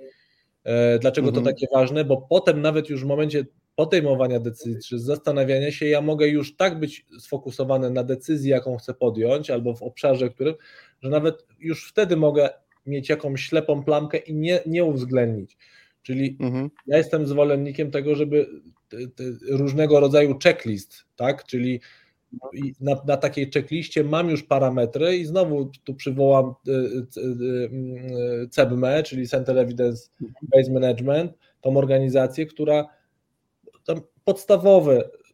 e, 0.64 1.00
dlaczego 1.00 1.28
Mhm. 1.28 1.46
to 1.46 1.52
takie 1.52 1.68
ważne, 1.74 2.06
bo 2.06 2.18
potem 2.18 2.62
nawet 2.62 2.90
już 2.90 3.04
w 3.04 3.08
momencie 3.08 3.46
podejmowania 3.76 4.40
decyzji, 4.40 4.82
czy 4.88 5.00
zastanawiania 5.00 5.72
się, 5.72 5.86
ja 5.86 6.02
mogę 6.02 6.28
już 6.28 6.56
tak 6.56 6.80
być 6.80 7.06
sfokusowany 7.20 7.92
na 7.92 8.04
decyzji, 8.04 8.52
jaką 8.52 8.78
chcę 8.78 8.94
podjąć, 8.94 9.50
albo 9.50 9.74
w 9.74 9.84
obszarze, 9.84 10.30
którym, 10.30 10.56
że 11.02 11.10
nawet 11.10 11.46
już 11.60 11.90
wtedy 11.90 12.18
mogę 12.18 12.50
mieć 12.90 13.10
jakąś 13.10 13.42
ślepą 13.42 13.84
plamkę 13.84 14.18
i 14.18 14.34
nie, 14.34 14.60
nie 14.66 14.84
uwzględnić. 14.84 15.58
Czyli 16.04 16.38
Mhm. 16.40 16.70
ja 16.88 16.98
jestem 16.98 17.28
zwolennikiem 17.28 17.92
tego, 17.92 18.16
żeby 18.16 18.48
te, 18.90 18.98
te 18.98 19.24
różnego 19.50 20.00
rodzaju 20.00 20.40
checklist, 20.44 21.06
tak? 21.16 21.46
Czyli 21.46 21.80
na, 22.80 23.02
na 23.08 23.18
takiej 23.18 23.52
checkliście 23.52 24.04
mam 24.04 24.30
już 24.30 24.44
parametry 24.44 25.18
i 25.18 25.26
znowu 25.26 25.72
tu 25.84 25.94
przywołam 25.96 26.54
y, 26.68 26.72
y, 26.72 27.22
y, 28.44 28.50
CEBME, 28.50 29.04
czyli 29.04 29.28
Center 29.28 29.58
Evidence 29.58 30.10
Based 30.42 30.74
Management, 30.74 31.32
tą 31.62 31.78
organizację, 31.78 32.46
która 32.46 32.86
tam 33.86 34.02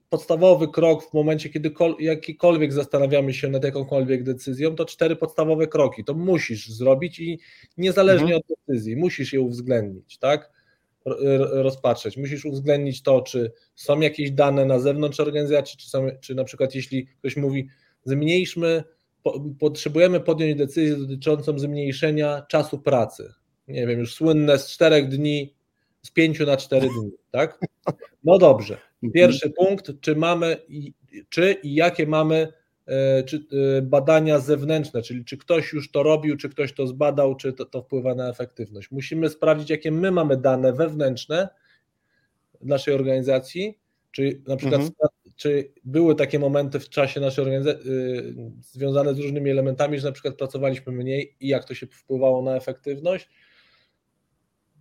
podstawowy, 0.09 0.67
krok 0.67 1.09
w 1.09 1.13
momencie, 1.13 1.49
kiedy 1.49 1.71
kol, 1.71 1.95
jakikolwiek 1.99 2.73
zastanawiamy 2.73 3.33
się 3.33 3.49
nad 3.49 3.63
jakąkolwiek 3.63 4.23
decyzją, 4.23 4.75
to 4.75 4.85
cztery 4.85 5.15
podstawowe 5.15 5.67
kroki. 5.67 6.03
To 6.03 6.13
musisz 6.13 6.69
zrobić 6.69 7.19
i 7.19 7.39
niezależnie 7.77 8.35
Mhm. 8.35 8.41
od 8.41 8.57
decyzji, 8.67 8.95
musisz 8.95 9.33
je 9.33 9.41
uwzględnić, 9.41 10.17
tak? 10.17 10.51
Rozpatrzeć. 11.51 12.17
Musisz 12.17 12.45
uwzględnić 12.45 13.01
to, 13.03 13.21
czy 13.21 13.51
są 13.75 13.99
jakieś 13.99 14.31
dane 14.31 14.65
na 14.65 14.79
zewnątrz 14.79 15.19
organizacji, 15.19 15.77
czy, 15.77 15.89
są, 15.89 16.07
czy 16.21 16.35
na 16.35 16.43
przykład 16.43 16.75
jeśli 16.75 17.07
ktoś 17.07 17.37
mówi, 17.37 17.67
zmniejszmy, 18.03 18.83
po, 19.23 19.43
potrzebujemy 19.59 20.19
podjąć 20.19 20.55
decyzję 20.55 20.95
dotyczącą 20.95 21.59
zmniejszenia 21.59 22.45
czasu 22.49 22.79
pracy. 22.79 23.33
Nie 23.67 23.87
wiem, 23.87 23.99
już 23.99 24.13
słynne 24.13 24.59
z 24.59 24.67
czterech 24.67 25.07
dni, 25.07 25.54
z 26.05 26.11
pięciu 26.11 26.45
na 26.45 26.57
cztery 26.57 26.87
dni, 26.87 27.11
tak? 27.31 27.59
No 28.23 28.37
dobrze. 28.37 28.77
Pierwszy 29.13 29.49
punkt, 29.49 29.91
czy 30.01 30.15
mamy, 30.15 30.57
czy 31.29 31.53
i 31.63 31.75
jakie 31.75 32.07
mamy 32.07 32.53
e, 32.85 33.23
czy, 33.23 33.45
e, 33.77 33.81
badania 33.81 34.39
zewnętrzne, 34.39 35.01
czyli 35.01 35.25
czy 35.25 35.37
ktoś 35.37 35.73
już 35.73 35.91
to 35.91 36.03
robił, 36.03 36.37
czy 36.37 36.49
ktoś 36.49 36.73
to 36.73 36.87
zbadał, 36.87 37.35
czy 37.35 37.53
to, 37.53 37.65
to 37.65 37.81
wpływa 37.81 38.15
na 38.15 38.29
efektywność. 38.29 38.91
Musimy 38.91 39.29
sprawdzić, 39.29 39.69
jakie 39.69 39.91
my 39.91 40.11
mamy 40.11 40.37
dane 40.37 40.73
wewnętrzne 40.73 41.49
naszej 42.61 42.93
organizacji, 42.93 43.79
czy 44.11 44.41
na 44.47 44.55
przykład 44.55 44.81
Mhm. 44.81 44.99
czy 45.35 45.71
były 45.83 46.15
takie 46.15 46.39
momenty 46.39 46.79
w 46.79 46.89
czasie 46.89 47.19
naszej 47.19 47.43
organizacji 47.43 47.91
y, 47.91 48.33
związane 48.61 49.13
z 49.13 49.19
różnymi 49.19 49.51
elementami, 49.51 49.99
że 49.99 50.07
na 50.07 50.11
przykład 50.11 50.35
pracowaliśmy 50.35 50.93
mniej 50.93 51.35
i 51.39 51.47
jak 51.47 51.65
to 51.65 51.73
się 51.73 51.87
wpływało 51.87 52.41
na 52.41 52.55
efektywność. 52.55 53.29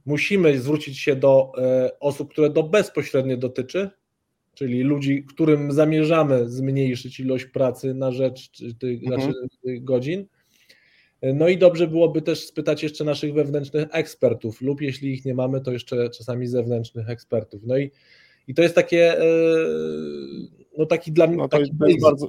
Musimy 0.07 0.59
zwrócić 0.59 0.99
się 0.99 1.17
do 1.17 1.53
e, 1.59 1.91
osób, 2.01 2.31
które 2.33 2.51
to 2.51 2.63
bezpośrednio 2.63 3.37
dotyczy, 3.37 3.91
czyli 4.55 4.83
ludzi, 4.83 5.25
którym 5.29 5.73
zamierzamy 5.73 6.49
zmniejszyć 6.49 7.21
ilość 7.21 7.45
pracy 7.45 7.95
na 7.95 8.13
rzecz 8.13 8.51
tych, 8.79 9.03
Mhm. 9.03 9.23
znaczy, 9.23 9.35
tych 9.65 9.85
godzin. 9.85 10.27
No 11.35 11.49
i 11.49 11.59
dobrze 11.59 11.87
byłoby 11.87 12.23
też 12.23 12.47
spytać 12.47 12.83
jeszcze 12.83 13.05
naszych 13.05 13.35
wewnętrznych 13.35 13.87
ekspertów, 13.91 14.61
lub 14.61 14.81
jeśli 14.81 15.13
ich 15.13 15.25
nie 15.25 15.35
mamy, 15.35 15.61
to 15.61 15.73
jeszcze 15.73 16.11
czasami 16.11 16.47
zewnętrznych 16.47 17.11
ekspertów. 17.11 17.63
No 17.67 17.79
i, 17.79 17.91
i 18.49 18.55
to 18.55 18.63
jest 18.63 18.75
takie, 18.75 19.21
e, 19.21 19.27
no 20.79 20.87
taki 20.87 21.13
dla 21.13 21.27
mnie. 21.27 21.37
No 21.37 21.49
to 21.49 21.61
jest 21.61 21.73
bardzo. 22.03 22.29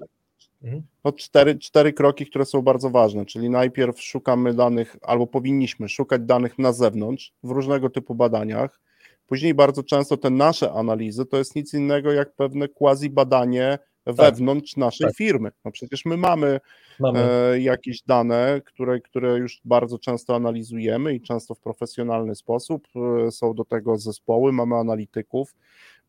Mhm. 0.63 0.83
No 1.03 1.11
cztery, 1.11 1.59
cztery 1.59 1.93
kroki, 1.93 2.25
które 2.25 2.45
są 2.45 2.61
bardzo 2.61 2.89
ważne, 2.89 3.25
czyli 3.25 3.49
najpierw 3.49 4.01
szukamy 4.01 4.53
danych, 4.53 4.97
albo 5.01 5.27
powinniśmy 5.27 5.89
szukać 5.89 6.21
danych 6.21 6.59
na 6.59 6.73
zewnątrz 6.73 7.33
w 7.43 7.49
różnego 7.51 7.89
typu 7.89 8.15
badaniach. 8.15 8.79
Później 9.27 9.53
bardzo 9.53 9.83
często 9.83 10.17
te 10.17 10.29
nasze 10.29 10.71
analizy 10.71 11.25
to 11.25 11.37
jest 11.37 11.55
nic 11.55 11.73
innego 11.73 12.11
jak 12.11 12.35
pewne 12.35 12.67
quasi 12.67 13.09
badanie 13.09 13.79
tak. 14.05 14.15
wewnątrz 14.15 14.77
naszej 14.77 15.07
tak. 15.07 15.15
firmy. 15.15 15.51
No 15.65 15.71
przecież 15.71 16.05
my 16.05 16.17
mamy, 16.17 16.59
mamy. 16.99 17.19
E, 17.19 17.61
jakieś 17.61 18.01
dane, 18.01 18.61
które, 18.65 18.99
które 19.01 19.37
już 19.37 19.61
bardzo 19.65 19.99
często 19.99 20.35
analizujemy 20.35 21.13
i 21.13 21.21
często 21.21 21.55
w 21.55 21.59
profesjonalny 21.59 22.35
sposób. 22.35 22.87
E, 23.27 23.31
są 23.31 23.53
do 23.53 23.65
tego 23.65 23.97
zespoły, 23.97 24.51
mamy 24.51 24.75
analityków. 24.75 25.55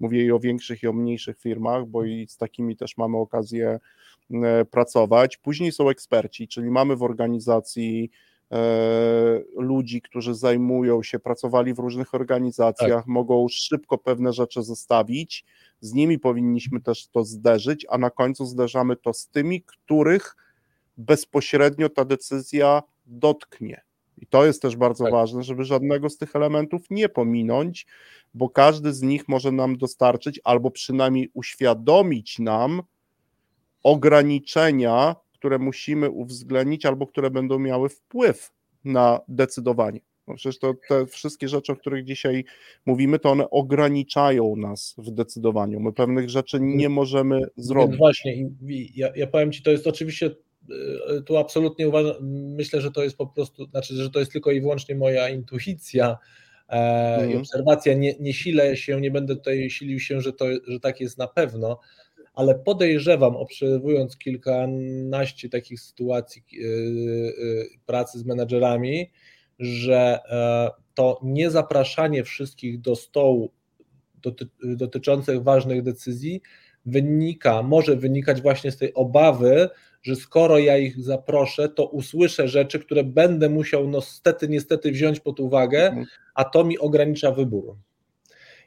Mówię 0.00 0.24
i 0.24 0.32
o 0.32 0.38
większych 0.38 0.82
i 0.82 0.86
o 0.86 0.92
mniejszych 0.92 1.40
firmach, 1.40 1.86
bo 1.86 2.04
i 2.04 2.26
z 2.28 2.36
takimi 2.36 2.76
też 2.76 2.96
mamy 2.96 3.16
okazję 3.16 3.80
e, 4.30 4.64
pracować. 4.64 5.36
Później 5.36 5.72
są 5.72 5.88
eksperci, 5.88 6.48
czyli 6.48 6.70
mamy 6.70 6.96
w 6.96 7.02
organizacji 7.02 8.10
E, 8.52 9.42
ludzi, 9.56 10.02
którzy 10.02 10.34
zajmują 10.34 11.02
się, 11.02 11.18
pracowali 11.18 11.74
w 11.74 11.78
różnych 11.78 12.14
organizacjach, 12.14 13.00
tak. 13.00 13.06
mogą 13.06 13.46
szybko 13.48 13.98
pewne 13.98 14.32
rzeczy 14.32 14.62
zostawić. 14.62 15.44
Z 15.80 15.92
nimi 15.92 16.18
powinniśmy 16.18 16.80
też 16.80 17.08
to 17.08 17.24
zderzyć, 17.24 17.86
a 17.88 17.98
na 17.98 18.10
końcu 18.10 18.44
zderzamy 18.44 18.96
to 18.96 19.12
z 19.12 19.28
tymi, 19.28 19.62
których 19.62 20.36
bezpośrednio 20.96 21.88
ta 21.88 22.04
decyzja 22.04 22.82
dotknie. 23.06 23.80
I 24.18 24.26
to 24.26 24.46
jest 24.46 24.62
też 24.62 24.76
bardzo 24.76 25.04
tak. 25.04 25.12
ważne, 25.12 25.42
żeby 25.42 25.64
żadnego 25.64 26.10
z 26.10 26.16
tych 26.16 26.36
elementów 26.36 26.82
nie 26.90 27.08
pominąć, 27.08 27.86
bo 28.34 28.48
każdy 28.48 28.92
z 28.92 29.02
nich 29.02 29.28
może 29.28 29.52
nam 29.52 29.76
dostarczyć 29.76 30.40
albo 30.44 30.70
przynajmniej 30.70 31.30
uświadomić 31.34 32.38
nam 32.38 32.82
ograniczenia 33.82 35.16
które 35.36 35.58
musimy 35.58 36.10
uwzględnić 36.10 36.86
albo 36.86 37.06
które 37.06 37.30
będą 37.30 37.58
miały 37.58 37.88
wpływ 37.88 38.52
na 38.84 39.20
decydowanie. 39.28 40.00
No 40.28 40.34
przecież 40.34 40.58
to 40.58 40.74
te 40.88 41.06
wszystkie 41.06 41.48
rzeczy, 41.48 41.72
o 41.72 41.76
których 41.76 42.04
dzisiaj 42.04 42.44
mówimy, 42.86 43.18
to 43.18 43.30
one 43.30 43.50
ograniczają 43.50 44.56
nas 44.56 44.94
w 44.98 45.10
decydowaniu. 45.10 45.80
My 45.80 45.92
pewnych 45.92 46.30
rzeczy 46.30 46.58
nie 46.60 46.88
możemy 46.88 47.40
zrobić. 47.56 47.88
Więc 47.88 47.98
właśnie, 47.98 48.48
ja, 48.94 49.08
ja 49.16 49.26
powiem 49.26 49.52
Ci, 49.52 49.62
to 49.62 49.70
jest 49.70 49.86
oczywiście 49.86 50.30
tu 51.26 51.36
absolutnie 51.36 51.88
uważam, 51.88 52.14
myślę, 52.56 52.80
że 52.80 52.90
to 52.90 53.04
jest 53.04 53.16
po 53.16 53.26
prostu, 53.26 53.66
znaczy, 53.66 53.94
że 53.94 54.10
to 54.10 54.18
jest 54.18 54.32
tylko 54.32 54.50
i 54.50 54.60
wyłącznie 54.60 54.94
moja 54.94 55.28
intuicja 55.28 56.18
e, 56.68 56.72
mhm. 57.14 57.30
i 57.30 57.36
obserwacja. 57.36 57.94
Nie, 57.94 58.14
nie 58.20 58.34
silę 58.34 58.76
się, 58.76 59.00
nie 59.00 59.10
będę 59.10 59.36
tutaj 59.36 59.70
silił 59.70 60.00
się, 60.00 60.20
że, 60.20 60.32
to, 60.32 60.46
że 60.66 60.80
tak 60.80 61.00
jest 61.00 61.18
na 61.18 61.26
pewno, 61.26 61.80
ale 62.34 62.54
podejrzewam, 62.54 63.36
obserwując 63.36 64.16
kilkanaście 64.16 65.48
takich 65.48 65.80
sytuacji 65.80 66.42
e, 66.52 66.64
e, 66.64 66.70
pracy 67.86 68.18
z 68.18 68.24
menedżerami, 68.24 69.10
że 69.58 70.18
to 70.94 71.20
niezapraszanie 71.22 72.24
wszystkich 72.24 72.80
do 72.80 72.96
stołu 72.96 73.52
doty 74.22 74.48
dotyczących 74.62 75.42
ważnych 75.42 75.82
decyzji 75.82 76.40
wynika, 76.86 77.62
może 77.62 77.96
wynikać 77.96 78.42
właśnie 78.42 78.70
z 78.70 78.76
tej 78.76 78.94
obawy, 78.94 79.68
że 80.06 80.16
skoro 80.16 80.58
ja 80.58 80.78
ich 80.78 81.02
zaproszę, 81.02 81.68
to 81.68 81.86
usłyszę 81.86 82.48
rzeczy, 82.48 82.78
które 82.78 83.04
będę 83.04 83.48
musiał 83.48 83.88
no 83.88 84.00
stety, 84.00 84.48
niestety 84.48 84.92
wziąć 84.92 85.20
pod 85.20 85.40
uwagę, 85.40 85.86
mhm. 85.86 86.06
a 86.34 86.44
to 86.44 86.64
mi 86.64 86.78
ogranicza 86.78 87.30
wybór 87.30 87.76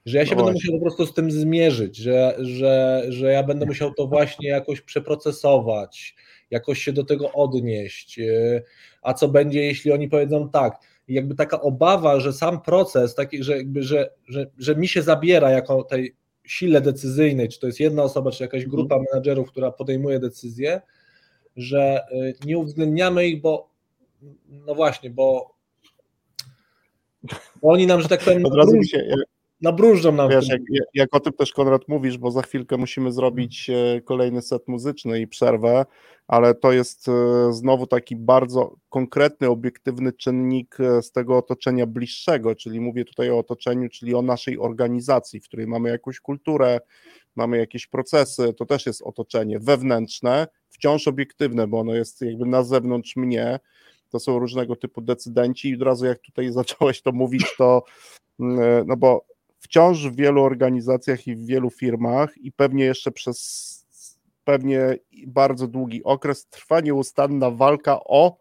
że 0.06 0.18
ja 0.18 0.26
się 0.26 0.36
no 0.36 0.38
będę 0.38 0.52
musiał 0.52 0.74
po 0.74 0.82
prostu 0.82 1.06
z 1.06 1.14
tym 1.14 1.32
zmierzyć, 1.32 1.98
że, 1.98 2.36
że, 2.40 3.06
że 3.10 3.32
ja 3.32 3.44
będę 3.44 3.66
musiał 3.66 3.94
to 3.94 4.08
właśnie 4.08 4.50
jakoś 4.50 4.82
przeprocesować, 4.82 6.16
jakoś 6.52 6.80
się 6.80 6.94
do 6.94 7.04
tego 7.04 7.32
odnieść. 7.32 8.20
E, 8.20 8.62
a 9.02 9.14
co 9.14 9.28
będzie, 9.28 9.64
jeśli 9.64 9.92
oni 9.92 10.10
powiedzą 10.10 10.50
tak? 10.50 10.80
I 11.08 11.14
jakby 11.14 11.36
taka 11.36 11.62
obawa, 11.62 12.20
że 12.20 12.34
sam 12.34 12.62
proces, 12.62 13.16
taki, 13.16 13.44
że, 13.44 13.58
jakby, 13.58 13.84
że, 13.84 14.10
że, 14.28 14.46
że 14.58 14.76
mi 14.76 14.88
się 14.88 15.02
zabiera 15.02 15.52
jako 15.52 15.84
tej 15.84 16.16
sile 16.46 16.82
decyzyjnej, 16.82 17.50
czy 17.50 17.60
to 17.60 17.68
jest 17.68 17.80
jedna 17.80 18.04
osoba, 18.04 18.32
czy 18.32 18.44
jakaś 18.44 18.66
grupa 18.66 18.96
mhm. 18.96 19.06
menadżerów, 19.12 19.52
która 19.52 19.72
podejmuje 19.72 20.20
decyzję, 20.20 20.82
że 21.60 22.04
e, 22.12 22.34
nie 22.46 22.58
uwzględniamy 22.58 23.28
ich, 23.28 23.42
bo 23.42 23.70
no 24.50 24.76
właśnie, 24.76 25.10
bo, 25.10 25.56
bo 27.62 27.70
oni 27.70 27.88
nam, 27.88 28.02
że 28.02 28.08
tak 28.08 28.24
powiem, 28.24 28.46
od 28.46 28.56
razu 28.56 28.78
mi 28.78 28.88
się, 28.88 29.08
nabróżdżą 29.62 30.12
nam. 30.12 30.30
Wiesz, 30.30 30.50
jak, 30.50 30.62
jak, 30.94 31.16
o 31.16 31.20
tym 31.20 31.34
też 31.34 31.54
Konrad 31.54 31.88
mówisz, 31.88 32.18
bo 32.18 32.32
za 32.32 32.42
chwilkę 32.42 32.78
musimy 32.78 33.12
zrobić 33.12 33.70
e, 33.70 34.02
kolejny 34.02 34.42
set 34.42 34.68
muzyczny 34.68 35.22
i 35.22 35.28
przerwę, 35.28 35.86
ale 36.28 36.56
to 36.56 36.72
jest 36.72 37.08
e, 37.08 37.14
znowu 37.54 37.88
taki 37.88 38.16
bardzo 38.16 38.76
konkretny, 38.90 39.50
obiektywny 39.50 40.14
czynnik 40.14 40.80
e, 40.80 41.02
z 41.02 41.12
tego 41.12 41.38
otoczenia 41.38 41.86
bliższego, 41.86 42.56
czyli 42.56 42.80
mówię 42.80 43.06
tutaj 43.06 43.30
o 43.30 43.38
otoczeniu, 43.38 43.90
czyli 43.90 44.16
o 44.16 44.22
naszej 44.22 44.60
organizacji, 44.60 45.40
w 45.40 45.46
której 45.46 45.68
mamy 45.68 45.90
jakąś 45.90 46.20
kulturę, 46.20 46.80
mamy 47.40 47.58
jakieś 47.58 47.88
procesy, 47.88 48.54
to 48.54 48.66
też 48.66 48.86
jest 48.86 49.02
otoczenie 49.02 49.60
wewnętrzne, 49.60 50.48
wciąż 50.70 51.08
obiektywne, 51.08 51.68
bo 51.68 51.80
ono 51.80 51.96
jest 51.96 52.22
jakby 52.22 52.46
na 52.46 52.64
zewnątrz 52.64 53.16
mnie, 53.16 53.60
to 54.10 54.20
są 54.20 54.40
różnego 54.40 54.76
typu 54.76 55.02
decydenci 55.02 55.70
i 55.70 55.76
od 55.76 55.82
razu 55.82 56.06
jak 56.06 56.20
tutaj 56.20 56.52
zacząłeś 56.62 57.02
to 57.02 57.12
mówić, 57.12 57.46
to 57.58 57.84
mm, 58.40 58.88
no 58.88 58.98
bo 58.98 59.26
wciąż 59.60 60.08
w 60.08 60.16
wielu 60.16 60.44
organizacjach 60.44 61.28
i 61.28 61.36
w 61.36 61.46
wielu 61.46 61.70
firmach 61.70 62.38
i 62.38 62.52
pewnie 62.52 62.84
jeszcze 62.84 63.12
przez 63.12 63.70
pewnie 64.44 64.98
bardzo 65.28 65.68
długi 65.68 66.04
okres 66.04 66.48
trwa 66.48 66.82
nieustanna 66.82 67.52
walka 67.52 68.00
o 68.04 68.38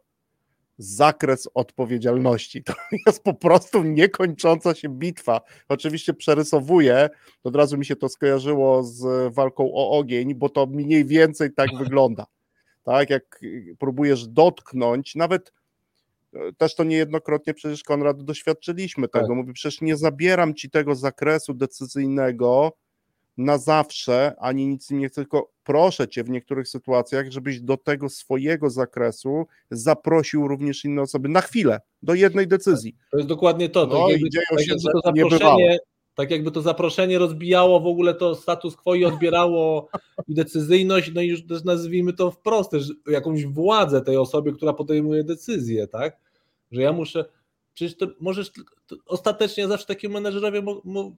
zakres 0.78 1.48
odpowiedzialności. 1.54 2.62
To 2.68 2.74
jest 3.06 3.22
po 3.22 3.34
prostu 3.34 3.82
niekończąca 3.82 4.74
się 4.74 4.88
bitwa. 4.88 5.40
Oczywiście 5.68 6.14
przerysowuję, 6.14 7.08
od 7.44 7.56
razu 7.56 7.78
mi 7.78 7.84
się 7.84 7.96
to 7.96 8.08
skojarzyło 8.08 8.82
z 8.82 9.34
walką 9.34 9.70
o 9.74 9.98
ogień, 9.98 10.34
bo 10.34 10.48
to 10.48 10.66
mniej 10.66 11.04
więcej 11.04 11.52
tak 11.52 11.68
wygląda. 11.82 12.26
Tak, 12.82 13.10
jak 13.10 13.40
próbujesz 13.78 14.26
dotknąć, 14.26 15.14
nawet 15.14 15.52
też 16.58 16.74
to 16.74 16.84
niejednokrotnie 16.84 17.54
przecież 17.54 17.82
Konrad 17.82 18.22
doświadczyliśmy 18.22 19.08
tego. 19.08 19.26
Tak. 19.26 19.36
Mówię, 19.36 19.52
przecież 19.52 19.80
nie 19.80 19.96
zabieram 19.96 20.54
ci 20.54 20.70
tego 20.70 20.94
zakresu 20.94 21.54
decyzyjnego 21.54 22.72
na 23.38 23.58
zawsze, 23.58 24.34
ani 24.38 24.66
nic 24.66 24.90
nie 24.90 25.08
chcę, 25.08 25.14
tylko 25.14 25.50
proszę 25.64 26.08
cię 26.08 26.24
w 26.24 26.30
niektórych 26.30 26.68
sytuacjach, 26.68 27.30
żebyś 27.30 27.60
do 27.60 27.76
tego 27.76 28.08
swojego 28.08 28.70
zakresu 28.70 29.46
zaprosił 29.70 30.48
również 30.48 30.84
inne 30.84 31.02
osoby 31.02 31.28
na 31.28 31.40
chwilę, 31.40 31.80
do 32.02 32.14
jednej 32.14 32.48
decyzji. 32.48 32.96
To 33.10 33.16
jest 33.16 33.28
dokładnie 33.28 33.68
to. 33.68 33.86
No, 33.86 34.02
tak 34.02 34.10
jakby, 34.10 34.28
tak 34.50 34.60
się, 34.60 34.70
jakby 34.70 34.90
to 34.92 35.00
zaproszenie, 35.04 35.78
tak 36.14 36.30
jakby 36.30 36.50
to 36.50 36.62
zaproszenie 36.62 37.18
rozbijało 37.18 37.80
w 37.80 37.86
ogóle 37.86 38.14
to 38.14 38.34
status 38.34 38.76
quo 38.76 38.94
i 38.94 39.04
odbierało 39.04 39.88
decyzyjność, 40.28 41.10
no 41.14 41.20
i 41.20 41.26
już 41.26 41.46
też 41.46 41.64
nazwijmy 41.64 42.12
to 42.12 42.30
wprost, 42.30 42.70
też 42.70 42.92
jakąś 43.06 43.46
władzę 43.46 44.00
tej 44.00 44.16
osoby, 44.16 44.52
która 44.52 44.72
podejmuje 44.72 45.24
decyzję, 45.24 45.86
tak? 45.86 46.16
Że 46.70 46.82
ja 46.82 46.92
muszę, 46.92 47.24
przecież 47.74 47.96
to 47.96 48.06
możesz, 48.20 48.52
ostatecznie 49.06 49.68
zawsze 49.68 49.86
takiemu 49.86 50.14
menedżerowi 50.14 50.58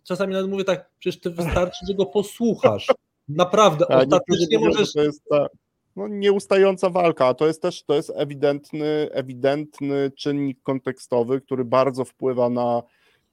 czasami 0.04 0.32
nawet 0.32 0.50
mówię 0.50 0.64
tak, 0.64 0.90
przecież 0.98 1.20
ty 1.20 1.30
wystarczy, 1.30 1.86
że 1.88 1.94
go 1.94 2.06
posłuchasz. 2.06 2.86
Naprawdę, 3.28 3.84
A, 3.88 3.98
ostatecznie 3.98 4.58
możesz... 4.58 4.92
To 4.92 5.02
jest 5.02 5.22
ta 5.30 5.46
no, 5.96 6.08
nieustająca 6.08 6.90
walka, 6.90 7.26
a 7.26 7.34
to 7.34 7.46
jest 7.46 7.62
też 7.62 7.82
to 7.82 7.94
jest 7.94 8.12
ewidentny, 8.14 9.08
ewidentny 9.12 10.10
czynnik 10.16 10.62
kontekstowy, 10.62 11.40
który 11.40 11.64
bardzo 11.64 12.04
wpływa 12.04 12.50
na 12.50 12.82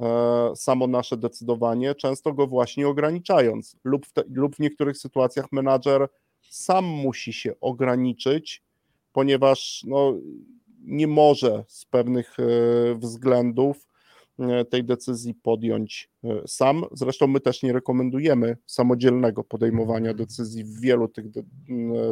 E, 0.01 0.51
samo 0.55 0.87
nasze 0.87 1.17
decydowanie, 1.17 1.95
często 1.95 2.33
go 2.33 2.47
właśnie 2.47 2.87
ograniczając, 2.87 3.75
lub 3.83 4.05
w, 4.05 4.13
te, 4.13 4.23
lub 4.29 4.55
w 4.55 4.59
niektórych 4.59 4.97
sytuacjach 4.97 5.51
menadżer 5.51 6.07
sam 6.49 6.85
musi 6.85 7.33
się 7.33 7.53
ograniczyć, 7.61 8.63
ponieważ 9.13 9.83
no, 9.87 10.13
nie 10.81 11.07
może 11.07 11.63
z 11.67 11.85
pewnych 11.85 12.37
e, 12.39 12.43
względów 12.95 13.87
tej 14.69 14.83
decyzji 14.83 15.33
podjąć 15.33 16.09
sam. 16.47 16.83
Zresztą 16.91 17.27
my 17.27 17.39
też 17.39 17.63
nie 17.63 17.73
rekomendujemy 17.73 18.57
samodzielnego 18.65 19.43
podejmowania 19.43 20.13
decyzji 20.13 20.63
w 20.63 20.79
wielu 20.79 21.07
tych 21.07 21.25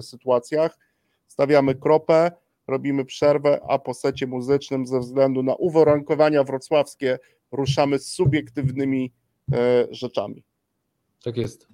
sytuacjach. 0.01 0.78
Stawiamy 1.28 1.76
kropę, 1.76 2.32
robimy 2.67 3.05
przerwę, 3.05 3.59
a 3.69 3.80
po 3.80 3.93
secie 3.93 4.28
muzycznym 4.28 4.88
ze 4.88 4.99
względu 4.99 5.43
na 5.43 5.55
uwarunkowania 5.55 6.43
wrocławskie 6.43 7.19
ruszamy 7.51 7.99
z 7.99 8.07
subiektywnymi 8.07 9.13
e, 9.53 9.88
rzeczami. 9.91 10.43
Tak 11.23 11.38
jest. 11.38 11.67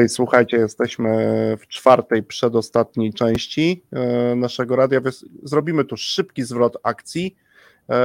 I 0.00 0.08
słuchajcie, 0.08 0.56
jesteśmy 0.56 1.08
w 1.60 1.66
czwartej, 1.66 2.22
przedostatniej 2.22 3.12
części 3.12 3.82
e, 3.92 4.34
naszego 4.36 4.76
radia. 4.76 5.00
Zrobimy 5.42 5.84
tu 5.84 5.96
szybki 5.96 6.42
zwrot 6.42 6.76
akcji, 6.82 7.36
e, 7.88 7.98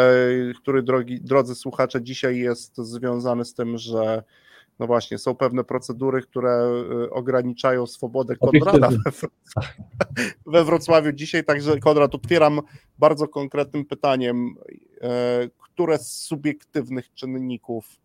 który, 0.61 0.84
drogi, 0.84 1.22
drodzy 1.22 1.55
słuchacze, 1.55 2.01
dzisiaj 2.01 2.38
jest 2.38 2.77
związany 2.77 3.45
z 3.45 3.53
tym, 3.53 3.77
że 3.77 4.23
no 4.80 4.88
właśnie, 4.88 5.18
są 5.18 5.35
pewne 5.35 5.63
procedury, 5.63 6.22
które 6.22 6.51
e, 6.51 7.09
ograniczają 7.09 7.88
swobodę 7.88 8.35
Konrada 8.35 8.89
we, 10.45 10.63
Wrocławiu 10.63 11.11
dzisiaj. 11.11 11.43
Także 11.43 11.80
Konrad, 11.80 12.15
otwieram 12.15 12.61
bardzo 12.99 13.27
konkretnym 13.27 13.85
pytaniem, 13.85 14.55
które 15.59 15.97
z 15.97 16.11
subiektywnych 16.11 17.13
czynników 17.13 18.01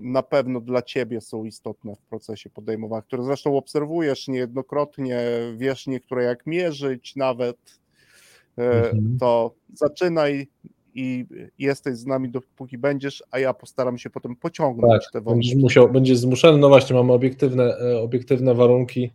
na 0.00 0.22
pewno 0.22 0.60
dla 0.60 0.82
ciebie 0.82 1.20
są 1.20 1.44
istotne 1.44 1.96
w 1.96 2.00
procesie 2.00 2.50
podejmowania, 2.50 3.02
które 3.02 3.22
zresztą 3.22 3.56
obserwujesz 3.56 4.28
niejednokrotnie, 4.28 5.20
wiesz 5.56 5.86
niektóre 5.86 6.24
jak 6.24 6.46
mierzyć 6.46 7.16
nawet, 7.16 7.56
e, 8.58 8.90
mhm. 8.90 9.16
to 9.20 9.54
zaczynaj 9.74 10.48
i 10.94 11.26
jesteś 11.58 11.96
z 11.96 12.06
nami 12.06 12.28
dopóki 12.30 12.78
będziesz, 12.78 13.22
a 13.30 13.38
ja 13.38 13.54
postaram 13.54 13.98
się 13.98 14.10
potem 14.10 14.36
pociągnąć 14.36 15.04
tak, 15.04 15.12
te 15.12 15.20
wątki. 15.20 15.48
Będziesz, 15.48 15.62
musiał, 15.62 15.92
będziesz 15.92 16.18
zmuszony, 16.18 16.58
no 16.58 16.68
właśnie 16.68 16.96
mamy 16.96 17.12
obiektywne, 17.12 17.64
e, 17.64 18.00
obiektywne 18.00 18.54
warunki, 18.54 19.10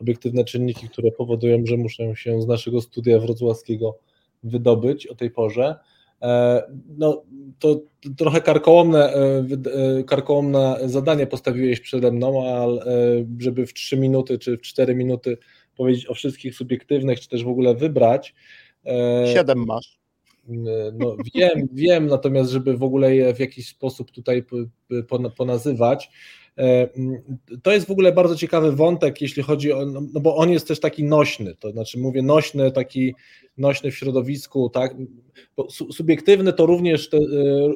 obiektywne 0.00 0.44
czynniki, 0.44 0.88
które 0.88 1.10
powodują, 1.10 1.66
że 1.66 1.76
muszę 1.76 2.16
się 2.16 2.42
z 2.42 2.46
naszego 2.46 2.80
studia 2.80 3.18
wrocławskiego 3.18 3.98
wydobyć 4.42 5.06
o 5.06 5.14
tej 5.14 5.30
porze. 5.30 5.76
E, 6.22 6.62
no, 6.98 7.22
to 7.58 7.80
trochę 8.16 8.40
karkołomne, 8.40 9.14
e, 9.14 9.44
e, 9.98 10.04
karkołomne 10.04 10.78
zadanie 10.84 11.26
postawiłeś 11.26 11.80
przede 11.80 12.12
mną, 12.12 12.54
ale 12.54 12.84
żeby 13.38 13.66
w 13.66 13.74
3 13.74 13.96
minuty 13.96 14.38
czy 14.38 14.58
w 14.58 14.60
4 14.60 14.94
minuty 14.94 15.38
powiedzieć 15.76 16.06
o 16.06 16.14
wszystkich 16.14 16.54
subiektywnych, 16.54 17.20
czy 17.20 17.28
też 17.28 17.44
w 17.44 17.48
ogóle 17.48 17.74
wybrać. 17.74 18.34
Siedem 19.34 19.64
masz. 19.66 19.98
No, 20.92 21.16
wiem, 21.34 21.68
wiem, 21.72 22.06
natomiast 22.06 22.50
żeby 22.50 22.76
w 22.76 22.82
ogóle 22.82 23.16
je 23.16 23.34
w 23.34 23.40
jakiś 23.40 23.68
sposób 23.68 24.10
tutaj 24.10 24.44
ponazywać, 25.36 26.10
to 27.62 27.72
jest 27.72 27.86
w 27.86 27.90
ogóle 27.90 28.12
bardzo 28.12 28.36
ciekawy 28.36 28.72
wątek, 28.72 29.22
jeśli 29.22 29.42
chodzi 29.42 29.72
o, 29.72 29.86
no 29.86 30.20
bo 30.20 30.36
on 30.36 30.50
jest 30.50 30.68
też 30.68 30.80
taki 30.80 31.04
nośny, 31.04 31.54
to 31.54 31.70
znaczy 31.70 31.98
mówię 31.98 32.22
nośny, 32.22 32.72
taki 32.72 33.14
nośny 33.58 33.90
w 33.90 33.96
środowisku, 33.96 34.70
tak, 34.70 34.94
subiektywny 35.70 36.52
to 36.52 36.66
również 36.66 37.08
te, 37.08 37.16
e, 37.16 37.20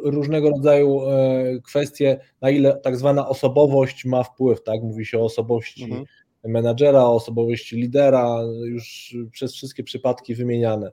różnego 0.02 0.50
rodzaju 0.50 1.00
e, 1.02 1.58
kwestie, 1.64 2.20
na 2.40 2.50
ile 2.50 2.80
tak 2.82 2.96
zwana 2.96 3.28
osobowość 3.28 4.04
ma 4.04 4.22
wpływ, 4.22 4.62
tak, 4.62 4.82
mówi 4.82 5.06
się 5.06 5.18
o 5.18 5.24
osobowości 5.24 5.84
mhm. 5.84 6.04
menadżera, 6.44 7.04
o 7.04 7.14
osobowości 7.14 7.76
lidera, 7.76 8.38
już 8.64 9.16
przez 9.32 9.54
wszystkie 9.54 9.82
przypadki 9.82 10.34
wymieniane. 10.34 10.92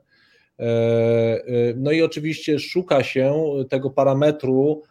E, 0.60 1.44
no 1.78 1.92
i 1.92 2.02
oczywiście 2.02 2.60
szuka 2.60 3.04
się 3.04 3.44
tego 3.70 3.90
parametru, 3.90 4.82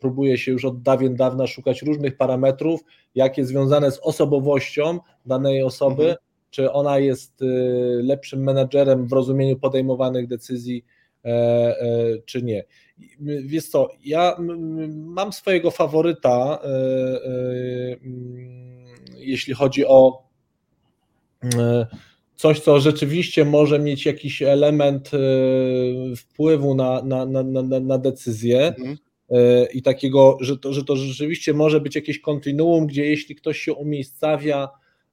próbuje 0.00 0.38
się 0.38 0.52
już 0.52 0.64
od 0.64 0.82
dawien 0.82 1.16
dawna 1.16 1.46
szukać 1.46 1.82
różnych 1.82 2.16
parametrów, 2.16 2.80
jakie 3.14 3.44
związane 3.44 3.90
z 3.90 3.98
osobowością 3.98 4.98
danej 5.26 5.62
osoby, 5.62 6.02
mhm 6.02 6.16
czy 6.52 6.72
ona 6.72 6.98
jest 6.98 7.42
y, 7.42 7.46
lepszym 8.02 8.42
menedżerem 8.42 9.06
w 9.06 9.12
rozumieniu 9.12 9.58
podejmowanych 9.58 10.26
decyzji, 10.26 10.84
e, 11.24 11.28
e, 11.28 12.18
czy 12.26 12.42
nie. 12.42 12.64
Wiesz 13.20 13.68
co, 13.68 13.88
ja 14.04 14.36
mam 14.90 15.32
swojego 15.32 15.70
faworyta, 15.70 16.58
e, 16.64 16.68
jeśli 19.16 19.54
chodzi 19.54 19.86
o 19.86 20.22
coś, 22.42 22.60
co 22.60 22.80
rzeczywiście 22.80 23.44
może 23.44 23.78
mieć 23.78 24.06
jakiś 24.06 24.42
element 24.42 25.10
wpływu 26.16 26.74
na, 26.74 27.02
na, 27.02 27.26
na, 27.26 27.42
na, 27.42 27.80
na 27.80 27.98
decyzję. 27.98 28.74
Mhm. 28.78 28.96
I 29.74 29.82
takiego, 29.82 30.38
że 30.40 30.58
to, 30.58 30.72
że 30.72 30.84
to 30.84 30.96
rzeczywiście 30.96 31.54
może 31.54 31.80
być 31.80 31.94
jakieś 31.94 32.20
kontinuum, 32.20 32.86
gdzie 32.86 33.04
jeśli 33.04 33.34
ktoś 33.34 33.58
się 33.58 33.72
umiejscawia 33.72 34.68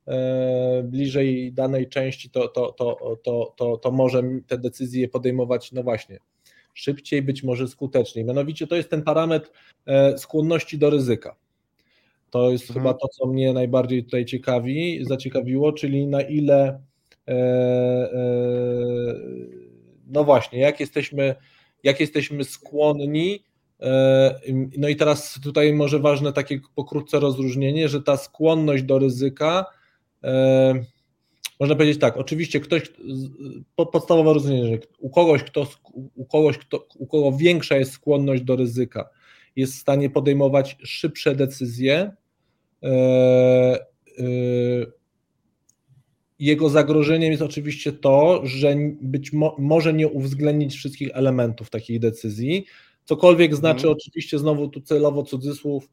E, 0.09 0.83
bliżej 0.83 1.53
danej 1.53 1.89
części, 1.89 2.29
to, 2.29 2.47
to, 2.47 2.71
to, 2.71 3.17
to, 3.23 3.53
to, 3.57 3.77
to 3.77 3.91
może 3.91 4.23
te 4.47 4.57
decyzje 4.57 5.07
podejmować, 5.07 5.71
no 5.71 5.83
właśnie, 5.83 6.19
szybciej, 6.73 7.21
być 7.21 7.43
może 7.43 7.67
skuteczniej. 7.67 8.25
Mianowicie 8.25 8.67
to 8.67 8.75
jest 8.75 8.89
ten 8.89 9.03
parametr 9.03 9.51
e, 9.85 10.17
skłonności 10.17 10.77
do 10.77 10.89
ryzyka. 10.89 11.35
To 12.29 12.51
jest 12.51 12.63
mhm. 12.63 12.79
chyba 12.79 12.93
to, 12.93 13.07
co 13.07 13.27
mnie 13.27 13.53
najbardziej 13.53 14.03
tutaj 14.03 14.25
ciekawi, 14.25 15.05
zaciekawiło, 15.05 15.73
czyli 15.73 16.07
na 16.07 16.21
ile 16.21 16.67
e, 16.67 16.79
no 20.07 20.23
właśnie, 20.23 20.59
jak 20.59 20.79
jesteśmy, 20.79 21.35
jak 21.83 21.99
jesteśmy 21.99 22.43
skłonni 22.43 23.43
no 24.77 24.87
i 24.87 24.95
teraz 24.95 25.39
tutaj 25.43 25.73
może 25.73 25.99
ważne 25.99 26.33
takie 26.33 26.59
pokrótce 26.75 27.19
rozróżnienie, 27.19 27.89
że 27.89 28.01
ta 28.01 28.17
skłonność 28.17 28.83
do 28.83 28.99
ryzyka 28.99 29.65
E, 30.23 30.73
można 31.59 31.75
powiedzieć 31.75 31.99
tak, 31.99 32.17
oczywiście 32.17 32.59
ktoś, 32.59 32.91
podstawowe 33.75 34.33
rozumienie, 34.33 34.67
że 34.67 34.79
u 34.99 35.09
kogoś, 35.09 35.43
kto, 35.43 35.67
u 36.15 36.25
kogoś 36.25 36.57
kto, 36.57 36.87
u 36.95 37.07
kogo 37.07 37.37
większa 37.37 37.77
jest 37.77 37.91
skłonność 37.91 38.43
do 38.43 38.55
ryzyka, 38.55 39.09
jest 39.55 39.73
w 39.73 39.79
stanie 39.79 40.09
podejmować 40.09 40.77
szybsze 40.83 41.35
decyzje, 41.35 42.11
e, 42.83 42.87
e, 42.87 44.25
jego 46.39 46.69
zagrożeniem 46.69 47.31
jest 47.31 47.43
oczywiście 47.43 47.91
to, 47.91 48.41
że 48.43 48.75
być 49.01 49.33
mo 49.33 49.55
może 49.59 49.93
nie 49.93 50.07
uwzględnić 50.07 50.75
wszystkich 50.75 51.09
elementów 51.13 51.69
takiej 51.69 51.99
decyzji, 51.99 52.65
cokolwiek 53.05 53.55
znaczy 53.55 53.81
hmm. 53.81 53.97
oczywiście 53.97 54.39
znowu 54.39 54.67
tu 54.67 54.81
celowo 54.81 55.23
cudzysłów, 55.23 55.89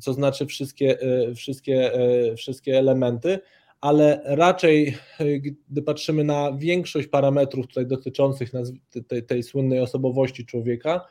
co 0.00 0.12
znaczy 0.12 0.46
wszystkie, 0.46 0.98
wszystkie, 1.36 1.92
wszystkie 2.36 2.78
elementy, 2.78 3.38
ale 3.80 4.20
raczej, 4.24 4.96
gdy 5.68 5.82
patrzymy 5.82 6.24
na 6.24 6.52
większość 6.52 7.08
parametrów 7.08 7.66
tutaj 7.66 7.86
dotyczących 7.86 8.52
tej, 9.08 9.26
tej 9.26 9.42
słynnej 9.42 9.80
osobowości 9.80 10.46
człowieka, 10.46 11.06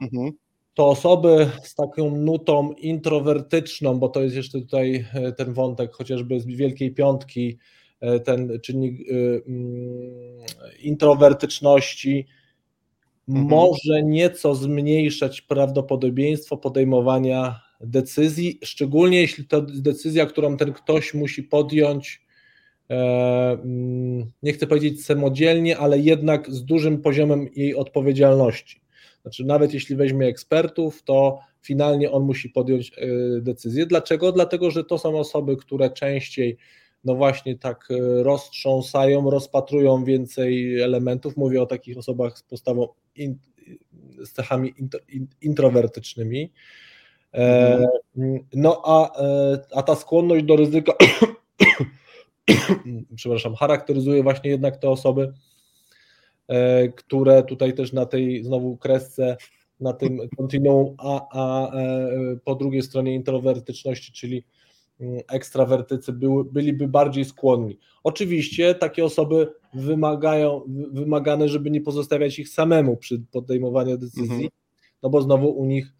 mhm. 0.00 0.32
to 0.74 0.88
osoby 0.88 1.50
z 1.62 1.74
taką 1.74 2.16
nutą 2.16 2.72
introwertyczną, 2.72 3.98
bo 3.98 4.08
to 4.08 4.22
jest 4.22 4.36
jeszcze 4.36 4.60
tutaj 4.60 5.04
ten 5.36 5.52
wątek 5.52 5.92
chociażby 5.92 6.40
z 6.40 6.46
Wielkiej 6.46 6.94
Piątki, 6.94 7.58
ten 8.24 8.60
czynnik 8.60 9.00
mm, 9.10 9.72
introwertyczności, 10.82 12.26
mhm. 13.28 13.46
może 13.48 14.02
nieco 14.02 14.54
zmniejszać 14.54 15.40
prawdopodobieństwo 15.40 16.56
podejmowania 16.56 17.60
decyzji, 17.80 18.58
szczególnie 18.64 19.20
jeśli 19.20 19.44
to 19.44 19.62
decyzja, 19.62 20.26
którą 20.26 20.56
ten 20.56 20.72
ktoś 20.72 21.14
musi 21.14 21.42
podjąć, 21.42 22.22
e, 22.90 22.94
mm, 23.52 24.30
nie 24.42 24.52
chcę 24.52 24.66
powiedzieć 24.66 25.04
samodzielnie, 25.04 25.78
ale 25.78 25.98
jednak 25.98 26.50
z 26.50 26.64
dużym 26.64 27.02
poziomem 27.02 27.48
jej 27.56 27.74
odpowiedzialności. 27.74 28.82
Znaczy, 29.22 29.44
nawet 29.44 29.74
jeśli 29.74 29.96
weźmie 29.96 30.26
ekspertów, 30.26 31.02
to 31.02 31.38
finalnie 31.62 32.10
on 32.10 32.22
musi 32.22 32.50
podjąć 32.50 32.92
e, 32.98 33.06
decyzję. 33.40 33.86
Dlaczego? 33.86 34.32
Dlatego, 34.32 34.70
że 34.70 34.84
to 34.84 34.98
są 34.98 35.18
osoby, 35.18 35.56
które 35.56 35.90
częściej 35.90 36.56
no 37.04 37.14
właśnie 37.14 37.58
tak 37.58 37.88
e, 37.90 38.22
roztrząsają, 38.22 39.30
rozpatrują 39.30 40.04
więcej 40.04 40.80
elementów. 40.80 41.36
Mówię 41.36 41.62
o 41.62 41.66
takich 41.66 41.98
osobach 41.98 42.38
z 42.38 42.42
postawą, 42.42 42.88
in, 43.16 43.38
z 44.24 44.32
cechami 44.32 44.74
introwertycznymi. 45.40 46.52
E, 47.34 47.86
no 48.54 48.82
a, 48.84 49.22
e, 49.22 49.58
a 49.74 49.82
ta 49.82 49.94
skłonność 49.94 50.44
do 50.44 50.56
ryzyka, 50.56 50.92
przepraszam, 53.16 53.54
charakteryzuje 53.54 54.22
właśnie 54.22 54.50
jednak 54.50 54.76
te 54.76 54.90
osoby, 54.90 55.32
które 56.96 57.42
tutaj 57.42 57.74
też 57.74 57.92
na 57.92 58.06
tej 58.06 58.44
znowu 58.44 58.76
kresce, 58.76 59.36
na 59.80 59.92
tym 59.92 60.18
kontinuum, 60.36 60.94
a, 60.98 61.26
a 61.32 61.72
po 62.44 62.54
drugiej 62.54 62.82
stronie 62.82 63.14
introwertyczności, 63.14 64.12
czyli 64.12 64.44
ekstrawertycy 65.28 66.12
były, 66.12 66.44
byliby 66.44 66.88
bardziej 66.88 67.24
skłonni. 67.24 67.78
Oczywiście 68.04 68.74
takie 68.74 69.04
osoby 69.04 69.52
wymagają, 69.74 70.62
wymagane, 70.92 71.48
żeby 71.48 71.70
nie 71.70 71.80
pozostawiać 71.80 72.38
ich 72.38 72.48
samemu 72.48 72.96
przy 72.96 73.22
podejmowaniu 73.32 73.98
decyzji, 73.98 74.22
mhm. 74.22 74.48
no 75.02 75.10
bo 75.10 75.22
znowu 75.22 75.48
u 75.48 75.64
nich 75.64 75.92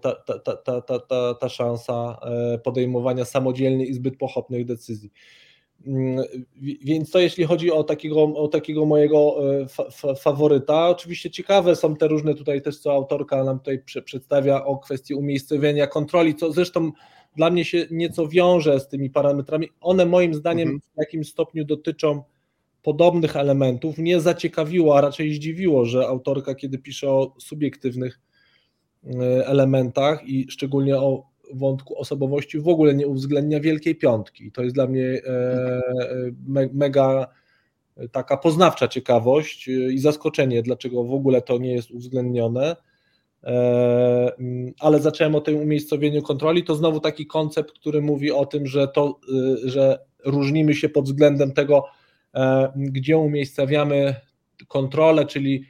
ta, 0.00 0.14
ta, 0.14 0.38
ta, 0.38 0.56
ta, 0.56 0.80
ta, 0.80 0.98
ta, 0.98 1.34
ta 1.34 1.48
szansa 1.48 2.18
podejmowania 2.64 3.24
samodzielnych 3.24 3.88
i 3.88 3.94
zbyt 3.94 4.16
pochopnych 4.16 4.64
decyzji. 4.64 5.10
Więc 6.84 7.10
to 7.10 7.18
jeśli 7.18 7.44
chodzi 7.44 7.72
o 7.72 7.84
takiego, 7.84 8.22
o 8.22 8.48
takiego 8.48 8.86
mojego 8.86 9.36
fa, 9.68 9.90
fa, 9.90 10.14
faworyta, 10.14 10.88
oczywiście 10.88 11.30
ciekawe 11.30 11.76
są 11.76 11.96
te 11.96 12.08
różne 12.08 12.34
tutaj 12.34 12.62
też, 12.62 12.78
co 12.78 12.92
autorka 12.92 13.44
nam 13.44 13.58
tutaj 13.58 13.82
przedstawia 14.04 14.64
o 14.64 14.78
kwestii 14.78 15.14
umiejscowienia 15.14 15.86
kontroli, 15.86 16.34
co 16.34 16.52
zresztą 16.52 16.92
dla 17.36 17.50
mnie 17.50 17.64
się 17.64 17.86
nieco 17.90 18.28
wiąże 18.28 18.80
z 18.80 18.88
tymi 18.88 19.10
parametrami. 19.10 19.68
One 19.80 20.06
moim 20.06 20.34
zdaniem 20.34 20.68
mhm. 20.68 20.80
w 20.94 20.98
jakimś 21.00 21.28
stopniu 21.28 21.64
dotyczą 21.64 22.22
podobnych 22.82 23.36
elementów. 23.36 23.98
Mnie 23.98 24.20
zaciekawiło, 24.20 24.98
a 24.98 25.00
raczej 25.00 25.34
zdziwiło, 25.34 25.84
że 25.84 26.06
autorka, 26.06 26.54
kiedy 26.54 26.78
pisze 26.78 27.10
o 27.10 27.34
subiektywnych 27.38 28.20
e, 29.04 29.46
elementach 29.46 30.28
i 30.28 30.46
szczególnie 30.50 30.96
o 30.96 31.26
wątku 31.54 31.98
osobowości, 31.98 32.60
w 32.60 32.68
ogóle 32.68 32.94
nie 32.94 33.06
uwzględnia 33.06 33.60
Wielkiej 33.60 33.94
Piątki. 33.94 34.52
To 34.52 34.62
jest 34.62 34.74
dla 34.74 34.86
mnie 34.86 35.04
e, 35.04 35.82
me, 36.46 36.68
mega 36.72 37.26
taka 38.12 38.36
poznawcza 38.36 38.88
ciekawość 38.88 39.68
e, 39.68 39.72
i 39.72 39.98
zaskoczenie, 39.98 40.62
dlaczego 40.62 41.04
w 41.04 41.14
ogóle 41.14 41.42
to 41.42 41.58
nie 41.58 41.72
jest 41.72 41.90
uwzględnione. 41.90 42.76
E, 43.46 44.36
mm, 44.38 44.72
ale 44.80 45.00
zacząłem 45.00 45.34
o 45.34 45.40
tym 45.40 45.56
umiejscowieniu 45.56 46.22
kontroli, 46.22 46.64
to 46.64 46.74
znowu 46.74 47.00
taki 47.00 47.26
koncept, 47.26 47.72
który 47.72 48.02
mówi 48.02 48.32
o 48.32 48.46
tym, 48.46 48.66
że, 48.66 48.88
to, 48.88 49.20
y, 49.64 49.70
że 49.70 49.98
różnimy 50.24 50.74
się 50.74 50.88
pod 50.88 51.04
względem 51.04 51.52
tego, 51.52 51.84
e, 52.34 52.72
gdzie 52.76 53.18
umiejscawiamy 53.18 54.14
kontrolę, 54.68 55.26
czyli 55.26 55.64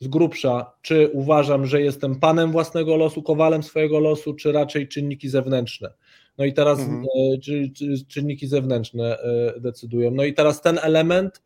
z 0.00 0.08
grubsza, 0.08 0.72
czy 0.82 1.10
uważam, 1.12 1.66
że 1.66 1.82
jestem 1.82 2.20
panem 2.20 2.52
własnego 2.52 2.96
losu, 2.96 3.22
kowalem 3.22 3.62
swojego 3.62 4.00
losu, 4.00 4.34
czy 4.34 4.52
raczej 4.52 4.88
czynniki 4.88 5.28
zewnętrzne. 5.28 5.92
No 6.38 6.44
i 6.44 6.52
teraz 6.52 6.80
mhm. 6.80 7.04
E, 7.04 7.38
czy, 7.38 7.70
czy, 7.76 8.06
czynniki 8.08 8.46
zewnętrzne 8.46 9.18
decydują. 9.56 10.10
No 10.10 10.24
i 10.24 10.34
teraz 10.34 10.62
ten 10.62 10.78
element, 10.82 11.42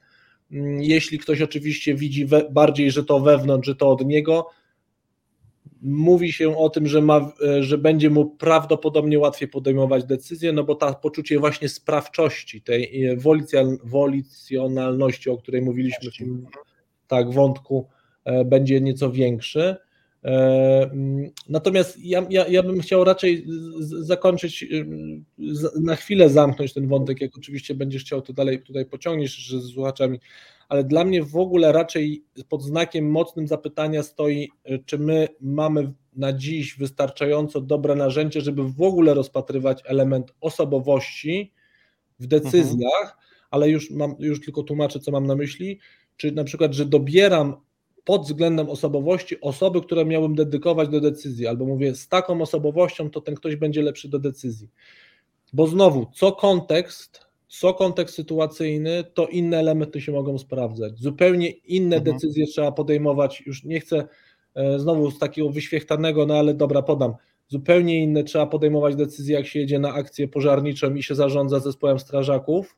mm, 0.52 0.82
jeśli 0.82 1.18
ktoś 1.18 1.42
oczywiście 1.42 1.94
widzi 1.94 2.26
we, 2.26 2.50
bardziej, 2.50 2.90
że 2.90 3.04
to 3.04 3.20
wewnątrz, 3.20 3.66
że 3.66 3.74
to 3.74 3.90
od 3.90 4.06
niego, 4.06 4.50
mówi 5.84 6.32
się 6.32 6.56
o 6.56 6.70
tym, 6.70 6.86
że, 6.86 7.02
ma, 7.02 7.32
że 7.60 7.78
będzie 7.78 8.10
mu 8.10 8.26
prawdopodobnie 8.26 9.18
łatwiej 9.18 9.48
podejmować 9.48 10.04
decyzje, 10.04 10.52
no 10.52 10.64
bo 10.64 10.74
ta 10.74 10.94
poczucie 10.94 11.38
właśnie 11.38 11.68
sprawczości, 11.68 12.62
tej 12.62 13.08
wolicjonalności, 13.84 15.30
o 15.30 15.36
której 15.36 15.62
mówiliśmy 15.62 16.10
w 16.10 16.16
tym 16.16 16.46
tak, 17.06 17.32
wątku, 17.32 17.88
e, 18.24 18.44
będzie 18.44 18.80
nieco 18.80 19.10
większy. 19.10 19.76
E, 20.24 20.90
natomiast 21.48 21.98
ja, 22.04 22.26
ja, 22.30 22.48
ja 22.48 22.62
bym 22.62 22.80
chciał 22.80 23.04
raczej 23.04 23.46
zakończyć, 23.80 24.66
na 25.80 25.96
chwilę 25.96 26.30
zamknąć 26.30 26.72
ten 26.72 26.88
wątek, 26.88 27.20
jak 27.20 27.36
oczywiście 27.36 27.74
będziesz 27.74 28.02
chciał 28.02 28.22
to 28.22 28.32
dalej 28.32 28.62
tutaj 28.62 28.86
pociągniesz 28.86 29.50
z 29.50 29.72
słuchaczami, 29.74 30.18
ale 30.68 30.84
dla 30.84 31.04
mnie 31.04 31.22
w 31.22 31.36
ogóle 31.36 31.72
raczej 31.72 32.24
pod 32.48 32.62
znakiem 32.62 33.10
mocnym 33.10 33.48
zapytania 33.48 34.02
stoi, 34.02 34.50
czy 34.86 34.98
my 34.98 35.28
mamy 35.40 35.92
na 36.16 36.32
dziś 36.32 36.78
wystarczająco 36.78 37.60
dobre 37.60 37.94
narzędzie, 37.94 38.40
żeby 38.40 38.64
w 38.64 38.82
ogóle 38.82 39.14
rozpatrywać 39.14 39.82
element 39.84 40.34
osobowości 40.40 41.52
w 42.20 42.26
decyzjach, 42.26 43.02
mhm. 43.02 43.18
ale 43.50 43.70
już, 43.70 43.90
mam, 43.90 44.14
już 44.18 44.40
tylko 44.40 44.62
tłumaczę, 44.62 45.00
co 45.00 45.10
mam 45.12 45.26
na 45.26 45.34
myśli, 45.34 45.78
czy 46.16 46.32
na 46.32 46.44
przykład, 46.44 46.74
że 46.74 46.84
dobieram 46.84 47.56
pod 48.04 48.22
względem 48.22 48.70
osobowości 48.70 49.40
osoby, 49.40 49.80
które 49.80 50.04
miałbym 50.04 50.34
dedykować 50.34 50.88
do 50.88 51.00
decyzji, 51.00 51.46
albo 51.46 51.66
mówię, 51.66 51.94
z 51.94 52.08
taką 52.08 52.42
osobowością 52.42 53.10
to 53.10 53.20
ten 53.20 53.34
ktoś 53.34 53.56
będzie 53.56 53.82
lepszy 53.82 54.08
do 54.08 54.18
decyzji. 54.18 54.68
Bo 55.52 55.66
znowu, 55.66 56.06
co 56.14 56.32
kontekst 56.32 57.20
co 57.48 57.74
kontekst 57.74 58.14
sytuacyjny, 58.14 59.04
to 59.14 59.26
inne 59.26 59.58
elementy 59.58 60.00
się 60.00 60.12
mogą 60.12 60.38
sprawdzać. 60.38 60.98
Zupełnie 60.98 61.48
inne 61.50 61.96
mhm. 61.96 62.14
decyzje 62.14 62.46
trzeba 62.46 62.72
podejmować. 62.72 63.42
Już 63.46 63.64
nie 63.64 63.80
chcę 63.80 64.08
e, 64.54 64.78
znowu 64.78 65.10
z 65.10 65.18
takiego 65.18 65.50
wyświechtanego, 65.50 66.26
no 66.26 66.34
ale 66.34 66.54
dobra, 66.54 66.82
podam. 66.82 67.14
Zupełnie 67.48 68.02
inne 68.02 68.24
trzeba 68.24 68.46
podejmować 68.46 68.96
decyzje, 68.96 69.36
jak 69.36 69.46
się 69.46 69.58
jedzie 69.58 69.78
na 69.78 69.92
akcję 69.92 70.28
pożarniczą 70.28 70.94
i 70.94 71.02
się 71.02 71.14
zarządza 71.14 71.60
zespołem 71.60 71.98
strażaków. 71.98 72.76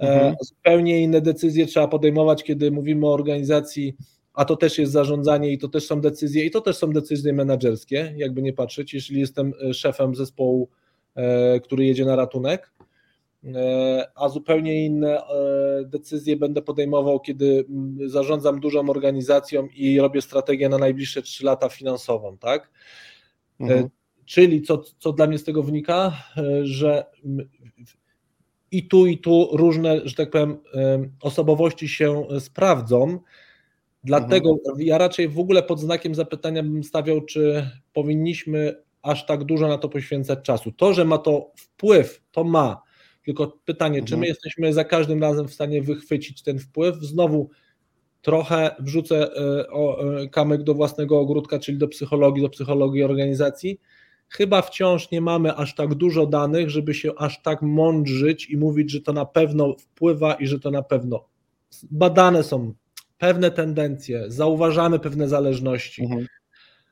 E, 0.00 0.14
mhm. 0.14 0.34
Zupełnie 0.40 1.00
inne 1.00 1.20
decyzje 1.20 1.66
trzeba 1.66 1.88
podejmować, 1.88 2.44
kiedy 2.44 2.70
mówimy 2.70 3.06
o 3.06 3.12
organizacji, 3.12 3.96
a 4.34 4.44
to 4.44 4.56
też 4.56 4.78
jest 4.78 4.92
zarządzanie 4.92 5.52
i 5.52 5.58
to 5.58 5.68
też 5.68 5.86
są 5.86 6.00
decyzje, 6.00 6.44
i 6.44 6.50
to 6.50 6.60
też 6.60 6.76
są 6.76 6.92
decyzje 6.92 7.32
menedżerskie, 7.32 8.14
jakby 8.16 8.42
nie 8.42 8.52
patrzeć, 8.52 8.94
jeśli 8.94 9.20
jestem 9.20 9.52
e, 9.70 9.74
szefem 9.74 10.14
zespołu, 10.14 10.68
który 11.62 11.84
jedzie 11.84 12.04
na 12.04 12.16
ratunek 12.16 12.72
a 14.14 14.28
zupełnie 14.28 14.86
inne 14.86 15.18
e, 15.18 15.84
decyzje 15.84 16.36
będę 16.36 16.62
podejmował, 16.62 17.20
kiedy 17.20 17.64
mm, 17.68 18.08
zarządzam 18.08 18.60
dużą 18.60 18.90
organizacją 18.90 19.66
i 19.66 20.00
robię 20.00 20.22
strategię 20.22 20.68
na 20.68 20.78
najbliższe 20.78 21.22
3 21.22 21.44
lata 21.44 21.68
finansową, 21.68 22.38
tak? 22.38 22.70
E, 23.60 23.64
mhm. 23.64 23.88
Czyli 24.24 24.62
co, 24.62 24.82
co 24.98 25.12
dla 25.12 25.26
mnie 25.26 25.38
z 25.38 25.44
tego 25.44 25.62
wynika, 25.62 26.12
że 26.62 27.04
i 28.70 28.88
tu, 28.88 29.06
i 29.06 29.18
tu 29.18 29.48
różne, 29.52 30.00
że 30.04 30.14
tak 30.14 30.30
powiem, 30.30 30.58
osobowości 31.22 31.88
się 31.88 32.26
sprawdzą. 32.40 33.18
Dlatego 34.04 34.50
mhm. 34.50 34.86
ja 34.86 34.98
raczej 34.98 35.28
w 35.28 35.38
ogóle 35.38 35.62
pod 35.62 35.80
znakiem 35.80 36.14
zapytania 36.14 36.62
bym 36.62 36.84
stawiał, 36.84 37.20
czy 37.20 37.70
powinniśmy 37.92 38.82
aż 39.02 39.26
tak 39.26 39.44
dużo 39.44 39.68
na 39.68 39.78
to 39.78 39.88
poświęcać 39.88 40.38
czasu. 40.42 40.72
To, 40.72 40.94
że 40.94 41.04
ma 41.04 41.18
to 41.18 41.52
wpływ, 41.56 42.22
to 42.32 42.44
ma, 42.44 42.82
tylko 43.26 43.58
pytanie, 43.64 43.98
mhm. 43.98 44.06
czy 44.06 44.14
my 44.14 44.16
mhm. 44.16 44.28
jesteśmy 44.28 44.72
za 44.72 44.84
każdym 44.84 45.22
razem 45.22 45.48
w 45.48 45.54
stanie 45.54 45.82
wychwycić 45.82 46.42
ten 46.42 46.58
wpływ? 46.58 46.96
Znowu 46.96 47.50
trochę 48.22 48.76
wrzucę 48.78 49.16
e, 49.16 49.66
e, 50.22 50.28
kamyk 50.28 50.62
do 50.62 50.74
własnego 50.74 51.20
ogródka, 51.20 51.58
czyli 51.58 51.78
do 51.78 51.88
psychologii, 51.88 52.42
do 52.42 52.48
psychologii 52.48 53.02
organizacji. 53.02 53.80
Chyba 54.28 54.62
wciąż 54.62 55.10
nie 55.10 55.20
mamy 55.20 55.54
aż 55.54 55.74
tak 55.74 55.94
dużo 55.94 56.26
danych, 56.26 56.70
żeby 56.70 56.94
się 56.94 57.12
aż 57.16 57.42
tak 57.42 57.62
mądrzyć 57.62 58.50
i 58.50 58.56
mówić, 58.56 58.90
że 58.90 59.00
to 59.00 59.12
na 59.12 59.24
pewno 59.24 59.76
wpływa 59.78 60.34
i 60.34 60.46
że 60.46 60.60
to 60.60 60.70
na 60.70 60.82
pewno 60.82 61.24
badane 61.90 62.42
są 62.42 62.74
pewne 63.18 63.50
tendencje, 63.50 64.24
zauważamy 64.28 64.98
pewne 64.98 65.28
zależności. 65.28 66.02
Mhm 66.02 66.26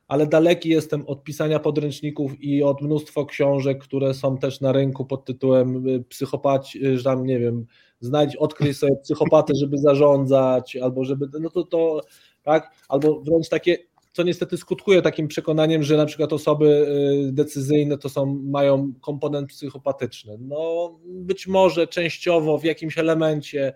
ale 0.07 0.27
daleki 0.27 0.69
jestem 0.69 1.07
od 1.07 1.23
pisania 1.23 1.59
podręczników 1.59 2.43
i 2.43 2.63
od 2.63 2.81
mnóstwo 2.81 3.25
książek, 3.25 3.83
które 3.83 4.13
są 4.13 4.37
też 4.37 4.61
na 4.61 4.71
rynku 4.71 5.05
pod 5.05 5.25
tytułem 5.25 5.87
y, 5.87 6.03
psychopaci, 6.09 6.97
że 6.97 7.03
tam 7.03 7.25
nie 7.25 7.39
wiem, 7.39 7.65
znajdź, 7.99 8.35
odkryj 8.35 8.73
sobie 8.73 8.95
psychopatę, 9.03 9.53
żeby 9.61 9.77
zarządzać, 9.77 10.75
albo 10.75 11.03
żeby, 11.03 11.27
no 11.39 11.49
to, 11.49 11.63
to 11.63 12.01
tak, 12.43 12.71
albo 12.89 13.19
wręcz 13.19 13.49
takie, 13.49 13.77
co 14.13 14.23
niestety 14.23 14.57
skutkuje 14.57 15.01
takim 15.01 15.27
przekonaniem, 15.27 15.83
że 15.83 15.97
na 15.97 16.05
przykład 16.05 16.33
osoby 16.33 16.87
y, 17.27 17.31
decyzyjne 17.31 17.97
to 17.97 18.09
są, 18.09 18.25
mają 18.43 18.93
komponent 19.01 19.49
psychopatyczny. 19.49 20.37
No 20.39 20.91
być 21.05 21.47
może 21.47 21.87
częściowo 21.87 22.57
w 22.57 22.63
jakimś 22.63 22.97
elemencie, 22.97 23.73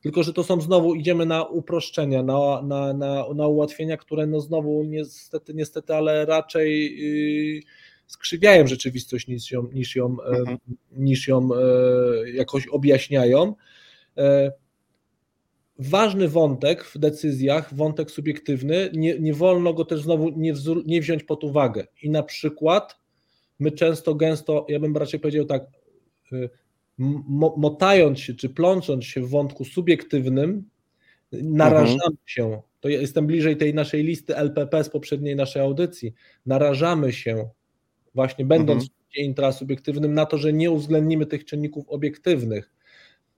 tylko 0.00 0.22
że 0.22 0.32
to 0.32 0.44
są 0.44 0.60
znowu, 0.60 0.94
idziemy 0.94 1.26
na 1.26 1.44
uproszczenia, 1.44 2.22
na, 2.22 2.62
na, 2.62 2.92
na, 2.92 3.24
na 3.34 3.46
ułatwienia, 3.46 3.96
które 3.96 4.26
no 4.26 4.40
znowu 4.40 4.84
niestety, 4.84 5.54
niestety, 5.54 5.94
ale 5.94 6.26
raczej 6.26 6.98
yy, 7.54 7.62
skrzywiają 8.06 8.66
rzeczywistość 8.66 9.28
niż 9.28 9.50
ją, 9.50 9.68
niż 9.72 9.96
ją, 9.96 10.16
mhm. 10.20 10.58
niż 10.92 11.28
ją 11.28 11.48
yy, 11.48 12.32
jakoś 12.32 12.66
objaśniają. 12.66 13.54
Yy, 14.16 14.22
ważny 15.78 16.28
wątek 16.28 16.84
w 16.84 16.98
decyzjach, 16.98 17.74
wątek 17.74 18.10
subiektywny, 18.10 18.90
nie, 18.94 19.18
nie 19.18 19.34
wolno 19.34 19.74
go 19.74 19.84
też 19.84 20.02
znowu 20.02 20.28
nie, 20.36 20.52
wzór, 20.52 20.86
nie 20.86 21.00
wziąć 21.00 21.24
pod 21.24 21.44
uwagę. 21.44 21.86
I 22.02 22.10
na 22.10 22.22
przykład 22.22 22.98
my 23.58 23.72
często, 23.72 24.14
gęsto, 24.14 24.66
ja 24.68 24.80
bym 24.80 24.96
raczej 24.96 25.20
powiedział 25.20 25.44
tak, 25.44 25.66
motając 27.56 28.20
się 28.20 28.34
czy 28.34 28.48
plącząc 28.48 29.04
się 29.04 29.20
w 29.20 29.30
wątku 29.30 29.64
subiektywnym, 29.64 30.68
narażamy 31.32 31.92
mhm. 31.92 32.16
się, 32.26 32.62
to 32.80 32.88
jestem 32.88 33.26
bliżej 33.26 33.56
tej 33.56 33.74
naszej 33.74 34.02
listy 34.02 34.36
LPP 34.36 34.84
z 34.84 34.88
poprzedniej 34.88 35.36
naszej 35.36 35.62
audycji, 35.62 36.14
narażamy 36.46 37.12
się 37.12 37.48
właśnie 38.14 38.44
będąc 38.44 38.82
mhm. 38.82 39.26
intrasubiektywnym 39.26 40.14
na 40.14 40.26
to, 40.26 40.38
że 40.38 40.52
nie 40.52 40.70
uwzględnimy 40.70 41.26
tych 41.26 41.44
czynników 41.44 41.88
obiektywnych. 41.88 42.72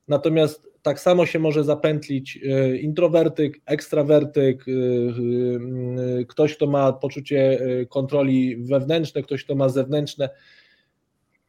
Natomiast 0.09 0.71
tak 0.83 1.01
samo 1.01 1.27
się 1.27 1.39
może 1.39 1.65
zapętlić 1.65 2.39
e, 2.43 2.77
introwertyk, 2.77 3.61
ekstrawertyk, 3.67 4.67
e, 4.69 4.73
e, 4.73 6.25
ktoś, 6.25 6.57
kto 6.57 6.67
ma 6.67 6.93
poczucie 6.93 7.59
kontroli 7.89 8.57
wewnętrzne, 8.57 9.23
ktoś, 9.23 9.45
kto 9.45 9.55
ma 9.55 9.69
zewnętrzne 9.69 10.31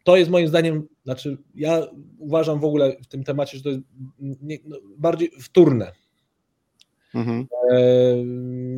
to 0.04 0.18
jest 0.18 0.32
moim 0.32 0.48
zdaniem, 0.48 0.88
znaczy 1.04 1.38
ja 1.56 1.88
uważam 2.18 2.60
w 2.60 2.66
ogóle 2.66 2.96
w 3.04 3.08
tym 3.08 3.24
temacie, 3.24 3.58
że 3.58 3.64
to 3.64 3.70
jest 3.70 3.82
nie, 4.20 4.58
no, 4.66 4.78
bardziej 4.98 5.32
wtórne 5.40 5.92
mhm. 7.16 7.48
e, 7.72 7.78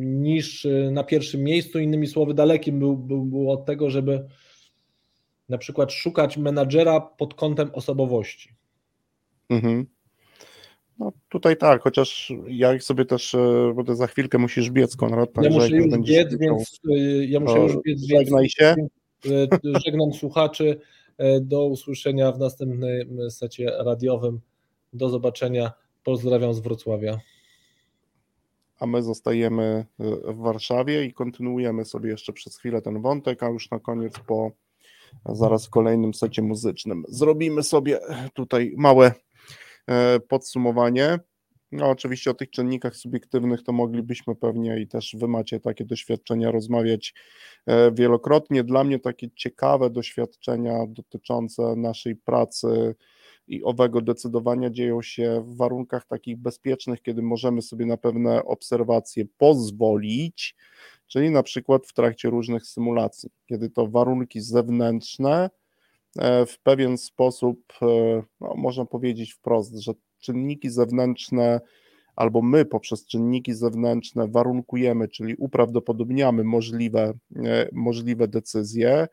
niż 0.00 0.66
na 0.90 1.04
pierwszym 1.04 1.44
miejscu. 1.44 1.78
Innymi 1.78 2.06
słowy, 2.06 2.34
dalekim 2.34 2.78
był, 2.78 2.96
był, 2.96 3.24
był 3.24 3.50
od 3.50 3.64
tego, 3.64 3.90
żeby 3.90 4.24
na 5.48 5.58
przykład 5.58 5.92
szukać 5.92 6.36
menadżera 6.36 7.00
pod 7.00 7.34
kątem 7.34 7.70
osobowości. 7.72 8.48
Mhm. 9.50 9.86
No 10.98 11.12
tutaj 11.28 11.56
tak, 11.56 11.82
chociaż 11.82 12.32
ja 12.48 12.78
sobie 12.80 13.04
też, 13.04 13.34
e, 13.34 13.72
bo 13.74 13.84
to 13.84 13.94
za 13.94 14.06
chwilkę 14.06 14.38
musisz 14.38 14.70
biec, 14.70 14.96
Konrad. 14.96 15.30
Ja 15.42 15.50
muszę 15.50 15.76
już 15.76 15.98
biec, 15.98 16.36
więc 16.36 16.80
e, 16.90 16.96
ja 17.24 17.40
muszę 17.40 17.58
już 17.58 17.76
biec, 17.86 18.00
żegnaj 18.00 18.48
się. 18.48 18.74
E, 19.26 19.48
żegnam 19.86 20.12
słuchaczy. 20.12 20.80
E, 21.18 21.40
do 21.40 21.66
usłyszenia 21.66 22.32
w 22.32 22.38
następnym 22.38 23.30
secie 23.30 23.72
radiowym. 23.84 24.40
Do 24.92 25.08
zobaczenia. 25.08 25.72
Pozdrawiam 26.04 26.54
z 26.54 26.60
Wrocławia. 26.60 27.20
A 28.78 28.86
my 28.86 29.02
zostajemy 29.02 29.86
e, 30.00 30.32
w 30.32 30.36
Warszawie 30.36 31.04
i 31.04 31.12
kontynuujemy 31.12 31.84
sobie 31.84 32.10
jeszcze 32.10 32.32
przez 32.32 32.56
chwilę 32.56 32.82
ten 32.82 33.02
wątek, 33.02 33.42
a 33.42 33.48
już 33.48 33.70
na 33.70 33.80
koniec 33.80 34.18
po 34.18 34.50
zaraz 35.26 35.66
w 35.66 35.70
kolejnym 35.70 36.14
secie 36.14 36.42
muzycznym 36.42 37.04
zrobimy 37.08 37.62
sobie 37.62 38.00
tutaj 38.34 38.74
małe 38.76 39.12
e, 39.86 40.20
podsumowanie. 40.20 41.18
No, 41.74 41.90
oczywiście 41.90 42.30
o 42.30 42.34
tych 42.34 42.50
czynnikach 42.50 42.96
subiektywnych 42.96 43.62
to 43.62 43.72
moglibyśmy 43.72 44.34
pewnie 44.34 44.80
i 44.80 44.88
też 44.88 45.16
wy 45.18 45.28
macie 45.28 45.60
takie 45.60 45.84
doświadczenia 45.84 46.50
rozmawiać 46.50 47.14
e, 47.66 47.92
wielokrotnie. 47.92 48.64
Dla 48.64 48.84
mnie 48.84 48.98
takie 48.98 49.30
ciekawe 49.30 49.90
doświadczenia 49.90 50.86
dotyczące 50.88 51.76
naszej 51.76 52.16
pracy 52.16 52.94
i 53.48 53.64
owego 53.64 54.00
decydowania 54.00 54.70
dzieją 54.70 55.02
się 55.02 55.44
w 55.46 55.56
warunkach 55.56 56.06
takich 56.06 56.36
bezpiecznych, 56.36 57.02
kiedy 57.02 57.22
możemy 57.22 57.62
sobie 57.62 57.86
na 57.86 57.96
pewne 57.96 58.44
obserwacje 58.44 59.24
pozwolić, 59.38 60.56
czyli 61.06 61.30
na 61.30 61.42
przykład 61.42 61.86
w 61.86 61.92
trakcie 61.92 62.30
różnych 62.30 62.66
symulacji, 62.66 63.30
kiedy 63.46 63.70
to 63.70 63.86
warunki 63.86 64.40
zewnętrzne 64.40 65.50
e, 66.18 66.46
w 66.46 66.58
pewien 66.58 66.98
sposób, 66.98 67.60
e, 67.82 67.86
no, 68.40 68.54
można 68.56 68.84
powiedzieć 68.84 69.32
wprost, 69.32 69.76
że 69.76 69.92
czynniki 70.24 70.70
zewnętrzne 70.70 71.60
albo 72.16 72.42
my 72.42 72.64
poprzez 72.64 73.06
czynniki 73.06 73.54
zewnętrzne 73.54 74.28
warunkujemy, 74.28 75.08
czyli 75.08 75.36
uprawdopodobniamy 75.36 76.44
możliwe, 76.44 77.12
e, 77.36 77.68
możliwe 77.72 78.28
decyzje, 78.28 79.08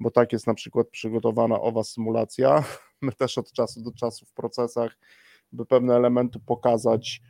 bo 0.00 0.10
tak 0.10 0.32
jest 0.32 0.46
na 0.46 0.54
przykład 0.54 0.88
przygotowana 0.88 1.60
owa 1.60 1.84
symulacja. 1.84 2.64
My 3.02 3.12
też 3.12 3.38
od 3.38 3.52
czasu 3.52 3.82
do 3.82 3.92
czasu 3.92 4.26
w 4.26 4.32
procesach, 4.32 4.98
by 5.52 5.66
pewne 5.66 5.94
elementy 5.94 6.40
pokazać, 6.46 7.22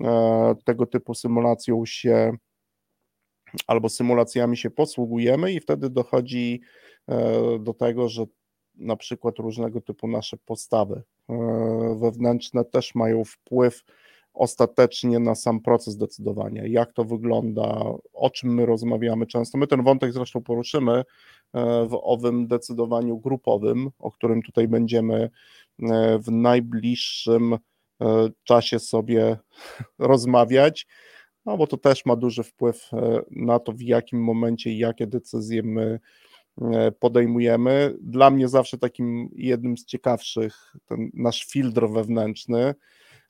e, 0.00 0.54
tego 0.64 0.86
typu 0.86 1.14
symulacją 1.14 1.86
się 1.86 2.32
albo 3.66 3.88
symulacjami 3.88 4.56
się 4.56 4.70
posługujemy 4.70 5.52
i 5.52 5.60
wtedy 5.60 5.90
dochodzi 5.90 6.60
e, 7.08 7.58
do 7.58 7.74
tego, 7.74 8.08
że 8.08 8.24
na 8.74 8.96
przykład 8.96 9.38
różnego 9.38 9.80
typu 9.80 10.08
nasze 10.08 10.36
postawy 10.36 11.02
wewnętrzne 12.00 12.64
też 12.64 12.94
mają 12.94 13.24
wpływ 13.24 13.84
ostatecznie 14.34 15.18
na 15.18 15.34
sam 15.34 15.60
proces 15.60 15.96
decydowania, 15.96 16.66
jak 16.66 16.92
to 16.92 17.04
wygląda, 17.04 17.84
o 18.12 18.30
czym 18.30 18.54
my 18.54 18.66
rozmawiamy 18.66 19.26
często. 19.26 19.58
My 19.58 19.66
ten 19.66 19.82
wątek 19.82 20.12
zresztą 20.12 20.42
poruszymy 20.42 20.92
e, 20.92 21.04
w 21.86 21.98
owym 22.02 22.46
decydowaniu 22.46 23.18
grupowym, 23.18 23.90
o 23.98 24.10
którym 24.10 24.42
tutaj 24.42 24.68
będziemy 24.68 25.30
e, 25.82 26.18
w 26.18 26.30
najbliższym 26.30 27.58
czasie 28.44 28.78
sobie 28.78 29.36
rozmawiać, 29.98 30.86
no 31.46 31.56
bo 31.56 31.66
to 31.66 31.76
też 31.76 32.06
ma 32.06 32.16
duży 32.16 32.42
wpływ 32.42 32.90
na 33.30 33.58
to, 33.58 33.72
w 33.72 33.80
jakim 33.80 34.24
momencie 34.24 34.78
jakie 34.78 35.06
decyzje 35.06 35.62
my 35.62 36.00
E, 36.02 36.29
podejmujemy. 37.00 37.94
Dla 38.00 38.30
mnie 38.30 38.48
zawsze 38.48 38.78
takim 38.78 39.28
jednym 39.32 39.78
z 39.78 39.84
ciekawszych 39.84 40.76
ten 40.86 41.10
nasz 41.14 41.44
filtr 41.44 41.88
wewnętrzny, 41.88 42.60
e, 42.60 42.74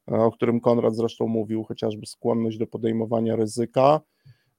o 0.06 0.32
którym 0.32 0.60
Konrad 0.60 0.96
zresztą 0.96 1.26
mówił, 1.26 1.64
chociażby 1.64 2.06
skłonność 2.06 2.58
do 2.58 2.66
podejmowania 2.66 3.36
ryzyka 3.36 4.00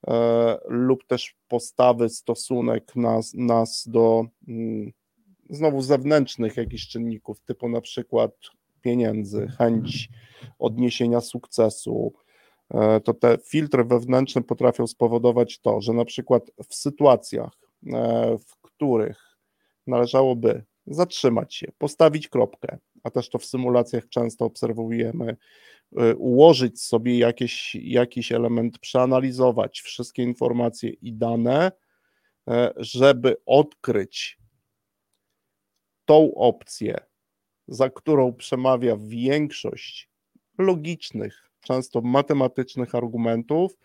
e, 0.07 0.57
lub 0.67 1.07
też 1.07 1.35
postawy, 1.47 2.09
stosunek 2.09 2.95
nas, 2.95 3.33
nas 3.33 3.83
do 3.87 4.25
mm, 4.47 4.91
znowu 5.49 5.81
zewnętrznych 5.81 6.57
jakichś 6.57 6.87
czynników, 6.87 7.41
typu 7.41 7.69
na 7.69 7.81
przykład 7.81 8.31
pieniędzy, 8.81 9.47
chęć 9.47 10.09
odniesienia 10.59 11.21
sukcesu, 11.21 12.13
to 13.03 13.13
te 13.13 13.37
filtry 13.45 13.83
wewnętrzne 13.83 14.41
potrafią 14.41 14.87
spowodować 14.87 15.59
to, 15.59 15.81
że 15.81 15.93
na 15.93 16.05
przykład 16.05 16.51
w 16.69 16.75
sytuacjach, 16.75 17.70
w 18.39 18.61
których 18.61 19.37
należałoby 19.87 20.63
zatrzymać 20.87 21.55
się, 21.55 21.67
postawić 21.77 22.27
kropkę, 22.27 22.77
a 23.03 23.09
też 23.09 23.29
to 23.29 23.37
w 23.37 23.45
symulacjach 23.45 24.09
często 24.09 24.45
obserwujemy, 24.45 25.37
y, 26.01 26.15
ułożyć 26.15 26.81
sobie 26.83 27.17
jakieś, 27.17 27.75
jakiś 27.75 28.31
element, 28.31 28.79
przeanalizować 28.79 29.81
wszystkie 29.81 30.23
informacje 30.23 30.89
i 30.89 31.13
dane, 31.13 31.71
e, 32.49 32.73
żeby 32.77 33.35
odkryć 33.45 34.39
tą 36.05 36.33
opcję, 36.35 36.97
za 37.67 37.89
którą 37.89 38.33
przemawia 38.33 38.97
większość 38.99 40.09
logicznych, 40.57 41.51
często 41.61 42.01
matematycznych 42.01 42.95
argumentów, 42.95 43.77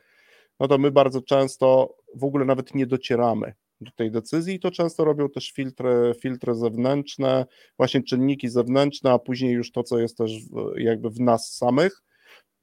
no 0.61 0.69
to 0.69 0.79
my 0.79 0.91
bardzo 0.91 1.23
często 1.23 1.97
w 2.15 2.25
ogóle 2.25 2.45
nawet 2.45 2.75
nie 2.75 2.87
docieramy 2.87 3.55
do 3.81 3.91
tej 3.91 4.11
decyzji 4.11 4.55
i 4.55 4.61
to 4.61 4.71
często 4.71 5.05
robią 5.05 5.29
też 5.29 5.51
filtry, 5.51 6.13
filtry 6.23 6.55
zewnętrzne, 6.55 7.47
właśnie 7.77 8.03
czynniki 8.03 8.49
zewnętrzne, 8.49 9.13
a 9.13 9.19
później 9.19 9.53
już 9.53 9.73
to, 9.73 9.83
co 9.83 9.99
jest 9.99 10.19
też 10.19 10.33
jakby 10.77 11.11
w 11.11 11.21
nas 11.21 11.53
samych. 11.53 12.03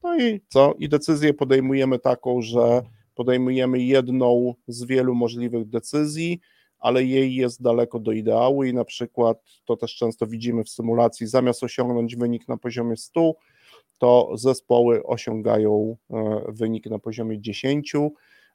No 0.04 0.18
i 0.18 0.42
co? 0.48 0.74
I 0.80 0.90
decyzję 0.90 1.34
podejmujemy 1.34 2.00
taką, 2.00 2.42
że 2.42 2.82
podejmujemy 3.16 3.82
jedną 3.82 4.54
z 4.68 4.86
wielu 4.86 5.16
możliwych 5.16 5.70
decyzji, 5.70 6.40
ale 6.80 7.04
jej 7.04 7.36
jest 7.36 7.62
daleko 7.62 8.00
do 8.00 8.12
ideału 8.12 8.64
i 8.64 8.74
na 8.74 8.86
przykład 8.86 9.38
to 9.66 9.78
też 9.78 9.96
często 9.96 10.28
widzimy 10.28 10.64
w 10.64 10.70
symulacji, 10.70 11.28
zamiast 11.28 11.64
osiągnąć 11.64 12.16
wynik 12.16 12.48
na 12.48 12.58
poziomie 12.58 12.98
100, 12.98 13.34
to 13.98 14.32
zespoły 14.36 15.04
osiągają 15.04 15.98
e, 16.10 16.42
wynik 16.48 16.86
na 16.86 17.00
poziomie 17.00 17.42
10, 17.42 17.94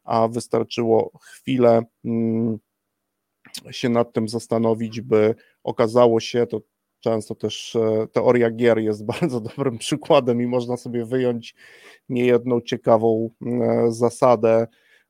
a 0.08 0.28
wystarczyło 0.28 1.10
chwilę 1.20 1.82
mm, 2.04 2.58
się 3.70 3.88
nad 3.88 4.12
tym 4.12 4.28
zastanowić, 4.28 5.00
by 5.00 5.34
okazało 5.64 6.20
się, 6.20 6.46
to 6.46 6.60
często 7.00 7.34
też 7.34 7.76
e, 7.76 8.06
teoria 8.12 8.50
gier 8.50 8.78
jest 8.78 9.06
bardzo 9.20 9.40
dobrym 9.40 9.78
przykładem 9.78 10.42
i 10.42 10.46
można 10.46 10.76
sobie 10.76 11.04
wyjąć 11.04 11.54
niejedną 12.08 12.60
ciekawą 12.60 13.30
e, 13.46 13.92
zasadę 13.92 14.66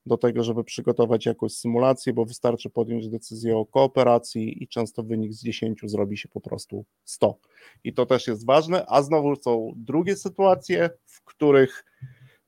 do 0.06 0.16
tego, 0.16 0.44
żeby 0.44 0.64
przygotować 0.64 1.26
jakąś 1.26 1.52
symulację, 1.52 2.12
bo 2.12 2.24
wystarczy 2.24 2.70
podjąć 2.70 3.08
decyzję 3.08 3.56
o 3.56 3.66
kooperacji 3.66 4.62
i 4.62 4.68
często 4.68 5.02
wynik 5.02 5.32
z 5.32 5.42
10 5.42 5.80
zrobi 5.84 6.18
się 6.18 6.28
po 6.28 6.40
prostu 6.40 6.84
100. 7.04 7.38
I 7.84 7.94
to 7.94 8.06
też 8.06 8.26
jest 8.26 8.46
ważne, 8.46 8.84
a 8.88 9.02
znowu 9.02 9.36
są 9.36 9.72
drugie 9.76 10.16
sytuacje, 10.16 10.90
w 11.06 11.24
których 11.24 11.84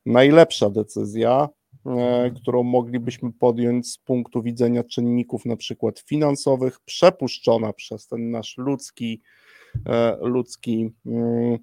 najlepsza 0.05 0.69
decyzja, 0.69 1.49
którą 2.35 2.63
moglibyśmy 2.63 3.33
podjąć 3.33 3.87
z 3.87 3.97
punktu 3.97 4.41
widzenia 4.41 4.83
czynników 4.83 5.45
na 5.45 5.55
przykład 5.55 5.99
finansowych, 5.99 6.79
przepuszczona 6.79 7.73
przez 7.73 8.07
ten 8.07 8.31
nasz 8.31 8.57
ludzki, 8.57 9.21
e, 9.85 10.17
ludzki 10.21 10.89
mm, 11.05 11.57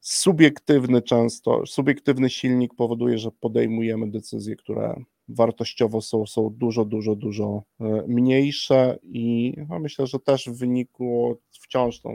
subiektywny 0.00 1.02
często, 1.02 1.66
subiektywny 1.66 2.30
silnik 2.30 2.74
powoduje, 2.74 3.18
że 3.18 3.30
podejmujemy 3.30 4.10
decyzje, 4.10 4.56
które 4.56 5.04
wartościowo 5.28 6.00
są, 6.00 6.26
są 6.26 6.50
dużo, 6.50 6.84
dużo, 6.84 7.16
dużo 7.16 7.62
e, 7.80 8.04
mniejsze 8.08 8.98
i 9.02 9.54
no 9.68 9.78
myślę, 9.78 10.06
że 10.06 10.18
też 10.18 10.46
w 10.46 10.58
wyniku 10.58 11.38
wciąż 11.50 12.00
to, 12.00 12.10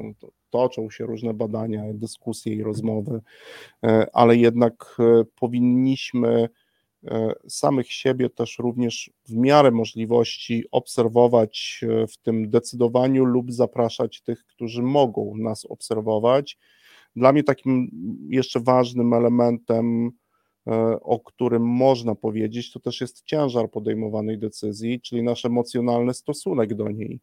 toczą 0.50 0.90
się 0.90 1.06
różne 1.06 1.34
badania, 1.34 1.84
dyskusje 1.94 2.54
i 2.54 2.64
rozmowy, 2.64 3.22
e, 3.84 4.08
ale 4.14 4.38
jednak 4.38 4.98
e, 5.00 5.24
powinniśmy 5.40 6.50
samych 7.48 7.92
siebie 7.92 8.30
też 8.30 8.60
również 8.60 9.12
w 9.28 9.36
miarę 9.36 9.72
możliwości 9.72 10.64
obserwować 10.72 11.82
w 12.10 12.18
tym 12.18 12.50
decydowaniu 12.50 13.26
lub 13.26 13.52
zapraszać 13.52 14.22
tych, 14.22 14.46
którzy 14.46 14.82
mogą 14.82 15.34
nas 15.38 15.66
obserwować 15.66 16.58
dla 17.16 17.34
mnie 17.34 17.44
takim 17.44 17.92
jeszcze 18.30 18.60
ważnym 18.60 19.14
elementem, 19.14 20.12
e, 20.68 21.00
o 21.02 21.20
którym 21.20 21.68
można 21.68 22.16
powiedzieć, 22.16 22.72
to 22.72 22.80
też 22.80 23.02
jest 23.02 23.24
ciężar 23.26 23.72
podejmowanej 23.72 24.40
decyzji, 24.40 25.02
czyli 25.02 25.24
nasz 25.24 25.46
emocjonalny 25.46 26.14
stosunek 26.14 26.74
do 26.74 26.92
niej. 26.92 27.20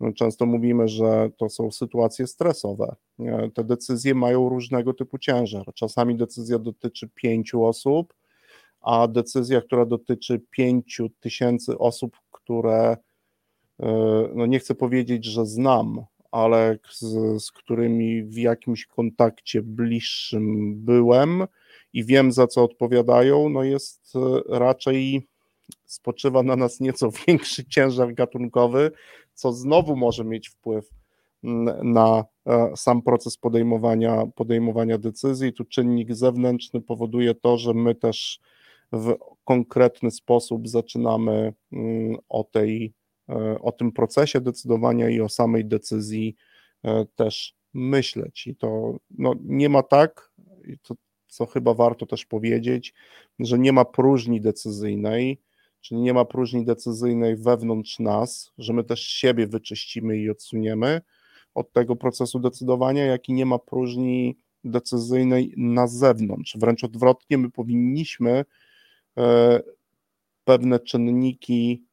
No, 0.00 0.12
często 0.12 0.46
mówimy, 0.46 0.88
że 0.88 1.30
to 1.36 1.48
są 1.48 1.70
sytuacje 1.70 2.26
stresowe. 2.26 2.96
E, 3.18 3.50
te 3.54 3.64
decyzje 3.64 4.14
mają 4.14 4.48
różnego 4.48 4.94
typu 4.94 5.18
ciężar. 5.18 5.66
Czasami 5.74 6.16
decyzja 6.16 6.58
dotyczy 6.58 7.08
pięciu 7.14 7.64
osób, 7.64 8.14
a 8.80 9.08
decyzja, 9.08 9.60
która 9.60 9.86
dotyczy 9.86 10.40
pięciu 10.50 11.08
tysięcy 11.20 11.78
osób, 11.78 12.16
które 12.30 12.96
e, 13.80 13.86
no 14.34 14.46
nie 14.46 14.58
chcę 14.58 14.74
powiedzieć, 14.74 15.24
że 15.24 15.46
znam, 15.46 16.04
ale 16.30 16.78
z, 16.90 17.42
z 17.44 17.52
którymi 17.52 18.22
w 18.22 18.36
jakimś 18.36 18.86
kontakcie 18.86 19.62
bliższym 19.62 20.74
byłem 20.84 21.46
i 21.92 22.04
wiem 22.04 22.32
za 22.32 22.46
co 22.46 22.64
odpowiadają, 22.64 23.48
no 23.48 23.62
jest 23.62 24.12
e, 24.16 24.58
raczej 24.58 25.28
spoczywa 25.84 26.42
na 26.42 26.56
nas 26.56 26.80
nieco 26.80 27.10
większy 27.26 27.64
ciężar 27.64 28.14
gatunkowy, 28.14 28.90
co 29.34 29.52
znowu 29.52 29.96
może 29.96 30.24
mieć 30.24 30.48
wpływ 30.48 30.90
na 31.82 32.24
e, 32.46 32.76
sam 32.76 33.02
proces 33.02 33.36
podejmowania, 33.36 34.26
podejmowania 34.34 34.98
decyzji. 34.98 35.52
Tu 35.52 35.64
czynnik 35.64 36.14
zewnętrzny 36.14 36.80
powoduje 36.80 37.34
to, 37.34 37.58
że 37.58 37.74
my 37.74 37.94
też 37.94 38.40
w 38.92 39.16
konkretny 39.44 40.10
sposób 40.10 40.68
zaczynamy 40.68 41.52
o 42.28 42.44
tej 42.44 42.94
E, 43.30 43.58
o 43.60 43.72
tym 43.72 43.92
procesie 43.92 44.40
decydowania 44.40 45.10
i 45.10 45.20
o 45.20 45.28
samej 45.28 45.64
decyzji 45.64 46.36
e, 46.84 47.06
też 47.16 47.54
myśleć. 47.74 48.46
I 48.46 48.56
to 48.56 48.96
no, 49.10 49.34
nie 49.44 49.68
ma 49.68 49.82
tak, 49.82 50.32
to, 50.82 50.94
co 51.28 51.46
chyba 51.46 51.74
warto 51.74 52.06
też 52.06 52.26
powiedzieć, 52.26 52.94
że 53.38 53.58
nie 53.58 53.72
ma 53.72 53.84
próżni 53.84 54.40
decyzyjnej, 54.40 55.40
czyli 55.80 56.00
nie 56.00 56.14
ma 56.14 56.24
próżni 56.24 56.64
decyzyjnej 56.64 57.36
wewnątrz 57.36 57.98
nas, 57.98 58.52
że 58.58 58.72
my 58.72 58.84
też 58.84 59.00
siebie 59.00 59.46
wyczyścimy 59.46 60.18
i 60.18 60.30
odsuniemy 60.30 61.00
od 61.54 61.72
tego 61.72 61.96
procesu 61.96 62.38
decydowania, 62.38 63.04
jak 63.04 63.28
i 63.28 63.32
nie 63.32 63.46
ma 63.46 63.58
próżni 63.58 64.38
decyzyjnej 64.64 65.54
na 65.56 65.86
zewnątrz. 65.86 66.56
Wręcz 66.56 66.84
odwrotnie, 66.84 67.38
my 67.38 67.50
powinniśmy 67.50 68.44
pewne 70.44 70.80
czynniki 70.80 71.84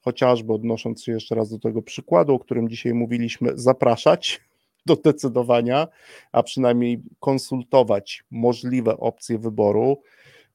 chociażby 0.00 0.52
odnosząc 0.52 1.04
się 1.04 1.12
jeszcze 1.12 1.34
raz 1.34 1.50
do 1.50 1.58
tego 1.58 1.82
przykładu, 1.82 2.34
o 2.34 2.38
którym 2.38 2.68
dzisiaj 2.68 2.94
mówiliśmy, 2.94 3.52
zapraszać 3.54 4.40
do 4.86 4.96
decydowania, 4.96 5.88
a 6.32 6.42
przynajmniej 6.42 7.02
konsultować 7.20 8.24
możliwe 8.30 8.96
opcje 8.96 9.38
wyboru. 9.38 10.02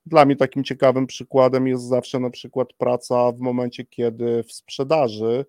Dla 0.05 0.25
mnie 0.25 0.35
takim 0.35 0.63
ciekawym 0.63 1.07
przykładem 1.07 1.67
jest 1.67 1.83
zawsze 1.83 2.19
na 2.19 2.29
przykład 2.29 2.73
praca 2.73 3.31
w 3.31 3.39
momencie, 3.39 3.85
kiedy 3.85 4.43
w 4.43 4.51
sprzedaży 4.51 5.45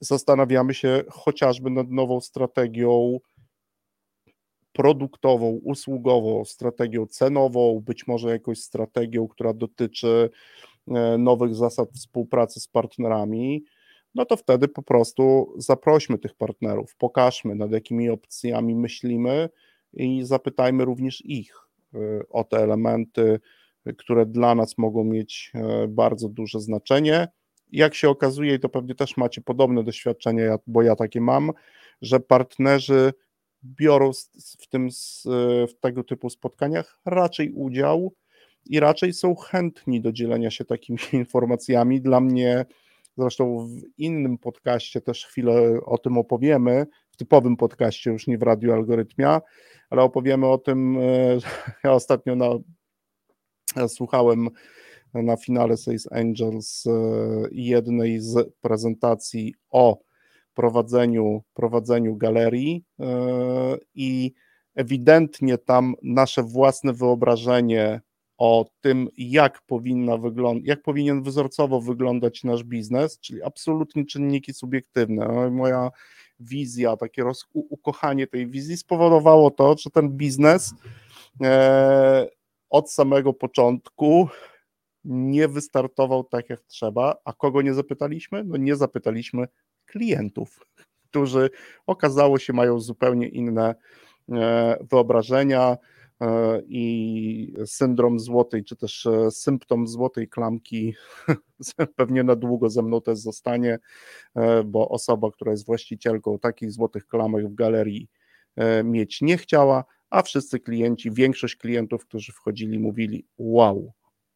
zastanawiamy 0.00 0.74
się 0.74 1.02
chociażby 1.10 1.70
nad 1.70 1.90
nową 1.90 2.20
strategią 2.20 3.20
produktową, 4.74 5.60
usługową, 5.62 6.44
strategią 6.44 7.06
cenową, 7.06 7.82
być 7.86 8.06
może 8.06 8.30
jakąś 8.30 8.58
strategią, 8.58 9.28
która 9.28 9.52
dotyczy 9.52 10.30
E, 10.88 11.18
nowych 11.18 11.54
zasad 11.54 11.90
współpracy 11.92 12.60
z 12.60 12.68
partnerami, 12.68 13.64
no 14.14 14.24
to 14.24 14.36
wtedy 14.36 14.68
po 14.68 14.82
prostu 14.82 15.54
zaprośmy 15.56 16.18
tych 16.18 16.34
partnerów, 16.34 16.96
pokażmy 16.96 17.54
nad 17.54 17.72
jakimi 17.72 18.10
opcjami 18.10 18.74
myślimy 18.74 19.48
i 19.92 20.24
zapytajmy 20.24 20.84
również 20.84 21.24
ich 21.24 21.56
e, 21.94 21.98
o 22.28 22.44
te 22.44 22.58
elementy, 22.58 23.40
które 23.98 24.26
dla 24.26 24.54
nas 24.54 24.78
mogą 24.78 25.04
mieć 25.04 25.52
e, 25.54 25.88
bardzo 25.88 26.28
duże 26.28 26.60
znaczenie. 26.60 27.28
Jak 27.72 27.94
się 27.94 28.08
okazuje, 28.08 28.54
i 28.54 28.60
to 28.60 28.68
pewnie 28.68 28.94
też 28.94 29.16
macie 29.16 29.40
podobne 29.40 29.84
doświadczenie, 29.84 30.56
bo 30.66 30.82
ja 30.82 30.96
takie 30.96 31.20
mam, 31.20 31.50
że 32.02 32.20
partnerzy 32.20 33.12
biorą 33.64 34.10
w 34.60 34.66
tym 34.66 34.88
w 35.68 35.80
tego 35.80 36.04
typu 36.04 36.30
spotkaniach 36.30 36.98
raczej 37.04 37.52
udział 37.52 38.14
i 38.66 38.80
raczej 38.80 39.12
są 39.12 39.34
chętni 39.34 40.00
do 40.00 40.12
dzielenia 40.12 40.50
się 40.50 40.64
takimi 40.64 40.98
informacjami. 41.12 42.00
Dla 42.00 42.20
mnie, 42.20 42.66
zresztą 43.18 43.66
w 43.66 43.98
innym 43.98 44.38
podcaście 44.38 45.00
też 45.00 45.26
chwilę 45.26 45.80
o 45.84 45.98
tym 45.98 46.18
opowiemy, 46.18 46.86
w 47.10 47.16
typowym 47.16 47.56
podcaście, 47.56 48.10
już 48.10 48.26
nie 48.26 48.38
w 48.38 48.42
Radiu 48.42 48.72
Algorytmia, 48.72 49.40
ale 49.90 50.02
opowiemy 50.02 50.46
o 50.46 50.58
tym, 50.58 50.98
e, 50.98 51.38
ja 51.84 51.92
ostatnio 51.92 52.36
na, 52.36 52.46
ja 53.76 53.88
słuchałem 53.88 54.48
na 55.14 55.36
finale 55.36 55.76
Sales 55.76 56.12
Angels 56.12 56.86
e, 56.86 56.90
jednej 57.52 58.20
z 58.20 58.52
prezentacji 58.60 59.54
o 59.70 59.98
prowadzeniu, 60.54 61.42
prowadzeniu 61.54 62.16
galerii 62.16 62.84
e, 63.00 63.06
i 63.94 64.32
ewidentnie 64.74 65.58
tam 65.58 65.94
nasze 66.02 66.42
własne 66.42 66.92
wyobrażenie 66.92 68.00
o 68.38 68.64
tym, 68.80 69.08
jak, 69.18 69.62
powinna 69.66 70.16
wyglądać, 70.16 70.66
jak 70.66 70.82
powinien 70.82 71.22
wzorcowo 71.22 71.80
wyglądać 71.80 72.44
nasz 72.44 72.64
biznes, 72.64 73.20
czyli 73.20 73.42
absolutnie 73.42 74.04
czynniki 74.04 74.54
subiektywne. 74.54 75.28
No 75.28 75.50
moja 75.50 75.90
wizja, 76.40 76.96
takie 76.96 77.22
roz, 77.22 77.46
ukochanie 77.52 78.26
tej 78.26 78.46
wizji 78.46 78.76
spowodowało 78.76 79.50
to, 79.50 79.74
że 79.78 79.90
ten 79.90 80.10
biznes 80.10 80.74
e, 81.42 82.28
od 82.70 82.90
samego 82.90 83.32
początku 83.32 84.28
nie 85.04 85.48
wystartował 85.48 86.24
tak 86.24 86.50
jak 86.50 86.60
trzeba. 86.60 87.16
A 87.24 87.32
kogo 87.32 87.62
nie 87.62 87.74
zapytaliśmy? 87.74 88.44
No 88.44 88.56
nie 88.56 88.76
zapytaliśmy 88.76 89.46
klientów, 89.86 90.60
którzy 91.10 91.50
okazało 91.86 92.38
się 92.38 92.52
mają 92.52 92.80
zupełnie 92.80 93.28
inne 93.28 93.74
e, 94.32 94.76
wyobrażenia 94.90 95.76
E, 96.20 96.62
i 96.68 97.54
syndrom 97.66 98.20
złotej, 98.20 98.64
czy 98.64 98.76
też 98.76 99.06
e, 99.06 99.30
symptom 99.30 99.88
złotej 99.88 100.28
klamki 100.28 100.94
pewnie 101.96 102.24
na 102.24 102.36
długo 102.36 102.70
ze 102.70 102.82
mną 102.82 103.00
też 103.00 103.18
zostanie, 103.18 103.78
bo 104.64 104.88
osoba, 104.88 105.30
która 105.30 105.52
jest 105.52 105.66
właścicielką 105.66 106.38
takich 106.38 106.72
złotych 106.72 107.06
klamek 107.06 107.48
w 107.48 107.54
galerii 107.54 108.08
mieć 108.84 109.20
nie 109.20 109.38
chciała, 109.38 109.84
a 110.10 110.22
wszyscy 110.22 110.60
klienci, 110.60 111.10
większość 111.10 111.56
klientów, 111.56 112.06
którzy 112.06 112.32
wchodzili, 112.32 112.78
mówili: 112.78 113.26
Wow, 113.38 113.92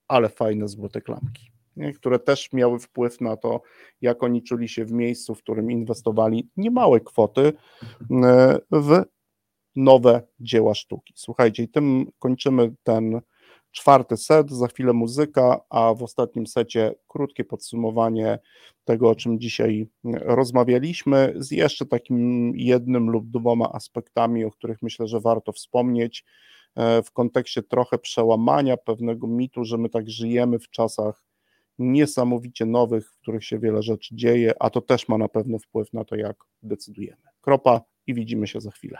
ale 0.08 0.28
fajne 0.28 0.68
złote 0.68 1.00
klamki. 1.00 1.50
Które 1.96 2.18
też 2.18 2.52
miały 2.52 2.78
wpływ 2.78 3.20
na 3.20 3.36
to, 3.36 3.60
jak 4.00 4.22
oni 4.22 4.42
czuli 4.42 4.68
się 4.68 4.84
w 4.84 4.92
miejscu, 4.92 5.34
w 5.34 5.42
którym 5.42 5.70
inwestowali 5.70 6.48
niemałe 6.56 7.00
kwoty 7.00 7.52
w 8.70 9.02
nowe 9.76 10.22
dzieła 10.40 10.74
sztuki. 10.74 11.14
Słuchajcie, 11.16 11.62
i 11.62 11.68
tym 11.68 12.06
kończymy 12.18 12.74
ten 12.82 13.20
czwarty 13.70 14.16
set, 14.16 14.50
za 14.50 14.66
chwilę 14.66 14.92
muzyka, 14.92 15.60
a 15.70 15.94
w 15.94 16.02
ostatnim 16.02 16.46
secie 16.46 16.94
krótkie 17.08 17.44
podsumowanie 17.44 18.38
tego, 18.84 19.10
o 19.10 19.14
czym 19.14 19.40
dzisiaj 19.40 19.88
rozmawialiśmy, 20.04 21.34
z 21.36 21.50
jeszcze 21.50 21.86
takim 21.86 22.52
jednym 22.56 23.10
lub 23.10 23.30
dwoma 23.30 23.72
aspektami, 23.72 24.44
o 24.44 24.50
których 24.50 24.82
myślę, 24.82 25.06
że 25.06 25.20
warto 25.20 25.52
wspomnieć 25.52 26.24
e, 26.76 27.02
w 27.02 27.12
kontekście 27.12 27.62
trochę 27.62 27.98
przełamania 27.98 28.76
pewnego 28.76 29.26
mitu, 29.26 29.64
że 29.64 29.78
my 29.78 29.88
tak 29.88 30.10
żyjemy 30.10 30.58
w 30.58 30.70
czasach 30.70 31.27
niesamowicie 31.78 32.66
nowych, 32.66 33.12
w 33.12 33.18
których 33.18 33.44
się 33.44 33.58
wiele 33.58 33.82
rzeczy 33.82 34.16
dzieje, 34.16 34.52
a 34.62 34.70
to 34.70 34.80
też 34.80 35.08
ma 35.08 35.18
na 35.18 35.28
pewno 35.28 35.58
wpływ 35.58 35.92
na 35.92 36.04
to, 36.04 36.16
jak 36.16 36.36
decydujemy. 36.62 37.22
Kropa 37.40 37.80
i 38.06 38.14
widzimy 38.14 38.46
się 38.46 38.60
za 38.60 38.70
chwilę. 38.70 38.98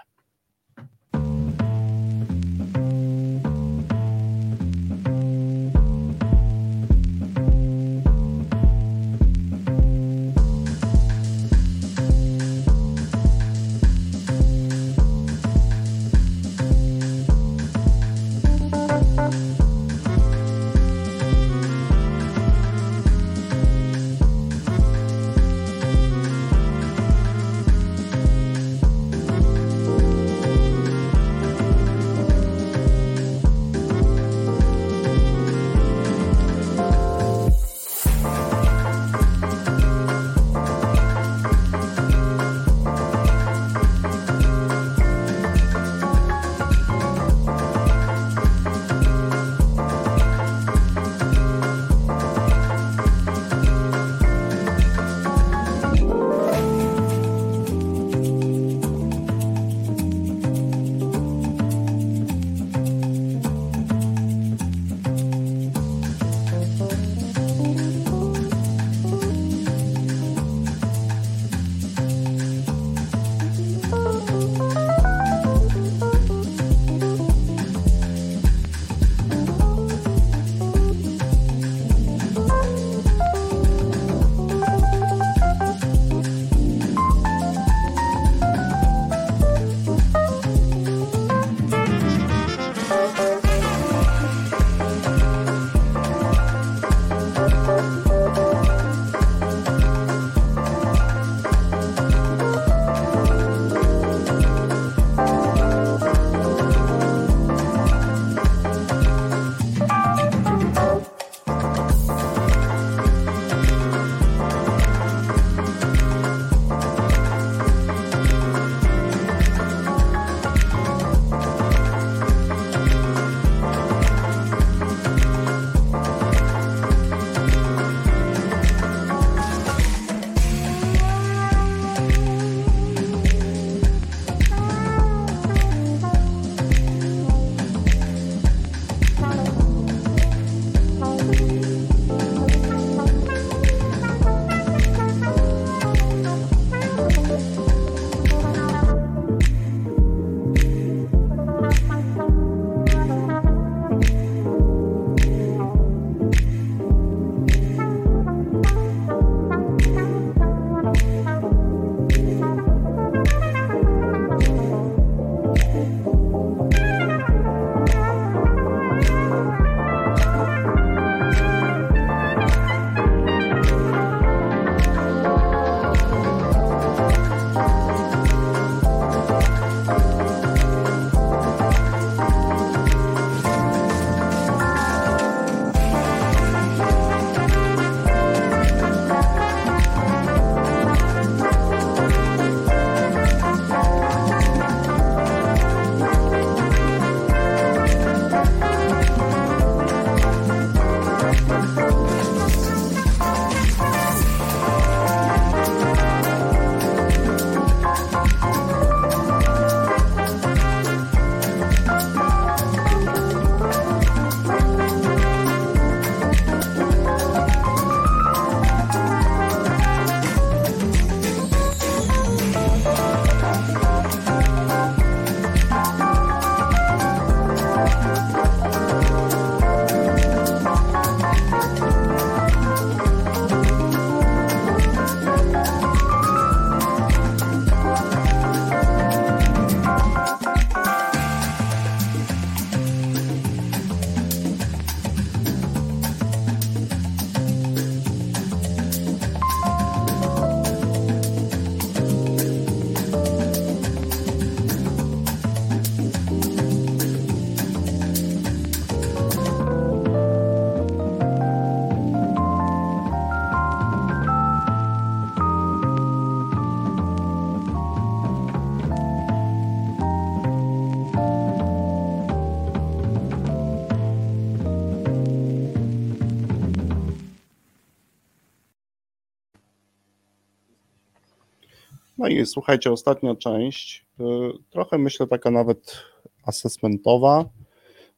Słuchajcie, 282.47 282.93
ostatnia 282.93 283.35
część, 283.35 284.07
y, 284.21 284.25
trochę 284.71 284.99
myślę 284.99 285.27
taka 285.27 285.51
nawet 285.51 286.05
assessmentowa. 286.43 287.45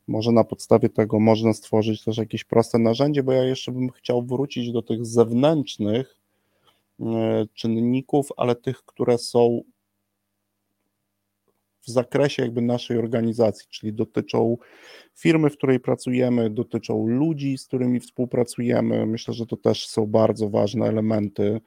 Może 0.06 0.32
na 0.32 0.44
podstawie 0.44 0.88
tego 0.88 1.20
można 1.20 1.52
stworzyć 1.52 2.04
też 2.04 2.18
jakieś 2.18 2.44
proste 2.44 2.78
narzędzie, 2.78 3.22
bo 3.22 3.32
ja 3.32 3.44
jeszcze 3.44 3.72
bym 3.72 3.90
chciał 3.90 4.22
wrócić 4.22 4.72
do 4.72 4.82
tych 4.82 5.06
zewnętrznych 5.06 6.16
y, 7.00 7.04
czynników, 7.54 8.28
ale 8.36 8.54
tych, 8.54 8.82
które 8.84 9.18
są 9.18 9.62
w 11.82 11.90
zakresie 11.90 12.42
jakby 12.42 12.62
naszej 12.62 12.98
organizacji, 12.98 13.66
czyli 13.70 13.92
dotyczą 13.92 14.56
firmy, 15.20 15.50
w 15.50 15.56
której 15.56 15.80
pracujemy, 15.80 16.50
dotyczą 16.50 17.06
ludzi, 17.06 17.58
z 17.58 17.66
którymi 17.66 18.00
współpracujemy. 18.00 19.06
Myślę, 19.06 19.34
że 19.34 19.46
to 19.46 19.56
też 19.56 19.88
są 19.88 20.06
bardzo 20.06 20.48
ważne 20.48 20.86
elementy. 20.86 21.60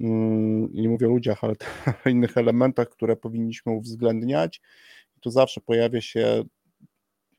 Mm, 0.00 0.68
nie 0.72 0.88
mówię 0.88 1.06
o 1.06 1.10
ludziach, 1.10 1.44
ale 1.44 1.54
o 2.06 2.08
innych 2.08 2.36
elementach, 2.36 2.88
które 2.88 3.16
powinniśmy 3.16 3.72
uwzględniać. 3.72 4.60
I 5.16 5.20
tu 5.20 5.30
zawsze 5.30 5.60
pojawia 5.60 6.00
się, 6.00 6.44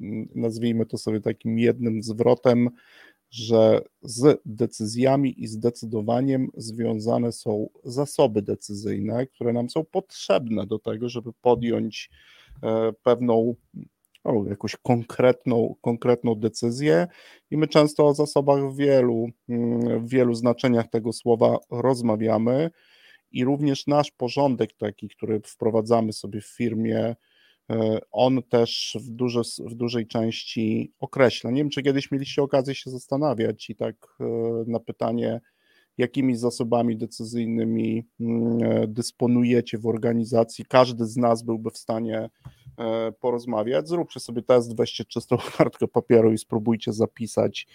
mm, 0.02 0.28
nazwijmy 0.36 0.86
to 0.86 0.98
sobie 0.98 1.22
takim 1.22 1.60
jednym 1.60 2.04
zwrotem, 2.04 2.70
że 3.30 3.82
z 4.02 4.42
decyzjami 4.46 5.44
i 5.44 5.48
zdecydowaniem 5.48 6.48
związane 6.58 7.32
są 7.32 7.70
zasoby 7.84 8.42
decyzyjne, 8.42 9.28
które 9.28 9.54
nam 9.54 9.70
są 9.70 9.86
potrzebne 9.86 10.68
do 10.68 10.80
tego, 10.80 11.10
żeby 11.10 11.32
podjąć 11.42 12.10
e, 12.64 12.94
pewną 13.04 13.56
jakąś 14.50 14.76
konkretną, 14.76 15.76
konkretną 15.82 16.36
decyzję. 16.36 17.08
I 17.52 17.58
my 17.58 17.68
często 17.68 18.08
o 18.08 18.14
zasobach 18.14 18.72
w 18.72 18.78
wielu, 18.78 19.28
mm, 19.50 20.06
w 20.06 20.10
wielu 20.10 20.34
znaczeniach 20.34 20.90
tego 20.90 21.14
słowa 21.14 21.58
rozmawiamy. 21.72 22.70
I 23.32 23.46
również 23.46 23.88
nasz 23.88 24.12
porządek 24.12 24.74
taki, 24.74 25.10
który 25.10 25.42
wprowadzamy 25.46 26.14
sobie 26.14 26.42
w 26.42 26.48
firmie, 26.48 27.16
e, 27.72 28.00
on 28.12 28.44
też 28.44 28.98
w, 29.02 29.10
duży, 29.10 29.42
w 29.60 29.76
dużej 29.76 30.08
części 30.08 30.94
określa. 31.00 31.52
Nie 31.52 31.62
wiem, 31.62 31.70
czy 31.70 31.82
kiedyś 31.82 32.12
mieliście 32.12 32.44
okazję 32.44 32.76
się 32.76 32.90
zastanawiać 32.90 33.70
i 33.70 33.76
tak 33.76 33.96
e, 34.20 34.26
na 34.68 34.80
pytanie, 34.80 35.42
jakimi 35.98 36.36
zasobami 36.36 36.98
decyzyjnymi 36.98 38.06
mm, 38.20 38.64
e, 38.64 38.88
dysponujecie 38.88 39.78
w 39.78 39.88
organizacji, 39.88 40.66
każdy 40.66 41.06
z 41.06 41.18
nas 41.18 41.44
byłby 41.44 41.72
w 41.72 41.78
stanie 41.78 42.30
porozmawiać. 43.20 43.88
Zróbcie 43.88 44.20
sobie 44.20 44.42
test, 44.42 44.78
weźcie 44.78 45.06
czystą 45.06 45.38
kartkę 45.58 45.88
papieru 45.88 46.32
i 46.32 46.38
spróbujcie 46.38 46.94
zapisać 46.94 47.68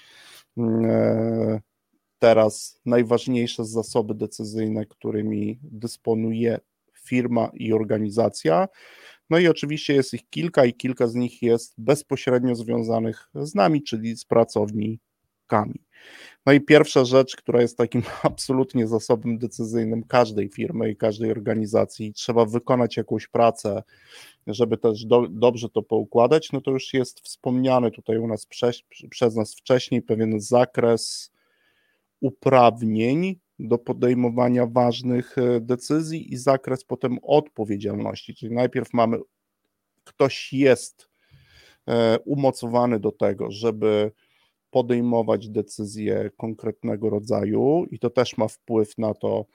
mm, 0.56 0.84
e, 0.84 1.60
teraz 2.18 2.80
najważniejsze 2.86 3.64
zasoby 3.64 4.14
decyzyjne, 4.14 4.86
którymi 4.86 5.58
dysponuje 5.62 6.58
firma 7.04 7.50
i 7.54 7.72
organizacja. 7.72 8.68
No 9.30 9.38
i 9.38 9.48
oczywiście 9.48 9.94
jest 9.94 10.14
ich 10.14 10.28
kilka 10.30 10.64
i 10.64 10.74
kilka 10.74 11.06
z 11.06 11.14
nich 11.14 11.42
jest 11.42 11.74
bezpośrednio 11.78 12.54
związanych 12.54 13.28
z 13.34 13.54
nami, 13.54 13.82
czyli 13.82 14.16
z 14.16 14.24
pracownikami. 14.24 15.84
No 16.46 16.52
i 16.52 16.60
pierwsza 16.60 17.04
rzecz, 17.04 17.36
która 17.36 17.62
jest 17.62 17.78
takim 17.78 18.02
absolutnie 18.22 18.86
zasobem 18.86 19.38
decyzyjnym 19.38 20.04
każdej 20.04 20.48
firmy 20.48 20.90
i 20.90 20.96
każdej 20.96 21.30
organizacji, 21.30 22.12
trzeba 22.12 22.44
wykonać 22.44 22.96
jakąś 22.96 23.26
pracę, 23.26 23.82
żeby 24.46 24.76
też 24.76 25.04
do, 25.04 25.28
dobrze 25.28 25.68
to 25.68 25.82
poukładać, 25.82 26.52
no 26.52 26.60
to 26.60 26.70
już 26.70 26.94
jest 26.94 27.20
wspomniany 27.20 27.90
tutaj 27.90 28.18
u 28.18 28.26
nas 28.26 28.46
prze, 28.46 28.70
przez 29.10 29.36
nas 29.36 29.54
wcześniej 29.54 30.02
pewien 30.02 30.40
zakres 30.40 31.32
uprawnień 32.20 33.38
do 33.58 33.78
podejmowania 33.78 34.66
ważnych 34.66 35.38
e, 35.38 35.60
decyzji 35.60 36.32
i 36.32 36.36
zakres 36.36 36.84
potem 36.84 37.18
odpowiedzialności. 37.22 38.34
Czyli 38.34 38.54
najpierw 38.54 38.92
mamy, 38.92 39.18
ktoś 40.04 40.52
jest 40.52 41.08
e, 41.88 42.18
umocowany 42.18 43.00
do 43.00 43.12
tego, 43.12 43.50
żeby 43.50 44.12
podejmować 44.70 45.48
decyzje 45.48 46.30
konkretnego 46.36 47.10
rodzaju, 47.10 47.86
i 47.90 47.98
to 47.98 48.10
też 48.10 48.38
ma 48.38 48.48
wpływ 48.48 48.98
na 48.98 49.14
to, 49.14 49.46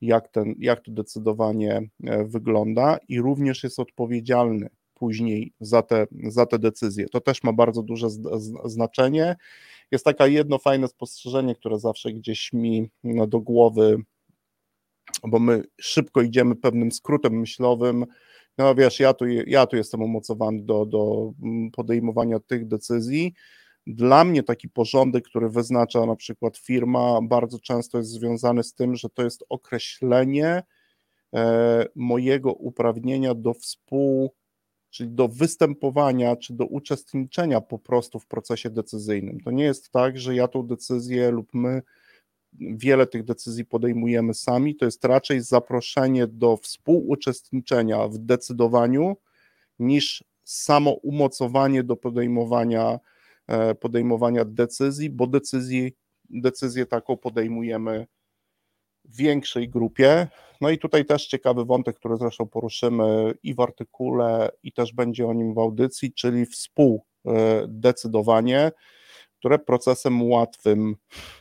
jak, 0.00 0.28
ten, 0.28 0.54
jak 0.58 0.80
to 0.80 0.90
decydowanie 0.90 1.88
e, 2.04 2.24
wygląda, 2.24 2.98
i 3.08 3.20
również 3.20 3.64
jest 3.64 3.78
odpowiedzialny 3.78 4.68
później 4.94 5.52
za 5.60 5.82
te, 5.82 6.06
za 6.28 6.46
te 6.46 6.58
decyzje. 6.58 7.08
To 7.08 7.20
też 7.20 7.42
ma 7.42 7.52
bardzo 7.52 7.82
duże 7.82 8.08
znaczenie. 8.64 9.36
Jest 9.90 10.04
takie 10.04 10.32
jedno 10.32 10.58
fajne 10.58 10.88
spostrzeżenie, 10.88 11.54
które 11.54 11.78
zawsze 11.78 12.12
gdzieś 12.12 12.52
mi 12.52 12.90
no, 13.04 13.26
do 13.26 13.40
głowy, 13.40 13.96
bo 15.26 15.38
my 15.38 15.64
szybko 15.80 16.22
idziemy 16.22 16.56
pewnym 16.56 16.92
skrótem 16.92 17.40
myślowym. 17.40 18.06
No 18.58 18.74
wiesz, 18.74 19.00
ja 19.00 19.14
tu, 19.14 19.24
ja 19.26 19.66
tu 19.66 19.76
jestem 19.76 20.02
umocowany 20.02 20.62
do, 20.62 20.86
do 20.86 21.32
mm, 21.42 21.70
podejmowania 21.70 22.40
tych 22.40 22.68
decyzji 22.68 23.34
dla 23.86 24.24
mnie 24.24 24.42
taki 24.42 24.68
porządek, 24.68 25.24
który 25.24 25.48
wyznacza 25.48 26.06
na 26.06 26.16
przykład 26.16 26.58
firma, 26.58 27.20
bardzo 27.22 27.58
często 27.58 27.98
jest 27.98 28.10
związany 28.10 28.62
z 28.62 28.74
tym, 28.74 28.96
że 28.96 29.08
to 29.10 29.22
jest 29.24 29.44
określenie 29.48 30.62
e, 31.34 31.86
mojego 31.94 32.52
uprawnienia 32.52 33.34
do 33.34 33.54
współ, 33.54 34.34
czyli 34.90 35.10
do 35.10 35.28
występowania, 35.28 36.36
czy 36.36 36.52
do 36.52 36.66
uczestniczenia 36.66 37.60
po 37.60 37.78
prostu 37.78 38.20
w 38.20 38.26
procesie 38.26 38.70
decyzyjnym. 38.70 39.40
To 39.40 39.50
nie 39.50 39.64
jest 39.64 39.90
tak, 39.90 40.18
że 40.18 40.34
ja 40.34 40.48
tą 40.48 40.62
decyzję 40.62 41.30
lub 41.30 41.54
my 41.54 41.82
wiele 42.60 43.06
tych 43.06 43.24
decyzji 43.24 43.64
podejmujemy 43.64 44.34
sami, 44.34 44.76
to 44.76 44.84
jest 44.84 45.04
raczej 45.04 45.40
zaproszenie 45.40 46.26
do 46.26 46.56
współuczestniczenia 46.56 48.08
w 48.08 48.18
decydowaniu 48.18 49.16
niż 49.78 50.24
samo 50.44 50.90
umocowanie 50.90 51.82
do 51.82 51.96
podejmowania 51.96 52.98
podejmowania 53.80 54.44
decyzji, 54.44 55.10
bo 55.10 55.26
decyzji, 55.26 55.92
decyzję 56.30 56.86
taką 56.86 57.16
podejmujemy 57.16 58.06
w 59.04 59.16
większej 59.16 59.68
grupie. 59.68 60.28
No 60.60 60.70
i 60.70 60.78
tutaj 60.78 61.04
też 61.04 61.26
ciekawy 61.26 61.64
wątek, 61.64 61.96
który 61.96 62.16
zresztą 62.16 62.46
poruszymy 62.46 63.34
i 63.42 63.54
w 63.54 63.60
artykule, 63.60 64.50
i 64.62 64.72
też 64.72 64.92
będzie 64.92 65.26
o 65.26 65.32
nim 65.32 65.54
w 65.54 65.58
audycji, 65.58 66.12
czyli 66.12 66.46
współdecydowanie, 66.46 68.72
które 69.38 69.58
procesem 69.58 70.30
łatwym 70.30 70.96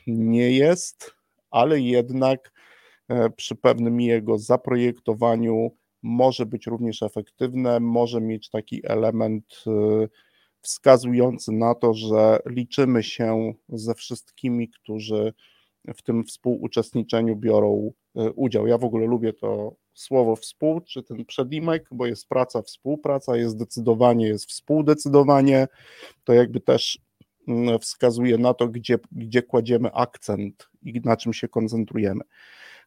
nie 0.08 0.52
jest, 0.52 1.16
ale 1.52 1.80
jednak 1.80 2.52
e, 3.10 3.30
przy 3.30 3.56
pewnym 3.56 4.02
jego 4.02 4.38
zaprojektowaniu 4.38 5.78
może 6.02 6.46
być 6.46 6.68
również 6.68 7.04
efektywne, 7.04 7.80
może 7.80 8.22
mieć 8.22 8.50
taki 8.50 8.88
element 8.88 9.64
e, 9.68 9.72
wskazujący 10.64 11.52
na 11.52 11.76
to, 11.76 11.94
że 11.94 12.40
liczymy 12.46 13.04
się 13.04 13.54
ze 13.70 13.96
wszystkimi, 13.96 14.70
którzy 14.70 15.34
w 15.96 16.02
tym 16.02 16.24
współuczestniczeniu 16.24 17.36
biorą 17.36 17.92
e, 18.16 18.32
udział. 18.32 18.68
Ja 18.68 18.78
w 18.78 18.84
ogóle 18.84 19.08
lubię 19.08 19.34
to 19.34 19.76
słowo 19.94 20.36
współ, 20.36 20.82
czy 20.82 21.04
ten 21.04 21.26
przedimek, 21.26 21.88
bo 21.92 22.06
jest 22.06 22.28
praca, 22.28 22.62
współpraca, 22.62 23.38
jest 23.38 23.58
decydowanie, 23.58 24.28
jest 24.28 24.50
współdecydowanie. 24.50 25.68
To 26.24 26.34
jakby 26.34 26.60
też 26.60 27.00
mm, 27.48 27.80
wskazuje 27.80 28.38
na 28.38 28.54
to, 28.54 28.68
gdzie, 28.68 29.00
gdzie 29.12 29.44
kładziemy 29.44 29.94
akcent 29.94 30.70
i 30.82 31.02
na 31.04 31.18
czym 31.18 31.34
się 31.34 31.48
koncentrujemy. 31.48 32.22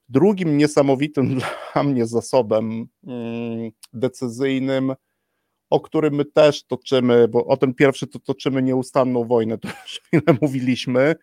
Drugim 0.08 0.56
niesamowitym 0.58 1.38
dla 1.72 1.82
mnie 1.82 2.06
zasobem 2.06 2.88
mm, 3.06 3.70
decyzyjnym 3.92 4.94
o 5.70 5.80
którym 5.80 6.14
my 6.14 6.24
też 6.24 6.64
toczymy, 6.64 7.28
bo 7.28 7.46
o 7.46 7.56
ten 7.56 7.74
pierwszy 7.74 8.06
to 8.06 8.18
toczymy 8.18 8.62
nieustanną 8.62 9.24
wojnę, 9.24 9.58
to 9.58 9.68
już 9.68 10.00
chwilę 10.04 10.38
mówiliśmy, 10.40 11.14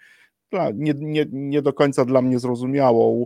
nie, 0.73 0.93
nie, 0.97 1.25
nie 1.31 1.61
do 1.61 1.73
końca 1.73 2.05
dla 2.05 2.21
mnie 2.21 2.39
zrozumiałą, 2.39 3.25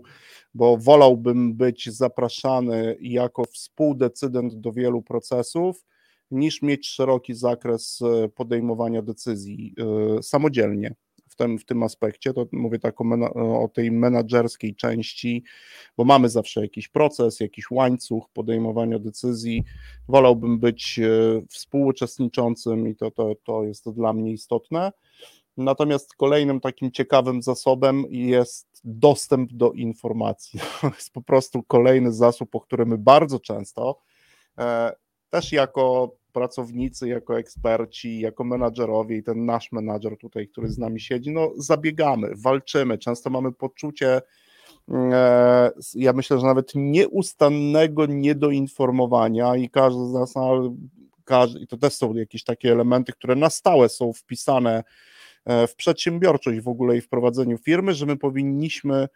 bo 0.53 0.77
wolałbym 0.77 1.53
być 1.53 1.89
zapraszany 1.89 2.97
jako 3.01 3.45
współdecydent 3.45 4.55
do 4.55 4.71
wielu 4.71 5.01
procesów, 5.01 5.85
niż 6.31 6.61
mieć 6.61 6.87
szeroki 6.87 7.33
zakres 7.33 7.99
e, 8.01 8.29
podejmowania 8.29 9.01
decyzji 9.01 9.75
e, 9.79 10.23
samodzielnie 10.23 10.95
tym, 11.37 11.59
w 11.59 11.65
tym 11.65 11.83
aspekcie, 11.83 12.33
to 12.33 12.45
mówię 12.51 12.79
tak 12.79 13.01
o, 13.01 13.03
mena, 13.03 13.33
o 13.33 13.69
tej 13.73 13.91
menadżerskiej 13.91 14.75
części, 14.75 15.43
bo 15.97 16.05
mamy 16.05 16.29
zawsze 16.29 16.61
jakiś 16.61 16.87
proces, 16.87 17.39
jakiś 17.39 17.71
łańcuch 17.71 18.29
podejmowania 18.33 18.99
decyzji. 18.99 19.63
Wolałbym 20.07 20.59
być 20.59 20.99
e, 20.99 21.09
współuczestniczącym 21.49 22.87
i 22.87 22.95
to, 22.95 23.11
to, 23.11 23.35
to 23.43 23.63
jest 23.63 23.89
dla 23.89 24.13
mnie 24.13 24.31
istotne. 24.31 24.91
Natomiast 25.57 26.15
kolejnym 26.15 26.59
takim 26.59 26.91
ciekawym 26.91 27.41
zasobem 27.41 28.05
jest 28.09 28.67
dostęp 28.83 29.53
do 29.53 29.71
informacji. 29.71 30.59
To 30.81 30.87
jest 30.87 31.13
po 31.13 31.21
prostu 31.21 31.63
kolejny 31.63 32.13
zasób, 32.13 32.55
o 32.55 32.59
który 32.61 32.85
my 32.85 32.97
bardzo 32.97 33.39
często, 33.39 33.99
e, 34.57 34.91
też 35.29 35.51
jako 35.51 36.15
pracownicy, 36.33 37.07
jako 37.07 37.39
eksperci, 37.39 38.19
jako 38.19 38.43
menadżerowie 38.43 39.17
i 39.17 39.23
ten 39.23 39.45
nasz 39.45 39.71
menadżer 39.71 40.17
tutaj, 40.17 40.47
który 40.47 40.69
z 40.69 40.77
nami 40.77 40.99
siedzi, 40.99 41.31
no 41.31 41.51
zabiegamy, 41.57 42.31
walczymy. 42.35 42.97
Często 42.97 43.29
mamy 43.29 43.51
poczucie 43.51 44.21
e, 44.91 45.71
ja 45.95 46.13
myślę, 46.13 46.39
że 46.39 46.45
nawet 46.45 46.71
nieustannego 46.75 48.05
niedoinformowania 48.05 49.55
i 49.55 49.69
każdy 49.69 50.05
z 50.05 50.13
nas, 50.13 50.33
każdy, 51.23 51.59
i 51.59 51.67
to 51.67 51.77
też 51.77 51.93
są 51.93 52.13
jakieś 52.13 52.43
takie 52.43 52.71
elementy, 52.71 53.11
które 53.11 53.35
na 53.35 53.49
stałe 53.49 53.89
są 53.89 54.13
wpisane 54.13 54.83
w 55.67 55.75
przedsiębiorczość 55.75 56.59
w 56.59 56.67
ogóle 56.67 56.97
i 56.97 57.01
w 57.01 57.09
prowadzeniu 57.09 57.57
firmy, 57.57 57.93
że 57.93 58.05
my 58.05 58.17
powinniśmy 58.17 59.07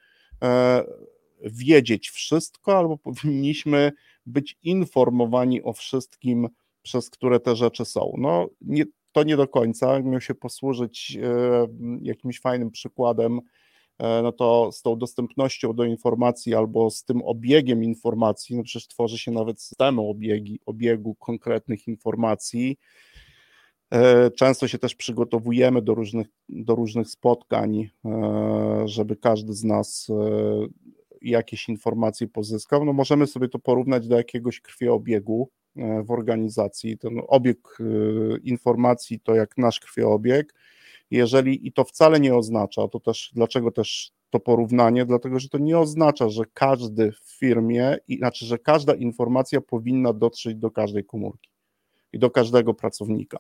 wiedzieć 1.43 2.09
wszystko 2.09 2.77
albo 2.77 2.97
powinniśmy 2.97 3.91
być 4.25 4.57
informowani 4.63 5.63
o 5.63 5.73
wszystkim, 5.73 6.47
przez 6.82 7.10
które 7.10 7.40
te 7.40 7.56
rzeczy 7.56 7.86
są. 7.86 8.14
No, 8.18 8.48
nie, 8.62 8.86
to 9.12 9.24
nie 9.24 9.38
do 9.38 9.48
końca. 9.48 9.99
Miał 9.99 10.22
się 10.22 10.36
posłużyć 10.36 11.18
e, 11.24 11.68
jakimś 12.02 12.40
fajnym 12.40 12.72
przykładem, 12.72 13.41
e, 13.99 14.22
no 14.22 14.32
to 14.32 14.72
z 14.72 14.82
tą 14.82 14.98
dostępnością 14.98 15.74
do 15.74 15.84
informacji 15.84 16.56
albo 16.56 16.90
z 16.90 17.03
tym 17.03 17.22
obiegiem 17.22 17.84
informacji, 17.84 18.58
no 18.58 18.64
przecież 18.64 18.88
tworzy 18.88 19.18
się 19.18 19.32
nawet 19.32 19.62
systemy 19.62 20.02
obiegi, 20.02 20.60
obiegu 20.66 21.16
konkretnych 21.16 21.88
informacji. 21.88 22.78
E, 23.94 24.32
często 24.32 24.68
się 24.68 24.78
też 24.78 24.95
przygotowujemy 24.95 25.82
do 25.82 25.95
różnych, 25.95 26.28
do 26.49 26.76
różnych 26.76 27.10
spotkań, 27.10 27.90
żeby 28.86 29.16
każdy 29.16 29.53
z 29.53 29.64
nas 29.64 30.08
jakieś 31.22 31.70
informacje 31.70 32.28
pozyskał. 32.28 32.86
No 32.86 32.94
możemy 32.94 33.28
sobie 33.28 33.48
to 33.48 33.60
porównać 33.60 34.08
do 34.08 34.18
jakiegoś 34.18 34.62
krwiobiegu, 34.62 35.49
E, 35.49 35.60
w 35.76 36.11
organizacji. 36.11 36.98
Ten 36.98 37.22
obieg 37.27 37.77
e, 37.80 37.84
informacji 38.43 39.19
to 39.19 39.35
jak 39.35 39.57
nasz 39.57 39.80
krwiobieg. 39.80 40.53
Jeżeli 41.11 41.68
i 41.68 41.72
to 41.72 41.84
wcale 41.84 42.19
nie 42.19 42.35
oznacza, 42.35 42.88
to 42.88 42.99
też 42.99 43.31
dlaczego 43.35 43.72
też 43.72 44.11
to 44.30 44.39
porównanie? 44.39 45.06
Dlatego, 45.06 45.39
że 45.39 45.49
to 45.49 45.57
nie 45.57 45.80
oznacza, 45.80 46.30
że 46.30 46.43
każdy 46.53 47.11
w 47.11 47.38
firmie, 47.39 47.98
i 48.07 48.18
znaczy, 48.18 48.45
że 48.45 48.57
każda 48.57 48.93
informacja 48.93 49.61
powinna 49.61 50.14
dotrzeć 50.14 50.56
do 50.56 50.72
każdej 50.72 51.06
komórki 51.06 51.49
i 52.14 52.19
do 52.19 52.31
każdego 52.31 52.73
pracownika. 52.73 53.39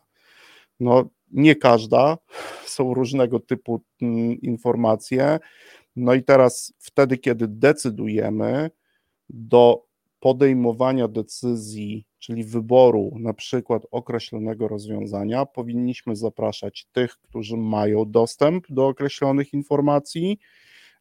No, 0.79 1.09
nie 1.31 1.55
każda, 1.55 2.17
są 2.65 2.93
różnego 2.93 3.39
typu 3.39 3.81
mm, 4.01 4.41
informacje. 4.41 5.39
No 5.95 6.13
i 6.13 6.23
teraz, 6.23 6.73
wtedy, 6.79 7.17
kiedy 7.17 7.47
decydujemy, 7.47 8.71
do 9.29 9.85
podejmowania 10.19 11.07
decyzji 11.07 12.05
czyli 12.21 12.43
wyboru 12.43 13.11
na 13.19 13.33
przykład 13.33 13.83
określonego 13.91 14.67
rozwiązania, 14.67 15.45
powinniśmy 15.45 16.15
zapraszać 16.15 16.87
tych, 16.91 17.17
którzy 17.17 17.57
mają 17.57 18.11
dostęp 18.11 18.65
do 18.69 18.87
określonych 18.87 19.53
informacji, 19.53 20.39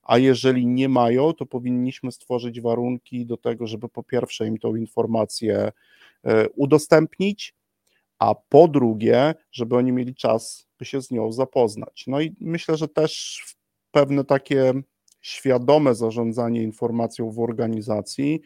a 0.03 0.19
jeżeli 0.19 0.67
nie 0.67 0.89
mają, 0.89 1.33
to 1.33 1.47
powinniśmy 1.47 2.13
stworzyć 2.13 2.61
warunki 2.61 3.27
do 3.27 3.37
tego, 3.37 3.67
żeby 3.67 3.89
po 3.89 4.03
pierwsze 4.03 4.47
im 4.47 4.59
tą 4.59 4.77
informację 4.77 5.73
e, 6.25 6.49
udostępnić, 6.49 7.55
a 8.19 8.35
po 8.35 8.69
drugie, 8.69 9.35
żeby 9.53 9.77
oni 9.77 9.93
mieli 9.93 10.15
czas, 10.15 10.67
by 10.79 10.85
się 10.85 11.03
z 11.03 11.11
nią 11.11 11.33
zapoznać. 11.33 12.05
No 12.07 12.21
i 12.21 12.37
myślę, 12.41 12.77
że 12.77 12.89
też 12.89 13.43
pewne 13.91 14.25
takie 14.25 14.73
świadome 15.21 15.95
zarządzanie 15.95 16.63
informacją 16.63 17.31
w 17.31 17.41
organizacji 17.41 18.41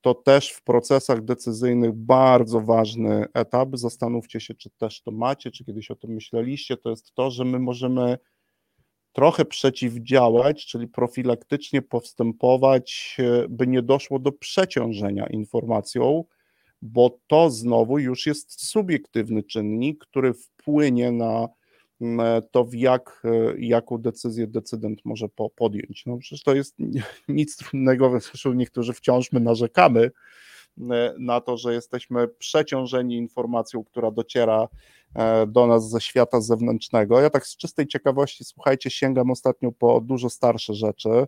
to 0.00 0.14
też 0.14 0.50
w 0.50 0.62
procesach 0.62 1.24
decyzyjnych 1.24 1.92
bardzo 1.92 2.60
ważny 2.60 3.26
etap. 3.34 3.68
Zastanówcie 3.72 4.40
się, 4.40 4.54
czy 4.54 4.70
też 4.70 5.02
to 5.02 5.10
macie, 5.10 5.50
czy 5.50 5.64
kiedyś 5.64 5.90
o 5.90 5.96
tym 5.96 6.10
myśleliście. 6.10 6.76
To 6.76 6.90
jest 6.90 7.14
to, 7.14 7.30
że 7.30 7.44
my 7.44 7.58
możemy 7.58 8.18
trochę 9.12 9.44
przeciwdziałać, 9.44 10.66
czyli 10.66 10.88
profilaktycznie 10.88 11.82
postępować, 11.82 13.16
by 13.48 13.66
nie 13.66 13.82
doszło 13.82 14.18
do 14.18 14.32
przeciążenia 14.32 15.26
informacją, 15.26 16.24
bo 16.82 17.18
to 17.26 17.50
znowu 17.50 17.98
już 17.98 18.26
jest 18.26 18.68
subiektywny 18.68 19.42
czynnik, 19.42 19.98
który 19.98 20.34
wpłynie 20.34 21.12
na 21.12 21.48
to, 22.50 22.64
w 22.64 22.74
jak, 22.74 23.22
e, 23.24 23.54
jaką 23.58 23.98
decyzję 23.98 24.46
decydent 24.46 25.04
może 25.04 25.28
po, 25.28 25.50
podjąć. 25.50 26.06
No 26.06 26.18
przecież 26.18 26.42
to 26.42 26.54
jest 26.54 26.76
nic 27.28 27.56
trudnego, 27.56 28.10
zresztą 28.20 28.52
niektórzy 28.52 28.92
wciąż 28.92 29.32
my 29.32 29.40
narzekamy 29.40 30.10
e, 30.90 31.14
na 31.18 31.40
to, 31.40 31.56
że 31.56 31.74
jesteśmy 31.74 32.28
przeciążeni 32.28 33.16
informacją, 33.16 33.84
która 33.84 34.10
dociera 34.10 34.68
e, 35.14 35.46
do 35.46 35.66
nas 35.66 35.90
ze 35.90 36.00
świata 36.00 36.40
zewnętrznego. 36.40 37.20
Ja 37.20 37.30
tak 37.30 37.46
z 37.46 37.56
czystej 37.56 37.86
ciekawości, 37.86 38.44
słuchajcie, 38.44 38.90
sięgam 38.90 39.30
ostatnio 39.30 39.72
po 39.72 40.00
dużo 40.00 40.30
starsze 40.30 40.74
rzeczy, 40.74 41.26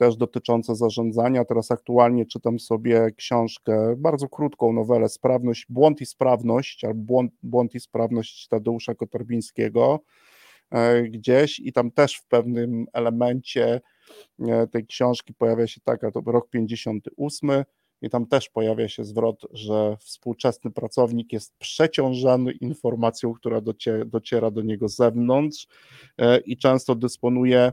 też 0.00 0.16
dotyczące 0.16 0.74
zarządzania. 0.74 1.44
Teraz 1.44 1.70
aktualnie 1.70 2.26
czytam 2.26 2.58
sobie 2.58 3.10
książkę, 3.16 3.94
bardzo 3.96 4.28
krótką 4.28 4.72
nowelę, 4.72 5.08
Sprawność, 5.08 5.66
Błąd 5.68 6.00
i 6.00 6.06
Sprawność, 6.06 6.84
albo 6.84 7.02
Błąd, 7.02 7.32
Błąd 7.42 7.74
i 7.74 7.80
Sprawność 7.80 8.48
Tadeusza 8.48 8.94
Kotorbińskiego 8.94 10.00
e, 10.70 11.02
gdzieś 11.02 11.60
i 11.60 11.72
tam 11.72 11.90
też 11.90 12.16
w 12.16 12.26
pewnym 12.26 12.86
elemencie 12.92 13.80
e, 14.40 14.66
tej 14.66 14.86
książki 14.86 15.34
pojawia 15.34 15.66
się 15.66 15.80
taka, 15.84 16.10
to 16.10 16.22
rok 16.26 16.50
58 16.50 17.50
i 18.02 18.10
tam 18.10 18.26
też 18.26 18.48
pojawia 18.48 18.88
się 18.88 19.04
zwrot, 19.04 19.42
że 19.52 19.96
współczesny 20.00 20.70
pracownik 20.70 21.32
jest 21.32 21.54
przeciążany 21.58 22.52
informacją, 22.52 23.34
która 23.34 23.60
dociera 24.06 24.50
do 24.50 24.62
niego 24.62 24.88
z 24.88 24.96
zewnątrz 24.96 25.66
e, 26.18 26.38
i 26.38 26.56
często 26.56 26.94
dysponuje 26.94 27.72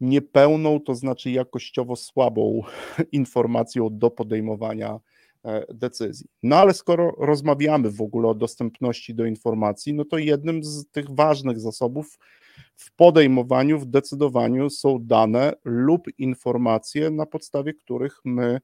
niepełną, 0.00 0.80
to 0.80 0.94
znaczy 0.94 1.30
jakościowo 1.30 1.96
słabą 1.96 2.62
informacją 3.12 3.88
do 3.92 4.10
podejmowania 4.10 5.00
e, 5.44 5.74
decyzji. 5.74 6.26
No 6.42 6.56
ale 6.56 6.74
skoro 6.74 7.14
rozmawiamy 7.18 7.90
w 7.90 8.00
ogóle 8.00 8.28
o 8.28 8.34
dostępności 8.34 9.14
do 9.14 9.26
informacji, 9.26 9.94
no 9.94 10.04
to 10.04 10.18
jednym 10.18 10.64
z 10.64 10.90
tych 10.90 11.10
ważnych 11.10 11.60
zasobów 11.60 12.18
w 12.76 12.94
podejmowaniu, 12.94 13.78
w 13.78 13.86
decydowaniu 13.86 14.70
są 14.70 14.98
dane 15.00 15.52
lub 15.64 16.18
informacje, 16.18 17.10
na 17.10 17.26
podstawie 17.26 17.74
których 17.74 18.20
my 18.24 18.60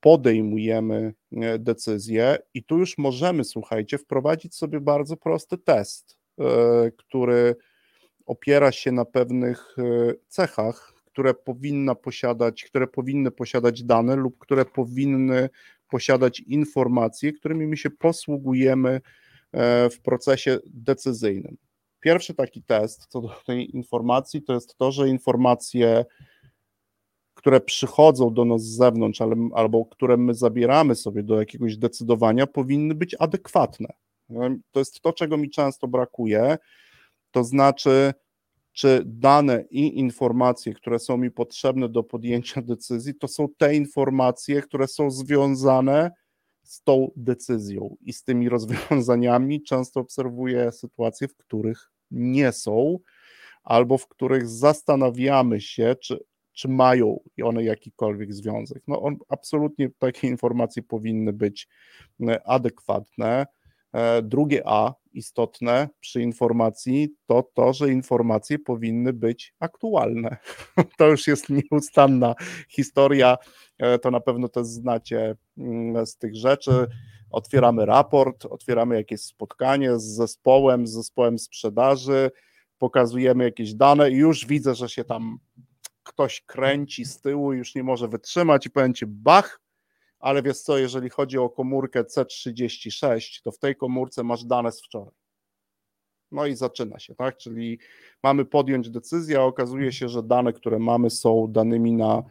podejmujemy 0.00 1.14
e, 1.32 1.58
decyzje, 1.58 2.38
i 2.54 2.64
tu 2.64 2.78
już 2.78 2.98
możemy, 2.98 3.44
słuchajcie, 3.44 3.98
wprowadzić 3.98 4.54
sobie 4.54 4.80
bardzo 4.80 5.16
prosty 5.16 5.58
test, 5.58 6.18
e, 6.40 6.44
który 6.96 7.56
opiera 8.26 8.72
się 8.72 8.92
na 8.92 9.04
pewnych 9.04 9.76
e, 9.78 9.82
cechach, 10.28 10.92
które 11.04 11.34
powinna 11.34 11.94
posiadać, 11.94 12.64
które 12.64 12.86
powinny 12.86 13.30
posiadać 13.30 13.82
dane 13.82 14.16
lub 14.16 14.38
które 14.38 14.64
powinny 14.64 15.48
posiadać 15.88 16.40
informacje, 16.40 17.32
którymi 17.32 17.66
my 17.66 17.76
się 17.76 17.90
posługujemy 17.90 19.00
e, 19.52 19.90
w 19.90 20.00
procesie 20.00 20.58
decyzyjnym. 20.66 21.56
Pierwszy 22.00 22.34
taki 22.34 22.62
test 22.62 23.06
co 23.08 23.20
do 23.20 23.28
tej 23.46 23.76
informacji 23.76 24.42
to 24.42 24.54
jest 24.54 24.76
to, 24.76 24.92
że 24.92 25.08
informacje, 25.08 26.04
które 27.34 27.60
przychodzą 27.60 28.34
do 28.34 28.44
nas 28.44 28.62
z 28.62 28.76
zewnątrz, 28.76 29.20
albo 29.54 29.84
które 29.84 30.16
my 30.16 30.34
zabieramy 30.34 30.94
sobie 30.94 31.22
do 31.22 31.38
jakiegoś 31.38 31.76
decydowania, 31.76 32.46
powinny 32.46 32.94
być 32.94 33.16
adekwatne. 33.18 33.88
To 34.70 34.78
jest 34.78 35.00
to, 35.00 35.12
czego 35.12 35.36
mi 35.36 35.50
często 35.50 35.88
brakuje 35.88 36.58
to 37.36 37.44
znaczy, 37.44 38.14
czy 38.72 39.02
dane 39.06 39.64
i 39.70 39.98
informacje, 39.98 40.74
które 40.74 40.98
są 40.98 41.16
mi 41.16 41.30
potrzebne 41.30 41.88
do 41.88 42.02
podjęcia 42.02 42.62
decyzji, 42.62 43.14
to 43.14 43.28
są 43.28 43.46
te 43.58 43.74
informacje, 43.74 44.62
które 44.62 44.88
są 44.88 45.10
związane 45.10 46.10
z 46.62 46.82
tą 46.82 47.10
decyzją 47.16 47.96
i 48.00 48.12
z 48.12 48.22
tymi 48.22 48.48
rozwiązaniami. 48.48 49.62
Często 49.62 50.00
obserwuję 50.00 50.72
sytuacje, 50.72 51.28
w 51.28 51.36
których 51.36 51.90
nie 52.10 52.52
są, 52.52 52.98
albo 53.62 53.98
w 53.98 54.08
których 54.08 54.48
zastanawiamy 54.48 55.60
się, 55.60 55.96
czy, 56.02 56.24
czy 56.52 56.68
mają 56.68 57.20
one 57.44 57.64
jakikolwiek 57.64 58.34
związek. 58.34 58.82
No, 58.88 59.02
on, 59.02 59.16
absolutnie 59.28 59.90
takie 59.98 60.28
informacje 60.28 60.82
powinny 60.82 61.32
być 61.32 61.68
e, 62.20 62.48
adekwatne. 62.48 63.46
E, 63.92 64.22
drugie 64.22 64.62
A 64.64 64.94
istotne 65.16 65.88
przy 66.00 66.22
informacji 66.22 67.08
to 67.26 67.50
to, 67.54 67.72
że 67.72 67.92
informacje 67.92 68.58
powinny 68.58 69.12
być 69.12 69.54
aktualne. 69.60 70.36
To 70.98 71.06
już 71.06 71.26
jest 71.26 71.46
nieustanna 71.48 72.34
historia, 72.68 73.36
e, 73.78 73.98
to 73.98 74.10
na 74.10 74.20
pewno 74.20 74.48
też 74.48 74.66
znacie 74.66 75.36
mm, 75.58 76.06
z 76.06 76.16
tych 76.16 76.36
rzeczy. 76.36 76.86
Otwieramy 77.30 77.86
raport, 77.86 78.46
otwieramy 78.46 78.94
jakieś 78.94 79.20
spotkanie 79.20 79.98
z 79.98 80.04
zespołem, 80.04 80.86
z 80.86 80.92
zespołem 80.92 81.38
sprzedaży, 81.38 82.30
pokazujemy 82.78 83.44
jakieś 83.44 83.74
dane 83.74 84.10
i 84.10 84.14
już 84.14 84.46
widzę, 84.46 84.74
że 84.74 84.88
się 84.88 85.04
tam 85.04 85.38
ktoś 86.02 86.40
kręci 86.40 87.04
z 87.04 87.20
tyłu, 87.20 87.52
już 87.52 87.74
nie 87.74 87.82
może 87.82 88.08
wytrzymać 88.08 88.66
i 88.66 88.70
powiem 88.70 88.94
ci, 88.94 89.06
bach, 89.06 89.60
ale 90.18 90.42
wiesz 90.42 90.60
co, 90.60 90.78
jeżeli 90.78 91.10
chodzi 91.10 91.38
o 91.38 91.50
komórkę 91.50 92.02
C36, 92.02 93.42
to 93.44 93.52
w 93.52 93.58
tej 93.58 93.76
komórce 93.76 94.24
masz 94.24 94.44
dane 94.44 94.72
z 94.72 94.82
wczoraj. 94.82 95.14
No 96.32 96.46
i 96.46 96.54
zaczyna 96.54 96.98
się, 96.98 97.14
tak? 97.14 97.36
Czyli 97.36 97.78
mamy 98.22 98.44
podjąć 98.44 98.90
decyzję, 98.90 99.38
a 99.38 99.42
okazuje 99.42 99.92
się, 99.92 100.08
że 100.08 100.22
dane, 100.22 100.52
które 100.52 100.78
mamy, 100.78 101.10
są 101.10 101.46
danymi 101.48 101.92
na 101.92 102.22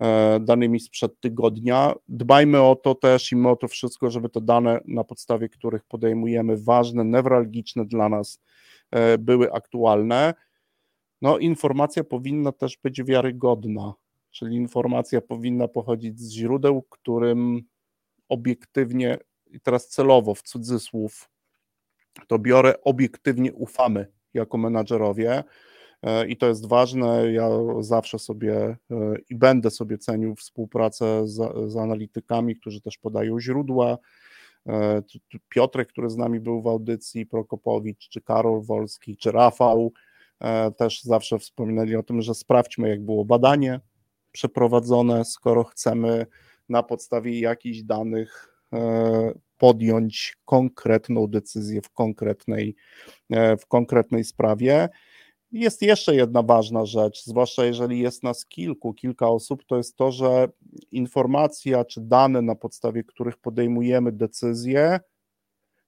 e, 0.00 0.40
danymi 0.40 0.80
sprzed 0.80 1.20
tygodnia. 1.20 1.94
Dbajmy 2.08 2.62
o 2.62 2.76
to 2.76 2.94
też 2.94 3.32
i 3.32 3.36
my 3.36 3.48
o 3.48 3.56
to 3.56 3.68
wszystko, 3.68 4.10
żeby 4.10 4.28
te 4.28 4.40
dane, 4.40 4.80
na 4.84 5.04
podstawie 5.04 5.48
których 5.48 5.84
podejmujemy 5.84 6.56
ważne, 6.56 7.04
newralgiczne 7.04 7.86
dla 7.86 8.08
nas, 8.08 8.40
e, 8.90 9.18
były 9.18 9.52
aktualne. 9.52 10.34
No, 11.22 11.38
informacja 11.38 12.04
powinna 12.04 12.52
też 12.52 12.78
być 12.82 13.02
wiarygodna, 13.02 13.94
czyli 14.36 14.56
informacja 14.56 15.20
powinna 15.20 15.68
pochodzić 15.68 16.20
z 16.20 16.30
źródeł, 16.30 16.82
którym 16.82 17.62
obiektywnie, 18.28 19.18
i 19.46 19.60
teraz 19.60 19.88
celowo 19.88 20.34
w 20.34 20.42
cudzysłów, 20.42 21.30
to 22.26 22.38
biorę, 22.38 22.74
obiektywnie 22.82 23.52
ufamy 23.52 24.06
jako 24.34 24.58
menadżerowie. 24.58 25.44
E, 26.02 26.28
I 26.28 26.36
to 26.36 26.48
jest 26.48 26.68
ważne. 26.68 27.32
Ja 27.32 27.48
zawsze 27.80 28.18
sobie 28.18 28.54
e, 28.56 28.76
i 29.30 29.34
będę 29.34 29.70
sobie 29.70 29.98
cenił 29.98 30.34
współpracę 30.34 31.28
z, 31.28 31.72
z 31.72 31.76
analitykami, 31.76 32.56
którzy 32.56 32.80
też 32.80 32.98
podają 32.98 33.40
źródła. 33.40 33.98
E, 34.66 35.02
Piotrek, 35.48 35.88
który 35.88 36.10
z 36.10 36.16
nami 36.16 36.40
był 36.40 36.62
w 36.62 36.66
audycji, 36.66 37.26
Prokopowicz, 37.26 38.08
czy 38.08 38.20
Karol 38.20 38.62
Wolski, 38.62 39.16
czy 39.16 39.32
Rafał, 39.32 39.92
też 40.76 41.02
zawsze 41.02 41.38
wspominali 41.38 41.96
o 41.96 42.02
tym, 42.02 42.22
że 42.22 42.34
sprawdźmy, 42.34 42.88
jak 42.88 43.04
było 43.04 43.24
badanie 43.24 43.80
przeprowadzone, 44.36 45.24
skoro 45.24 45.64
chcemy 45.64 46.26
na 46.68 46.82
podstawie 46.82 47.40
jakichś 47.40 47.82
danych 47.82 48.52
podjąć 49.58 50.36
konkretną 50.44 51.26
decyzję 51.26 51.82
w 51.82 51.90
konkretnej, 51.90 52.76
e, 53.30 53.56
w 53.56 53.66
konkretnej 53.66 54.24
sprawie. 54.24 54.88
Jest 55.52 55.82
jeszcze 55.82 56.14
jedna 56.14 56.42
ważna 56.42 56.86
rzecz, 56.86 57.24
zwłaszcza 57.24 57.64
jeżeli 57.64 57.98
jest 57.98 58.22
nas 58.22 58.46
kilku, 58.46 58.94
kilka 58.94 59.28
osób, 59.28 59.64
to 59.64 59.76
jest 59.76 59.96
to, 59.96 60.12
że 60.12 60.48
informacja 60.92 61.84
czy 61.84 62.00
dane, 62.00 62.42
na 62.42 62.54
podstawie 62.54 63.04
których 63.04 63.36
podejmujemy 63.36 64.12
decyzje, 64.12 65.00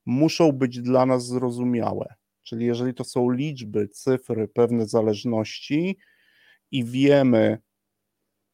muszą 0.07 0.53
być 0.53 0.81
dla 0.81 1.07
nas 1.07 1.27
zrozumiałe. 1.27 2.15
Czyli 2.43 2.67
jeżeli 2.67 2.95
to 2.95 3.05
są 3.05 3.31
liczby, 3.31 3.89
cyfry, 3.89 4.49
pewne 4.49 4.87
zależności 4.87 5.97
i 6.71 6.85
wiemy, 6.85 7.59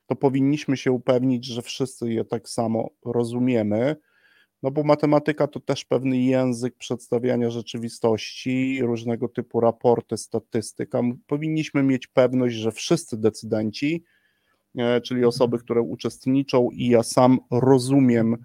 to 0.06 0.16
powinniśmy 0.16 0.76
się 0.76 0.92
upewnić, 0.92 1.46
że 1.46 1.62
wszyscy 1.62 2.12
je 2.12 2.24
tak 2.24 2.48
samo 2.48 2.90
rozumiemy 3.04 3.96
no 4.64 4.70
bo 4.70 4.82
matematyka 4.82 5.46
to 5.46 5.60
też 5.60 5.84
pewny 5.84 6.18
język 6.18 6.76
przedstawiania 6.76 7.50
rzeczywistości, 7.50 8.78
różnego 8.82 9.28
typu 9.28 9.60
raporty, 9.60 10.16
statystyka. 10.16 11.00
Powinniśmy 11.26 11.82
mieć 11.82 12.06
pewność, 12.06 12.54
że 12.54 12.72
wszyscy 12.72 13.16
decydenci, 13.16 14.04
e, 14.78 15.00
czyli 15.00 15.24
osoby, 15.24 15.58
które 15.58 15.82
uczestniczą, 15.82 16.70
i 16.72 16.88
ja 16.88 17.02
sam 17.02 17.38
rozumiem, 17.50 18.36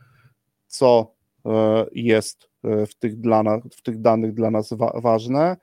co 0.68 1.14
e, 1.45 1.86
jest 1.91 2.49
e, 2.64 2.86
w 2.86 2.95
tych, 2.95 3.19
dla 3.19 3.44
w 3.77 3.81
tych 3.81 4.02
danych 4.02 4.34
dla 4.34 4.52
nas 4.52 4.73
wa 4.73 5.02
ważne. 5.02 5.57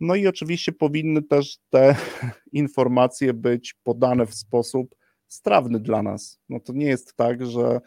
No 0.00 0.14
i 0.14 0.26
oczywiście 0.26 0.72
powinny 0.72 1.22
też 1.22 1.58
te 1.70 1.96
informacje 2.52 3.34
być 3.34 3.74
podane 3.82 4.26
w 4.26 4.34
sposób 4.34 4.94
strawny 5.28 5.80
dla 5.80 6.02
nas. 6.02 6.40
No 6.48 6.60
to 6.60 6.72
nie 6.72 6.86
jest 6.86 7.16
tak, 7.16 7.46
że 7.46 7.80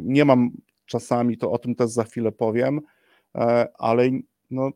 nie 0.00 0.24
mam 0.24 0.50
czasami, 0.86 1.38
to 1.38 1.50
o 1.50 1.58
tym 1.58 1.74
też 1.74 1.90
za 1.90 2.04
chwilę 2.04 2.32
powiem, 2.32 2.80
e, 3.34 3.68
ale 3.78 4.10
no, 4.50 4.70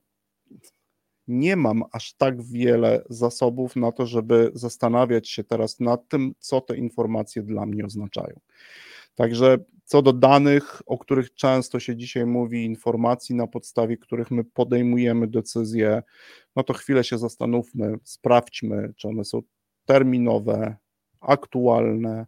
nie 1.29 1.57
mam 1.57 1.85
aż 1.93 2.15
tak 2.15 2.43
wiele 2.43 3.05
zasobów 3.09 3.77
na 3.77 3.93
to, 3.93 4.07
żeby 4.07 4.51
zastanawiać 4.55 5.29
się 5.29 5.45
teraz 5.45 5.81
nad 5.81 6.09
tym, 6.09 6.33
co 6.39 6.61
te 6.61 6.77
informacje 6.77 7.43
dla 7.43 7.67
mnie 7.67 7.85
oznaczają. 7.85 8.41
Także 9.15 9.59
co 9.85 10.03
do 10.03 10.13
danych, 10.13 10.83
o 10.87 10.99
których 10.99 11.35
często 11.35 11.81
się 11.81 11.97
dzisiaj 11.97 12.27
mówi, 12.27 12.65
informacji, 12.65 13.35
na 13.35 13.47
podstawie 13.47 13.97
których 13.97 14.31
my 14.31 14.45
podejmujemy 14.45 15.27
decyzje, 15.27 16.03
no 16.57 16.63
to 16.63 16.73
chwilę 16.73 17.05
się 17.05 17.19
zastanówmy, 17.19 17.95
sprawdźmy, 18.05 18.93
czy 18.97 19.09
one 19.09 19.25
są 19.25 19.43
terminowe, 19.85 20.77
aktualne, 21.21 22.27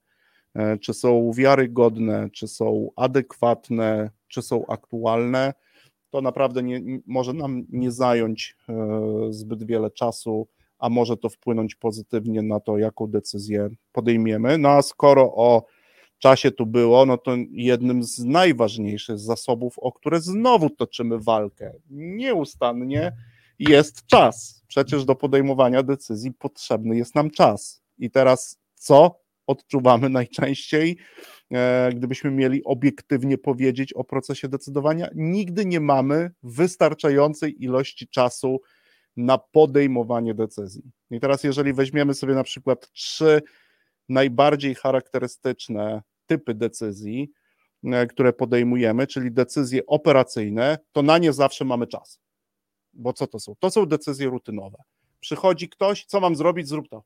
E, 0.54 0.78
czy 0.78 0.94
są 0.94 1.30
wiarygodne, 1.34 2.30
czy 2.32 2.48
są 2.48 2.90
adekwatne, 2.96 4.10
czy 4.28 4.42
są 4.42 4.66
aktualne, 4.66 5.54
to 6.10 6.20
naprawdę 6.20 6.62
nie, 6.62 6.80
może 7.06 7.32
nam 7.32 7.66
nie 7.68 7.90
zająć 7.90 8.56
e, 8.68 8.74
zbyt 9.30 9.64
wiele 9.64 9.90
czasu, 9.90 10.48
a 10.78 10.88
może 10.88 11.16
to 11.16 11.28
wpłynąć 11.28 11.74
pozytywnie 11.74 12.42
na 12.42 12.60
to, 12.60 12.78
jaką 12.78 13.06
decyzję 13.06 13.68
podejmiemy. 13.92 14.58
No 14.58 14.68
a 14.68 14.82
skoro 14.82 15.34
o 15.34 15.66
czasie 16.18 16.50
tu 16.50 16.66
było, 16.66 17.06
no 17.06 17.18
to 17.18 17.36
jednym 17.50 18.02
z 18.02 18.18
najważniejszych 18.18 19.18
zasobów, 19.18 19.78
o 19.78 19.92
które 19.92 20.20
znowu 20.20 20.70
toczymy 20.70 21.18
walkę 21.18 21.72
nieustannie, 21.90 23.12
jest 23.58 24.06
czas. 24.06 24.64
Przecież 24.68 25.04
do 25.04 25.14
podejmowania 25.14 25.82
decyzji 25.82 26.32
potrzebny 26.32 26.96
jest 26.96 27.14
nam 27.14 27.30
czas. 27.30 27.82
I 27.98 28.10
teraz 28.10 28.61
co 28.82 29.20
odczuwamy 29.46 30.08
najczęściej, 30.08 30.96
e, 31.52 31.90
gdybyśmy 31.94 32.30
mieli 32.30 32.64
obiektywnie 32.64 33.38
powiedzieć 33.38 33.92
o 33.92 34.04
procesie 34.04 34.48
decydowania, 34.48 35.08
nigdy 35.14 35.66
nie 35.66 35.80
mamy 35.80 36.30
wystarczającej 36.42 37.64
ilości 37.64 38.08
czasu 38.08 38.60
na 39.16 39.38
podejmowanie 39.38 40.34
decyzji. 40.34 40.82
I 41.10 41.20
teraz, 41.20 41.44
jeżeli 41.44 41.72
weźmiemy 41.72 42.14
sobie 42.14 42.34
na 42.34 42.44
przykład 42.44 42.92
trzy 42.92 43.42
najbardziej 44.08 44.74
charakterystyczne 44.74 46.02
typy 46.26 46.54
decyzji, 46.54 47.30
e, 47.84 48.06
które 48.06 48.32
podejmujemy, 48.32 49.06
czyli 49.06 49.32
decyzje 49.32 49.86
operacyjne, 49.86 50.78
to 50.92 51.02
na 51.02 51.18
nie 51.18 51.32
zawsze 51.32 51.64
mamy 51.64 51.86
czas. 51.86 52.20
Bo 52.92 53.12
co 53.12 53.26
to 53.26 53.40
są? 53.40 53.54
To 53.58 53.70
są 53.70 53.86
decyzje 53.86 54.26
rutynowe. 54.26 54.78
Przychodzi 55.20 55.68
ktoś, 55.68 56.04
co 56.04 56.20
mam 56.20 56.36
zrobić, 56.36 56.68
zrób 56.68 56.88
to 56.88 57.02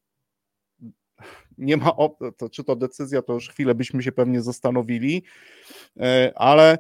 nie 1.58 1.76
ma, 1.76 1.92
to, 2.36 2.48
czy 2.48 2.64
to 2.64 2.76
decyzja, 2.76 3.22
to 3.22 3.32
już 3.32 3.48
chwilę 3.48 3.74
byśmy 3.74 4.02
się 4.02 4.12
pewnie 4.12 4.42
zastanowili, 4.42 5.22
e, 6.00 6.32
ale 6.36 6.78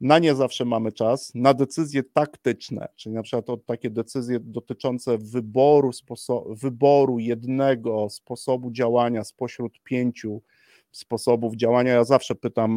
na 0.00 0.18
nie 0.18 0.34
zawsze 0.34 0.64
mamy 0.64 0.92
czas, 0.92 1.32
na 1.34 1.54
decyzje 1.54 2.02
taktyczne, 2.02 2.88
czyli 2.96 3.14
na 3.14 3.22
przykład 3.22 3.46
takie 3.66 3.90
decyzje 3.90 4.40
dotyczące 4.40 5.18
wyboru, 5.18 5.90
sposo- 5.90 6.56
wyboru 6.56 7.18
jednego 7.18 8.10
sposobu 8.10 8.70
działania 8.70 9.24
spośród 9.24 9.82
pięciu 9.82 10.42
sposobów 10.90 11.56
działania. 11.56 11.92
Ja 11.92 12.04
zawsze 12.04 12.34
pytam 12.34 12.70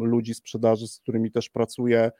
ludzi 0.00 0.34
sprzedaży, 0.34 0.88
z 0.88 0.98
którymi 0.98 1.30
też 1.30 1.50
pracuję, 1.50 2.10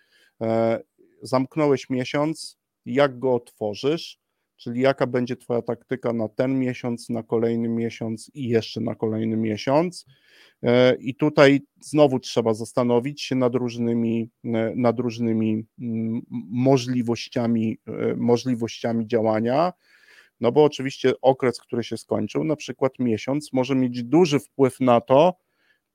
e, 0.41 0.81
zamknąłeś 1.23 1.91
miesiąc, 1.91 2.59
jak 2.87 3.19
go 3.19 3.35
otworzysz? 3.35 4.24
Czyli 4.57 4.81
jaka 4.81 5.07
będzie 5.07 5.37
Twoja 5.37 5.63
taktyka 5.63 6.13
na 6.13 6.29
ten 6.29 6.59
miesiąc, 6.59 7.11
na 7.11 7.23
kolejny 7.23 7.69
miesiąc 7.69 8.31
i 8.35 8.49
jeszcze 8.49 8.81
na 8.81 8.95
kolejny 8.95 9.37
miesiąc. 9.37 10.07
E, 10.63 10.95
I 10.95 11.15
tutaj 11.15 11.61
znowu 11.81 12.19
trzeba 12.19 12.55
zastanowić 12.55 13.23
się 13.23 13.35
nad 13.35 13.55
różnymi, 13.55 14.31
e, 14.45 14.73
nad 14.77 14.99
różnymi 14.99 15.67
mm, 15.81 16.23
możliwościami, 16.51 17.79
e, 17.87 18.15
możliwościami 18.17 19.07
działania. 19.07 19.73
No 20.41 20.53
bo 20.53 20.65
oczywiście 20.65 21.13
okres, 21.23 21.61
który 21.61 21.85
się 21.85 21.97
skończył, 21.97 22.45
na 22.45 22.57
przykład 22.57 22.99
miesiąc, 22.99 23.53
może 23.53 23.75
mieć 23.75 24.03
duży 24.03 24.41
wpływ 24.41 24.81
na 24.81 25.01
to, 25.01 25.37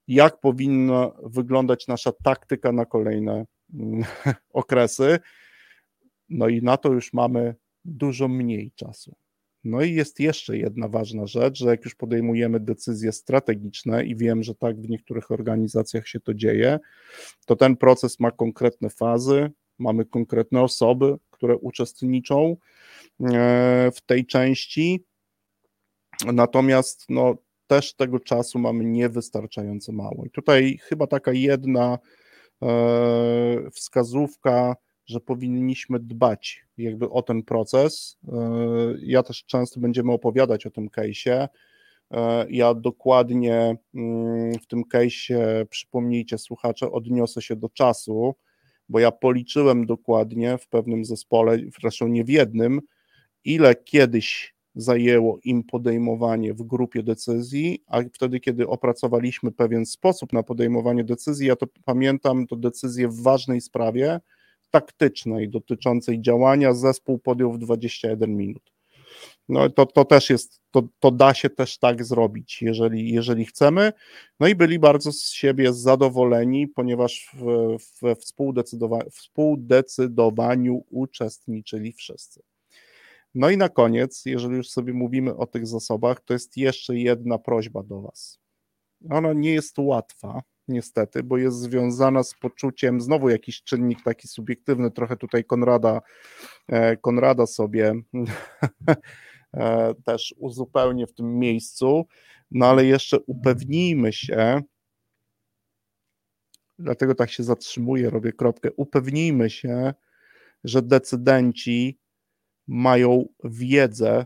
jak 0.07 0.39
powinna 0.39 1.11
wyglądać 1.23 1.87
nasza 1.87 2.11
taktyka 2.23 2.71
na 2.71 2.85
kolejne 2.85 3.45
mm, 3.73 4.03
okresy. 4.53 5.19
No 6.29 6.47
i 6.47 6.61
na 6.61 6.77
to 6.77 6.93
już 6.93 7.13
mamy 7.13 7.55
dużo 7.89 8.27
mniej 8.27 8.71
czasu. 8.75 9.15
No 9.63 9.81
i 9.81 9.93
jest 9.93 10.19
jeszcze 10.19 10.57
jedna 10.57 10.87
ważna 10.87 11.27
rzecz, 11.27 11.59
że 11.59 11.69
jak 11.69 11.85
już 11.85 11.95
podejmujemy 11.95 12.59
decyzje 12.59 13.11
strategiczne 13.11 14.05
i 14.05 14.15
wiem, 14.15 14.43
że 14.43 14.55
tak 14.55 14.81
w 14.81 14.89
niektórych 14.89 15.31
organizacjach 15.31 16.07
się 16.07 16.19
to 16.19 16.33
dzieje, 16.33 16.79
to 17.45 17.55
ten 17.55 17.77
proces 17.77 18.19
ma 18.19 18.31
konkretne 18.31 18.89
fazy, 18.89 19.51
mamy 19.79 20.05
konkretne 20.05 20.61
osoby, 20.61 21.15
które 21.31 21.57
uczestniczą 21.57 22.57
e, 23.21 23.91
w 23.95 24.01
tej 24.05 24.25
części. 24.25 25.05
Natomiast 26.25 27.05
no, 27.09 27.35
też 27.67 27.93
tego 27.93 28.19
czasu 28.19 28.59
mamy 28.59 28.85
niewystarczająco 28.85 29.91
mało. 29.91 30.25
I 30.25 30.29
tutaj 30.29 30.77
chyba 30.83 31.07
taka 31.07 31.31
jedna 31.31 31.97
e, 32.61 33.71
wskazówka, 33.71 34.75
że 35.09 35.19
powinniśmy 35.19 35.99
dbać 35.99 36.65
jakby 36.77 37.09
o 37.09 37.21
ten 37.21 37.43
proces. 37.43 38.17
E, 38.27 38.39
ja 39.01 39.23
też 39.23 39.45
często 39.45 39.79
będziemy 39.79 40.11
opowiadać 40.11 40.65
o 40.65 40.71
tym 40.71 40.89
case'ie. 40.89 41.47
E, 42.11 42.45
ja 42.49 42.73
dokładnie 42.73 43.77
mm, 43.95 44.53
w 44.53 44.67
tym 44.67 44.83
case'ie, 44.93 45.65
przypomnijcie 45.65 46.37
słuchacze, 46.37 46.91
odniosę 46.91 47.41
się 47.41 47.55
do 47.55 47.69
czasu, 47.69 48.35
bo 48.89 48.99
ja 48.99 49.11
policzyłem 49.11 49.85
dokładnie 49.85 50.57
w 50.57 50.67
pewnym 50.67 51.05
zespole, 51.05 51.57
zresztą 51.81 52.07
nie 52.07 52.23
w 52.23 52.29
jednym, 52.29 52.81
ile 53.43 53.75
kiedyś 53.75 54.55
zajęło 54.75 55.39
im 55.43 55.63
podejmowanie 55.63 56.53
w 56.53 56.63
grupie 56.63 57.03
decyzji, 57.03 57.83
a 57.87 58.01
wtedy, 58.13 58.39
kiedy 58.39 58.67
opracowaliśmy 58.67 59.51
pewien 59.51 59.85
sposób 59.85 60.33
na 60.33 60.43
podejmowanie 60.43 61.03
decyzji, 61.03 61.47
ja 61.47 61.55
to 61.55 61.65
pamiętam, 61.85 62.47
to 62.47 62.55
decyzję 62.55 63.07
w 63.07 63.21
ważnej 63.21 63.61
sprawie 63.61 64.19
taktycznej 64.71 65.49
dotyczącej 65.49 66.21
działania 66.21 66.73
zespół 66.73 67.19
podjął 67.19 67.53
w 67.53 67.57
21 67.57 68.37
minut. 68.37 68.71
No 69.49 69.69
to, 69.69 69.85
to 69.85 70.05
też 70.05 70.29
jest, 70.29 70.61
to, 70.71 70.83
to 70.99 71.11
da 71.11 71.33
się 71.33 71.49
też 71.49 71.77
tak 71.77 72.05
zrobić, 72.05 72.61
jeżeli, 72.61 73.13
jeżeli 73.13 73.45
chcemy. 73.45 73.93
No 74.39 74.47
i 74.47 74.55
byli 74.55 74.79
bardzo 74.79 75.11
z 75.11 75.29
siebie 75.29 75.73
zadowoleni, 75.73 76.67
ponieważ 76.67 77.29
w, 77.33 77.77
w 77.79 78.01
współdecydowa- 78.01 79.09
współdecydowaniu 79.11 80.83
uczestniczyli 80.89 81.91
wszyscy. 81.93 82.41
No 83.35 83.49
i 83.49 83.57
na 83.57 83.69
koniec, 83.69 84.25
jeżeli 84.25 84.55
już 84.55 84.69
sobie 84.69 84.93
mówimy 84.93 85.35
o 85.35 85.47
tych 85.47 85.67
zasobach, 85.67 86.21
to 86.21 86.33
jest 86.33 86.57
jeszcze 86.57 86.97
jedna 86.97 87.37
prośba 87.37 87.83
do 87.83 88.01
Was. 88.01 88.39
Ona 89.09 89.33
nie 89.33 89.53
jest 89.53 89.79
łatwa, 89.79 90.41
niestety, 90.69 91.23
bo 91.23 91.37
jest 91.37 91.57
związana 91.57 92.23
z 92.23 92.33
poczuciem, 92.33 93.01
znowu 93.01 93.29
jakiś 93.29 93.63
czynnik 93.63 94.03
taki 94.03 94.27
subiektywny, 94.27 94.91
trochę 94.91 95.17
tutaj 95.17 95.45
Konrada, 95.45 96.01
e, 96.67 96.97
Konrada 96.97 97.45
sobie 97.45 97.93
e, 99.53 99.93
też 100.05 100.35
uzupełnię 100.37 101.07
w 101.07 101.13
tym 101.13 101.39
miejscu, 101.39 102.07
no 102.51 102.65
ale 102.65 102.85
jeszcze 102.85 103.19
upewnijmy 103.19 104.13
się, 104.13 104.61
dlatego 106.79 107.15
tak 107.15 107.31
się 107.31 107.43
zatrzymuję, 107.43 108.09
robię 108.09 108.33
kropkę, 108.33 108.69
upewnijmy 108.71 109.49
się, 109.49 109.93
że 110.63 110.81
decydenci 110.81 111.99
mają 112.67 113.25
wiedzę 113.43 114.25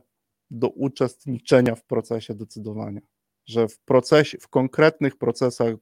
do 0.52 0.70
uczestniczenia 0.70 1.76
w 1.76 1.84
procesie 1.84 2.36
decydowania. 2.36 3.02
Że 3.46 3.68
w 3.68 3.80
procesie, 3.80 4.38
w 4.38 4.48
konkretnych 4.48 5.18
procesach 5.18 5.76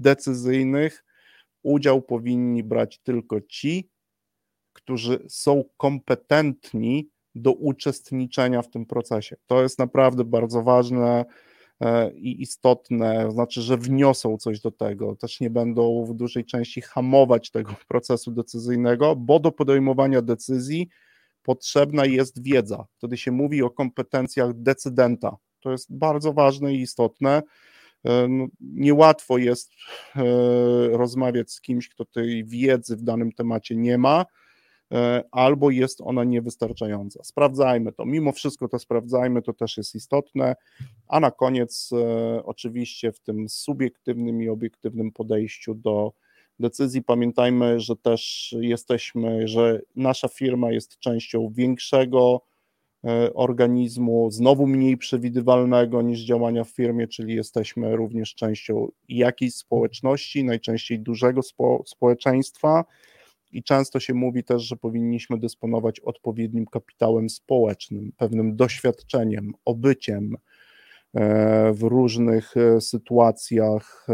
decyzyjnych 0.00 1.04
udział 1.62 2.02
powinni 2.02 2.64
brać 2.64 2.98
tylko 2.98 3.40
ci, 3.40 3.90
którzy 4.72 5.24
są 5.28 5.64
kompetentni 5.76 7.08
do 7.34 7.52
uczestniczenia 7.52 8.62
w 8.62 8.70
tym 8.70 8.86
procesie. 8.86 9.36
To 9.46 9.62
jest 9.62 9.78
naprawdę 9.78 10.24
bardzo 10.24 10.62
ważne 10.62 11.24
e, 11.80 12.12
i 12.12 12.42
istotne, 12.42 13.30
znaczy, 13.30 13.62
że 13.62 13.76
wniosą 13.76 14.36
coś 14.36 14.60
do 14.60 14.70
tego, 14.70 15.16
też 15.16 15.40
nie 15.40 15.50
będą 15.50 16.04
w 16.04 16.14
dużej 16.14 16.44
części 16.44 16.80
hamować 16.80 17.50
tego 17.50 17.74
procesu 17.88 18.30
decyzyjnego, 18.30 19.16
bo 19.16 19.40
do 19.40 19.52
podejmowania 19.52 20.22
decyzji 20.22 20.88
potrzebna 21.42 22.06
jest 22.06 22.42
wiedza. 22.42 22.86
Wtedy 22.98 23.16
się 23.16 23.32
mówi 23.32 23.62
o 23.62 23.70
kompetencjach 23.70 24.54
decydenta. 24.54 25.36
To 25.60 25.72
jest 25.72 25.96
bardzo 25.96 26.32
ważne 26.32 26.74
i 26.74 26.80
istotne. 26.80 27.42
E, 28.04 28.28
no, 28.28 28.46
niełatwo 28.60 29.38
jest 29.38 29.72
e, 30.16 30.22
rozmawiać 30.88 31.52
z 31.52 31.60
kimś, 31.60 31.88
kto 31.88 32.04
tej 32.04 32.44
wiedzy 32.44 32.96
w 32.96 33.02
danym 33.02 33.32
temacie 33.32 33.76
nie 33.76 33.98
ma, 33.98 34.26
e, 34.92 35.24
albo 35.30 35.70
jest 35.70 36.00
ona 36.00 36.24
niewystarczająca. 36.24 37.24
Sprawdzajmy 37.24 37.92
to. 37.92 38.06
Mimo 38.06 38.32
wszystko 38.32 38.68
to 38.68 38.78
sprawdzajmy, 38.78 39.42
to 39.42 39.52
też 39.52 39.76
jest 39.76 39.94
istotne. 39.94 40.56
A 41.08 41.20
na 41.20 41.30
koniec, 41.30 41.90
oczywiście, 42.44 43.12
w 43.12 43.20
tym 43.20 43.48
subiektywnym 43.48 44.42
i 44.42 44.48
obiektywnym 44.48 45.12
podejściu 45.12 45.74
do 45.74 46.12
decyzji. 46.58 47.02
Pamiętajmy, 47.02 47.80
że 47.80 47.96
też 47.96 48.54
jesteśmy, 48.60 49.48
że 49.48 49.80
nasza 49.96 50.28
firma 50.28 50.72
jest 50.72 50.98
częścią 50.98 51.48
większego 51.52 52.42
organizmu, 53.34 54.30
znowu 54.30 54.66
mniej 54.66 54.96
przewidywalnego 54.96 56.02
niż 56.02 56.20
działania 56.20 56.64
w 56.64 56.70
firmie, 56.70 57.08
czyli 57.08 57.34
jesteśmy 57.34 57.96
również 57.96 58.34
częścią 58.34 58.88
jakiejś 59.08 59.54
społeczności, 59.54 60.44
najczęściej 60.44 61.00
dużego 61.00 61.42
spo, 61.42 61.82
społeczeństwa. 61.86 62.84
I 63.52 63.62
często 63.62 64.00
się 64.00 64.14
mówi 64.14 64.44
też, 64.44 64.62
że 64.62 64.76
powinniśmy 64.76 65.38
dysponować 65.38 66.00
odpowiednim 66.00 66.66
kapitałem 66.66 67.30
społecznym, 67.30 68.12
pewnym 68.16 68.56
doświadczeniem, 68.56 69.52
obyciem 69.64 70.36
e, 71.14 71.72
w 71.72 71.82
różnych 71.82 72.56
e, 72.56 72.80
sytuacjach 72.80 74.06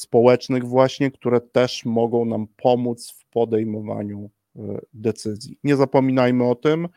społecznych, 0.00 0.64
właśnie, 0.64 1.10
które 1.10 1.40
też 1.40 1.84
mogą 1.84 2.24
nam 2.24 2.46
pomóc 2.56 3.10
w 3.10 3.26
podejmowaniu 3.26 4.30
e, 4.56 4.60
decyzji. 4.94 5.58
Nie 5.64 5.76
zapominajmy 5.76 6.44
o 6.44 6.54
tym, 6.54 6.88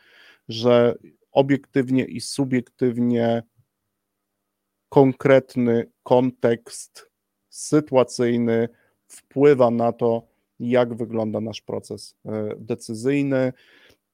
że 0.50 0.96
obiektywnie 1.32 2.06
i 2.06 2.22
subiektywnie 2.22 3.44
konkretny 4.90 5.92
kontekst 6.04 7.10
sytuacyjny 7.50 8.70
wpływa 9.08 9.72
na 9.72 9.92
to, 9.92 10.28
jak 10.60 10.94
wygląda 10.94 11.42
nasz 11.42 11.62
proces 11.62 12.16
e, 12.26 12.56
decyzyjny. 12.58 13.54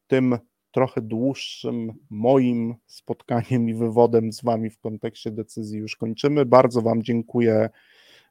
Tym 0.08 0.38
trochę 0.72 1.02
dłuższym 1.02 1.94
moim 2.10 2.76
spotkaniem 2.86 3.70
i 3.70 3.74
wywodem 3.74 4.34
z 4.34 4.44
Wami 4.44 4.70
w 4.70 4.80
kontekście 4.80 5.32
decyzji 5.32 5.80
już 5.80 5.96
kończymy. 5.96 6.46
Bardzo 6.46 6.82
Wam 6.82 7.04
dziękuję 7.04 7.70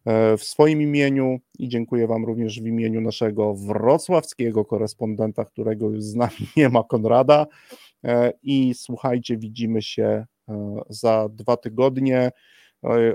E, 0.08 0.36
w 0.36 0.44
swoim 0.44 0.82
imieniu 0.82 1.38
i 1.58 1.68
dziękuję 1.68 2.06
Wam 2.06 2.24
również 2.24 2.60
w 2.60 2.66
imieniu 2.66 3.00
naszego 3.00 3.54
wrocławskiego 3.54 4.64
korespondenta, 4.64 5.44
którego 5.44 5.90
już 5.90 6.02
z 6.02 6.14
nami 6.14 6.48
nie 6.56 6.68
ma, 6.68 6.82
Konrada. 6.82 7.46
E, 8.04 8.32
I 8.42 8.74
słuchajcie, 8.74 9.36
widzimy 9.36 9.82
się 9.82 10.26
e, 10.48 10.80
za 10.88 11.28
dwa 11.28 11.56
tygodnie. 11.56 12.30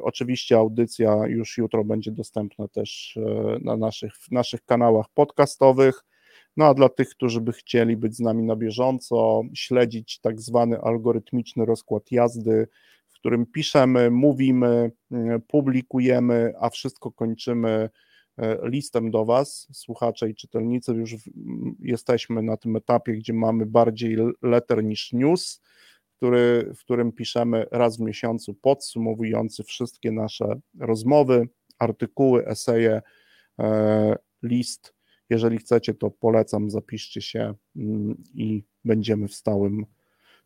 Oczywiście 0.02 0.58
audycja 0.58 1.16
już 1.28 1.58
jutro 1.58 1.84
będzie 1.84 2.12
dostępna 2.12 2.68
też 2.68 3.20
na 3.62 3.78
naszych, 3.78 4.14
naszych 4.32 4.66
kanałach 4.66 5.06
podcastowych. 5.14 6.04
No 6.58 6.66
a 6.66 6.74
dla 6.74 6.90
tych, 6.90 7.10
którzy 7.10 7.42
by 7.42 7.54
chcieli 7.54 7.98
być 7.98 8.16
z 8.16 8.20
nami 8.20 8.44
na 8.44 8.56
bieżąco, 8.56 9.44
śledzić 9.54 10.20
tak 10.20 10.42
zwany 10.42 10.82
algorytmiczny 10.82 11.66
rozkład 11.66 12.12
jazdy, 12.12 12.68
którym 13.24 13.46
piszemy, 13.46 14.12
mówimy, 14.12 14.92
publikujemy, 15.48 16.54
a 16.60 16.70
wszystko 16.70 17.12
kończymy 17.12 17.70
e, 17.70 17.90
listem 18.64 19.12
do 19.12 19.26
Was, 19.26 19.68
słuchacze 19.74 20.30
i 20.30 20.36
czytelnicy. 20.36 20.92
Już 20.92 21.16
jesteśmy 21.80 22.42
na 22.42 22.58
tym 22.58 22.76
etapie, 22.76 23.14
gdzie 23.14 23.34
mamy 23.34 23.66
bardziej 23.66 24.18
letter 24.42 24.84
niż 24.84 25.14
news, 25.14 25.62
który, 26.18 26.72
w 26.76 26.80
którym 26.80 27.12
piszemy 27.12 27.66
raz 27.72 27.98
w 27.98 28.02
miesiącu 28.02 28.54
podsumowujący 28.54 29.64
wszystkie 29.64 30.12
nasze 30.12 30.60
rozmowy, 30.80 31.48
artykuły, 31.80 32.48
eseje, 32.48 33.02
e, 33.60 34.16
list. 34.44 34.94
Jeżeli 35.30 35.58
chcecie, 35.58 35.94
to 35.94 36.12
polecam, 36.12 36.70
zapiszcie 36.70 37.22
się 37.22 37.54
mm, 37.76 38.24
i 38.36 38.64
będziemy 38.86 39.28
w 39.28 39.34
stałym 39.34 39.86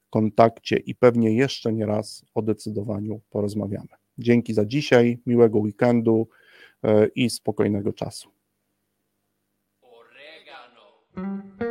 kontakcie 0.09 0.77
i 0.77 0.95
pewnie 0.95 1.35
jeszcze 1.35 1.73
nie 1.73 1.85
raz 1.85 2.25
o 2.35 2.41
decydowaniu 2.41 3.21
porozmawiamy. 3.29 3.87
Dzięki 4.17 4.53
za 4.53 4.65
dzisiaj, 4.65 5.19
miłego 5.25 5.59
weekendu 5.59 6.27
e, 6.31 6.46
i 7.15 7.29
spokojnego 7.29 7.93
czasu. 7.93 8.31
Oregano. 9.81 11.66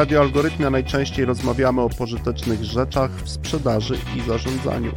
Radio 0.00 0.20
Algorytmia 0.20 0.70
najczęściej 0.70 1.24
rozmawiamy 1.24 1.80
o 1.80 1.88
pożytecznych 1.88 2.64
rzeczach 2.64 3.10
w 3.10 3.28
sprzedaży 3.28 3.98
i 4.16 4.28
zarządzaniu. 4.28 4.92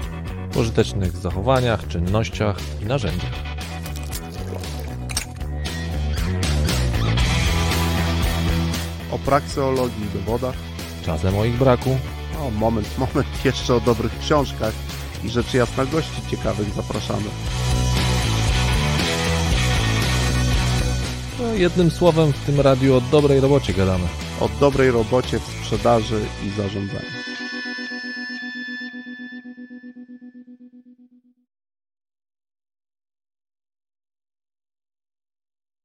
Pożytecznych 0.54 1.18
zachowaniach, 1.18 1.88
czynnościach 1.88 2.58
i 2.84 2.86
narzędziach. 2.86 3.32
O 9.12 9.20
prakseologii 9.20 10.06
i 10.06 10.20
dowodach. 10.20 10.56
Czasem 11.06 11.38
o 11.38 11.46
ich 11.46 11.58
braku. 11.58 11.98
O, 12.42 12.52
moment, 12.52 12.98
moment, 12.98 13.28
jeszcze 13.46 13.76
o 13.76 13.80
dobrych 13.80 14.20
książkach 14.20 14.74
i 15.24 15.30
rzecz 15.30 15.54
jasna 15.54 15.86
gości 15.86 16.22
ciekawych 16.32 16.70
zapraszamy. 16.74 17.30
No, 21.40 21.54
jednym 21.54 21.92
słowem 21.92 22.34
w 22.34 22.46
tym 22.46 22.62
radiu 22.62 22.96
o 22.96 23.02
dobrej 23.02 23.40
robocie 23.40 23.74
gadamy. 23.74 24.23
O 24.44 24.50
dobrej 24.60 24.92
robocie 24.92 25.40
w 25.40 25.44
sprzedaży 25.44 26.22
i 26.46 26.50
zarządzaniu. 26.50 27.13